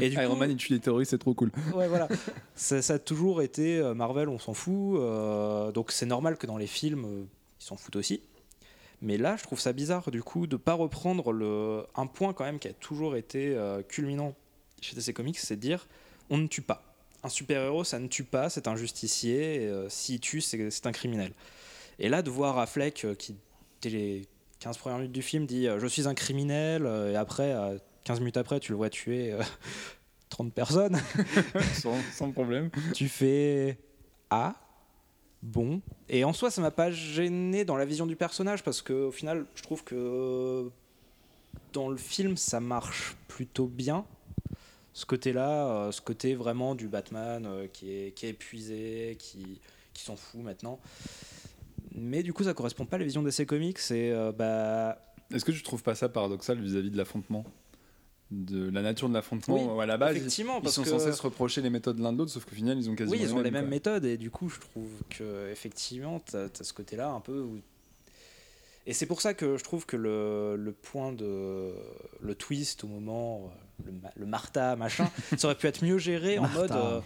Et 0.00 0.08
du. 0.08 0.16
Iron 0.16 0.32
coup- 0.32 0.40
Man, 0.40 0.50
il 0.52 0.56
tue 0.56 0.72
les 0.72 0.80
terroristes, 0.80 1.10
c'est 1.10 1.18
trop 1.18 1.34
cool. 1.34 1.50
Ouais, 1.74 1.86
voilà. 1.88 2.08
ça, 2.54 2.80
ça 2.80 2.94
a 2.94 2.98
toujours 2.98 3.42
été 3.42 3.82
Marvel, 3.94 4.30
on 4.30 4.38
s'en 4.38 4.54
fout. 4.54 4.96
euh, 5.00 5.70
donc 5.72 5.92
c'est 5.92 6.06
normal 6.06 6.38
que 6.38 6.46
dans 6.46 6.56
les 6.56 6.66
films, 6.68 7.26
ils 7.60 7.64
s'en 7.64 7.76
foutent 7.76 7.96
aussi. 7.96 8.22
Mais 9.04 9.16
là, 9.16 9.36
je 9.36 9.42
trouve 9.44 9.60
ça 9.60 9.72
bizarre 9.72 10.10
du 10.10 10.22
coup 10.22 10.46
de 10.46 10.56
pas 10.56 10.72
reprendre 10.74 11.32
le 11.32 11.84
un 11.94 12.06
point 12.06 12.32
quand 12.32 12.44
même 12.44 12.58
qui 12.58 12.68
a 12.68 12.72
toujours 12.72 13.16
été 13.16 13.54
euh, 13.54 13.82
culminant 13.82 14.34
chez 14.80 14.96
DC 14.96 15.14
Comics, 15.14 15.38
c'est 15.38 15.56
de 15.56 15.60
dire 15.60 15.86
on 16.30 16.38
ne 16.38 16.46
tue 16.46 16.62
pas. 16.62 16.82
Un 17.22 17.28
super 17.28 17.62
héros, 17.62 17.84
ça 17.84 17.98
ne 17.98 18.08
tue 18.08 18.24
pas, 18.24 18.50
c'est 18.50 18.66
un 18.66 18.76
justicier. 18.76 19.62
et, 19.62 19.68
euh, 19.68 19.88
S'il 19.88 20.20
tue, 20.20 20.40
c'est 20.40 20.70
c'est 20.70 20.86
un 20.86 20.92
criminel. 20.92 21.32
Et 21.98 22.08
là, 22.08 22.22
de 22.22 22.30
voir 22.30 22.58
Affleck 22.58 23.04
euh, 23.04 23.14
qui 23.14 23.36
dès 23.80 23.90
les 23.90 24.28
15 24.60 24.78
premières 24.78 24.98
minutes 24.98 25.12
du 25.12 25.22
film 25.22 25.46
dit 25.46 25.68
euh, 25.68 25.78
je 25.78 25.86
suis 25.86 26.08
un 26.08 26.14
criminel 26.14 26.86
et 27.12 27.16
après 27.16 27.52
euh, 27.52 27.78
15 28.04 28.20
minutes 28.20 28.36
après, 28.36 28.60
tu 28.60 28.72
le 28.72 28.76
vois 28.76 28.90
tuer 28.90 29.32
euh, 29.32 29.42
30 30.28 30.52
personnes 30.52 30.98
sans, 31.74 31.96
sans 32.12 32.30
problème. 32.32 32.70
tu 32.94 33.08
fais 33.08 33.78
Ah 34.30 34.54
bon. 35.44 35.80
Et 36.08 36.24
en 36.24 36.32
soi, 36.32 36.50
ça 36.50 36.60
m'a 36.60 36.70
pas 36.70 36.90
gêné 36.90 37.64
dans 37.64 37.76
la 37.76 37.84
vision 37.84 38.06
du 38.06 38.16
personnage 38.16 38.64
parce 38.64 38.82
que 38.82 38.92
au 38.92 39.12
final, 39.12 39.46
je 39.54 39.62
trouve 39.62 39.84
que 39.84 40.70
dans 41.72 41.88
le 41.88 41.96
film, 41.96 42.36
ça 42.36 42.60
marche 42.60 43.16
plutôt 43.28 43.66
bien. 43.66 44.04
Ce 44.92 45.06
côté-là, 45.06 45.66
euh, 45.68 45.92
ce 45.92 46.00
côté 46.00 46.34
vraiment 46.34 46.74
du 46.74 46.88
Batman 46.88 47.46
euh, 47.46 47.66
qui, 47.66 47.92
est, 47.92 48.12
qui 48.12 48.26
est 48.26 48.30
épuisé, 48.30 49.16
qui, 49.18 49.60
qui 49.92 50.04
s'en 50.04 50.16
fout 50.16 50.40
maintenant. 50.40 50.78
Mais 51.94 52.22
du 52.22 52.32
coup, 52.32 52.44
ça 52.44 52.54
correspond 52.54 52.86
pas 52.86 52.96
à 52.96 52.98
la 53.00 53.04
vision 53.04 53.22
d'essai 53.22 53.46
comics. 53.46 53.78
Et 53.90 54.12
euh, 54.12 54.32
bah. 54.32 54.98
Est-ce 55.32 55.44
que 55.44 55.52
tu 55.52 55.62
trouves 55.62 55.82
pas 55.82 55.94
ça 55.94 56.08
paradoxal 56.08 56.60
vis-à-vis 56.60 56.90
de 56.90 56.96
l'affrontement? 56.96 57.44
De 58.30 58.70
la 58.70 58.82
nature 58.82 59.08
de 59.08 59.14
l'affrontement 59.14 59.78
à 59.78 59.86
la 59.86 59.96
base 59.96 60.16
effectivement, 60.16 60.60
ils, 60.62 60.68
sont 60.70 60.84
censés 60.84 61.12
se 61.12 61.22
reprocher 61.22 61.60
les 61.60 61.70
méthodes 61.70 61.98
l'un 61.98 62.12
de 62.12 62.18
l'autre 62.18 62.30
sauf 62.30 62.44
qu'au 62.44 62.54
final 62.54 62.78
ils 62.78 62.88
ont 62.88 62.94
quasiment 62.94 63.16
oui 63.16 63.22
ils 63.22 63.34
ont 63.34 63.40
les 63.40 63.50
mêmes, 63.50 63.68
méthodes 63.68 64.04
et 64.04 64.16
du 64.16 64.30
coup 64.30 64.48
je 64.48 64.58
trouve 64.60 64.90
que 65.10 65.50
effectivement 65.50 66.20
tu 66.20 66.36
as, 66.36 66.48
ce 66.60 66.72
côté 66.72 66.96
là 66.96 67.10
un 67.10 67.20
peu 67.20 67.40
où 67.40 67.60
et 68.86 68.92
c'est 68.92 69.06
pour 69.06 69.20
ça 69.20 69.34
que 69.34 69.56
je 69.56 69.64
trouve 69.64 69.86
que 69.86 69.96
le, 69.96 70.56
le, 70.56 70.72
point 70.72 71.12
de. 71.12 71.72
le 72.20 72.34
twist 72.34 72.84
au 72.84 72.86
moment. 72.86 73.50
Le, 73.84 73.92
le 74.14 74.26
Martha, 74.26 74.76
machin, 74.76 75.10
ça 75.36 75.48
aurait 75.48 75.56
pu 75.56 75.66
être 75.66 75.82
mieux 75.82 75.98
géré 75.98 76.38
en 76.38 76.46
mode. 76.48 76.70
Euh, 76.72 77.00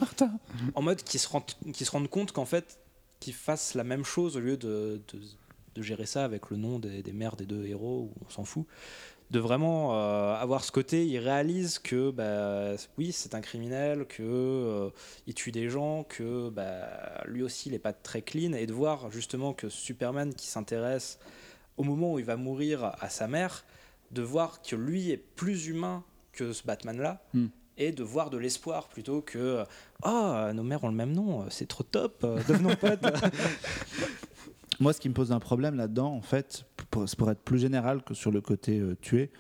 en 0.75 0.83
mode 0.83 1.03
qui 1.03 1.19
se, 1.19 1.29
rend, 1.29 1.47
qui 1.73 1.85
se 1.85 1.91
rendent 1.91 2.11
compte 2.11 2.33
qu'en 2.33 2.45
fait, 2.45 2.79
qu'ils 3.21 3.33
fassent 3.33 3.75
la 3.75 3.85
même 3.85 4.05
chose 4.05 4.37
au 4.37 4.41
lieu 4.41 4.57
de, 4.57 5.01
de, 5.13 5.21
de 5.75 5.83
gérer 5.83 6.05
ça 6.05 6.25
avec 6.25 6.51
le 6.51 6.57
nom 6.57 6.79
des, 6.79 7.03
des, 7.03 7.13
mères 7.13 7.37
des 7.37 7.47
deux 7.47 7.65
héros, 7.65 8.13
on 8.27 8.31
s'en 8.31 8.45
fout. 8.45 8.67
De 9.31 9.41
vraiment 9.41 9.95
euh, 9.95 10.35
avoir 10.35 10.65
ce 10.65 10.73
côté, 10.73 11.07
il 11.07 11.19
réalise 11.19 11.79
que 11.79 12.11
bah, 12.11 12.81
oui, 12.97 13.13
c'est 13.13 13.35
un 13.35 13.43
criminel, 13.43 14.07
que 14.07 14.23
euh, 14.23 14.91
il 15.27 15.35
tue 15.35 15.53
des 15.53 15.69
gens, 15.69 16.05
que 16.05 16.49
bah, 16.49 17.23
lui 17.27 17.43
aussi 17.43 17.69
il 17.69 17.73
n'est 17.73 17.79
pas 17.79 17.93
très 17.93 18.23
clean, 18.23 18.55
et 18.55 18.67
de 18.67 18.73
voir 18.73 19.11
justement 19.11 19.53
que 19.53 19.69
Superman 19.69 20.33
qui 20.33 20.47
s'intéresse 20.47 21.19
au 21.77 21.83
moment 21.83 22.15
où 22.15 22.19
il 22.19 22.25
va 22.25 22.37
mourir 22.37 22.93
à 23.01 23.11
sa 23.11 23.29
mère, 23.29 23.65
de 24.13 24.23
voir 24.23 24.63
que 24.63 24.75
lui 24.75 25.11
est 25.11 25.19
plus 25.19 25.67
humain 25.67 26.05
que 26.33 26.53
ce 26.53 26.65
Batman-là. 26.65 27.23
Hmm. 27.35 27.49
Et 27.81 27.93
de 27.93 28.03
voir 28.03 28.29
de 28.31 28.39
l'espoir 28.39 28.89
plutôt 28.89 29.23
que 29.23 29.63
Oh, 30.05 30.35
nos 30.53 30.65
mères 30.65 30.83
ont 30.83 30.89
le 30.89 30.95
même 30.95 31.13
nom, 31.13 31.49
c'est 31.49 31.69
trop 31.69 31.85
top, 31.85 32.23
devenons 32.49 32.75
potes. 32.75 33.07
Moi, 34.81 34.93
ce 34.93 35.01
qui 35.01 35.09
me 35.09 35.15
pose 35.15 35.33
un 35.33 35.41
problème 35.41 35.75
là-dedans, 35.75 36.13
en 36.13 36.23
fait, 36.23 36.65
pour, 36.91 37.05
pour, 37.05 37.31
être 37.31 37.43
plus 37.43 37.59
général 37.59 38.03
que 38.03 38.15
sur 38.15 38.31
le 38.31 38.41
côté 38.41 38.79
euh, 38.79 38.97
tué, 39.01 39.31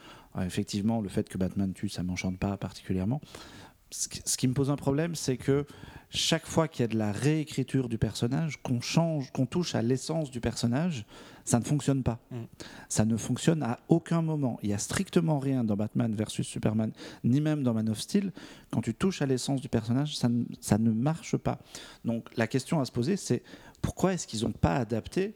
effectivement, 0.40 1.00
le 1.00 1.08
fait 1.08 1.28
que 1.28 1.38
Batman 1.38 1.72
tue, 1.72 1.88
ça 1.88 2.02
m'enchante 2.02 2.38
pas 2.38 2.56
particulièrement. 2.56 3.20
Ce, 3.90 4.08
ce 4.24 4.36
qui 4.36 4.46
me 4.46 4.54
pose 4.54 4.70
un 4.70 4.76
problème, 4.76 5.14
c'est 5.14 5.36
que 5.36 5.64
chaque 6.10 6.46
fois 6.46 6.68
qu'il 6.68 6.82
y 6.82 6.84
a 6.84 6.88
de 6.88 6.96
la 6.96 7.12
réécriture 7.12 7.88
du 7.88 7.98
personnage, 7.98 8.62
qu'on 8.62 8.80
change, 8.80 9.30
qu'on 9.32 9.46
touche 9.46 9.74
à 9.74 9.82
l'essence 9.82 10.30
du 10.30 10.40
personnage, 10.40 11.04
ça 11.44 11.58
ne 11.58 11.64
fonctionne 11.64 12.02
pas. 12.02 12.18
Mm. 12.30 12.36
Ça 12.88 13.04
ne 13.04 13.16
fonctionne 13.16 13.62
à 13.62 13.78
aucun 13.88 14.22
moment. 14.22 14.58
Il 14.62 14.70
y 14.70 14.72
a 14.72 14.78
strictement 14.78 15.38
rien 15.38 15.64
dans 15.64 15.76
Batman 15.76 16.14
versus 16.14 16.46
Superman, 16.46 16.92
ni 17.24 17.40
même 17.40 17.62
dans 17.62 17.74
Man 17.74 17.90
of 17.90 18.00
Steel. 18.00 18.32
Quand 18.70 18.80
tu 18.80 18.94
touches 18.94 19.20
à 19.20 19.26
l'essence 19.26 19.60
du 19.60 19.68
personnage, 19.68 20.16
ça 20.16 20.28
ne, 20.28 20.44
ça 20.60 20.78
ne 20.78 20.90
marche 20.90 21.36
pas. 21.36 21.58
Donc 22.04 22.28
la 22.36 22.46
question 22.46 22.80
à 22.80 22.84
se 22.86 22.92
poser, 22.92 23.16
c'est 23.16 23.42
pourquoi 23.82 24.14
est-ce 24.14 24.26
qu'ils 24.26 24.42
n'ont 24.42 24.52
pas 24.52 24.76
adapté 24.76 25.34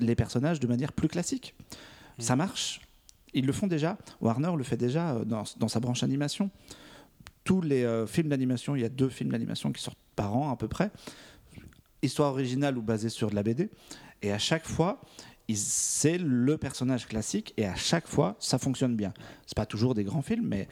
les 0.00 0.14
personnages 0.14 0.60
de 0.60 0.66
manière 0.66 0.92
plus 0.92 1.08
classique? 1.08 1.54
Mm. 2.18 2.22
Ça 2.22 2.36
marche? 2.36 2.80
Ils 3.34 3.46
le 3.46 3.52
font 3.52 3.66
déjà? 3.66 3.98
Warner 4.20 4.52
le 4.56 4.64
fait 4.64 4.76
déjà 4.76 5.14
euh, 5.14 5.24
dans, 5.24 5.44
dans 5.58 5.68
sa 5.68 5.80
branche 5.80 6.02
animation 6.02 6.50
tous 7.48 7.62
les 7.62 7.82
euh, 7.82 8.06
films 8.06 8.28
d'animation, 8.28 8.76
il 8.76 8.82
y 8.82 8.84
a 8.84 8.90
deux 8.90 9.08
films 9.08 9.30
d'animation 9.30 9.72
qui 9.72 9.82
sortent 9.82 9.96
par 10.16 10.36
an 10.36 10.52
à 10.52 10.56
peu 10.56 10.68
près, 10.68 10.90
histoire 12.02 12.32
originale 12.32 12.76
ou 12.76 12.82
basée 12.82 13.08
sur 13.08 13.30
de 13.30 13.34
la 13.34 13.42
BD. 13.42 13.70
Et 14.20 14.30
à 14.32 14.38
chaque 14.38 14.66
fois, 14.66 15.00
c'est 15.54 16.18
le 16.18 16.58
personnage 16.58 17.06
classique 17.06 17.54
et 17.56 17.64
à 17.64 17.74
chaque 17.74 18.06
fois, 18.06 18.36
ça 18.38 18.58
fonctionne 18.58 18.96
bien. 18.96 19.14
C'est 19.46 19.56
pas 19.56 19.64
toujours 19.64 19.94
des 19.94 20.04
grands 20.04 20.20
films, 20.20 20.46
mais 20.46 20.68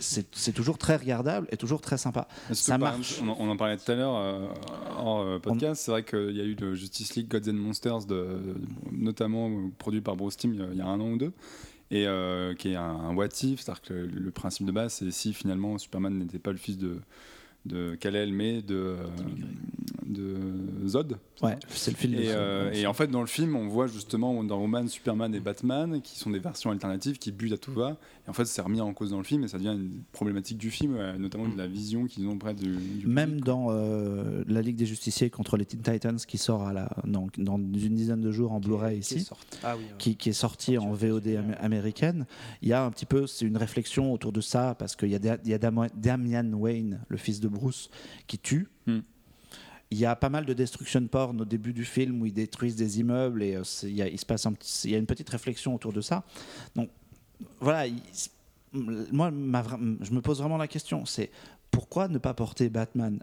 c'est 0.00 0.52
toujours 0.52 0.78
très 0.78 0.96
regardable 0.96 1.46
et 1.50 1.56
toujours 1.56 1.80
très 1.80 1.98
sympa. 1.98 2.28
Ça 2.52 2.78
marche. 2.78 3.20
on, 3.22 3.48
en 3.48 3.56
parlait 3.56 3.76
tout 3.76 3.90
à 3.90 3.94
l'heure 3.94 4.16
euh, 4.16 4.46
en 4.98 5.26
euh, 5.26 5.38
podcast. 5.38 5.82
C'est 5.84 5.90
vrai 5.90 6.04
qu'il 6.04 6.36
y 6.36 6.40
a 6.40 6.44
eu 6.44 6.54
le 6.54 6.74
Justice 6.74 7.14
League 7.16 7.28
Gods 7.28 7.50
and 7.50 7.54
Monsters, 7.54 8.06
de, 8.06 8.38
notamment 8.92 9.50
produit 9.78 10.00
par 10.00 10.16
Bruce 10.16 10.36
Timm 10.36 10.54
il 10.54 10.78
y 10.78 10.80
a 10.80 10.86
un 10.86 11.00
an 11.00 11.10
ou 11.10 11.16
deux 11.16 11.32
et 11.92 12.06
euh, 12.06 12.54
qui 12.54 12.72
est 12.72 12.76
un, 12.76 13.14
what 13.14 13.26
if, 13.42 13.60
c'est-à-dire 13.60 13.82
que 13.82 13.92
le, 13.92 14.30
principe 14.30 14.66
de 14.66 14.72
base, 14.72 14.94
c'est 14.94 15.10
si 15.10 15.34
finalement 15.34 15.76
Superman 15.76 16.18
n'était 16.18 16.38
pas 16.38 16.50
le 16.50 16.56
fils 16.56 16.78
de, 16.78 16.96
de 17.64 17.94
Kal-El, 17.94 18.32
mais 18.32 18.60
de, 18.62 18.74
euh, 18.74 18.96
de 20.06 20.86
Zod. 20.86 21.18
Ouais, 21.42 21.56
c'est 21.68 21.90
le 21.90 21.96
film. 21.96 22.14
Et, 22.14 22.28
euh, 22.28 22.72
et, 22.72 22.86
en 22.86 22.92
fait, 22.92 23.08
dans 23.08 23.20
le 23.20 23.26
film, 23.26 23.56
on 23.56 23.68
voit 23.68 23.86
justement 23.86 24.32
Wonder 24.32 24.54
Woman, 24.54 24.88
Superman 24.88 25.34
et 25.34 25.40
Batman, 25.40 26.00
qui 26.02 26.18
sont 26.18 26.30
des 26.30 26.38
versions 26.38 26.70
alternatives 26.70 27.18
qui 27.18 27.32
butent 27.32 27.52
à 27.52 27.58
tout 27.58 27.72
va. 27.72 27.96
Et 28.26 28.30
en 28.30 28.32
fait, 28.32 28.44
c'est 28.44 28.62
remis 28.62 28.80
en 28.80 28.92
cause 28.92 29.10
dans 29.10 29.18
le 29.18 29.24
film 29.24 29.44
et 29.44 29.48
ça 29.48 29.58
devient 29.58 29.74
une 29.74 30.02
problématique 30.12 30.58
du 30.58 30.70
film, 30.70 30.96
notamment 31.18 31.48
de 31.48 31.58
la 31.58 31.66
vision 31.66 32.06
qu'ils 32.06 32.28
ont 32.28 32.38
près 32.38 32.54
du. 32.54 33.04
Même 33.06 33.40
dans 33.40 33.68
euh, 33.70 34.44
La 34.46 34.62
Ligue 34.62 34.76
des 34.76 34.86
Justiciers 34.86 35.30
contre 35.30 35.56
les 35.56 35.64
Teen 35.64 35.80
Titans, 35.80 36.18
qui 36.18 36.38
sort 36.38 36.62
à 36.62 36.72
la, 36.72 36.88
dans, 37.04 37.26
dans 37.38 37.56
une 37.56 37.94
dizaine 37.94 38.20
de 38.20 38.30
jours 38.30 38.52
en 38.52 38.60
Blu-ray 38.60 38.98
ici, 38.98 39.28
ah 39.64 39.76
qui, 39.98 40.16
qui, 40.16 40.28
est 40.28 40.34
sorti 40.34 40.78
en 40.78 40.92
VOD 40.92 41.40
américaine, 41.58 42.26
il 42.60 42.68
y 42.68 42.72
a 42.72 42.84
un 42.84 42.90
petit 42.90 43.06
peu, 43.06 43.26
c'est 43.26 43.44
une 43.44 43.56
réflexion 43.56 44.12
autour 44.12 44.32
de 44.32 44.40
ça, 44.40 44.76
parce 44.78 44.94
qu'il 44.94 45.08
y 45.08 45.16
a, 45.16 45.38
y 45.44 45.54
a 45.54 45.58
Damian 45.58 46.52
Wayne, 46.52 47.00
le 47.08 47.16
fils 47.16 47.40
de 47.40 47.48
Bruce, 47.52 47.90
qui 48.26 48.38
tue. 48.38 48.68
Hmm. 48.86 49.00
Il 49.90 49.98
y 49.98 50.06
a 50.06 50.16
pas 50.16 50.30
mal 50.30 50.46
de 50.46 50.54
destruction 50.54 51.06
porn 51.06 51.38
au 51.40 51.44
début 51.44 51.74
du 51.74 51.84
film 51.84 52.22
où 52.22 52.26
ils 52.26 52.32
détruisent 52.32 52.76
des 52.76 53.00
immeubles 53.00 53.42
et 53.42 53.56
euh, 53.56 53.62
il, 53.82 53.94
y 53.94 54.02
a, 54.02 54.08
il, 54.08 54.18
se 54.18 54.24
passe 54.24 54.46
il 54.84 54.90
y 54.90 54.94
a 54.94 54.98
une 54.98 55.06
petite 55.06 55.28
réflexion 55.28 55.74
autour 55.74 55.92
de 55.92 56.00
ça. 56.00 56.24
Donc 56.74 56.88
voilà, 57.60 57.90
moi 58.72 59.30
je 59.30 60.12
me 60.12 60.20
pose 60.20 60.40
vraiment 60.40 60.56
la 60.56 60.68
question, 60.68 61.04
c'est 61.04 61.30
pourquoi 61.70 62.08
ne 62.08 62.18
pas 62.18 62.32
porter 62.32 62.70
Batman 62.70 63.22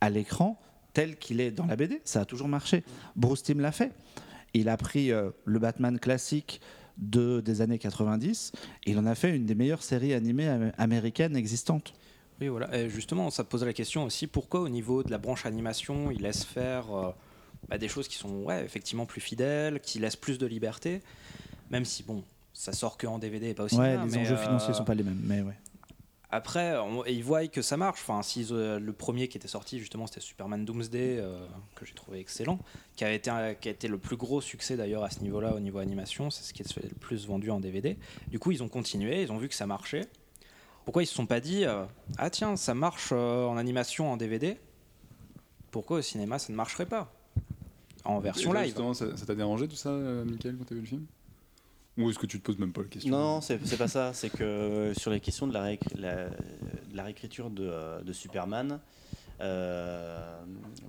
à 0.00 0.08
l'écran 0.08 0.58
tel 0.94 1.18
qu'il 1.18 1.40
est 1.40 1.50
dans 1.50 1.66
la 1.66 1.76
BD 1.76 2.00
Ça 2.04 2.22
a 2.22 2.24
toujours 2.24 2.48
marché. 2.48 2.82
Bruce 3.16 3.42
Timm 3.42 3.60
l'a 3.60 3.72
fait. 3.72 3.92
Il 4.54 4.70
a 4.70 4.76
pris 4.78 5.12
euh, 5.12 5.30
le 5.44 5.58
Batman 5.58 5.98
classique 5.98 6.62
de, 6.96 7.40
des 7.40 7.60
années 7.60 7.78
90 7.78 8.52
et 8.86 8.90
il 8.92 8.98
en 8.98 9.06
a 9.06 9.14
fait 9.14 9.36
une 9.36 9.44
des 9.44 9.54
meilleures 9.54 9.82
séries 9.82 10.14
animées 10.14 10.70
américaines 10.78 11.36
existantes. 11.36 11.92
Oui, 12.40 12.48
voilà. 12.48 12.76
Et 12.76 12.90
justement, 12.90 13.30
ça 13.30 13.44
pose 13.44 13.64
la 13.64 13.72
question 13.72 14.04
aussi 14.04 14.26
pourquoi, 14.26 14.60
au 14.60 14.68
niveau 14.68 15.02
de 15.02 15.10
la 15.10 15.18
branche 15.18 15.46
animation, 15.46 16.10
il 16.10 16.22
laisse 16.22 16.44
faire 16.44 16.94
euh, 16.94 17.10
bah, 17.68 17.78
des 17.78 17.88
choses 17.88 18.08
qui 18.08 18.16
sont 18.16 18.42
ouais, 18.42 18.64
effectivement 18.64 19.06
plus 19.06 19.20
fidèles, 19.20 19.80
qui 19.80 19.98
laissent 19.98 20.16
plus 20.16 20.38
de 20.38 20.46
liberté, 20.46 21.00
même 21.70 21.84
si, 21.84 22.02
bon, 22.02 22.22
ça 22.52 22.72
sort 22.72 22.98
que 22.98 23.06
en 23.06 23.18
DVD 23.18 23.48
et 23.48 23.54
pas 23.54 23.64
aussi. 23.64 23.76
Ouais, 23.76 23.96
les 24.04 24.18
enjeux 24.18 24.34
euh, 24.34 24.36
financiers 24.36 24.74
sont 24.74 24.84
pas 24.84 24.94
les 24.94 25.02
mêmes, 25.02 25.20
mais 25.24 25.40
ouais. 25.40 25.54
Après, 26.28 26.74
ils 27.06 27.22
voient 27.22 27.46
que 27.46 27.62
ça 27.62 27.76
marche. 27.76 28.00
Enfin, 28.02 28.20
si 28.20 28.46
euh, 28.50 28.80
le 28.80 28.92
premier 28.92 29.28
qui 29.28 29.38
était 29.38 29.48
sorti 29.48 29.78
justement, 29.78 30.08
c'était 30.08 30.20
Superman 30.20 30.64
Doomsday, 30.64 31.22
que 31.76 31.86
j'ai 31.86 31.94
trouvé 31.94 32.18
excellent, 32.18 32.58
qui 32.96 33.04
a 33.04 33.12
été 33.12 33.30
qui 33.60 33.68
a 33.68 33.70
été 33.70 33.88
le 33.88 33.96
plus 33.96 34.16
gros 34.16 34.40
succès 34.40 34.76
d'ailleurs 34.76 35.04
à 35.04 35.10
ce 35.10 35.20
niveau-là 35.20 35.54
au 35.54 35.60
niveau 35.60 35.78
animation. 35.78 36.30
C'est 36.30 36.42
ce 36.42 36.52
qui 36.52 36.62
est 36.62 36.76
le 36.82 36.94
plus 36.96 37.26
vendu 37.26 37.50
en 37.50 37.60
DVD. 37.60 37.96
Du 38.28 38.38
coup, 38.38 38.50
ils 38.50 38.62
ont 38.62 38.68
continué, 38.68 39.22
ils 39.22 39.32
ont 39.32 39.38
vu 39.38 39.48
que 39.48 39.54
ça 39.54 39.66
marchait. 39.66 40.08
Pourquoi 40.86 41.02
ils 41.02 41.06
se 41.06 41.14
sont 41.14 41.26
pas 41.26 41.40
dit 41.40 41.64
euh, 41.64 41.84
ah 42.16 42.30
tiens 42.30 42.54
ça 42.54 42.72
marche 42.72 43.08
euh, 43.10 43.44
en 43.44 43.56
animation 43.56 44.12
en 44.12 44.16
DVD 44.16 44.56
Pourquoi 45.72 45.98
au 45.98 46.02
cinéma 46.02 46.38
ça 46.38 46.52
ne 46.52 46.56
marcherait 46.56 46.86
pas? 46.86 47.12
En 48.04 48.20
version 48.20 48.52
live. 48.52 48.72
ça 48.94 49.26
t'a 49.26 49.34
dérangé 49.34 49.66
tout 49.66 49.74
ça, 49.74 49.88
euh, 49.88 50.24
Michael, 50.24 50.56
quand 50.56 50.64
t'as 50.64 50.76
vu 50.76 50.82
le 50.82 50.86
film? 50.86 51.06
Ou 51.98 52.08
est-ce 52.08 52.20
que 52.20 52.26
tu 52.26 52.38
te 52.38 52.44
poses 52.46 52.58
même 52.58 52.72
pas 52.72 52.82
la 52.82 52.88
question? 52.88 53.10
Non, 53.10 53.40
c'est 53.40 53.58
pas 53.76 53.88
ça. 53.88 54.12
C'est 54.14 54.30
que 54.30 54.92
sur 54.96 55.10
les 55.10 55.18
questions 55.18 55.48
de 55.48 55.54
la, 55.54 55.76
la, 56.94 57.02
réécriture 57.02 57.50
de, 57.50 58.12
Superman, 58.12 58.78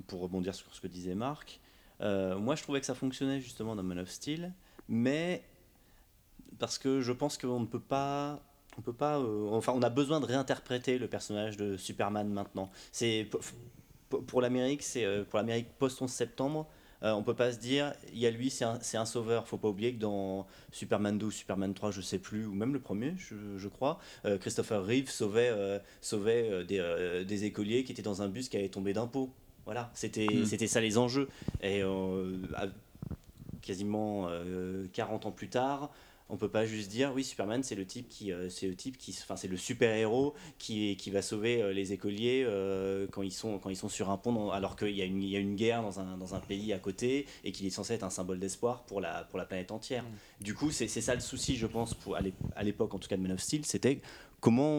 pour 0.06 0.22
rebondir 0.22 0.54
sur 0.54 0.72
ce 0.76 0.80
que 0.80 0.88
disait 0.88 1.16
Marc, 1.16 1.60
moi 2.02 2.54
je 2.56 2.62
trouvais 2.62 2.82
que 2.82 2.86
ça 2.86 2.94
fonctionnait 2.94 3.42
justement 3.42 3.76
dans 3.76 3.82
Man 3.82 3.98
of 3.98 4.12
Steel, 4.12 4.54
mais 4.88 5.44
parce 6.60 6.78
que 6.78 7.02
je 7.02 7.14
pense 7.14 7.40
qu'on 7.40 7.62
ne 7.62 7.66
peut 7.66 7.80
pas 7.80 8.44
on 8.78 8.82
peut 8.82 8.94
pas. 8.94 9.20
Euh, 9.20 9.50
enfin, 9.52 9.74
on 9.76 9.82
a 9.82 9.90
besoin 9.90 10.20
de 10.20 10.26
réinterpréter 10.26 10.98
le 10.98 11.08
personnage 11.08 11.58
de 11.58 11.78
Superman 11.78 12.30
maintenant. 12.30 12.70
C'est 12.92 13.28
pour 14.10 14.42
l'Amérique, 14.42 14.84
c'est 14.84 15.04
euh, 15.04 15.24
pour 15.24 15.38
l'Amérique 15.38 15.68
post 15.80 16.02
11 16.02 16.10
septembre. 16.10 16.68
Euh, 17.04 17.12
on 17.12 17.22
peut 17.22 17.36
pas 17.36 17.52
se 17.52 17.60
dire, 17.60 17.94
il 18.12 18.18
y 18.18 18.26
a 18.26 18.32
lui, 18.32 18.50
c'est 18.50 18.66
un, 18.66 18.80
un, 18.94 19.06
sauveur. 19.06 19.48
Faut 19.48 19.58
pas 19.58 19.68
oublier 19.68 19.94
que 19.94 20.00
dans 20.00 20.48
Superman 20.72 21.18
2 21.18 21.30
Superman 21.30 21.74
3, 21.74 21.92
je 21.92 22.02
sais 22.02 22.18
plus, 22.18 22.48
ou 22.48 22.56
même 22.56 22.74
le 22.74 22.80
premier, 22.80 23.14
je, 23.18 23.68
crois, 23.68 24.00
Christopher 24.40 24.84
Reeve 24.84 25.10
sauvait, 25.10 25.80
sauvait 26.02 26.66
des, 26.66 27.24
des, 27.28 27.44
écoliers 27.44 27.84
qui 27.84 27.92
étaient 27.92 28.02
dans 28.02 28.24
un 28.24 28.30
bus 28.30 28.50
qui 28.50 28.58
avait 28.58 28.70
tombé 28.70 28.94
d'impôts. 28.94 29.30
Voilà, 29.66 29.92
c'était 29.94 30.26
hmm. 30.26 30.46
c'était 30.46 30.66
ça 30.66 30.82
les 30.82 30.98
enjeux. 30.98 31.30
Et 31.62 31.84
quasiment 33.62 34.28
40 34.94 35.28
ans 35.28 35.32
plus 35.32 35.50
tard, 35.50 35.92
On 36.30 36.36
peut 36.36 36.50
pas 36.50 36.66
juste 36.66 36.90
dire 36.90 37.12
oui 37.16 37.24
Superman 37.24 37.64
c'est 37.64 37.76
le 37.76 37.86
type 37.86 38.10
qui 38.10 38.34
euh, 38.34 38.50
c'est 38.50 38.68
le 38.68 38.76
type 38.76 38.98
qui 38.98 39.18
enfin 39.22 39.38
c'est 39.38 39.48
le 39.48 39.56
super 39.56 39.96
héros 39.96 40.34
qui 40.58 40.98
qui 40.98 41.10
va 41.10 41.22
sauver 41.22 41.62
euh, 41.62 41.72
les 41.72 41.94
écoliers 41.94 42.44
euh, 42.46 43.08
quand 43.10 43.22
ils 43.22 43.32
sont 43.32 43.60
quand 43.60 43.70
ils 43.70 43.78
sont 43.78 43.88
sur 43.88 44.10
un 44.10 44.18
pont 44.18 44.52
alors 44.52 44.76
qu'il 44.76 44.96
y 44.96 45.02
a 45.02 45.06
une 45.06 45.24
il 45.24 45.30
y 45.30 45.38
a 45.38 45.40
une 45.40 45.56
guerre 45.56 45.82
dans 45.82 46.02
un, 46.02 46.18
dans 46.18 46.36
un 46.36 46.40
pays 46.40 46.74
à 46.74 46.80
côté 46.80 47.26
et 47.46 47.52
qu'il 47.54 47.66
est 47.66 47.70
censé 47.70 47.94
être 47.94 48.04
un 48.04 48.10
symbole 48.10 48.40
d'espoir 48.40 48.84
pour 48.84 49.00
la 49.00 49.24
pour 49.24 49.40
la 49.40 49.46
planète 49.46 49.72
entière. 49.72 50.04
Mm. 50.04 50.44
Du 50.44 50.54
coup 50.54 50.72
c'est 50.72 50.88
ça 50.88 51.14
le 51.16 51.22
souci 51.22 51.56
je 51.56 51.68
pense 51.68 51.94
pour 51.94 52.18
à 52.18 52.64
l'époque 52.64 52.94
en 52.94 53.00
tout 53.00 53.08
cas 53.08 53.16
de 53.16 53.22
Man 53.22 53.32
of 53.32 53.40
Steel 53.40 53.66
c'était 53.66 54.02
comment 54.42 54.70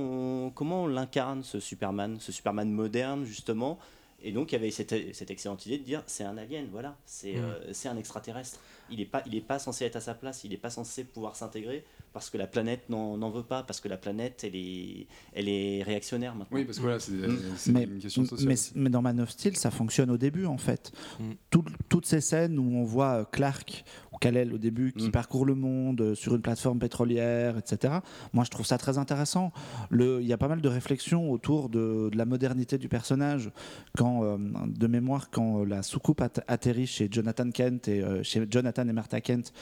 on, 0.47 0.51
comment 0.51 0.87
l'incarne 0.87 1.43
ce 1.43 1.61
Superman 1.61 2.19
ce 2.21 2.31
Superman 2.31 2.71
moderne 2.71 3.25
justement 3.25 3.79
et 4.23 4.33
donc 4.33 4.53
il 4.53 4.57
y 4.57 4.59
avait 4.59 4.71
cette, 4.71 5.15
cette 5.15 5.31
excellente 5.31 5.65
idée 5.65 5.79
de 5.79 5.85
dire 5.85 6.03
c'est 6.07 6.25
un 6.25 6.37
alien 6.37 6.67
voilà 6.71 6.97
c'est 7.07 7.37
Mm. 7.37 7.73
c'est 7.73 7.89
un 7.89 7.97
extraterrestre 7.97 8.61
il 8.91 8.99
n'est 8.99 9.41
pas, 9.41 9.59
censé 9.59 9.85
être 9.85 9.97
à 9.97 10.01
sa 10.01 10.15
place, 10.15 10.45
il 10.45 10.51
n'est 10.51 10.57
pas 10.57 10.71
censé 10.71 11.05
pouvoir 11.05 11.37
s'intégrer 11.37 11.85
parce 12.13 12.31
que 12.31 12.39
la 12.39 12.47
planète 12.47 12.89
n'en 12.89 13.31
veut 13.31 13.43
pas, 13.43 13.63
parce 13.63 13.81
que 13.81 13.89
la 13.89 13.97
planète, 13.97 14.43
elle 14.45 14.57
est, 14.57 15.07
elle 15.35 15.49
est 15.49 15.83
réactionnaire 15.83 16.35
maintenant. 16.35 16.57
Oui, 16.57 16.65
parce 16.65 16.79
que 16.79 16.83
voilà, 16.83 16.99
c'est 16.99 17.13
Mm. 17.13 17.77
une 17.77 17.99
question 18.01 18.25
sociale. 18.25 18.49
mais, 18.49 18.55
mais 18.83 18.91
dans 18.91 19.03
Man 19.03 19.21
of 19.21 19.31
Steel, 19.31 19.57
ça 19.57 19.71
fonctionne 19.71 20.11
au 20.11 20.17
début 20.19 20.47
en 20.47 20.59
fait. 20.59 20.93
Mm. 21.21 21.33
Tout- 21.51 21.65
toutes 21.89 22.07
ces 22.07 22.21
scènes 22.21 22.59
où 22.59 22.77
on 22.77 22.85
voit 22.85 23.21
euh, 23.21 23.25
Clark 23.31 23.85
ou 24.13 24.17
Kal-El 24.19 24.53
au 24.55 24.59
début 24.59 24.93
qui 24.93 25.09
Mm. 25.09 25.13
parcourt 25.13 25.45
le 25.45 25.55
monde 25.55 26.01
euh, 26.01 26.15
sur 26.15 26.35
une 26.35 26.43
plateforme 26.43 26.79
pétrolière, 26.79 27.57
etc. 27.59 27.95
Moi, 28.33 28.45
je 28.45 28.51
trouve 28.51 28.67
ça 28.67 28.79
très 28.79 28.99
intéressant. 28.99 29.53
Il 29.93 30.21
y 30.27 30.33
a 30.33 30.39
pas 30.39 30.49
mal 30.49 30.61
de 30.61 30.69
réflexions 30.69 31.31
autour 31.31 31.69
de, 31.69 32.09
de 32.11 32.17
la 32.17 32.25
modernité 32.25 32.79
du 32.79 32.89
personnage. 32.89 33.51
Quand, 33.97 34.25
euh, 34.25 34.37
de 34.67 34.87
mémoire, 34.87 35.31
quand 35.31 35.65
la 35.65 35.83
soucoupe 35.83 36.21
at- 36.21 36.43
atterrit 36.49 36.87
chez 36.87 37.09
Jonathan 37.11 37.51
Kent 37.51 37.89
et 37.89 38.03
euh, 38.03 38.23
chez 38.23 38.47
Jonathan 38.51 38.87
et 38.89 38.93
Martha 38.93 39.21
Kent, 39.21 39.53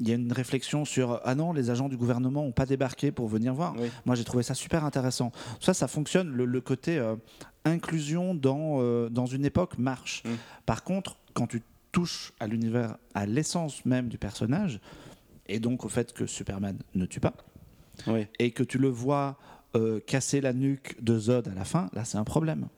il 0.00 0.08
y 0.08 0.12
a 0.12 0.14
une 0.14 0.32
réflexion 0.32 0.84
sur 0.84 1.20
ah 1.24 1.34
non, 1.34 1.52
les 1.52 1.70
agents 1.70 1.88
du 1.88 1.96
gouvernement 1.96 2.42
n'ont 2.42 2.52
pas 2.52 2.66
débarqué 2.66 3.12
pour 3.12 3.28
venir 3.28 3.54
voir. 3.54 3.74
Oui. 3.78 3.88
Moi, 4.06 4.14
j'ai 4.16 4.24
trouvé 4.24 4.42
ça 4.42 4.54
super 4.54 4.84
intéressant. 4.84 5.30
Ça, 5.60 5.74
ça 5.74 5.86
fonctionne. 5.88 6.30
Le, 6.30 6.46
le 6.46 6.60
côté 6.60 6.98
euh, 6.98 7.16
inclusion 7.64 8.34
dans, 8.34 8.78
euh, 8.80 9.08
dans 9.10 9.26
une 9.26 9.44
époque 9.44 9.78
marche. 9.78 10.22
Mm. 10.24 10.28
Par 10.66 10.82
contre, 10.84 11.16
quand 11.34 11.46
tu 11.46 11.62
touches 11.92 12.32
à 12.40 12.46
l'univers, 12.46 12.96
à 13.14 13.26
l'essence 13.26 13.84
même 13.84 14.08
du 14.08 14.16
personnage, 14.18 14.80
et 15.46 15.58
donc 15.60 15.84
au 15.84 15.88
fait 15.88 16.12
que 16.12 16.26
Superman 16.26 16.78
ne 16.94 17.04
tue 17.06 17.20
pas, 17.20 17.34
Oui. 18.06 18.26
et 18.38 18.52
que 18.52 18.62
tu 18.62 18.78
le 18.78 18.88
vois 18.88 19.36
euh, 19.76 20.00
casser 20.06 20.40
la 20.40 20.52
nuque 20.52 20.96
de 21.02 21.18
Zod 21.18 21.48
à 21.48 21.54
la 21.54 21.64
fin, 21.64 21.90
là, 21.92 22.04
c'est 22.04 22.18
un 22.18 22.24
problème. 22.24 22.68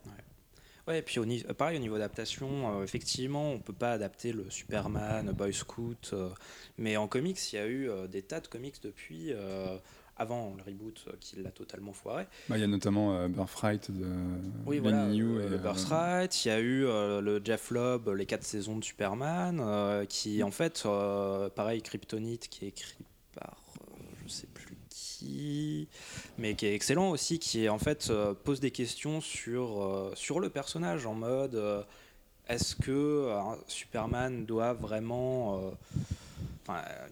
Ouais, 0.89 0.99
et 0.99 1.03
puis 1.03 1.19
au 1.21 1.25
ni- 1.25 1.45
pareil 1.45 1.77
au 1.77 1.81
niveau 1.81 1.95
adaptation, 1.95 2.81
euh, 2.81 2.83
effectivement, 2.85 3.53
on 3.53 3.61
peut 3.61 3.73
pas 3.73 3.93
adapter 3.93 4.33
le 4.33 4.51
Superman, 4.51 5.31
Boy 5.33 5.53
Scout, 5.55 6.11
euh, 6.13 6.31
mais 6.77 6.97
en 6.97 7.07
comics, 7.07 7.53
il 7.53 7.57
y 7.57 7.59
a 7.61 7.67
eu 7.67 7.89
euh, 7.89 8.09
des 8.09 8.23
tas 8.23 8.41
de 8.41 8.49
comics 8.49 8.75
depuis, 8.83 9.33
euh, 9.33 9.77
avant 10.17 10.55
le 10.57 10.63
reboot 10.65 11.05
euh, 11.07 11.13
qui 11.21 11.37
l'a 11.41 11.51
totalement 11.53 11.93
foiré. 11.93 12.27
Bah, 12.49 12.59
Il 12.59 12.61
y 12.61 12.65
a 12.65 12.67
notamment 12.67 13.15
euh, 13.17 13.29
Birthright 13.29 13.91
de 13.93 14.05
Oui, 14.67 14.81
Ben 14.81 14.91
voilà, 14.91 15.05
euh, 15.07 15.13
et, 15.15 15.55
euh, 15.55 15.59
Birthright, 15.59 16.45
il 16.45 16.49
y 16.49 16.51
a 16.51 16.59
eu 16.61 16.85
euh, 16.85 17.21
le 17.21 17.41
Jeff 17.45 17.71
Lobb, 17.71 18.09
les 18.09 18.27
quatre 18.27 18.45
saisons 18.45 18.77
de 18.77 18.85
Superman, 18.85 19.61
euh, 19.65 20.05
qui 20.05 20.43
en 20.43 20.51
fait, 20.51 20.83
euh, 20.85 21.49
pareil, 21.49 21.81
Kryptonite, 21.81 22.49
qui 22.49 22.65
est 22.65 22.69
écrit 22.69 23.05
par 23.35 23.62
euh, 23.62 23.62
mais 26.39 26.55
qui 26.55 26.67
est 26.67 26.75
excellent 26.75 27.11
aussi, 27.11 27.39
qui 27.39 27.65
est, 27.65 27.69
en 27.69 27.79
fait 27.79 28.09
euh, 28.11 28.35
pose 28.35 28.61
des 28.61 28.71
questions 28.71 29.21
sur, 29.21 29.83
euh, 29.83 30.13
sur 30.15 30.41
le 30.41 30.49
personnage 30.49 31.07
en 31.07 31.15
mode 31.15 31.55
euh, 31.55 31.83
est-ce 32.49 32.75
que 32.75 33.31
Superman 33.69 34.45
doit 34.45 34.73
vraiment 34.73 35.73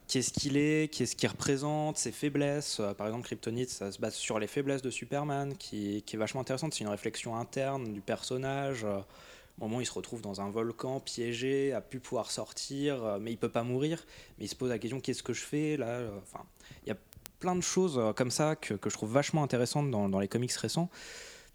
qu'est-ce 0.09 0.33
qu'il 0.33 0.57
est, 0.57 0.93
qu'est-ce 0.93 1.15
qu'il 1.15 1.29
représente, 1.29 1.99
ses 1.99 2.11
faiblesses. 2.11 2.81
Par 2.99 3.07
exemple, 3.07 3.27
Kryptonite, 3.27 3.71
ça 3.71 3.93
se 3.93 4.01
base 4.01 4.15
sur 4.15 4.41
les 4.41 4.49
faiblesses 4.49 4.83
de 4.83 4.91
Superman, 4.91 5.57
qui, 5.57 5.99
est 5.99 6.17
vachement 6.17 6.41
intéressante. 6.41 6.75
C'est 6.75 6.81
une 6.81 6.91
réflexion 6.91 7.37
interne 7.37 7.93
du 7.93 8.01
personnage. 8.01 8.85
Au 8.85 9.65
moment 9.65 9.77
où 9.77 9.81
il 9.81 9.87
se 9.87 9.93
retrouve 9.93 10.21
dans 10.21 10.41
un 10.41 10.51
volcan 10.51 10.99
piégé, 10.99 11.73
a 11.73 11.81
pu 11.81 12.01
pouvoir 12.01 12.33
sortir, 12.33 13.19
mais 13.21 13.31
il 13.31 13.39
peut 13.39 13.49
pas 13.49 13.63
mourir. 13.63 14.05
Mais 14.39 14.47
il 14.47 14.49
se 14.49 14.57
pose 14.57 14.71
la 14.71 14.81
question 14.81 15.01
qu'est-ce 15.01 15.23
que 15.23 15.33
je 15.33 15.45
fais 15.45 15.77
là 15.77 16.01
Enfin, 16.23 16.45
il 16.85 16.89
y 16.89 16.93
a 16.93 16.97
plein 17.41 17.57
de 17.57 17.61
choses 17.63 17.99
euh, 17.99 18.13
comme 18.13 18.31
ça 18.31 18.55
que, 18.55 18.75
que 18.75 18.89
je 18.91 18.95
trouve 18.95 19.11
vachement 19.13 19.43
intéressantes 19.43 19.91
dans, 19.91 20.09
dans 20.09 20.21
les 20.21 20.29
comics 20.29 20.53
récents 20.53 20.89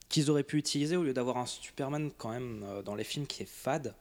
qu'ils 0.09 0.29
auraient 0.29 0.43
pu 0.43 0.57
utiliser 0.57 0.97
au 0.97 1.03
lieu 1.03 1.13
d'avoir 1.13 1.37
un 1.37 1.45
Superman 1.45 2.11
quand 2.17 2.29
même 2.29 2.63
euh, 2.67 2.81
dans 2.83 2.95
les 2.95 3.03
films 3.03 3.25
qui 3.25 3.43
est 3.43 3.49
fade. 3.49 3.95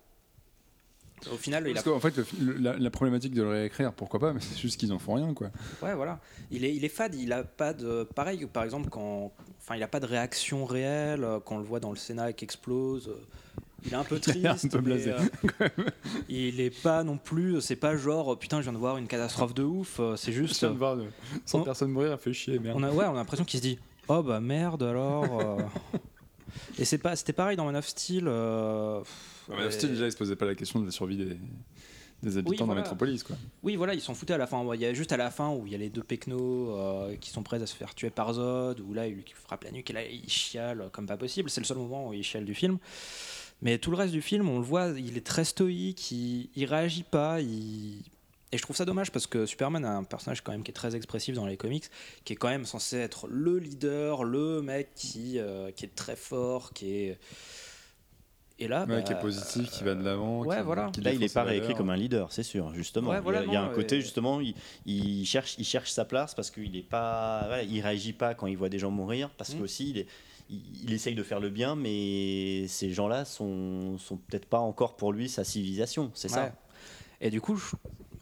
Au 1.33 1.37
final, 1.37 1.65
il 1.67 1.71
a 1.71 1.75
Parce 1.75 1.85
qu'en 1.87 2.01
fait, 2.01 2.15
le- 2.17 2.27
le- 2.41 2.53
la, 2.59 2.77
la 2.77 2.91
problématique 2.91 3.33
de 3.33 3.43
le 3.43 3.49
réécrire, 3.49 3.93
pourquoi 3.95 4.21
pas, 4.21 4.33
mais 4.35 4.41
c'est 4.41 4.59
juste 4.59 4.79
qu'ils 4.79 4.93
en 4.93 4.99
font 4.99 5.15
rien, 5.15 5.33
quoi. 5.33 5.51
Ouais, 5.83 5.95
voilà. 5.95 6.21
Il 6.51 6.65
est, 6.65 6.75
il 6.75 6.85
est 6.85 6.89
fade. 6.91 7.15
Il 7.15 7.33
a 7.33 7.45
pas 7.45 7.73
de. 7.73 8.03
Pareil, 8.15 8.45
par 8.53 8.63
exemple, 8.65 8.91
quand. 8.91 9.33
Enfin, 9.63 9.77
il 9.77 9.83
a 9.83 9.89
pas 9.89 10.01
de 10.01 10.07
réaction 10.07 10.67
réelle 10.67 11.25
euh, 11.25 11.41
quand 11.41 11.55
on 11.55 11.59
le 11.59 11.65
voit 11.65 11.81
dans 11.81 11.91
le 11.91 11.97
Sénat 11.97 12.35
qui 12.35 12.45
explose. 12.45 13.11
Euh, 13.85 13.89
Il 13.89 13.93
est 13.93 13.97
un 13.97 14.05
peu 14.05 14.15
Il 14.19 14.19
a 14.19 14.21
triste. 14.21 14.43
l'air 14.43 14.53
un 14.65 14.69
peu 14.69 14.77
mais, 14.79 14.83
blasé. 14.83 15.13
euh, 15.13 15.69
il 16.29 16.61
est 16.61 16.83
pas 16.83 17.03
non 17.05 17.19
plus. 17.19 17.61
C'est 17.61 17.77
pas 17.77 17.97
genre 17.97 18.29
oh, 18.29 18.37
putain, 18.37 18.59
je 18.59 18.63
viens 18.65 18.73
de 18.73 18.79
voir 18.79 18.97
une 18.97 19.07
catastrophe 19.07 19.55
de 19.55 19.63
ouf. 19.63 19.99
euh, 20.01 20.17
C'est 20.17 20.33
Je 20.33 20.43
juste. 20.43 20.61
viens 20.61 20.71
de 20.73 20.79
voir 20.79 20.97
de- 20.97 21.07
100 21.45 21.61
on- 21.61 21.65
personnes 21.65 21.91
mourir, 21.91 22.11
ça 22.11 22.19
fait 22.19 22.33
chier, 22.33 22.59
merde. 22.59 22.77
On 22.79 22.83
a, 22.83 22.91
ouais, 22.91 23.05
on 23.07 23.11
a 23.13 23.15
l'impression 23.15 23.45
qu'il 23.45 23.59
se 23.61 23.65
dit 23.65 23.79
oh 24.09 24.23
bah 24.23 24.41
merde 24.41 24.83
alors. 24.83 25.41
euh. 25.41 25.59
Et 26.79 26.85
c'est 26.85 26.99
pas, 26.99 27.17
c'était 27.17 27.33
pareil 27.33 27.57
dans 27.57 27.65
Man 27.65 27.77
of 27.77 27.87
Steel. 27.87 28.25
euh, 28.27 29.01
Ouais, 29.49 29.57
mais 29.59 29.65
ouais. 29.65 29.71
Steel, 29.71 29.91
déjà, 29.91 30.07
il 30.07 30.13
se 30.13 30.17
posait 30.17 30.37
pas 30.37 30.47
la 30.47 30.55
question 30.55 30.81
de 30.81 30.87
la 30.87 30.91
survie 30.91 31.17
des, 31.17 31.37
des 32.23 32.39
habitants 32.39 32.65
de 32.65 32.67
voilà. 32.67 32.75
la 32.77 32.81
métropolis, 32.83 33.23
quoi. 33.23 33.37
Oui, 33.63 33.77
voilà, 33.77 33.93
ils 33.95 34.01
s'en 34.01 34.15
foutaient 34.15 34.33
à 34.35 34.39
la 34.39 34.47
fin. 34.47 34.65
Il 34.75 34.81
y 34.81 34.87
a 34.87 34.95
juste 34.95 35.13
à 35.13 35.17
la 35.17 35.31
fin 35.31 35.51
où 35.51 35.67
il 35.67 35.73
y 35.73 35.75
a 35.75 35.79
les 35.79 35.91
deux 35.91 36.03
pecnos 36.03 36.71
euh, 36.79 37.17
qui 37.17 37.31
sont 37.31 37.43
prêts 37.43 37.61
à 37.61 37.67
se 37.67 37.75
faire 37.75 37.95
tuer 37.95 38.09
par 38.11 38.33
Zod, 38.35 38.81
où 38.81 38.95
là, 38.95 39.07
il 39.07 39.15
lui 39.17 39.25
frappe 39.35 39.65
la 39.65 39.73
nuque 39.73 39.91
et 39.91 39.93
là, 39.93 40.05
il 40.07 40.29
chiale 40.31 40.89
comme 40.93 41.07
pas 41.07 41.17
possible. 41.17 41.51
C'est 41.51 41.61
le 41.61 41.67
seul 41.67 41.77
moment 41.77 42.09
où 42.09 42.15
il 42.15 42.23
chiale 42.25 42.45
du 42.47 42.55
film. 42.55 42.79
Mais 43.65 43.79
tout 43.79 43.91
le 43.91 43.97
reste 43.97 44.13
du 44.13 44.23
film, 44.23 44.49
on 44.49 44.59
le 44.59 44.65
voit, 44.65 44.89
il 44.97 45.17
est 45.17 45.27
très 45.27 45.45
stoïque, 45.45 46.11
il, 46.13 46.51
il 46.55 46.67
réagit 46.67 47.03
pas. 47.03 47.41
Il... 47.41 48.03
Et 48.53 48.59
je 48.59 48.63
trouve 48.63 48.77
ça 48.77 48.85
dommage 48.85 49.11
parce 49.11 49.27
que 49.27 49.47
Superman 49.47 49.85
a 49.85 49.91
un 49.97 50.05
personnage 50.05 50.43
quand 50.43 50.53
même 50.53 50.63
qui 50.63 50.71
est 50.71 50.75
très 50.75 50.95
expressif 50.95 51.35
dans 51.35 51.47
les 51.47 51.57
comics, 51.57 51.87
qui 52.25 52.35
est 52.35 52.37
quand 52.37 52.49
même 52.51 52.67
censé 52.67 52.99
être 52.99 53.27
le 53.27 53.59
leader, 53.59 54.23
le 54.23 54.63
mec 54.63 54.91
qui, 54.95 55.39
euh, 55.41 55.73
qui 55.73 55.87
est 55.87 55.95
très 55.95 56.15
fort, 56.15 56.73
qui 56.73 56.95
est. 56.95 57.19
Et 58.61 58.69
là, 58.69 58.83
Ouais, 58.83 58.87
bah, 58.87 59.03
qui 59.03 59.13
est 59.13 59.19
positif, 59.19 59.69
qui 59.73 59.83
va 59.83 59.97
de 59.97 60.05
l'avant. 60.05 60.43
ouais, 60.45 60.59
qui- 60.59 60.63
voilà. 60.63 60.91
qui 60.93 61.01
Là, 61.01 61.13
il 61.13 61.19
n'est 61.19 61.29
pas 61.29 61.43
réécrit 61.43 61.75
comme 61.75 61.91
un 61.91 61.97
leader, 61.97 62.31
c'est 62.31 62.45
sûr, 62.45 62.73
justement. 62.75 63.11
Ouais, 63.11 63.21
voilà, 63.21 63.41
il, 63.43 63.47
y 63.47 63.49
a, 63.49 63.51
il 63.51 63.55
y 63.55 63.57
a 63.57 63.63
non, 63.63 63.71
un 63.71 63.75
côté, 63.75 64.01
justement, 64.01 64.41
il, 64.41 64.55
il 64.87 65.25
cherche, 65.27 65.57
il 65.59 65.65
cherche 65.65 65.91
sa 65.91 66.05
place 66.05 66.37
parce 66.37 66.53
qu'il 66.53 66.77
est 66.77 66.83
pas, 66.89 67.47
voilà, 67.47 67.63
il 67.65 67.81
réagit 67.81 68.13
pas 68.13 68.35
quand 68.35 68.47
il 68.47 68.57
voit 68.57 68.69
des 68.69 68.79
gens 68.79 68.93
mourir, 68.93 69.31
parce 69.37 69.53
Mm. 69.55 69.59
qu'aussi, 69.59 69.91
il, 69.91 69.99
est- 69.99 70.07
il, 70.51 70.63
il 70.85 70.93
essaye 70.93 71.15
de 71.15 71.23
faire 71.23 71.41
le 71.41 71.51
bien, 71.51 71.75
mais 71.77 72.67
ces 72.69 72.91
gens-là 72.91 73.25
sont, 73.25 73.99
sont 73.99 74.17
peut-être 74.17 74.47
pas 74.47 74.59
encore 74.61 74.97
pour 74.97 75.13
lui 75.13 75.29
sa 75.29 75.45
civilisation, 75.45 76.11
c'est 76.15 76.29
Ouais. 76.31 76.35
ça. 76.37 76.53
Et 77.21 77.31
du 77.31 77.41
coup, 77.41 77.57
je- 77.57 77.65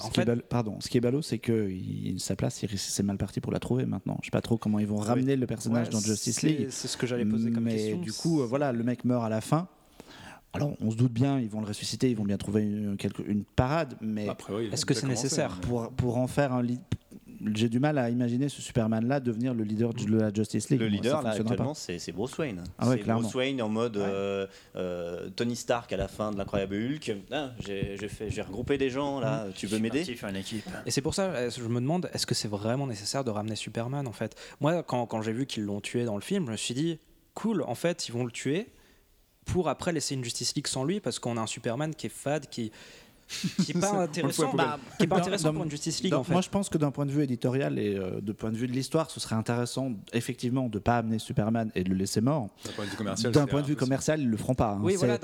Ce 0.00 0.06
en 0.06 0.10
qui 0.10 0.20
est 0.20 0.22
fait, 0.22 0.26
ballot- 0.26 0.42
pardon, 0.48 0.80
ce 0.80 0.88
qui 0.88 0.98
est 0.98 1.00
ballot, 1.00 1.22
c'est 1.22 1.38
que 1.38 1.68
il- 1.70 2.18
sa 2.20 2.34
place, 2.36 2.62
il- 2.62 2.78
c'est 2.78 3.02
mal 3.02 3.16
parti 3.18 3.40
pour 3.40 3.52
la 3.52 3.58
trouver 3.60 3.86
maintenant. 3.86 4.18
Je 4.22 4.26
sais 4.26 4.30
pas 4.30 4.40
trop 4.40 4.58
comment 4.58 4.78
ils 4.78 4.86
vont 4.86 4.96
ramener 4.96 5.36
le 5.36 5.46
personnage 5.46 5.86
Ouais, 5.88 5.92
dans 5.92 6.00
Justice 6.00 6.42
League. 6.42 6.66
C'est 6.70 6.88
ce 6.88 6.96
que 6.96 7.06
j'allais 7.06 7.24
poser 7.24 7.50
comme 7.52 7.64
mais 7.64 7.76
question. 7.76 7.98
du 8.00 8.12
coup, 8.12 8.40
euh, 8.42 8.46
voilà, 8.46 8.72
le 8.72 8.82
mec 8.84 9.04
meurt 9.04 9.24
à 9.24 9.28
la 9.28 9.40
fin. 9.40 9.68
Alors, 10.54 10.76
on 10.82 10.90
se 10.90 10.96
doute 10.96 11.12
bien, 11.12 11.40
ils 11.40 11.48
vont 11.48 11.60
le 11.62 11.66
ressusciter, 11.66 12.10
ils 12.10 12.16
vont 12.16 12.24
bien 12.26 12.36
trouver 12.36 12.62
une, 12.62 13.44
parade, 13.56 13.96
mais 14.02 14.28
oui, 14.50 14.68
a 14.70 14.74
Est-ce 14.74 14.84
que 14.84 14.92
c'est 14.92 15.06
nécessaire 15.06 15.52
hein. 15.54 15.60
pour, 15.62 15.90
pour 15.92 16.18
en 16.18 16.26
faire 16.26 16.52
un 16.52 16.62
lead. 16.62 16.80
J'ai 17.54 17.68
du 17.68 17.80
mal 17.80 17.98
à 17.98 18.08
imaginer 18.10 18.48
ce 18.48 18.62
Superman-là 18.62 19.18
devenir 19.20 19.52
le 19.54 19.64
leader 19.64 19.92
de 19.92 20.16
la 20.16 20.32
Justice 20.32 20.70
League. 20.70 20.80
Le 20.80 20.88
Moi, 20.88 20.96
leader, 20.96 21.18
ça 21.18 21.22
là, 21.22 21.30
actuellement, 21.30 21.74
c'est 21.74 21.98
c'est 21.98 22.12
Bruce 22.12 22.36
Wayne. 22.38 22.62
Ah 22.78 22.88
ouais, 22.88 22.98
c'est. 23.04 23.10
Bruce 23.12 23.34
Wayne 23.34 23.60
en 23.62 23.68
mode 23.68 23.96
Ouais. 23.96 24.02
euh, 24.06 24.46
euh, 24.76 25.28
Tony 25.34 25.56
Stark 25.56 25.92
à 25.92 25.96
la 25.96 26.08
fin 26.08 26.30
de 26.30 26.38
l'Incroyable 26.38 26.74
Hulk. 26.76 27.16
Ah, 27.32 27.50
J'ai 27.58 27.96
j'ai 27.98 28.08
fait- 28.08 28.30
j'ai 28.30 28.42
regroupé 28.42 28.78
des 28.78 28.90
gens, 28.90 29.18
là, 29.20 29.46
tu 29.54 29.66
veux 29.66 29.78
m'aider? 29.78 30.04
Faire 30.04 30.28
une 30.28 30.36
équipe. 30.36 30.64
Et 30.86 30.90
c'est 30.90 31.00
pour 31.02 31.14
ça, 31.14 31.24
euh, 31.24 31.50
je 31.50 31.62
me 31.64 31.80
demande, 31.80 32.08
est-ce 32.12 32.26
que 32.26 32.34
c'est 32.34 32.48
vraiment 32.48 32.86
nécessaire 32.86 33.24
de 33.24 33.30
ramener 33.30 33.56
Superman 33.56 34.06
en 34.06 34.12
fait? 34.12 34.36
Moi, 34.60 34.82
quand, 34.82 35.06
quand 35.06 35.22
j'ai 35.22 35.32
vu 35.32 35.46
qu'ils 35.46 35.64
l'ont 35.64 35.80
tué 35.80 36.04
dans 36.04 36.14
le 36.16 36.20
film, 36.22 36.46
je 36.46 36.52
me 36.52 36.56
suis 36.56 36.74
dit, 36.74 36.98
cool, 37.34 37.62
en 37.62 37.74
fait, 37.74 38.08
ils 38.08 38.12
vont 38.12 38.24
le 38.24 38.30
tuer 38.30 38.68
pour 39.46 39.68
après 39.68 39.90
laisser 39.92 40.14
une 40.14 40.22
Justice 40.22 40.54
League 40.54 40.68
sans 40.68 40.84
lui 40.84 41.00
parce 41.00 41.18
qu'on 41.18 41.36
a 41.36 41.40
un 41.40 41.46
Superman 41.48 41.94
qui 41.94 42.06
est 42.06 42.10
fade, 42.10 42.46
qui 42.48 42.70
qui 43.64 43.72
est 43.72 43.80
pas 43.80 43.92
intéressant, 44.02 44.52
bah, 44.54 44.78
qui 44.98 45.04
est 45.04 45.06
pas 45.06 45.16
Dans- 45.16 45.22
intéressant 45.22 45.48
dans- 45.48 45.54
pour 45.54 45.64
une 45.64 45.70
Justice 45.70 46.02
League 46.02 46.14
en 46.14 46.22
fait. 46.24 46.32
Moi, 46.32 46.40
je 46.42 46.48
pense 46.48 46.68
que 46.68 46.78
d'un 46.78 46.90
point 46.90 47.06
de 47.06 47.10
vue 47.10 47.22
éditorial 47.22 47.78
et 47.78 47.96
euh, 47.96 48.20
de 48.20 48.32
point 48.32 48.50
de 48.50 48.56
vue 48.56 48.66
de 48.66 48.72
l'histoire, 48.72 49.10
ce 49.10 49.20
serait 49.20 49.34
intéressant, 49.36 49.92
effectivement, 50.12 50.68
de 50.68 50.78
pas 50.78 50.98
amener 50.98 51.18
Superman 51.18 51.70
et 51.74 51.84
de 51.84 51.88
le 51.90 51.96
laisser 51.96 52.20
mort. 52.20 52.48
D'un 52.64 52.72
point 52.72 52.84
de 52.84 52.90
vue 52.90 52.96
commercial. 52.96 53.32
D'un 53.32 53.46
point 53.46 53.62
de 53.62 53.66
vue 53.66 53.76
commercial, 53.76 54.20
ils 54.20 54.28
le 54.28 54.36
feront 54.36 54.54
pas. 54.54 54.72
hein. 54.72 54.80
oui, 54.82 54.92
C'est- 54.92 54.98
voilà, 55.06 55.18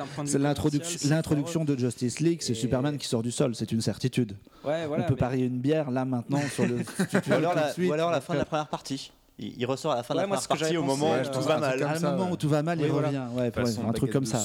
l'introduction, 1.09 1.64
de 1.64 1.76
Justice 1.78 2.20
League, 2.20 2.39
c'est 2.43 2.52
Et- 2.52 2.55
Superman 2.55 2.97
qui 2.98 3.06
sort 3.09 3.22
du 3.22 3.30
sol, 3.30 3.55
c'est 3.55 3.72
une 3.72 3.80
certitude. 3.80 4.36
Ouais, 4.64 4.86
voilà, 4.86 5.05
On 5.05 5.06
peut 5.09 5.14
mais- 5.14 5.18
parier 5.18 5.47
une 5.47 5.59
bière 5.60 5.90
là 5.90 6.05
maintenant 6.05 6.40
sur 6.55 6.66
le. 6.66 6.76
Ou 7.28 7.32
alors, 7.32 7.55
la, 7.55 7.72
ou 7.78 7.93
alors 7.93 8.22
fin 8.22 8.35
de 8.35 8.39
la 8.39 8.44
première 8.44 8.68
partie. 8.68 9.12
Il, 9.39 9.56
il 9.60 9.66
ressort 9.66 9.93
à 9.93 9.97
la 9.97 10.02
fin 10.02 10.15
Ouais, 10.15 10.19
de 10.19 10.23
la 10.23 10.27
moi, 10.28 10.36
première 10.36 10.43
ce 10.43 10.48
que 10.48 10.59
partie 10.59 10.77
au 10.77 10.82
moment 10.82 11.12
où 11.12 11.24
tout 11.32 11.40
va 11.43 11.59
mal. 11.59 11.78
ça, 11.98 12.10
moment 12.16 12.31
où 12.32 12.36
tout 12.36 12.48
va 12.48 12.62
mal, 12.62 12.81
il 12.81 12.86
voilà. 12.89 13.09
revient. 13.09 13.23
Ouais, 13.35 13.51
Façon 13.51 13.82
ouais, 13.82 13.89
un 13.89 13.93
truc 13.93 14.10
comme 14.10 14.24
ça. 14.27 14.39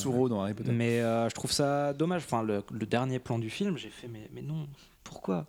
Mais 0.71 0.99
euh, 1.01 1.27
je 1.29 1.33
trouve 1.35 1.51
ça 1.51 1.93
dommage. 1.93 2.23
Enfin, 2.25 2.43
le, 2.43 2.63
le 2.71 2.85
dernier 2.85 3.19
plan 3.19 3.39
du 3.39 3.49
film, 3.49 3.77
j'ai 3.77 3.89
fait, 3.89 4.07
mais, 4.07 4.29
mais 4.33 4.41
non, 4.41 4.67
pourquoi? 5.03 5.45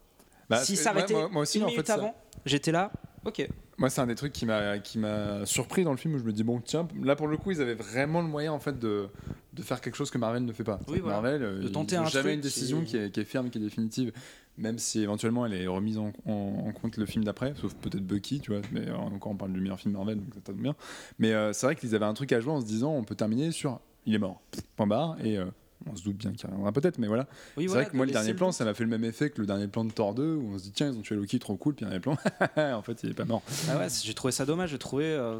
Bah, 0.48 0.58
S'il 0.64 0.76
c'est- 0.76 0.84
s'arrêtait 0.84 1.14
ouais, 1.14 1.20
moi, 1.20 1.28
moi 1.30 1.42
aussi, 1.42 1.58
une 1.58 1.64
en 1.64 1.66
minute 1.68 1.80
fait, 1.82 1.86
ça- 1.92 1.94
avant, 1.94 2.14
J'étais 2.46 2.72
là, 2.72 2.90
ok. 3.24 3.48
Moi, 3.78 3.90
c'est 3.90 4.00
un 4.00 4.06
des 4.06 4.14
trucs 4.14 4.32
qui 4.32 4.46
m'a 4.46 4.78
qui 4.78 4.98
m'a 4.98 5.44
surpris 5.46 5.82
dans 5.84 5.90
le 5.90 5.96
film 5.96 6.14
où 6.14 6.18
je 6.18 6.24
me 6.24 6.32
dis 6.32 6.44
bon 6.44 6.60
tiens 6.60 6.86
là 7.02 7.16
pour 7.16 7.26
le 7.26 7.36
coup 7.36 7.50
ils 7.50 7.60
avaient 7.60 7.74
vraiment 7.74 8.20
le 8.22 8.28
moyen 8.28 8.52
en 8.52 8.60
fait 8.60 8.78
de, 8.78 9.08
de 9.52 9.62
faire 9.62 9.80
quelque 9.80 9.96
chose 9.96 10.10
que 10.10 10.18
Marvel 10.18 10.44
ne 10.44 10.52
fait 10.52 10.62
pas. 10.64 10.80
Oui, 10.88 11.00
voilà. 11.00 11.20
Marvel, 11.20 11.42
euh, 11.42 11.60
De 11.62 11.68
tenter 11.68 11.96
ils 11.96 11.98
un 11.98 12.04
jamais 12.06 12.34
une 12.34 12.40
décision 12.40 12.80
qui- 12.80 12.86
qui... 12.92 12.96
est, 12.98 13.10
qui 13.10 13.20
est 13.20 13.24
ferme, 13.24 13.50
qui 13.50 13.58
est 13.58 13.60
définitive, 13.60 14.12
même 14.58 14.78
si 14.78 15.00
éventuellement 15.02 15.44
elle 15.44 15.54
est 15.54 15.66
remise 15.66 15.98
en, 15.98 16.12
en- 16.24 16.64
en 16.68 16.72
compte 16.72 16.96
le 16.96 17.06
film 17.06 17.24
d'après, 17.24 17.52
sauf 17.60 17.74
peut-être 17.74 18.06
Bucky, 18.06 18.38
tu 18.40 18.52
vois. 18.52 18.60
Mais 18.70 18.88
euh, 18.88 18.94
encore 18.96 19.32
on 19.32 19.36
parle 19.36 19.52
du 19.52 19.60
meilleur 19.60 19.80
film 19.80 19.94
Marvel, 19.94 20.18
donc 20.18 20.32
ça 20.34 20.40
tombe 20.40 20.60
bien. 20.62 20.76
Mais 21.18 21.32
euh, 21.32 21.52
c'est 21.52 21.66
vrai 21.66 21.74
qu'ils 21.74 21.94
avaient 21.96 22.04
un 22.06 22.14
truc 22.14 22.30
à 22.32 22.40
jouer 22.40 22.52
en 22.52 22.60
se 22.60 22.66
disant 22.66 22.92
on 22.92 23.02
peut 23.02 23.16
terminer 23.16 23.50
sur 23.50 23.80
il 24.06 24.14
est 24.14 24.18
mort, 24.18 24.40
point 24.76 24.86
barre 24.86 25.16
et 25.24 25.36
euh, 25.38 25.46
on 25.90 25.96
se 25.96 26.02
doute 26.02 26.16
bien 26.16 26.32
qu'il 26.32 26.46
reviendra 26.48 26.72
peut-être, 26.72 26.98
mais 26.98 27.06
voilà. 27.06 27.26
Oui, 27.56 27.64
c'est 27.64 27.68
voilà, 27.68 27.82
vrai 27.82 27.90
que 27.90 27.96
moi, 27.96 28.06
le 28.06 28.12
dernier 28.12 28.34
plan, 28.34 28.46
doute. 28.48 28.54
ça 28.56 28.64
m'a 28.64 28.74
fait 28.74 28.84
le 28.84 28.90
même 28.90 29.04
effet 29.04 29.30
que 29.30 29.40
le 29.40 29.46
dernier 29.46 29.68
plan 29.68 29.84
de 29.84 29.90
Thor 29.92 30.14
2, 30.14 30.34
où 30.34 30.52
on 30.54 30.58
se 30.58 30.64
dit, 30.64 30.72
tiens, 30.72 30.90
ils 30.90 30.98
ont 30.98 31.02
tué 31.02 31.14
Loki, 31.16 31.38
trop 31.38 31.56
cool, 31.56 31.74
puis 31.74 31.84
dernier 31.84 32.00
plan, 32.00 32.16
en 32.56 32.82
fait, 32.82 33.02
il 33.02 33.10
est 33.10 33.14
pas 33.14 33.24
mort. 33.24 33.42
Ah 33.68 33.78
ouais, 33.78 33.86
j'ai 34.02 34.14
trouvé 34.14 34.32
ça 34.32 34.44
dommage. 34.46 34.70
J'ai 34.70 34.78
trouvé 34.78 35.04
euh, 35.04 35.38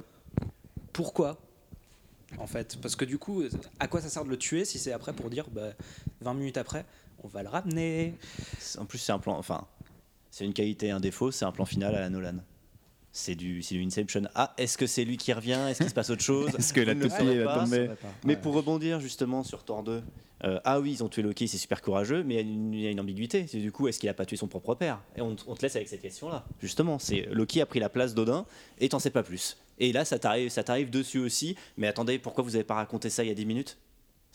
pourquoi 0.93 1.39
en 2.39 2.47
fait, 2.49 2.77
parce 2.83 2.97
que 2.97 3.05
du 3.05 3.17
coup, 3.17 3.45
à 3.79 3.87
quoi 3.87 4.01
ça 4.01 4.09
sert 4.09 4.25
de 4.25 4.31
le 4.31 4.37
tuer 4.37 4.65
si 4.65 4.79
c'est 4.81 4.93
après 4.93 5.13
pour 5.13 5.31
dire 5.31 5.47
bah, 5.53 5.71
20 6.21 6.35
minutes 6.35 6.57
après, 6.57 6.85
on 7.23 7.29
va 7.29 7.43
le 7.45 7.49
ramener? 7.49 8.15
C'est- 8.59 8.79
En 8.81 8.87
plus, 8.87 8.99
c'est 8.99 9.13
un 9.13 9.21
plan. 9.21 9.39
Enfin, 9.39 9.67
c'est 10.33 10.45
une 10.45 10.53
qualité 10.53 10.87
et 10.87 10.91
un 10.91 10.99
défaut. 11.01 11.31
C'est 11.31 11.45
un 11.45 11.53
plan 11.53 11.65
final 11.65 11.95
à 11.95 12.01
la 12.01 12.11
Nolan. 12.11 12.39
C'est 13.13 13.37
du, 13.37 13.63
c'est 13.63 13.77
du 13.77 13.85
Inception. 13.85 14.23
Ah, 14.35 14.53
est-ce 14.59 14.77
que 14.77 14.89
c'est 14.89 15.05
lui 15.05 15.17
qui 15.17 15.33
revient? 15.33 15.61
Est-ce 15.71 15.79
qu'il 15.79 15.89
se 15.89 15.95
passe 15.95 16.11
autre 16.11 16.23
chose? 16.23 16.53
Est-ce 16.59 16.73
que 16.73 16.81
la 16.81 16.95
le 16.95 17.03
toupie 17.09 17.45
pas. 17.45 17.61
tomber? 17.61 17.91
Mais 18.25 18.37
pour 18.37 18.55
rebondir 18.55 18.99
justement 18.99 19.45
sur 19.45 19.63
Thor 19.63 19.85
2, 19.85 20.03
euh, 20.45 20.61
ah 20.65 20.81
oui, 20.81 20.93
ils 20.93 21.05
ont 21.05 21.09
tué 21.09 21.23
Loki, 21.23 21.49
c'est 21.49 21.59
super 21.59 21.81
courageux, 21.81 22.23
mais 22.23 22.41
il 22.43 22.81
y 22.81 22.87
a 22.87 22.91
une, 22.91 23.01
ambiguïté. 23.01 23.47
C'est 23.49 23.59
du 23.59 23.73
coup, 23.73 23.89
est-ce 23.89 23.99
qu'il 23.99 24.09
a 24.09 24.15
pas 24.15 24.27
tué 24.27 24.37
son 24.37 24.47
propre 24.47 24.75
père? 24.75 25.01
Et 25.17 25.23
on, 25.23 25.35
on 25.47 25.55
te 25.55 25.63
laisse 25.63 25.77
avec 25.77 25.89
cette 25.89 26.03
question-là. 26.03 26.45
Justement, 26.61 26.99
c'est 26.99 27.27
Loki 27.31 27.61
a 27.61 27.67
pris 27.67 27.81
la 27.81 27.89
place 27.89 28.15
d'Odin 28.15 28.45
et 28.79 28.89
t'en 28.89 28.99
sais 28.99 29.11
pas 29.11 29.23
plus. 29.23 29.57
Et 29.79 29.93
là, 29.93 30.05
ça 30.05 30.19
t'arrive, 30.19 30.51
ça 30.51 30.63
t'arrive 30.63 30.91
dessus 30.91 31.19
aussi. 31.19 31.57
Mais 31.77 31.87
attendez, 31.87 32.19
pourquoi 32.19 32.45
vous 32.45 32.55
avez 32.55 32.65
pas 32.65 32.75
raconté 32.75 33.11
ça 33.11 33.25
il 33.25 33.29
y 33.29 33.33
a 33.33 33.35
10 33.35 33.47
minutes? 33.47 33.79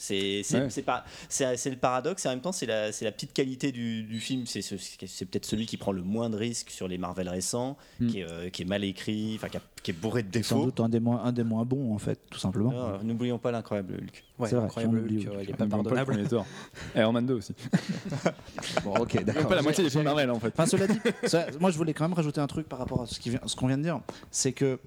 C'est 0.01 0.43
c'est 0.43 0.61
Ouais. 0.61 0.69
c'est 0.69 0.81
pas 0.81 1.03
c'est 1.27 1.57
c'est 1.57 1.69
le 1.69 1.75
paradoxe 1.75 2.23
et 2.25 2.29
en 2.29 2.31
même 2.31 2.39
temps 2.39 2.53
c'est 2.53 2.65
la 2.65 2.93
c'est 2.93 3.03
la 3.03 3.11
petite 3.11 3.33
qualité 3.33 3.73
du, 3.73 4.03
du 4.03 4.19
film 4.21 4.45
c'est 4.45 4.61
ce- 4.61 4.77
c'est 4.77 5.25
peut-être 5.25 5.45
celui 5.45 5.65
qui 5.65 5.75
prend 5.75 5.91
le 5.91 6.01
moins 6.03 6.29
de 6.29 6.37
risques 6.37 6.69
sur 6.69 6.87
les 6.87 6.97
Marvel 6.97 7.27
récents 7.27 7.75
Hmm. 7.99 8.07
qui, 8.07 8.19
est, 8.21 8.23
euh, 8.31 8.49
qui 8.49 8.61
est 8.61 8.65
mal 8.65 8.83
écrit 8.85 9.33
enfin 9.35 9.49
qui, 9.49 9.57
a- 9.57 9.61
qui 9.83 9.91
est 9.91 9.93
bourré 9.93 10.23
de 10.23 10.27
Sans 10.27 10.55
défauts 10.55 10.65
doute 10.65 10.79
un 10.79 10.87
des, 10.89 11.01
moins, 11.01 11.21
un 11.25 11.31
des 11.33 11.43
moins 11.43 11.65
bons, 11.65 11.93
en 11.93 11.97
fait, 11.97 12.19
tout 12.29 12.39
simplement. 12.39 12.97
N'oublions 13.03 13.37
pas 13.39 13.51
l'incroyable 13.51 13.93
Hulk 13.95 14.23
Ouais, 14.37 14.47
C'est 14.49 14.55
vrai, 14.55 14.65
incroyable 14.65 14.97
on 14.99 15.01
oublie, 15.01 15.17
Hulk, 15.19 15.27
oui. 15.31 15.35
euh, 15.37 15.43
il 15.43 15.49
est 15.49 15.53
pas 15.53 15.67
pardonnable. 15.67 16.11
premier 16.13 16.27
Thor. 16.27 16.45
Iron 16.95 17.11
Man 17.11 17.25
2 17.25 17.33
aussi. 17.33 17.53
Bon, 18.83 18.93
ok, 18.95 19.23
d'accord. 19.23 19.47
pas 19.47 19.55
la 19.55 19.61
moitié 19.61 19.83
des 19.83 19.89
films 19.89 20.03
Marvel, 20.03 20.29
en 20.31 20.39
fait. 20.39 20.47
Enfin, 20.47 20.65
cela 20.65 20.87
dit, 20.87 20.99
ça- 21.25 21.47
moi 21.59 21.71
je 21.71 21.77
voulais 21.77 21.93
quand 21.93 22.05
même 22.05 22.13
rajouter 22.13 22.39
un 22.41 22.47
truc 22.47 22.67
par 22.67 22.79
rapport 22.79 23.01
à 23.01 23.05
ce 23.05 23.19
qui 23.19 23.29
vient- 23.29 23.41
ce 23.45 23.55
qu'on 23.55 23.67
vient 23.67 23.77
de 23.77 23.83
dire, 23.83 23.99
c'est 24.31 24.51
que 24.53 24.79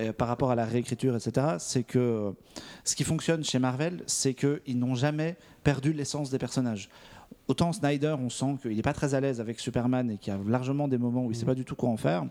euh, 0.00 0.12
par 0.12 0.28
rapport 0.28 0.50
à 0.50 0.54
la 0.54 0.64
réécriture, 0.64 1.14
etc., 1.14 1.56
c'est 1.58 1.84
que 1.84 1.98
euh, 1.98 2.30
ce 2.82 2.96
qui 2.96 3.04
fonctionne 3.04 3.44
chez 3.44 3.58
Marvel, 3.58 4.02
c'est 4.06 4.34
qu'ils 4.34 4.78
n'ont 4.78 4.94
jamais 4.94 5.36
perdu 5.62 5.92
l'essence 5.92 6.30
des 6.30 6.38
personnages. 6.38 6.88
Autant 7.46 7.72
Snyder, 7.72 8.16
on 8.18 8.28
sent 8.28 8.56
qu'il 8.62 8.74
n'est 8.74 8.82
pas 8.82 8.92
très 8.92 9.14
à 9.14 9.20
l'aise 9.20 9.40
avec 9.40 9.60
Superman 9.60 10.10
et 10.10 10.18
qu'il 10.18 10.32
y 10.32 10.36
a 10.36 10.40
largement 10.46 10.88
des 10.88 10.98
moments 10.98 11.22
où 11.22 11.30
il 11.30 11.34
ne 11.34 11.38
sait 11.38 11.46
pas 11.46 11.54
du 11.54 11.64
tout 11.64 11.76
quoi 11.76 11.90
en 11.90 11.96
faire. 11.96 12.24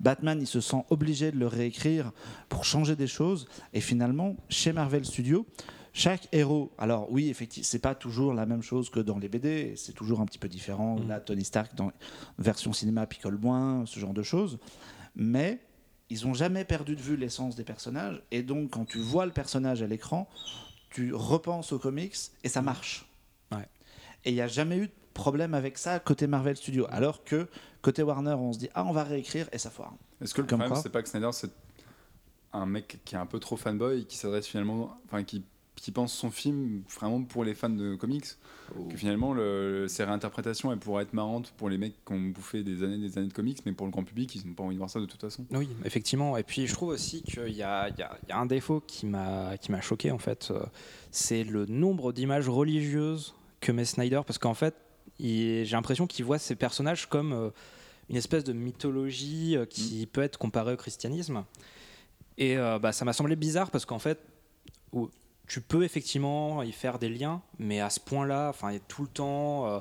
Batman, 0.00 0.38
il 0.40 0.46
se 0.46 0.60
sent 0.60 0.84
obligé 0.90 1.30
de 1.30 1.38
le 1.38 1.46
réécrire 1.46 2.12
pour 2.48 2.64
changer 2.64 2.96
des 2.96 3.06
choses. 3.06 3.46
Et 3.74 3.80
finalement, 3.80 4.36
chez 4.48 4.72
Marvel 4.72 5.04
Studios, 5.04 5.46
chaque 5.92 6.28
héros, 6.32 6.72
alors 6.78 7.06
oui, 7.12 7.28
effectivement, 7.28 7.64
c'est 7.64 7.78
pas 7.78 7.94
toujours 7.94 8.34
la 8.34 8.46
même 8.46 8.62
chose 8.62 8.90
que 8.90 8.98
dans 8.98 9.18
les 9.18 9.28
BD, 9.28 9.74
c'est 9.76 9.92
toujours 9.92 10.20
un 10.20 10.26
petit 10.26 10.40
peu 10.40 10.48
différent. 10.48 10.96
Mm. 10.96 11.08
Là, 11.08 11.20
Tony 11.20 11.44
Stark, 11.44 11.74
dans 11.76 11.92
version 12.38 12.72
cinéma, 12.72 13.06
picole 13.06 13.38
moins, 13.38 13.84
ce 13.86 14.00
genre 14.00 14.14
de 14.14 14.22
choses. 14.22 14.58
Mais 15.14 15.60
ils 16.10 16.26
ont 16.26 16.34
jamais 16.34 16.64
perdu 16.64 16.96
de 16.96 17.00
vue 17.00 17.16
l'essence 17.16 17.56
des 17.56 17.64
personnages, 17.64 18.22
et 18.30 18.42
donc 18.42 18.70
quand 18.70 18.84
tu 18.84 18.98
vois 18.98 19.26
le 19.26 19.32
personnage 19.32 19.82
à 19.82 19.86
l'écran, 19.86 20.28
tu 20.90 21.14
repenses 21.14 21.72
aux 21.72 21.78
comics 21.78 22.16
et 22.42 22.48
ça 22.48 22.62
marche. 22.62 23.06
Ouais. 23.50 23.68
Et 24.24 24.30
il 24.30 24.34
n'y 24.34 24.40
a 24.40 24.48
jamais 24.48 24.76
eu 24.76 24.86
de 24.86 24.92
problème 25.12 25.54
avec 25.54 25.78
ça 25.78 25.98
côté 25.98 26.26
Marvel 26.26 26.56
Studios, 26.56 26.86
alors 26.90 27.24
que 27.24 27.48
côté 27.82 28.02
Warner, 28.02 28.34
on 28.34 28.52
se 28.52 28.58
dit 28.58 28.68
ah 28.74 28.84
on 28.84 28.92
va 28.92 29.04
réécrire 29.04 29.48
et 29.52 29.58
ça 29.58 29.70
foire. 29.70 29.94
Est-ce 30.20 30.34
que 30.34 30.42
le 30.42 30.46
Comme 30.46 30.60
problème, 30.60 30.80
c'est 30.82 30.90
pas 30.90 31.02
que 31.02 31.08
Snyder, 31.08 31.30
c'est 31.32 31.50
un 32.52 32.66
mec 32.66 33.00
qui 33.04 33.14
est 33.14 33.18
un 33.18 33.26
peu 33.26 33.40
trop 33.40 33.56
fanboy 33.56 34.02
et 34.02 34.04
qui 34.04 34.16
s'adresse 34.16 34.46
finalement. 34.46 34.96
Enfin, 35.06 35.24
qui, 35.24 35.44
qui 35.84 35.92
pense 35.92 36.14
son 36.14 36.30
film 36.30 36.82
vraiment 36.98 37.22
pour 37.24 37.44
les 37.44 37.52
fans 37.52 37.68
de 37.68 37.94
comics 37.94 38.24
Que 38.88 38.96
finalement, 38.96 39.34
le, 39.34 39.84
ses 39.86 40.02
réinterprétations, 40.04 40.72
elles 40.72 40.78
pourraient 40.78 41.02
être 41.02 41.12
marrantes 41.12 41.52
pour 41.58 41.68
les 41.68 41.76
mecs 41.76 42.02
qui 42.06 42.12
ont 42.14 42.20
bouffé 42.20 42.62
des 42.62 42.82
années 42.82 42.96
des 42.96 43.18
années 43.18 43.28
de 43.28 43.34
comics, 43.34 43.58
mais 43.66 43.72
pour 43.72 43.84
le 43.86 43.92
grand 43.92 44.02
public, 44.02 44.34
ils 44.34 44.46
n'ont 44.46 44.54
pas 44.54 44.62
envie 44.62 44.76
de 44.76 44.78
voir 44.78 44.88
ça 44.88 44.98
de 44.98 45.04
toute 45.04 45.20
façon. 45.20 45.44
Oui, 45.50 45.68
effectivement. 45.84 46.38
Et 46.38 46.42
puis 46.42 46.66
je 46.66 46.72
trouve 46.72 46.88
aussi 46.88 47.22
qu'il 47.22 47.48
y 47.48 47.56
y 47.56 47.58
y 47.58 47.62
a 47.62 48.18
un 48.30 48.46
défaut 48.46 48.80
qui 48.80 49.04
m'a 49.04 49.58
qui 49.58 49.72
m'a 49.72 49.82
choqué 49.82 50.10
en 50.10 50.16
fait. 50.18 50.48
Euh, 50.50 50.64
C'est 51.10 51.44
le 51.44 51.66
nombre 51.66 52.14
d'images 52.14 52.48
religieuses 52.48 53.34
que 53.60 53.70
met 53.70 53.84
Snyder, 53.84 54.22
parce 54.26 54.38
qu'en 54.38 54.54
fait, 54.54 54.74
j'ai 55.20 55.66
l'impression 55.70 56.06
qu'il 56.06 56.24
voit 56.24 56.38
ces 56.38 56.54
personnages 56.54 57.10
comme 57.10 57.34
euh, 57.34 57.50
une 58.08 58.16
espèce 58.16 58.44
de 58.44 58.54
mythologie 58.54 59.54
euh, 59.54 59.66
qui 59.66 60.06
peut 60.10 60.22
être 60.22 60.38
comparée 60.38 60.72
au 60.72 60.76
christianisme. 60.78 61.44
Et 62.38 62.56
euh, 62.56 62.78
bah, 62.78 62.92
ça 62.92 63.04
m'a 63.04 63.12
semblé 63.12 63.36
bizarre 63.36 63.70
parce 63.70 63.84
qu'en 63.84 63.98
fait, 63.98 64.18
tu 65.54 65.60
peux 65.60 65.84
effectivement 65.84 66.64
y 66.64 66.72
faire 66.72 66.98
des 66.98 67.08
liens, 67.08 67.40
mais 67.60 67.80
à 67.80 67.88
ce 67.88 68.00
point-là, 68.00 68.48
enfin, 68.48 68.72
il 68.72 68.74
y 68.74 68.76
a 68.76 68.80
tout 68.88 69.02
le 69.02 69.08
temps. 69.08 69.68
euh, 69.68 69.78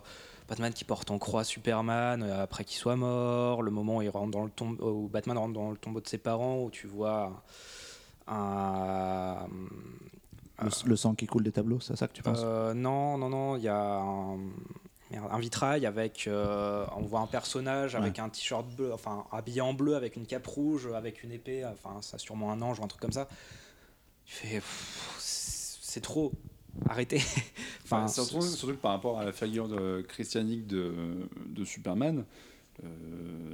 Batman 0.48 0.72
qui 0.72 0.84
porte 0.84 1.10
en 1.10 1.18
croix 1.18 1.44
Superman 1.44 2.22
euh, 2.22 2.44
après 2.44 2.64
qu'il 2.64 2.78
soit 2.78 2.96
mort, 2.96 3.64
le 3.64 3.72
moment 3.72 3.98
où, 3.98 4.02
il 4.04 4.10
rentre 4.10 4.30
dans 4.30 4.44
le 4.44 4.52
tombe- 4.52 4.80
où 4.80 5.08
Batman 5.08 5.36
rentre 5.36 5.54
dans 5.54 5.72
le 5.72 5.78
tombeau 5.78 6.00
de 6.00 6.08
ses 6.08 6.20
parents, 6.20 6.62
où 6.62 6.70
tu 6.70 6.86
vois 6.86 7.44
un. 8.28 9.48
Le, 10.62 10.70
le 10.86 10.96
sang 10.96 11.16
qui 11.16 11.26
coule 11.26 11.42
des 11.44 11.52
tableaux, 11.52 11.80
c'est 11.80 11.96
ça 11.96 12.08
que 12.08 12.14
tu 12.14 12.22
penses? 12.22 12.42
Euh, 12.44 12.76
non, 12.76 13.18
non, 13.18 13.30
non, 13.30 13.58
il 13.58 13.64
y 13.64 13.68
a 13.68 14.00
un, 14.00 15.40
vitrail 15.40 15.88
avec. 15.88 16.30
on 16.30 17.02
voit 17.02 17.22
un 17.22 17.26
personnage 17.28 17.96
avec 17.96 18.20
un 18.20 18.30
t-shirt 18.30 18.68
bleu, 18.76 18.94
enfin 18.94 19.26
habillé 19.32 19.62
en 19.62 19.74
bleu 19.74 19.96
avec 19.96 20.18
une 20.18 20.28
cape 20.28 20.46
rouge, 20.46 20.88
avec 20.94 21.24
une 21.24 21.32
épée, 21.32 21.66
enfin, 21.66 22.00
ça 22.02 22.20
sûrement 22.20 22.52
un 22.52 22.62
ange 22.62 22.80
ou 22.80 22.84
un 22.84 22.88
truc 22.88 23.02
comme 23.02 23.12
ça. 23.12 23.28
Tu 24.26 24.36
fais. 24.36 24.62
C'est 25.94 26.02
trop. 26.02 26.32
Arrêtez. 26.90 27.22
Enfin, 27.86 28.06
enfin, 28.06 28.08
surtout, 28.08 28.76
par 28.78 28.94
rapport 28.94 29.20
à 29.20 29.26
la 29.26 29.32
figure 29.32 29.68
de, 29.68 30.02
christianique 30.02 30.66
de, 30.66 31.28
de 31.46 31.64
Superman, 31.66 32.24
euh, 32.84 32.88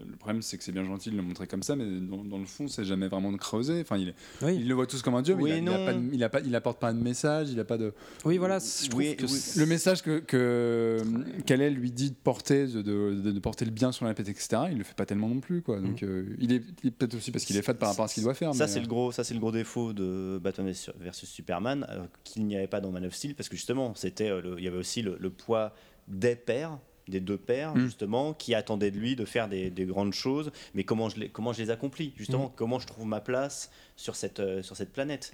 le 0.10 0.16
problème 0.18 0.42
c'est 0.42 0.58
que 0.58 0.64
c'est 0.64 0.72
bien 0.72 0.86
gentil 0.86 1.12
de 1.12 1.16
le 1.18 1.22
montrer 1.22 1.46
comme 1.48 1.64
ça, 1.64 1.76
mais 1.76 1.86
dans, 2.00 2.24
dans 2.24 2.38
le 2.38 2.46
fond, 2.46 2.68
c'est 2.68 2.86
jamais 2.86 3.08
vraiment 3.08 3.32
de 3.32 3.38
creuser. 3.38 3.82
Enfin, 3.82 3.98
il, 3.98 4.10
est- 4.10 4.16
Oui. 4.42 4.56
il 4.56 4.68
le 4.68 4.74
voit 4.74 4.88
tous 4.88 5.02
comme 5.02 5.16
un 5.16 5.22
dieu, 5.22 5.36
mais 5.36 5.44
Oui 5.44 5.50
il, 5.62 5.70
a- 5.70 5.80
il 5.80 5.86
pas 5.86 5.94
de- 5.94 6.10
il 6.14 6.24
a 6.24 6.30
pas- 6.30 6.40
il 6.42 6.56
apporte 6.56 6.80
pas 6.80 6.94
de 6.94 7.00
message, 7.00 7.50
il 7.52 7.60
a 7.60 7.66
pas 7.66 7.78
de. 7.78 7.94
Oui, 8.26 8.38
voilà, 8.38 8.60
je 8.60 8.88
trouve 8.90 9.00
Oui, 9.00 9.16
que 9.16 9.26
Le 9.60 9.66
message 9.66 10.02
que, 10.02 10.20
que 10.20 11.04
qu'Alel 11.46 11.74
lui 11.74 11.92
dit 11.92 12.12
de 12.12 12.16
porter, 12.16 12.68
de, 12.68 12.82
de, 12.82 13.32
de 13.32 13.40
porter 13.40 13.66
le 13.66 13.72
bien 13.72 13.92
sur 13.92 14.06
la 14.06 14.14
planète, 14.14 14.30
etc., 14.36 14.64
il 14.72 14.78
le 14.78 14.84
fait 14.84 14.96
pas 14.96 15.06
tellement 15.06 15.30
non 15.30 15.40
plus. 15.40 15.62
Quoi. 15.62 15.80
Donc, 15.80 16.04
euh, 16.04 16.36
il 16.40 16.52
est, 16.54 16.60
peut-être 16.92 17.16
aussi 17.16 17.32
parce 17.32 17.46
qu'il 17.46 17.58
est 17.58 17.62
fat 17.62 17.74
par 17.74 17.90
rapport 17.90 18.06
à 18.06 18.08
ce 18.08 18.16
qu'il 18.16 18.24
doit 18.24 18.34
faire. 18.34 18.54
Ça 18.54 18.68
c'est 18.68 18.80
euh, 18.80 18.84
le 18.84 18.88
gros, 18.88 19.12
ça 19.12 19.24
c'est 19.24 19.34
le 19.34 19.40
gros 19.40 19.52
défaut 19.52 19.94
de 19.94 20.40
Batman 20.42 20.74
versus 21.00 21.30
Superman 21.30 21.86
euh, 21.90 22.04
qu'il 22.24 22.46
n'y 22.46 22.56
avait 22.56 22.68
pas 22.68 22.82
dans 22.82 22.92
Man 22.92 23.06
of 23.06 23.14
Steel 23.14 23.36
parce 23.36 23.50
que 23.50 23.56
justement 23.56 23.94
c'était, 23.96 24.30
euh, 24.30 24.56
il 24.58 24.64
y 24.64 24.68
avait 24.68 24.78
aussi 24.78 25.02
le, 25.02 25.18
le 25.20 25.30
poids 25.30 25.74
des 26.08 26.36
pères, 26.36 26.78
des 27.10 27.20
deux 27.20 27.38
pères 27.38 27.76
Mm. 27.76 27.80
justement 27.82 28.34
qui 28.34 28.54
attendaient 28.56 28.92
de 28.92 28.98
lui 28.98 29.16
de 29.16 29.26
faire 29.26 29.50
des, 29.50 29.70
des 29.70 29.86
grandes 29.86 30.14
choses, 30.14 30.52
mais 30.74 30.84
comment 30.84 31.10
je 31.10 31.20
les, 31.20 31.30
comment 31.30 31.52
je 31.54 31.62
les 31.62 31.70
accomplis 31.72 32.14
justement, 32.18 32.52
comment 32.56 32.80
je 32.80 32.88
trouve 32.88 33.06
ma 33.06 33.20
place 33.20 33.72
sur 33.96 34.16
cette 34.16 34.40
euh, 34.40 34.62
sur 34.64 34.76
cette 34.78 34.94
planète? 34.94 35.34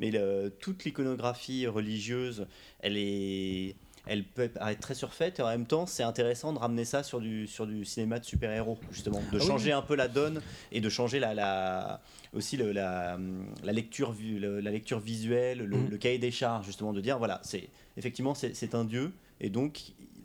Mais 0.00 0.10
le- 0.10 0.52
toute 0.60 0.84
l'iconographie 0.84 1.66
religieuse, 1.66 2.46
elle 2.80 2.96
est 2.96 3.74
elle 4.08 4.22
peut 4.22 4.48
paraître 4.48 4.80
très 4.80 4.94
surfaite 4.94 5.40
et 5.40 5.42
en 5.42 5.48
même 5.48 5.66
temps 5.66 5.84
c'est 5.84 6.04
intéressant 6.04 6.52
de 6.52 6.60
ramener 6.60 6.84
ça 6.84 7.02
sur 7.02 7.20
du, 7.20 7.48
sur 7.48 7.66
du 7.66 7.84
cinéma 7.84 8.20
de 8.20 8.24
super-héros 8.24 8.78
justement, 8.92 9.18
de 9.32 9.38
Ah 9.38 9.42
oui, 9.42 9.46
changer 9.48 9.72
un 9.72 9.82
peu 9.82 9.96
la 9.96 10.06
donne 10.06 10.40
et 10.70 10.80
de 10.80 10.88
changer 10.88 11.18
la, 11.18 11.34
la, 11.34 12.00
aussi 12.32 12.56
le- 12.56 12.70
la, 12.70 13.18
la, 13.64 13.72
lecture, 13.72 14.14
le- 14.20 14.60
la 14.60 14.70
lecture 14.70 15.00
visuelle, 15.00 15.58
le, 15.58 15.76
Mhm. 15.76 15.88
le 15.90 15.98
cahier 15.98 16.18
des 16.18 16.30
charges 16.30 16.66
justement, 16.66 16.92
de 16.92 17.00
dire 17.00 17.18
voilà, 17.18 17.40
c'est 17.42 17.68
effectivement 17.96 18.34
c'est 18.34 18.74
un 18.76 18.84
dieu 18.84 19.10
et 19.40 19.50
donc 19.50 19.80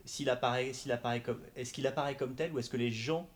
s'il 0.05 0.29
apparaît, 0.29 0.73
s'il 0.73 0.91
apparaît 0.91 1.21
comme, 1.21 1.39
est-ce 1.55 1.73
qu'il 1.73 1.87
apparaît 1.87 2.15
comme 2.15 2.35
tel 2.35 2.51
ou 2.53 2.59
est-ce 2.59 2.69
que 2.69 2.77
les 2.77 2.91
gens 2.91 3.27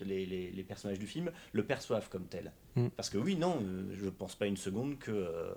les, 0.00 0.26
les- 0.26 0.50
les 0.50 0.62
personnages 0.64 0.98
du 0.98 1.06
film 1.06 1.30
le 1.52 1.64
perçoivent 1.64 2.08
comme 2.08 2.24
tel. 2.26 2.50
Mm. 2.74 2.88
Parce 2.96 3.08
que 3.10 3.18
oui, 3.18 3.36
non, 3.36 3.62
je 3.94 4.08
pense 4.08 4.34
pas 4.34 4.46
une 4.46 4.56
seconde 4.56 4.98
que, 4.98 5.12
euh, 5.12 5.52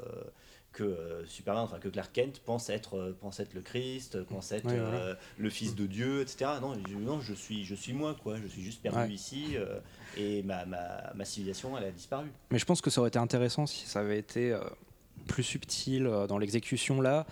que 0.72 0.84
euh, 0.84 1.26
Superman, 1.26 1.64
enfin 1.64 1.80
que 1.80 1.88
Clark 1.88 2.12
Kent 2.14 2.42
pense 2.46 2.70
être, 2.70 2.96
euh, 2.96 3.18
pense 3.20 3.40
être 3.40 3.54
le 3.56 3.62
Christ, 3.62 4.22
pense 4.26 4.52
être 4.52 4.66
Ouais, 4.68 4.78
euh, 4.78 5.16
le 5.40 5.50
fils 5.50 5.74
de 5.74 5.88
Dieu, 5.88 6.22
etc. 6.22 6.52
Non, 6.62 6.74
je, 6.88 6.94
non, 6.96 7.22
je 7.22 7.34
suis, 7.34 7.66
je 7.66 7.74
suis 7.74 7.94
moi, 7.94 8.16
quoi. 8.22 8.38
Je 8.40 8.46
suis 8.48 8.62
juste 8.62 8.82
perdu 8.84 9.00
Ouais. 9.00 9.10
ici 9.10 9.56
euh, 9.56 9.80
et 10.18 10.44
ma, 10.44 10.66
ma, 10.66 11.12
ma 11.16 11.26
civilisation, 11.26 11.76
elle 11.78 11.86
a 11.86 11.92
disparu. 11.92 12.28
Mais 12.52 12.60
je 12.60 12.66
pense 12.66 12.82
que 12.82 12.90
ça 12.92 13.02
aurait 13.02 13.08
été 13.08 13.20
intéressant 13.20 13.66
si 13.66 13.88
ça 13.88 14.02
avait 14.02 14.20
été 14.20 14.52
plus 15.28 15.44
subtil 15.44 16.08
euh, 16.08 16.28
dans 16.28 16.38
l'exécution 16.38 17.02
là. 17.02 17.26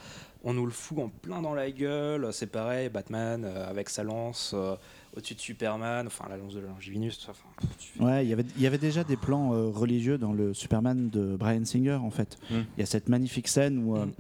On 0.46 0.54
nous 0.54 0.66
le 0.66 0.74
fout 0.74 1.00
en 1.00 1.08
plein 1.08 1.42
dans 1.42 1.54
la 1.54 1.72
gueule. 1.72 2.28
C'est 2.34 2.48
pareil, 2.48 2.90
Batman 2.90 3.46
euh, 3.46 3.70
avec 3.70 3.90
sa 3.90 4.04
lance. 4.04 4.52
euh, 4.54 4.76
au-dessus 5.16 5.36
de 5.36 5.40
Superman, 5.40 6.08
enfin 6.08 6.26
la 6.28 6.38
lance 6.38 6.56
de 6.56 6.60
Longivinus. 6.60 7.30
Enfin, 7.30 8.04
ouais, 8.04 8.26
il 8.26 8.30
y 8.30 8.34
avait, 8.34 8.46
il 8.56 8.62
y 8.64 8.66
avait 8.68 8.80
déjà 8.80 9.04
des 9.04 9.16
plans 9.16 9.54
euh, 9.54 9.68
religieux 9.70 10.18
dans 10.18 10.34
le 10.34 10.56
Superman 10.56 11.10
de 11.12 11.36
Brian 11.36 11.64
Singer 11.66 11.94
en 12.02 12.10
fait. 12.10 12.40
Mm. 12.50 12.56
Il 12.76 12.80
y 12.80 12.84
a 12.84 12.88
cette 12.88 13.10
magnifique 13.10 13.48
scène 13.48 13.78
où, 13.86 13.96
euh, 13.96 14.08
Mm. 14.08 14.12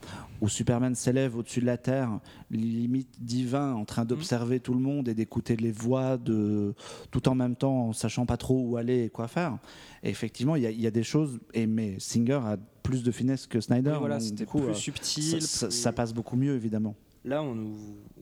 où 0.41 0.50
Superman 0.50 0.94
s'élève 0.94 1.36
au-dessus 1.36 1.62
de 1.62 1.66
la 1.66 1.78
Terre, 1.78 2.20
limite 2.52 3.10
divin, 3.20 3.74
en 3.74 3.86
train 3.86 4.06
d'observer 4.06 4.60
tout 4.60 4.76
le 4.76 4.80
monde 4.82 5.08
et 5.10 5.16
d'écouter 5.16 5.56
les 5.56 5.72
voix, 5.72 6.18
de, 6.18 6.76
tout 7.10 7.28
en 7.28 7.34
même 7.34 7.56
temps 7.56 7.88
en 7.88 7.94
sachant 7.94 8.28
pas 8.28 8.38
trop 8.38 8.62
où 8.62 8.78
aller 8.78 9.06
et 9.06 9.10
quoi 9.10 9.28
faire. 9.28 9.58
Et 10.04 10.10
effectivement, 10.12 10.56
il 10.56 10.64
y 10.64 10.82
y 10.84 10.88
a 10.88 10.91
des 10.91 11.04
choses, 11.04 11.40
et, 11.56 11.66
mais 11.66 11.95
Singer 12.00 12.40
a 12.45 12.58
plus 12.84 13.01
de 13.03 13.11
finesse 13.11 13.47
que 13.47 13.60
Snyder. 13.61 13.91
oui, 13.93 13.97
voilà, 13.99 14.19
c'était 14.19 14.45
plus 14.45 14.60
euh, 14.61 14.73
subtil. 14.73 15.23
ça, 15.23 15.47
ça- 15.47 15.68
plus- 15.68 15.76
ça 15.76 15.91
passe 15.93 16.14
beaucoup 16.14 16.35
mieux 16.35 16.53
évidemment. 16.55 16.95
Là, 17.26 17.41
on 17.41 17.55
nous, 17.55 17.77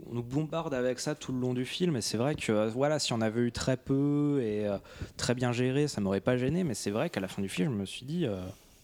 on 0.10 0.14
nous 0.14 0.22
bombarde 0.24 0.74
avec 0.76 1.00
ça 1.00 1.16
tout 1.16 1.32
le 1.34 1.40
long 1.40 1.54
du 1.56 1.66
film, 1.66 1.96
et 1.96 2.02
c'est 2.02 2.18
vrai 2.18 2.36
que 2.36 2.52
euh, 2.52 2.68
voilà, 2.70 3.00
si 3.00 3.14
on 3.14 3.22
avait 3.22 3.42
eu 3.42 3.52
très 3.52 3.76
peu 3.76 4.40
et 4.44 4.68
euh, 4.68 4.78
très 5.18 5.34
bien 5.34 5.52
géré, 5.52 5.88
ça 5.88 6.00
m'aurait 6.02 6.22
pas 6.22 6.38
gêné. 6.38 6.64
Mais 6.64 6.76
c'est 6.76 6.92
vrai 6.92 7.10
qu'à 7.10 7.20
la 7.20 7.28
fin 7.28 7.42
du 7.42 7.50
film, 7.50 7.72
je 7.74 7.78
me 7.78 7.86
suis 7.86 8.06
dit, 8.06 8.26
euh, 8.28 8.40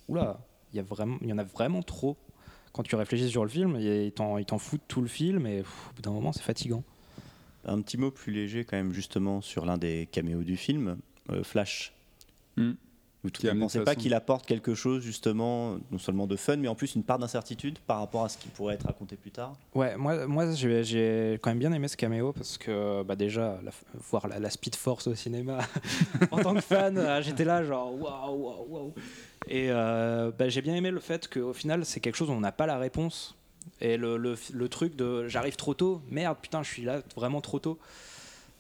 oula, 0.08 0.40
il 0.74 0.78
y 0.78 0.80
a 0.80 0.84
vraiment, 0.84 1.18
il 1.22 1.28
y 1.30 1.34
en 1.34 1.38
a 1.38 1.44
vraiment 1.44 1.84
trop. 1.84 2.18
Quand 2.74 2.82
tu 2.84 2.96
réfléchis 2.96 3.30
sur 3.30 3.44
le 3.44 3.50
film, 3.50 3.78
il 3.80 4.12
t'en, 4.12 4.40
il 4.40 4.46
t'en 4.46 4.58
fout 4.58 4.80
de 4.80 4.86
tout 4.88 5.02
le 5.02 5.08
film, 5.08 5.46
et 5.46 5.58
pff, 5.60 5.90
au 5.92 5.96
bout 5.96 6.02
d'un 6.02 6.12
moment, 6.12 6.32
c'est 6.34 6.42
fatigant. 6.44 6.84
Un 7.66 7.82
petit 7.82 7.98
mot 7.98 8.10
plus 8.12 8.32
léger 8.34 8.64
quand 8.66 8.78
même 8.78 8.94
justement 8.94 9.42
sur 9.42 9.66
l'un 9.66 9.78
des 9.78 10.08
caméos 10.12 10.42
du 10.44 10.58
film, 10.58 10.98
euh, 11.32 11.44
Flash. 11.44 11.94
Hmm. 12.56 12.72
Vous 13.24 13.30
ne 13.56 13.60
pensez 13.60 13.80
pas 13.86 13.96
qu'il 13.96 14.14
apporte 14.14 14.46
quelque 14.46 14.74
chose 14.76 15.02
justement, 15.04 15.78
non 15.92 15.98
seulement 15.98 16.28
de 16.28 16.36
fun, 16.36 16.56
mais 16.58 16.68
en 16.68 16.76
plus 16.76 16.96
une 16.96 17.04
part 17.04 17.20
d'incertitude 17.20 17.80
par 17.80 18.00
rapport 18.00 18.24
à 18.24 18.30
ce 18.30 18.38
qui 18.38 18.48
pourrait 18.48 18.76
être 18.76 18.86
raconté 18.86 19.16
plus 19.18 19.32
tard 19.32 19.54
Ouais, 19.76 19.98
moi, 19.98 20.28
moi 20.28 20.46
j'ai, 20.54 21.34
quand 21.42 21.50
même 21.50 21.60
bien 21.60 21.74
aimé 21.74 21.88
ce 21.88 21.98
caméo 21.98 22.32
parce 22.32 22.58
que 22.58 23.04
bah 23.04 23.16
déjà, 23.16 23.60
la- 23.64 23.72
voir 24.10 24.28
la, 24.28 24.40
la 24.40 24.50
Speed 24.50 24.76
Force 24.76 25.08
au 25.08 25.16
cinéma 25.16 25.58
en 26.32 26.38
tant 26.38 26.54
que 26.54 26.62
fan, 26.62 26.98
euh, 26.98 27.22
j'étais 27.22 27.44
là 27.44 27.64
genre 27.64 27.94
waouh, 28.00 28.36
waouh, 28.36 28.66
waouh. 28.70 28.94
Et 29.48 29.72
euh, 29.72 30.32
bah, 30.38 30.48
j'ai 30.50 30.62
bien 30.62 30.76
aimé 30.76 30.92
le 30.92 31.00
fait 31.00 31.28
qu'au 31.28 31.54
final, 31.54 31.86
c'est 31.86 32.00
quelque 32.00 32.16
chose 32.16 32.30
où 32.30 32.34
on 32.34 32.40
n'a 32.40 32.52
pas 32.52 32.66
la 32.68 32.78
réponse. 32.78 33.36
Et 33.82 33.98
le, 33.98 34.18
le- 34.18 34.38
le 34.54 34.70
truc 34.70 34.96
de 34.96 35.28
j'arrive 35.28 35.56
trop 35.58 35.74
tôt, 35.74 36.02
merde, 36.10 36.38
putain, 36.42 36.64
je 36.64 36.70
suis 36.72 36.84
là 36.84 37.02
vraiment 37.16 37.42
trop 37.42 37.60
tôt. 37.60 37.78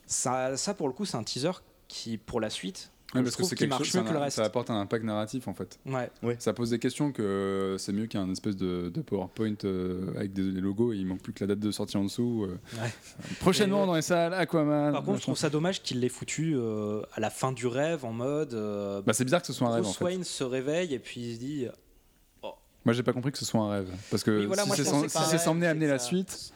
Ça, 0.07 0.57
ça 0.57 0.73
pour 0.73 0.87
le 0.87 0.93
coup, 0.93 1.05
c'est 1.05 1.17
un 1.17 1.23
teaser 1.23 1.51
qui, 1.87 2.17
pour 2.17 2.39
la 2.41 2.49
suite, 2.49 2.91
Ouais, 3.13 3.21
je 3.21 3.23
parce 3.23 3.35
que 3.37 3.43
c'est 3.45 3.55
quelque 3.55 3.69
marche 3.69 3.83
chose, 3.85 3.95
mieux 3.95 4.03
ça, 4.03 4.09
que 4.09 4.13
le 4.13 4.19
reste. 4.21 4.35
ça 4.35 4.43
apporte 4.43 4.69
un 4.69 4.79
impact 4.81 5.05
narratif 5.05 5.47
en 5.47 5.53
fait. 5.53 5.79
Ouais. 5.85 6.09
Ça 6.39 6.51
pose 6.51 6.71
des 6.71 6.77
questions 6.79 7.13
que 7.13 7.77
c'est 7.79 7.93
mieux 7.93 8.05
qu'un 8.07 8.29
espèce 8.31 8.57
de, 8.57 8.89
de 8.89 9.01
PowerPoint 9.01 9.55
euh, 9.63 10.11
avec 10.17 10.33
des, 10.33 10.51
des 10.51 10.59
logos 10.59 10.91
et 10.91 10.97
il 10.97 11.05
manque 11.05 11.21
plus 11.21 11.31
que 11.31 11.45
la 11.45 11.47
date 11.55 11.59
de 11.59 11.71
sortie 11.71 11.95
en 11.95 12.03
dessous. 12.03 12.45
euh. 12.49 12.59
Ouais. 12.81 12.91
Prochainement 13.39 13.83
Et- 13.83 13.87
dans 13.87 13.95
les 13.95 14.01
salles, 14.01 14.33
Aquaman. 14.33 14.91
Par 14.91 15.03
contre, 15.05 15.19
je 15.19 15.23
trouve 15.23 15.37
ça 15.37 15.49
dommage 15.49 15.81
qu'il 15.83 16.01
l'ait 16.01 16.09
foutu 16.09 16.53
euh, 16.57 17.01
à 17.13 17.21
la 17.21 17.29
fin 17.29 17.53
du 17.53 17.65
rêve 17.65 18.03
en 18.03 18.11
mode. 18.11 18.53
euh, 18.53 19.01
Bah, 19.03 19.13
c'est 19.13 19.23
bizarre 19.23 19.39
que 19.41 19.47
ce 19.47 19.53
soit 19.53 19.69
un 19.69 19.71
rêve 19.71 19.83
en 19.83 19.87
Bruce 19.87 19.97
fait. 19.99 20.03
Wayne 20.03 20.23
se 20.25 20.43
réveille 20.43 20.93
et 20.93 20.99
puis 20.99 21.21
il 21.21 21.35
se 21.35 21.39
dit 21.39 21.67
Moi 22.83 22.93
j'ai 22.93 23.03
pas 23.03 23.13
compris 23.13 23.31
que 23.31 23.37
ce 23.37 23.45
soit 23.45 23.61
un 23.61 23.69
rêve. 23.69 23.89
Parce 24.11 24.23
que 24.25 24.45
voilà, 24.45 24.63
si 24.63 24.71
c'est 24.71 24.83
si 24.83 24.89
sans 25.39 25.53
rêve, 25.53 25.63
amener 25.63 25.87
la 25.87 25.97
ça. 25.99 26.05
suite. 26.07 26.51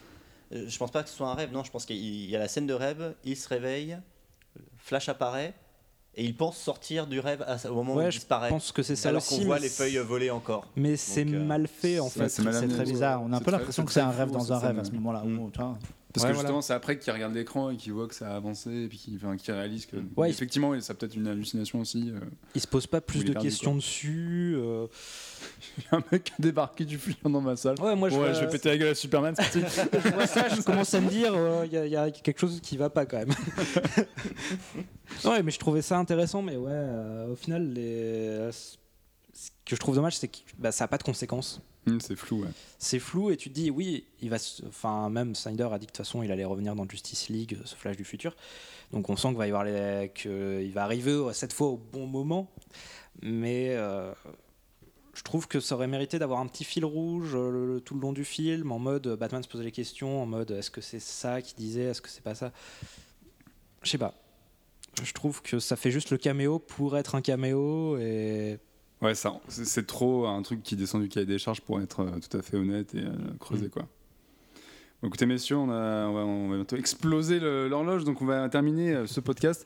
Euh, 0.53 0.65
Je 0.67 0.77
pense 0.77 0.91
pas 0.91 1.01
que 1.01 1.07
ce 1.09 1.15
soit 1.15 1.29
un 1.29 1.33
rêve, 1.35 1.53
non, 1.53 1.63
je 1.63 1.71
pense 1.71 1.85
qu'il 1.85 1.95
y 2.29 2.35
a 2.35 2.39
la 2.39 2.49
scène 2.49 2.67
de 2.67 2.73
rêve, 2.73 3.15
il 3.23 3.37
se 3.37 3.47
réveille, 3.47 3.97
Flash 4.77 5.07
apparaît, 5.07 5.53
et 6.15 6.25
il 6.25 6.35
pense 6.35 6.57
sortir 6.57 7.07
du 7.07 7.19
rêve 7.19 7.43
à- 7.47 7.69
au 7.69 7.75
moment 7.75 7.93
où 7.93 7.97
Ouais, 7.97 8.07
il 8.07 8.11
je 8.11 8.17
disparaît. 8.17 8.49
pense 8.49 8.71
que 8.71 8.83
c'est 8.83 8.95
ça 8.95 9.09
alors 9.09 9.21
aussi. 9.21 9.39
qu'on 9.39 9.45
voit 9.45 9.59
les 9.59 9.69
feuilles 9.69 9.97
voler 9.97 10.29
encore. 10.29 10.65
Mais 10.75 10.97
c'est 10.97 11.25
euh, 11.25 11.43
mal 11.43 11.67
fait 11.67 11.99
en 11.99 12.09
fait. 12.09 12.27
c'est 12.29 12.43
très 12.67 12.83
bizarre. 12.83 13.21
On 13.23 13.31
a 13.33 13.37
un 13.37 13.41
peu 13.41 13.51
l'impression 13.51 13.85
que 13.85 13.91
c'est 13.91 14.01
un 14.01 14.11
rêve 14.11 14.31
dans 14.31 14.51
un 14.51 14.59
rêve 14.59 14.79
à 14.79 14.83
ce 14.83 14.91
moment-là. 14.91 15.23
Parce 16.13 16.23
Ouais, 16.25 16.29
que 16.31 16.33
voilà. 16.35 16.39
justement, 16.47 16.61
c'est 16.61 16.73
après 16.73 16.99
qu'il 16.99 17.13
regarde 17.13 17.33
l'écran 17.33 17.69
et 17.69 17.77
qu'il 17.77 17.93
voit 17.93 18.07
que 18.07 18.15
ça 18.15 18.31
a 18.33 18.35
avancé 18.35 18.69
et 18.69 18.87
puis 18.87 18.97
qu'il 18.97 19.15
enfin, 19.15 19.35
réalise 19.53 19.85
que. 19.85 19.95
Ouais, 20.17 20.27
il- 20.27 20.31
effectivement, 20.31 20.79
ça 20.81 20.93
peut-être 20.93 21.15
une 21.15 21.27
hallucination 21.27 21.79
aussi. 21.79 22.11
euh. 22.13 22.19
Il 22.55 22.61
se 22.61 22.67
pose 22.67 22.85
pas 22.87 22.99
plus 23.01 23.23
de 23.23 23.31
perdu, 23.33 23.47
questions 23.47 23.75
dessus. 23.75 24.55
euh. 24.57 24.87
Un 25.91 26.03
mec 26.11 26.25
qui 26.25 26.31
a 26.33 26.35
débarqué 26.39 26.85
du 26.85 26.97
flic 26.97 27.17
dans 27.23 27.41
ma 27.41 27.55
salle. 27.55 27.79
Ouais, 27.81 27.95
moi 27.95 28.09
je, 28.09 28.15
ouais, 28.15 28.21
vois- 28.21 28.33
je 28.33 28.41
vais 28.41 28.49
péter 28.49 28.69
la 28.69 28.77
gueule 28.77 28.89
à 28.89 28.95
Superman. 28.95 29.35
vois 30.13 30.27
ça, 30.27 30.49
je 30.49 30.61
commence 30.61 30.93
à 30.93 30.99
me 31.01 31.09
dire, 31.09 31.33
euh, 31.33 31.63
il 31.65 31.71
y, 31.73 31.77
a- 31.77 31.85
il 31.85 31.91
y 31.91 31.95
a 31.95 32.11
quelque 32.11 32.39
chose 32.39 32.59
qui 32.61 32.77
va 32.77 32.89
pas 32.89 33.05
quand 33.05 33.17
même. 33.19 33.33
ouais, 35.25 35.43
mais 35.43 35.51
je 35.51 35.59
trouvais 35.59 35.81
ça 35.81 35.97
intéressant, 35.97 36.41
mais 36.41 36.57
ouais, 36.57 36.69
euh, 36.71 37.31
au 37.31 37.35
final, 37.35 37.71
les... 37.73 38.49
ce 38.51 39.49
que 39.65 39.75
je 39.75 39.79
trouve 39.79 39.95
dommage, 39.95 40.17
c'est 40.17 40.27
que 40.27 40.37
bah, 40.57 40.71
ça 40.71 40.85
a 40.85 40.87
pas 40.87 40.97
de 40.97 41.03
conséquences. 41.03 41.61
Hum, 41.87 41.99
c'est 41.99 42.15
flou, 42.15 42.45
c'est 42.77 42.99
flou 42.99 43.31
et 43.31 43.37
tu 43.37 43.49
te 43.49 43.55
dis 43.55 43.71
oui 43.71 44.05
il 44.21 44.29
va 44.29 44.37
enfin 44.67 45.09
même 45.09 45.33
Snyder 45.33 45.67
a 45.71 45.79
dit 45.79 45.87
que 45.87 45.91
de 45.91 45.97
toute 45.97 46.05
façon 46.05 46.21
il 46.21 46.31
allait 46.31 46.45
revenir 46.45 46.75
dans 46.75 46.87
Justice 46.87 47.29
League 47.29 47.57
ce 47.65 47.75
Flash 47.75 47.97
du 47.97 48.03
futur. 48.03 48.35
Donc 48.91 49.09
on 49.09 49.15
sent 49.15 49.29
qu'il 49.29 49.37
va 49.37 49.47
y 49.47 49.49
avoir 49.49 49.63
les, 49.63 50.71
va 50.75 50.83
arriver 50.83 51.19
cette 51.33 51.53
fois 51.53 51.67
au 51.67 51.77
bon 51.77 52.05
moment. 52.05 52.51
Mais 53.23 53.69
euh, 53.71 54.13
je 55.15 55.23
trouve 55.23 55.47
que 55.47 55.59
ça 55.59 55.75
aurait 55.75 55.87
mérité 55.87 56.19
d'avoir 56.19 56.39
un 56.39 56.47
petit 56.47 56.63
fil 56.63 56.85
rouge 56.85 57.31
euh, 57.33 57.79
tout 57.79 57.95
le 57.95 58.01
long 58.01 58.13
du 58.13 58.25
film 58.25 58.71
en 58.71 58.79
mode 58.79 59.07
euh, 59.07 59.17
Batman 59.17 59.41
se 59.41 59.47
posait 59.47 59.63
les 59.63 59.71
questions 59.71 60.21
en 60.21 60.25
mode 60.25 60.51
est-ce 60.51 60.71
que 60.71 60.81
c'est 60.81 60.99
ça 60.99 61.41
qu'il 61.41 61.57
disait 61.57 61.83
est-ce 61.85 62.01
que 62.01 62.09
c'est 62.09 62.23
pas 62.23 62.35
ça? 62.35 62.51
Je 63.81 63.89
sais 63.89 63.97
pas. 63.97 64.13
Je 65.01 65.13
trouve 65.13 65.41
que 65.41 65.59
ça 65.59 65.75
fait 65.75 65.89
juste 65.89 66.11
le 66.11 66.17
caméo 66.17 66.59
pour 66.59 66.95
être 66.97 67.15
un 67.15 67.21
caméo 67.21 67.97
et 67.97 68.59
Ouais, 69.01 69.15
ça, 69.15 69.33
c'est 69.47 69.87
trop 69.87 70.27
un 70.27 70.41
truc 70.43 70.61
qui 70.61 70.75
descend 70.75 71.01
du 71.01 71.09
cahier 71.09 71.25
des 71.25 71.39
charges 71.39 71.61
pour 71.61 71.81
être 71.81 72.01
euh, 72.01 72.11
tout 72.29 72.37
à 72.37 72.41
fait 72.41 72.57
honnête 72.57 72.93
et 72.93 72.99
euh, 72.99 73.11
creusé, 73.39 73.65
Mm. 73.65 73.69
quoi. 73.69 73.87
Bon, 75.01 75.07
écoutez, 75.07 75.25
messieurs, 75.25 75.57
on, 75.57 75.71
a- 75.71 76.05
on 76.07 76.13
va, 76.13 76.19
on 76.21 76.49
va 76.49 76.55
bientôt 76.57 76.75
exploser 76.75 77.39
l'horloge, 77.39 78.03
donc 78.03 78.21
on 78.21 78.25
va 78.25 78.47
terminer 78.49 78.93
euh, 78.93 79.07
ce 79.07 79.19
podcast. 79.19 79.65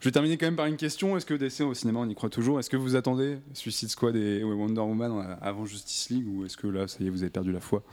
Je 0.00 0.08
vais 0.08 0.12
terminer 0.12 0.38
quand 0.38 0.46
même 0.46 0.56
par 0.56 0.64
une 0.66 0.78
question. 0.78 1.16
Est-ce 1.16 1.26
que 1.26 1.34
DC 1.34 1.60
au 1.60 1.74
cinéma, 1.74 2.00
on 2.00 2.08
y 2.08 2.14
croit 2.14 2.30
toujours? 2.30 2.58
Est-ce 2.58 2.70
que 2.70 2.78
vous 2.78 2.96
attendez 2.96 3.38
Suicide 3.52 3.90
Squad 3.90 4.16
et 4.16 4.42
Wonder 4.42 4.80
Woman 4.80 5.12
euh, 5.12 5.34
avant 5.42 5.66
Justice 5.66 6.08
League 6.10 6.26
ou 6.26 6.44
est-ce 6.46 6.56
que 6.56 6.66
là, 6.66 6.88
ça 6.88 6.96
y 7.04 7.06
est, 7.06 7.10
vous 7.10 7.22
avez 7.22 7.30
perdu 7.30 7.52
la 7.52 7.60
foi? 7.60 7.82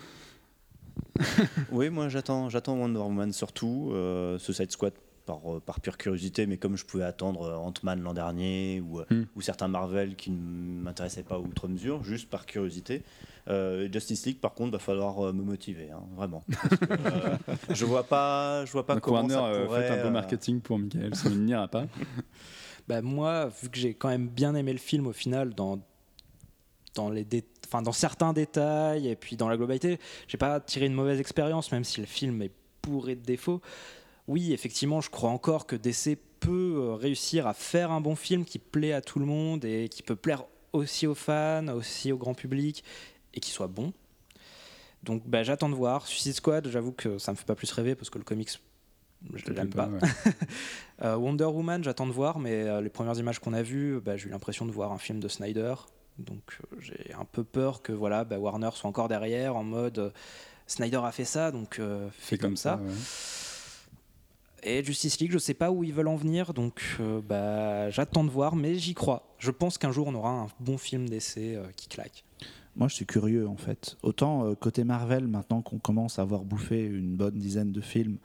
Oui, 1.72 1.90
moi 1.90 2.08
j'attends, 2.10 2.50
j'attends 2.50 2.78
Wonder 2.78 3.00
Woman 3.00 3.32
surtout, 3.34 3.90
euh, 3.94 4.38
Suicide 4.40 4.72
Squad 4.72 4.94
par, 5.30 5.58
euh, 5.58 5.60
par 5.60 5.80
pure 5.80 5.98
curiosité, 5.98 6.48
mais 6.48 6.58
comme 6.58 6.76
je 6.76 6.86
pouvais 6.86 7.04
attendre 7.04 7.44
euh, 7.44 7.56
Ant-Man 7.56 8.02
l'an 8.02 8.14
dernier 8.16 8.82
ou, 8.82 9.00
euh, 9.00 9.06
Hmm. 9.12 9.24
ou 9.36 9.42
certains 9.42 9.68
Marvel 9.68 10.16
qui 10.16 10.32
ne 10.32 10.82
m'intéressaient 10.82 11.24
pas 11.24 11.38
outre 11.40 11.68
mesure, 11.68 12.04
juste 12.04 12.30
par 12.30 12.46
curiosité. 12.48 13.04
Euh, 13.48 13.88
Justice 13.92 14.26
League, 14.26 14.40
par 14.40 14.54
contre, 14.54 14.72
va 14.72 14.80
falloir 14.80 15.26
euh, 15.28 15.34
me 15.34 15.44
motiver, 15.44 15.92
hein, 15.92 16.02
vraiment. 16.16 16.44
Parce 16.52 16.78
que, 16.78 16.86
euh, 16.92 17.36
je 17.70 17.86
vois 17.86 18.04
pas, 18.04 18.66
je 18.66 18.72
vois 18.72 18.86
pas 18.86 18.96
Donc, 18.96 19.04
comment 19.04 19.18
Warner, 19.20 19.34
ça 19.36 19.46
euh, 19.46 19.66
pourrait. 19.66 19.82
faites 19.88 20.00
un 20.00 20.02
peu 20.04 20.10
marketing 20.10 20.62
pour 20.62 20.78
Michael, 20.80 21.16
ça 21.16 21.30
il 21.30 21.44
n'ira 21.46 21.68
pas. 21.68 21.86
Bah 22.88 23.04
moi, 23.04 23.50
vu 23.62 23.70
que 23.70 23.78
j'ai 23.78 23.94
quand 23.94 24.10
même 24.10 24.28
bien 24.28 24.56
aimé 24.56 24.72
le 24.74 24.80
film 24.80 25.06
au 25.06 25.14
final, 25.14 25.54
dans, 25.54 25.80
dans, 26.96 27.10
les 27.12 27.24
dé- 27.24 27.46
enfin, 27.68 27.84
dans 27.84 27.92
certains 27.92 28.34
détails 28.34 29.08
et 29.08 29.16
puis 29.16 29.36
dans 29.36 29.48
la 29.48 29.58
globalité, 29.58 30.00
j'ai 30.28 30.38
pas 30.40 30.60
tiré 30.60 30.88
une 30.88 30.94
mauvaise 30.96 31.20
expérience, 31.20 31.72
même 31.72 31.84
si 31.84 32.00
le 32.02 32.08
film 32.08 32.42
est 32.42 32.52
bourré 32.82 33.16
de 33.16 33.22
défauts. 33.24 33.62
Oui, 34.30 34.54
effectivement, 34.54 35.02
je 35.02 35.10
crois 35.10 35.32
encore 35.32 35.66
que 35.66 35.76
DC 35.76 36.18
peut 36.40 36.76
euh, 36.78 36.94
réussir 36.94 37.48
à 37.48 37.54
faire 37.56 37.90
un 37.92 38.00
bon 38.00 38.16
film 38.16 38.46
qui 38.46 38.60
plaît 38.60 38.94
à 38.94 39.02
tout 39.02 39.18
le 39.20 39.26
monde 39.26 39.66
et 39.66 39.90
qui 39.90 40.04
peut 40.04 40.16
plaire 40.16 40.46
aussi 40.72 41.08
aux 41.08 41.16
fans, 41.16 41.68
aussi 41.70 42.12
au 42.12 42.18
grand 42.18 42.36
public 42.36 42.84
et 43.34 43.40
qui 43.40 43.50
soit 43.50 43.66
bon. 43.68 43.92
Donc 45.04 45.24
bah, 45.28 45.42
j'attends 45.44 45.68
de 45.70 45.74
voir. 45.74 46.06
Suicide 46.06 46.34
Squad, 46.36 46.68
j'avoue 46.70 46.92
que 46.92 47.18
ça 47.18 47.32
me 47.32 47.38
fait 47.38 47.46
pas 47.46 47.56
plus 47.56 47.72
rêver 47.72 47.96
parce 47.96 48.12
que 48.12 48.20
le 48.20 48.24
comics, 48.24 48.52
je 49.34 49.46
Ça 49.46 49.52
l'aime 49.52 49.70
pas. 49.72 49.88
ouais. 49.88 50.00
Euh, 51.02 51.16
Wonder 51.16 51.46
Woman, 51.46 51.82
j'attends 51.82 52.08
de 52.08 52.12
voir, 52.12 52.40
mais 52.40 52.64
euh, 52.64 52.82
les 52.82 52.90
premières 52.90 53.18
images 53.18 53.40
qu'on 53.40 53.54
a 53.54 53.62
vues, 53.64 54.02
bah, 54.02 54.18
j'ai 54.18 54.28
eu 54.28 54.32
l'impression 54.32 54.66
de 54.66 54.72
voir 54.72 54.92
un 54.92 54.98
film 54.98 55.22
de 55.22 55.28
Snyder. 55.30 55.74
Donc 56.18 56.60
euh, 56.62 56.76
j'ai 56.82 57.14
un 57.18 57.24
peu 57.24 57.46
peur 57.46 57.82
que 57.82 57.94
voilà, 57.94 58.26
bah, 58.26 58.38
Warner 58.38 58.70
soit 58.74 58.90
encore 58.90 59.08
derrière 59.08 59.56
en 59.56 59.64
mode 59.64 60.12
Snyder 60.68 61.00
a 61.04 61.12
fait 61.14 61.26
ça, 61.26 61.52
donc 61.52 61.76
fais 61.76 62.36
Fait 62.36 62.38
comme, 62.38 62.58
ça. 62.58 62.76
ouais. 62.76 62.94
Et 64.64 64.84
Justice 64.84 65.20
League, 65.20 65.32
je 65.32 65.38
sais 65.38 65.54
pas 65.54 65.72
où 65.72 65.84
ils 65.84 65.94
veulent 65.94 66.08
en 66.08 66.16
venir, 66.16 66.54
donc 66.54 66.82
euh, 67.00 67.22
bah, 67.22 67.90
j'attends 67.90 68.24
de 68.24 68.30
voir, 68.30 68.56
mais 68.56 68.76
j'y 68.76 68.94
crois. 68.94 69.36
Je 69.38 69.52
pense 69.52 69.78
qu'un 69.78 69.92
jour 69.92 70.08
on 70.08 70.16
aura 70.16 70.32
un 70.32 70.48
bon 70.60 70.78
film 70.78 71.08
d'essai 71.08 71.56
euh, 71.56 71.66
qui 71.76 71.88
claque. 71.88 72.24
Moi, 72.76 72.88
je 72.88 72.96
suis 72.96 73.06
curieux 73.06 73.48
en 73.48 73.58
fait. 73.58 73.98
Autant 74.04 74.46
euh, 74.46 74.56
côté 74.56 74.84
Marvel, 74.84 75.28
maintenant 75.28 75.62
qu'on 75.62 75.80
commence 75.80 76.20
à 76.20 76.24
avoir 76.24 76.44
bouffé 76.44 76.86
une 76.86 77.16
bonne 77.16 77.36
dizaine 77.36 77.72
de 77.72 77.82
films, 77.82 78.18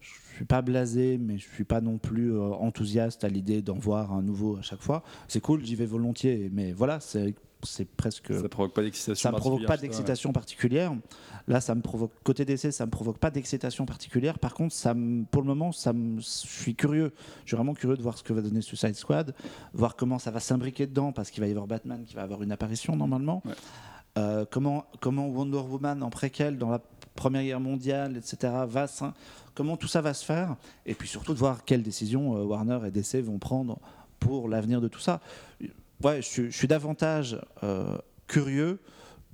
je 0.00 0.10
suis 0.36 0.44
pas 0.44 0.62
blasé, 0.62 1.18
mais 1.18 1.38
je 1.38 1.48
suis 1.48 1.64
pas 1.64 1.80
non 1.80 1.96
plus 1.98 2.38
enthousiaste 2.38 3.24
à 3.24 3.28
l'idée 3.28 3.62
d'en 3.62 3.78
voir 3.78 4.12
un 4.12 4.20
nouveau 4.20 4.58
à 4.58 4.62
chaque 4.62 4.82
fois. 4.82 5.02
C'est 5.28 5.40
cool, 5.40 5.64
j'y 5.64 5.74
vais 5.74 5.86
volontiers, 5.86 6.50
mais 6.52 6.72
voilà, 6.72 7.00
c'est 7.00 7.34
c'est 7.62 7.88
presque. 7.88 8.32
Ça 8.32 8.48
provoque 8.48 8.74
pas 8.74 8.82
d'excitation. 8.82 9.30
ça 9.30 9.32
me 9.32 9.38
provoque 9.38 9.66
pas 9.66 9.76
d'excitation 9.76 10.32
particulière. 10.32 10.94
Là, 11.48 11.60
ça 11.60 11.74
me 11.74 11.80
provoque 11.80 12.12
côté 12.24 12.44
DC, 12.44 12.72
ça 12.72 12.86
me 12.86 12.90
provoque 12.90 13.18
pas 13.18 13.30
d'excitation 13.30 13.86
particulière. 13.86 14.38
Par 14.38 14.54
contre, 14.54 14.74
ça 14.74 14.94
me, 14.94 15.24
pour 15.24 15.42
le 15.42 15.48
moment, 15.48 15.72
ça 15.72 15.92
me, 15.92 16.20
je 16.20 16.26
suis 16.26 16.74
curieux. 16.74 17.12
Je 17.44 17.50
suis 17.50 17.56
vraiment 17.56 17.74
curieux 17.74 17.96
de 17.96 18.02
voir 18.02 18.18
ce 18.18 18.22
que 18.22 18.32
va 18.32 18.42
donner 18.42 18.60
Suicide 18.60 18.94
Squad, 18.94 19.34
voir 19.72 19.96
comment 19.96 20.18
ça 20.18 20.30
va 20.30 20.40
s'imbriquer 20.40 20.86
dedans, 20.86 21.12
parce 21.12 21.30
qu'il 21.30 21.40
va 21.40 21.46
y 21.46 21.50
avoir 21.50 21.66
Batman 21.66 22.04
qui 22.04 22.14
va 22.14 22.22
avoir 22.22 22.42
une 22.42 22.52
apparition 22.52 22.96
normalement. 22.96 23.42
Ouais. 23.44 24.44
comment, 24.50 24.86
comment 25.00 25.28
Wonder 25.28 25.58
Woman 25.58 26.02
en 26.02 26.10
préquel 26.10 26.58
dans 26.58 26.70
la 26.70 26.80
Première 27.14 27.42
Guerre 27.42 27.60
mondiale, 27.60 28.16
etc., 28.16 28.52
va 28.66 28.86
comment 29.54 29.76
tout 29.76 29.88
ça 29.88 30.02
va 30.02 30.12
se 30.12 30.24
faire, 30.24 30.56
et 30.84 30.94
puis 30.94 31.08
surtout 31.08 31.32
de 31.32 31.38
voir 31.38 31.64
quelles 31.64 31.82
décisions 31.82 32.32
Warner 32.44 32.80
et 32.86 32.90
DC 32.90 33.16
vont 33.22 33.38
prendre 33.38 33.78
pour 34.20 34.48
l'avenir 34.48 34.80
de 34.80 34.88
tout 34.88 35.00
ça. 35.00 35.20
Ouais, 36.02 36.20
je, 36.22 36.50
suis 36.50 36.68
davantage 36.68 37.38
curieux 38.26 38.78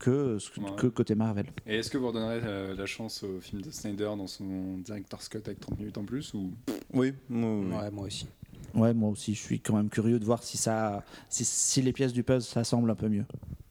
que, 0.03 0.39
que 0.77 0.87
côté 0.89 1.15
Marvel. 1.15 1.47
Et 1.67 1.77
est-ce 1.77 1.91
que 1.91 1.97
vous 1.97 2.09
redonnerez 2.09 2.41
euh, 2.43 2.75
la 2.75 2.87
chance 2.87 3.23
au 3.23 3.41
film 3.41 3.63
de 3.63 3.71
Snyder 3.71 4.11
dans 4.17 4.27
son 4.27 4.79
director's 4.79 5.29
cut 5.29 5.39
avec 5.47 5.61
30 5.61 5.79
minutes 5.79 5.99
en 5.99 6.05
plus 6.05 6.35
ou... 6.35 6.53
Oui, 6.93 7.13
moi, 7.29 7.89
moi 7.91 8.07
aussi. 8.07 8.27
Ouais, 8.75 8.93
moi 8.95 9.11
aussi, 9.11 9.35
je 9.35 9.41
suis 9.41 9.61
quand 9.61 9.77
même 9.77 9.89
curieux 9.89 10.19
de 10.19 10.25
voir 10.25 10.43
si, 10.43 10.57
ça, 10.57 11.05
si, 11.29 11.83
les 11.83 11.93
pièces 11.93 12.13
du 12.13 12.25
puzzle 12.25 12.43
s'assemblent 12.43 12.91
un 12.91 12.97
peu 12.97 13.09
mieux. 13.09 13.25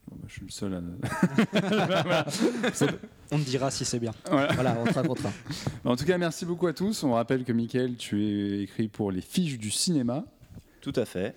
Bah, 0.09 0.17
je 0.27 0.33
suis 0.33 0.45
le 0.45 0.51
seul 0.51 0.73
à. 0.73 0.81
on 3.31 3.39
te 3.39 3.43
dira 3.43 3.71
si 3.71 3.83
c'est 3.83 3.99
bien. 3.99 4.13
Voilà, 4.29 4.77
on 4.79 4.85
te 4.85 4.93
racontera. 4.93 5.31
En 5.83 5.95
tout 5.95 6.05
cas, 6.05 6.17
merci 6.17 6.45
beaucoup 6.45 6.67
à 6.67 6.73
tous. 6.73 7.03
On 7.03 7.13
rappelle 7.13 7.43
que 7.43 7.51
Mickaël, 7.51 7.95
tu 7.95 8.23
es 8.23 8.63
écrit 8.63 8.87
pour 8.87 9.11
les 9.11 9.21
fiches 9.21 9.57
du 9.57 9.71
cinéma. 9.71 10.23
Tout 10.81 10.93
à 10.95 11.05
fait. 11.05 11.35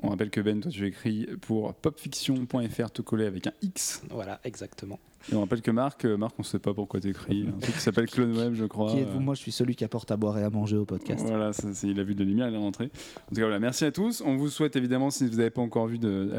On 0.00 0.10
rappelle 0.10 0.30
que 0.30 0.40
Ben, 0.40 0.60
toi, 0.60 0.70
tu 0.70 0.86
écris 0.86 1.26
pour 1.40 1.74
popfiction.fr, 1.74 2.90
te 2.90 3.02
coller 3.02 3.26
avec 3.26 3.46
un 3.48 3.52
X. 3.62 4.02
Voilà, 4.10 4.40
exactement. 4.44 5.00
Et 5.30 5.34
on 5.34 5.40
rappelle 5.40 5.62
que 5.62 5.70
Marc, 5.70 6.04
euh, 6.04 6.16
Marc, 6.16 6.34
on 6.38 6.42
ne 6.42 6.46
sait 6.46 6.58
pas 6.58 6.72
pourquoi 6.72 7.00
tu 7.00 7.10
écris. 7.10 7.46
Un 7.48 7.58
truc 7.58 7.74
qui 7.74 7.80
s'appelle 7.80 8.08
Clone 8.08 8.36
Web, 8.36 8.54
je 8.54 8.64
crois. 8.64 8.92
Qui 8.92 9.00
êtes-vous? 9.00 9.20
Moi, 9.20 9.34
je 9.34 9.40
suis 9.40 9.52
celui 9.52 9.74
qui 9.74 9.84
apporte 9.84 10.10
à 10.10 10.16
boire 10.16 10.38
et 10.38 10.42
à 10.42 10.50
manger 10.50 10.76
au 10.76 10.84
podcast. 10.84 11.24
Voilà, 11.26 11.50
il 11.82 12.00
a 12.00 12.04
vu 12.04 12.14
de 12.14 12.24
lumière, 12.24 12.48
il 12.48 12.54
est 12.54 12.58
rentré. 12.58 12.84
En 12.84 13.28
tout 13.28 13.34
cas, 13.36 13.42
voilà, 13.42 13.58
merci 13.58 13.84
à 13.84 13.92
tous. 13.92 14.22
On 14.24 14.36
vous 14.36 14.48
souhaite 14.48 14.76
évidemment, 14.76 15.10
si 15.10 15.26
vous 15.26 15.36
n'avez 15.36 15.50
pas 15.50 15.62
encore 15.62 15.86
vu 15.86 15.98
de, 15.98 16.30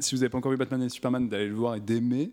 si 0.00 0.14
vous 0.14 0.20
n'avez 0.20 0.30
pas 0.30 0.38
encore 0.38 0.52
vu 0.52 0.58
Batman 0.58 0.82
et 0.82 0.88
Superman, 0.88 1.28
d'aller 1.28 1.48
le 1.48 1.54
voir 1.54 1.76
et 1.76 1.80
d'aimer. 1.80 2.30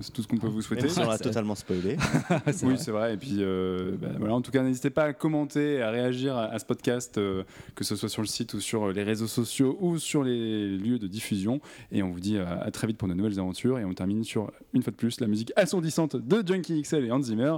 C'est 0.00 0.12
tout 0.12 0.22
ce 0.22 0.28
qu'on 0.28 0.36
peut 0.36 0.48
vous 0.48 0.62
souhaiter. 0.62 0.88
on 0.98 1.08
l'a 1.08 1.18
totalement 1.18 1.54
spoilé. 1.54 1.96
oui, 2.64 2.74
c'est 2.76 2.90
vrai. 2.90 3.14
Et 3.14 3.16
puis, 3.16 3.36
euh, 3.38 3.96
bah, 4.00 4.08
voilà, 4.18 4.34
en 4.34 4.40
tout 4.40 4.50
cas, 4.50 4.62
n'hésitez 4.62 4.90
pas 4.90 5.04
à 5.04 5.12
commenter, 5.12 5.80
à 5.80 5.90
réagir 5.90 6.36
à, 6.36 6.58
ce 6.58 6.64
podcast, 6.64 7.18
euh, 7.18 7.44
que 7.74 7.84
ce 7.84 7.96
soit 7.96 8.08
sur 8.08 8.22
le 8.22 8.26
site 8.26 8.54
ou 8.54 8.60
sur 8.60 8.90
les 8.90 9.02
réseaux 9.02 9.26
sociaux 9.26 9.78
ou 9.80 9.98
sur 9.98 10.24
les 10.24 10.76
lieux 10.76 10.98
de 10.98 11.06
diffusion. 11.06 11.60
Et 11.92 12.02
on 12.02 12.10
vous 12.10 12.20
dit 12.20 12.38
à, 12.38 12.60
à 12.60 12.70
très 12.70 12.86
vite 12.86 12.98
pour 12.98 13.08
de 13.08 13.14
nouvelles 13.14 13.38
aventures. 13.38 13.78
Et 13.78 13.84
on 13.84 13.94
termine 13.94 14.24
sur, 14.24 14.50
une 14.74 14.82
fois 14.82 14.90
de 14.90 14.96
plus, 14.96 15.19
la 15.20 15.28
musique 15.28 15.52
assourdissante 15.56 16.16
de 16.16 16.46
Junkie 16.46 16.82
XL 16.82 17.04
et 17.04 17.12
Hans 17.12 17.22
Zimmer. 17.22 17.56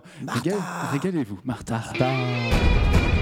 Régalez-vous, 0.92 1.40
Martha. 1.44 1.82
Martha. 1.98 3.21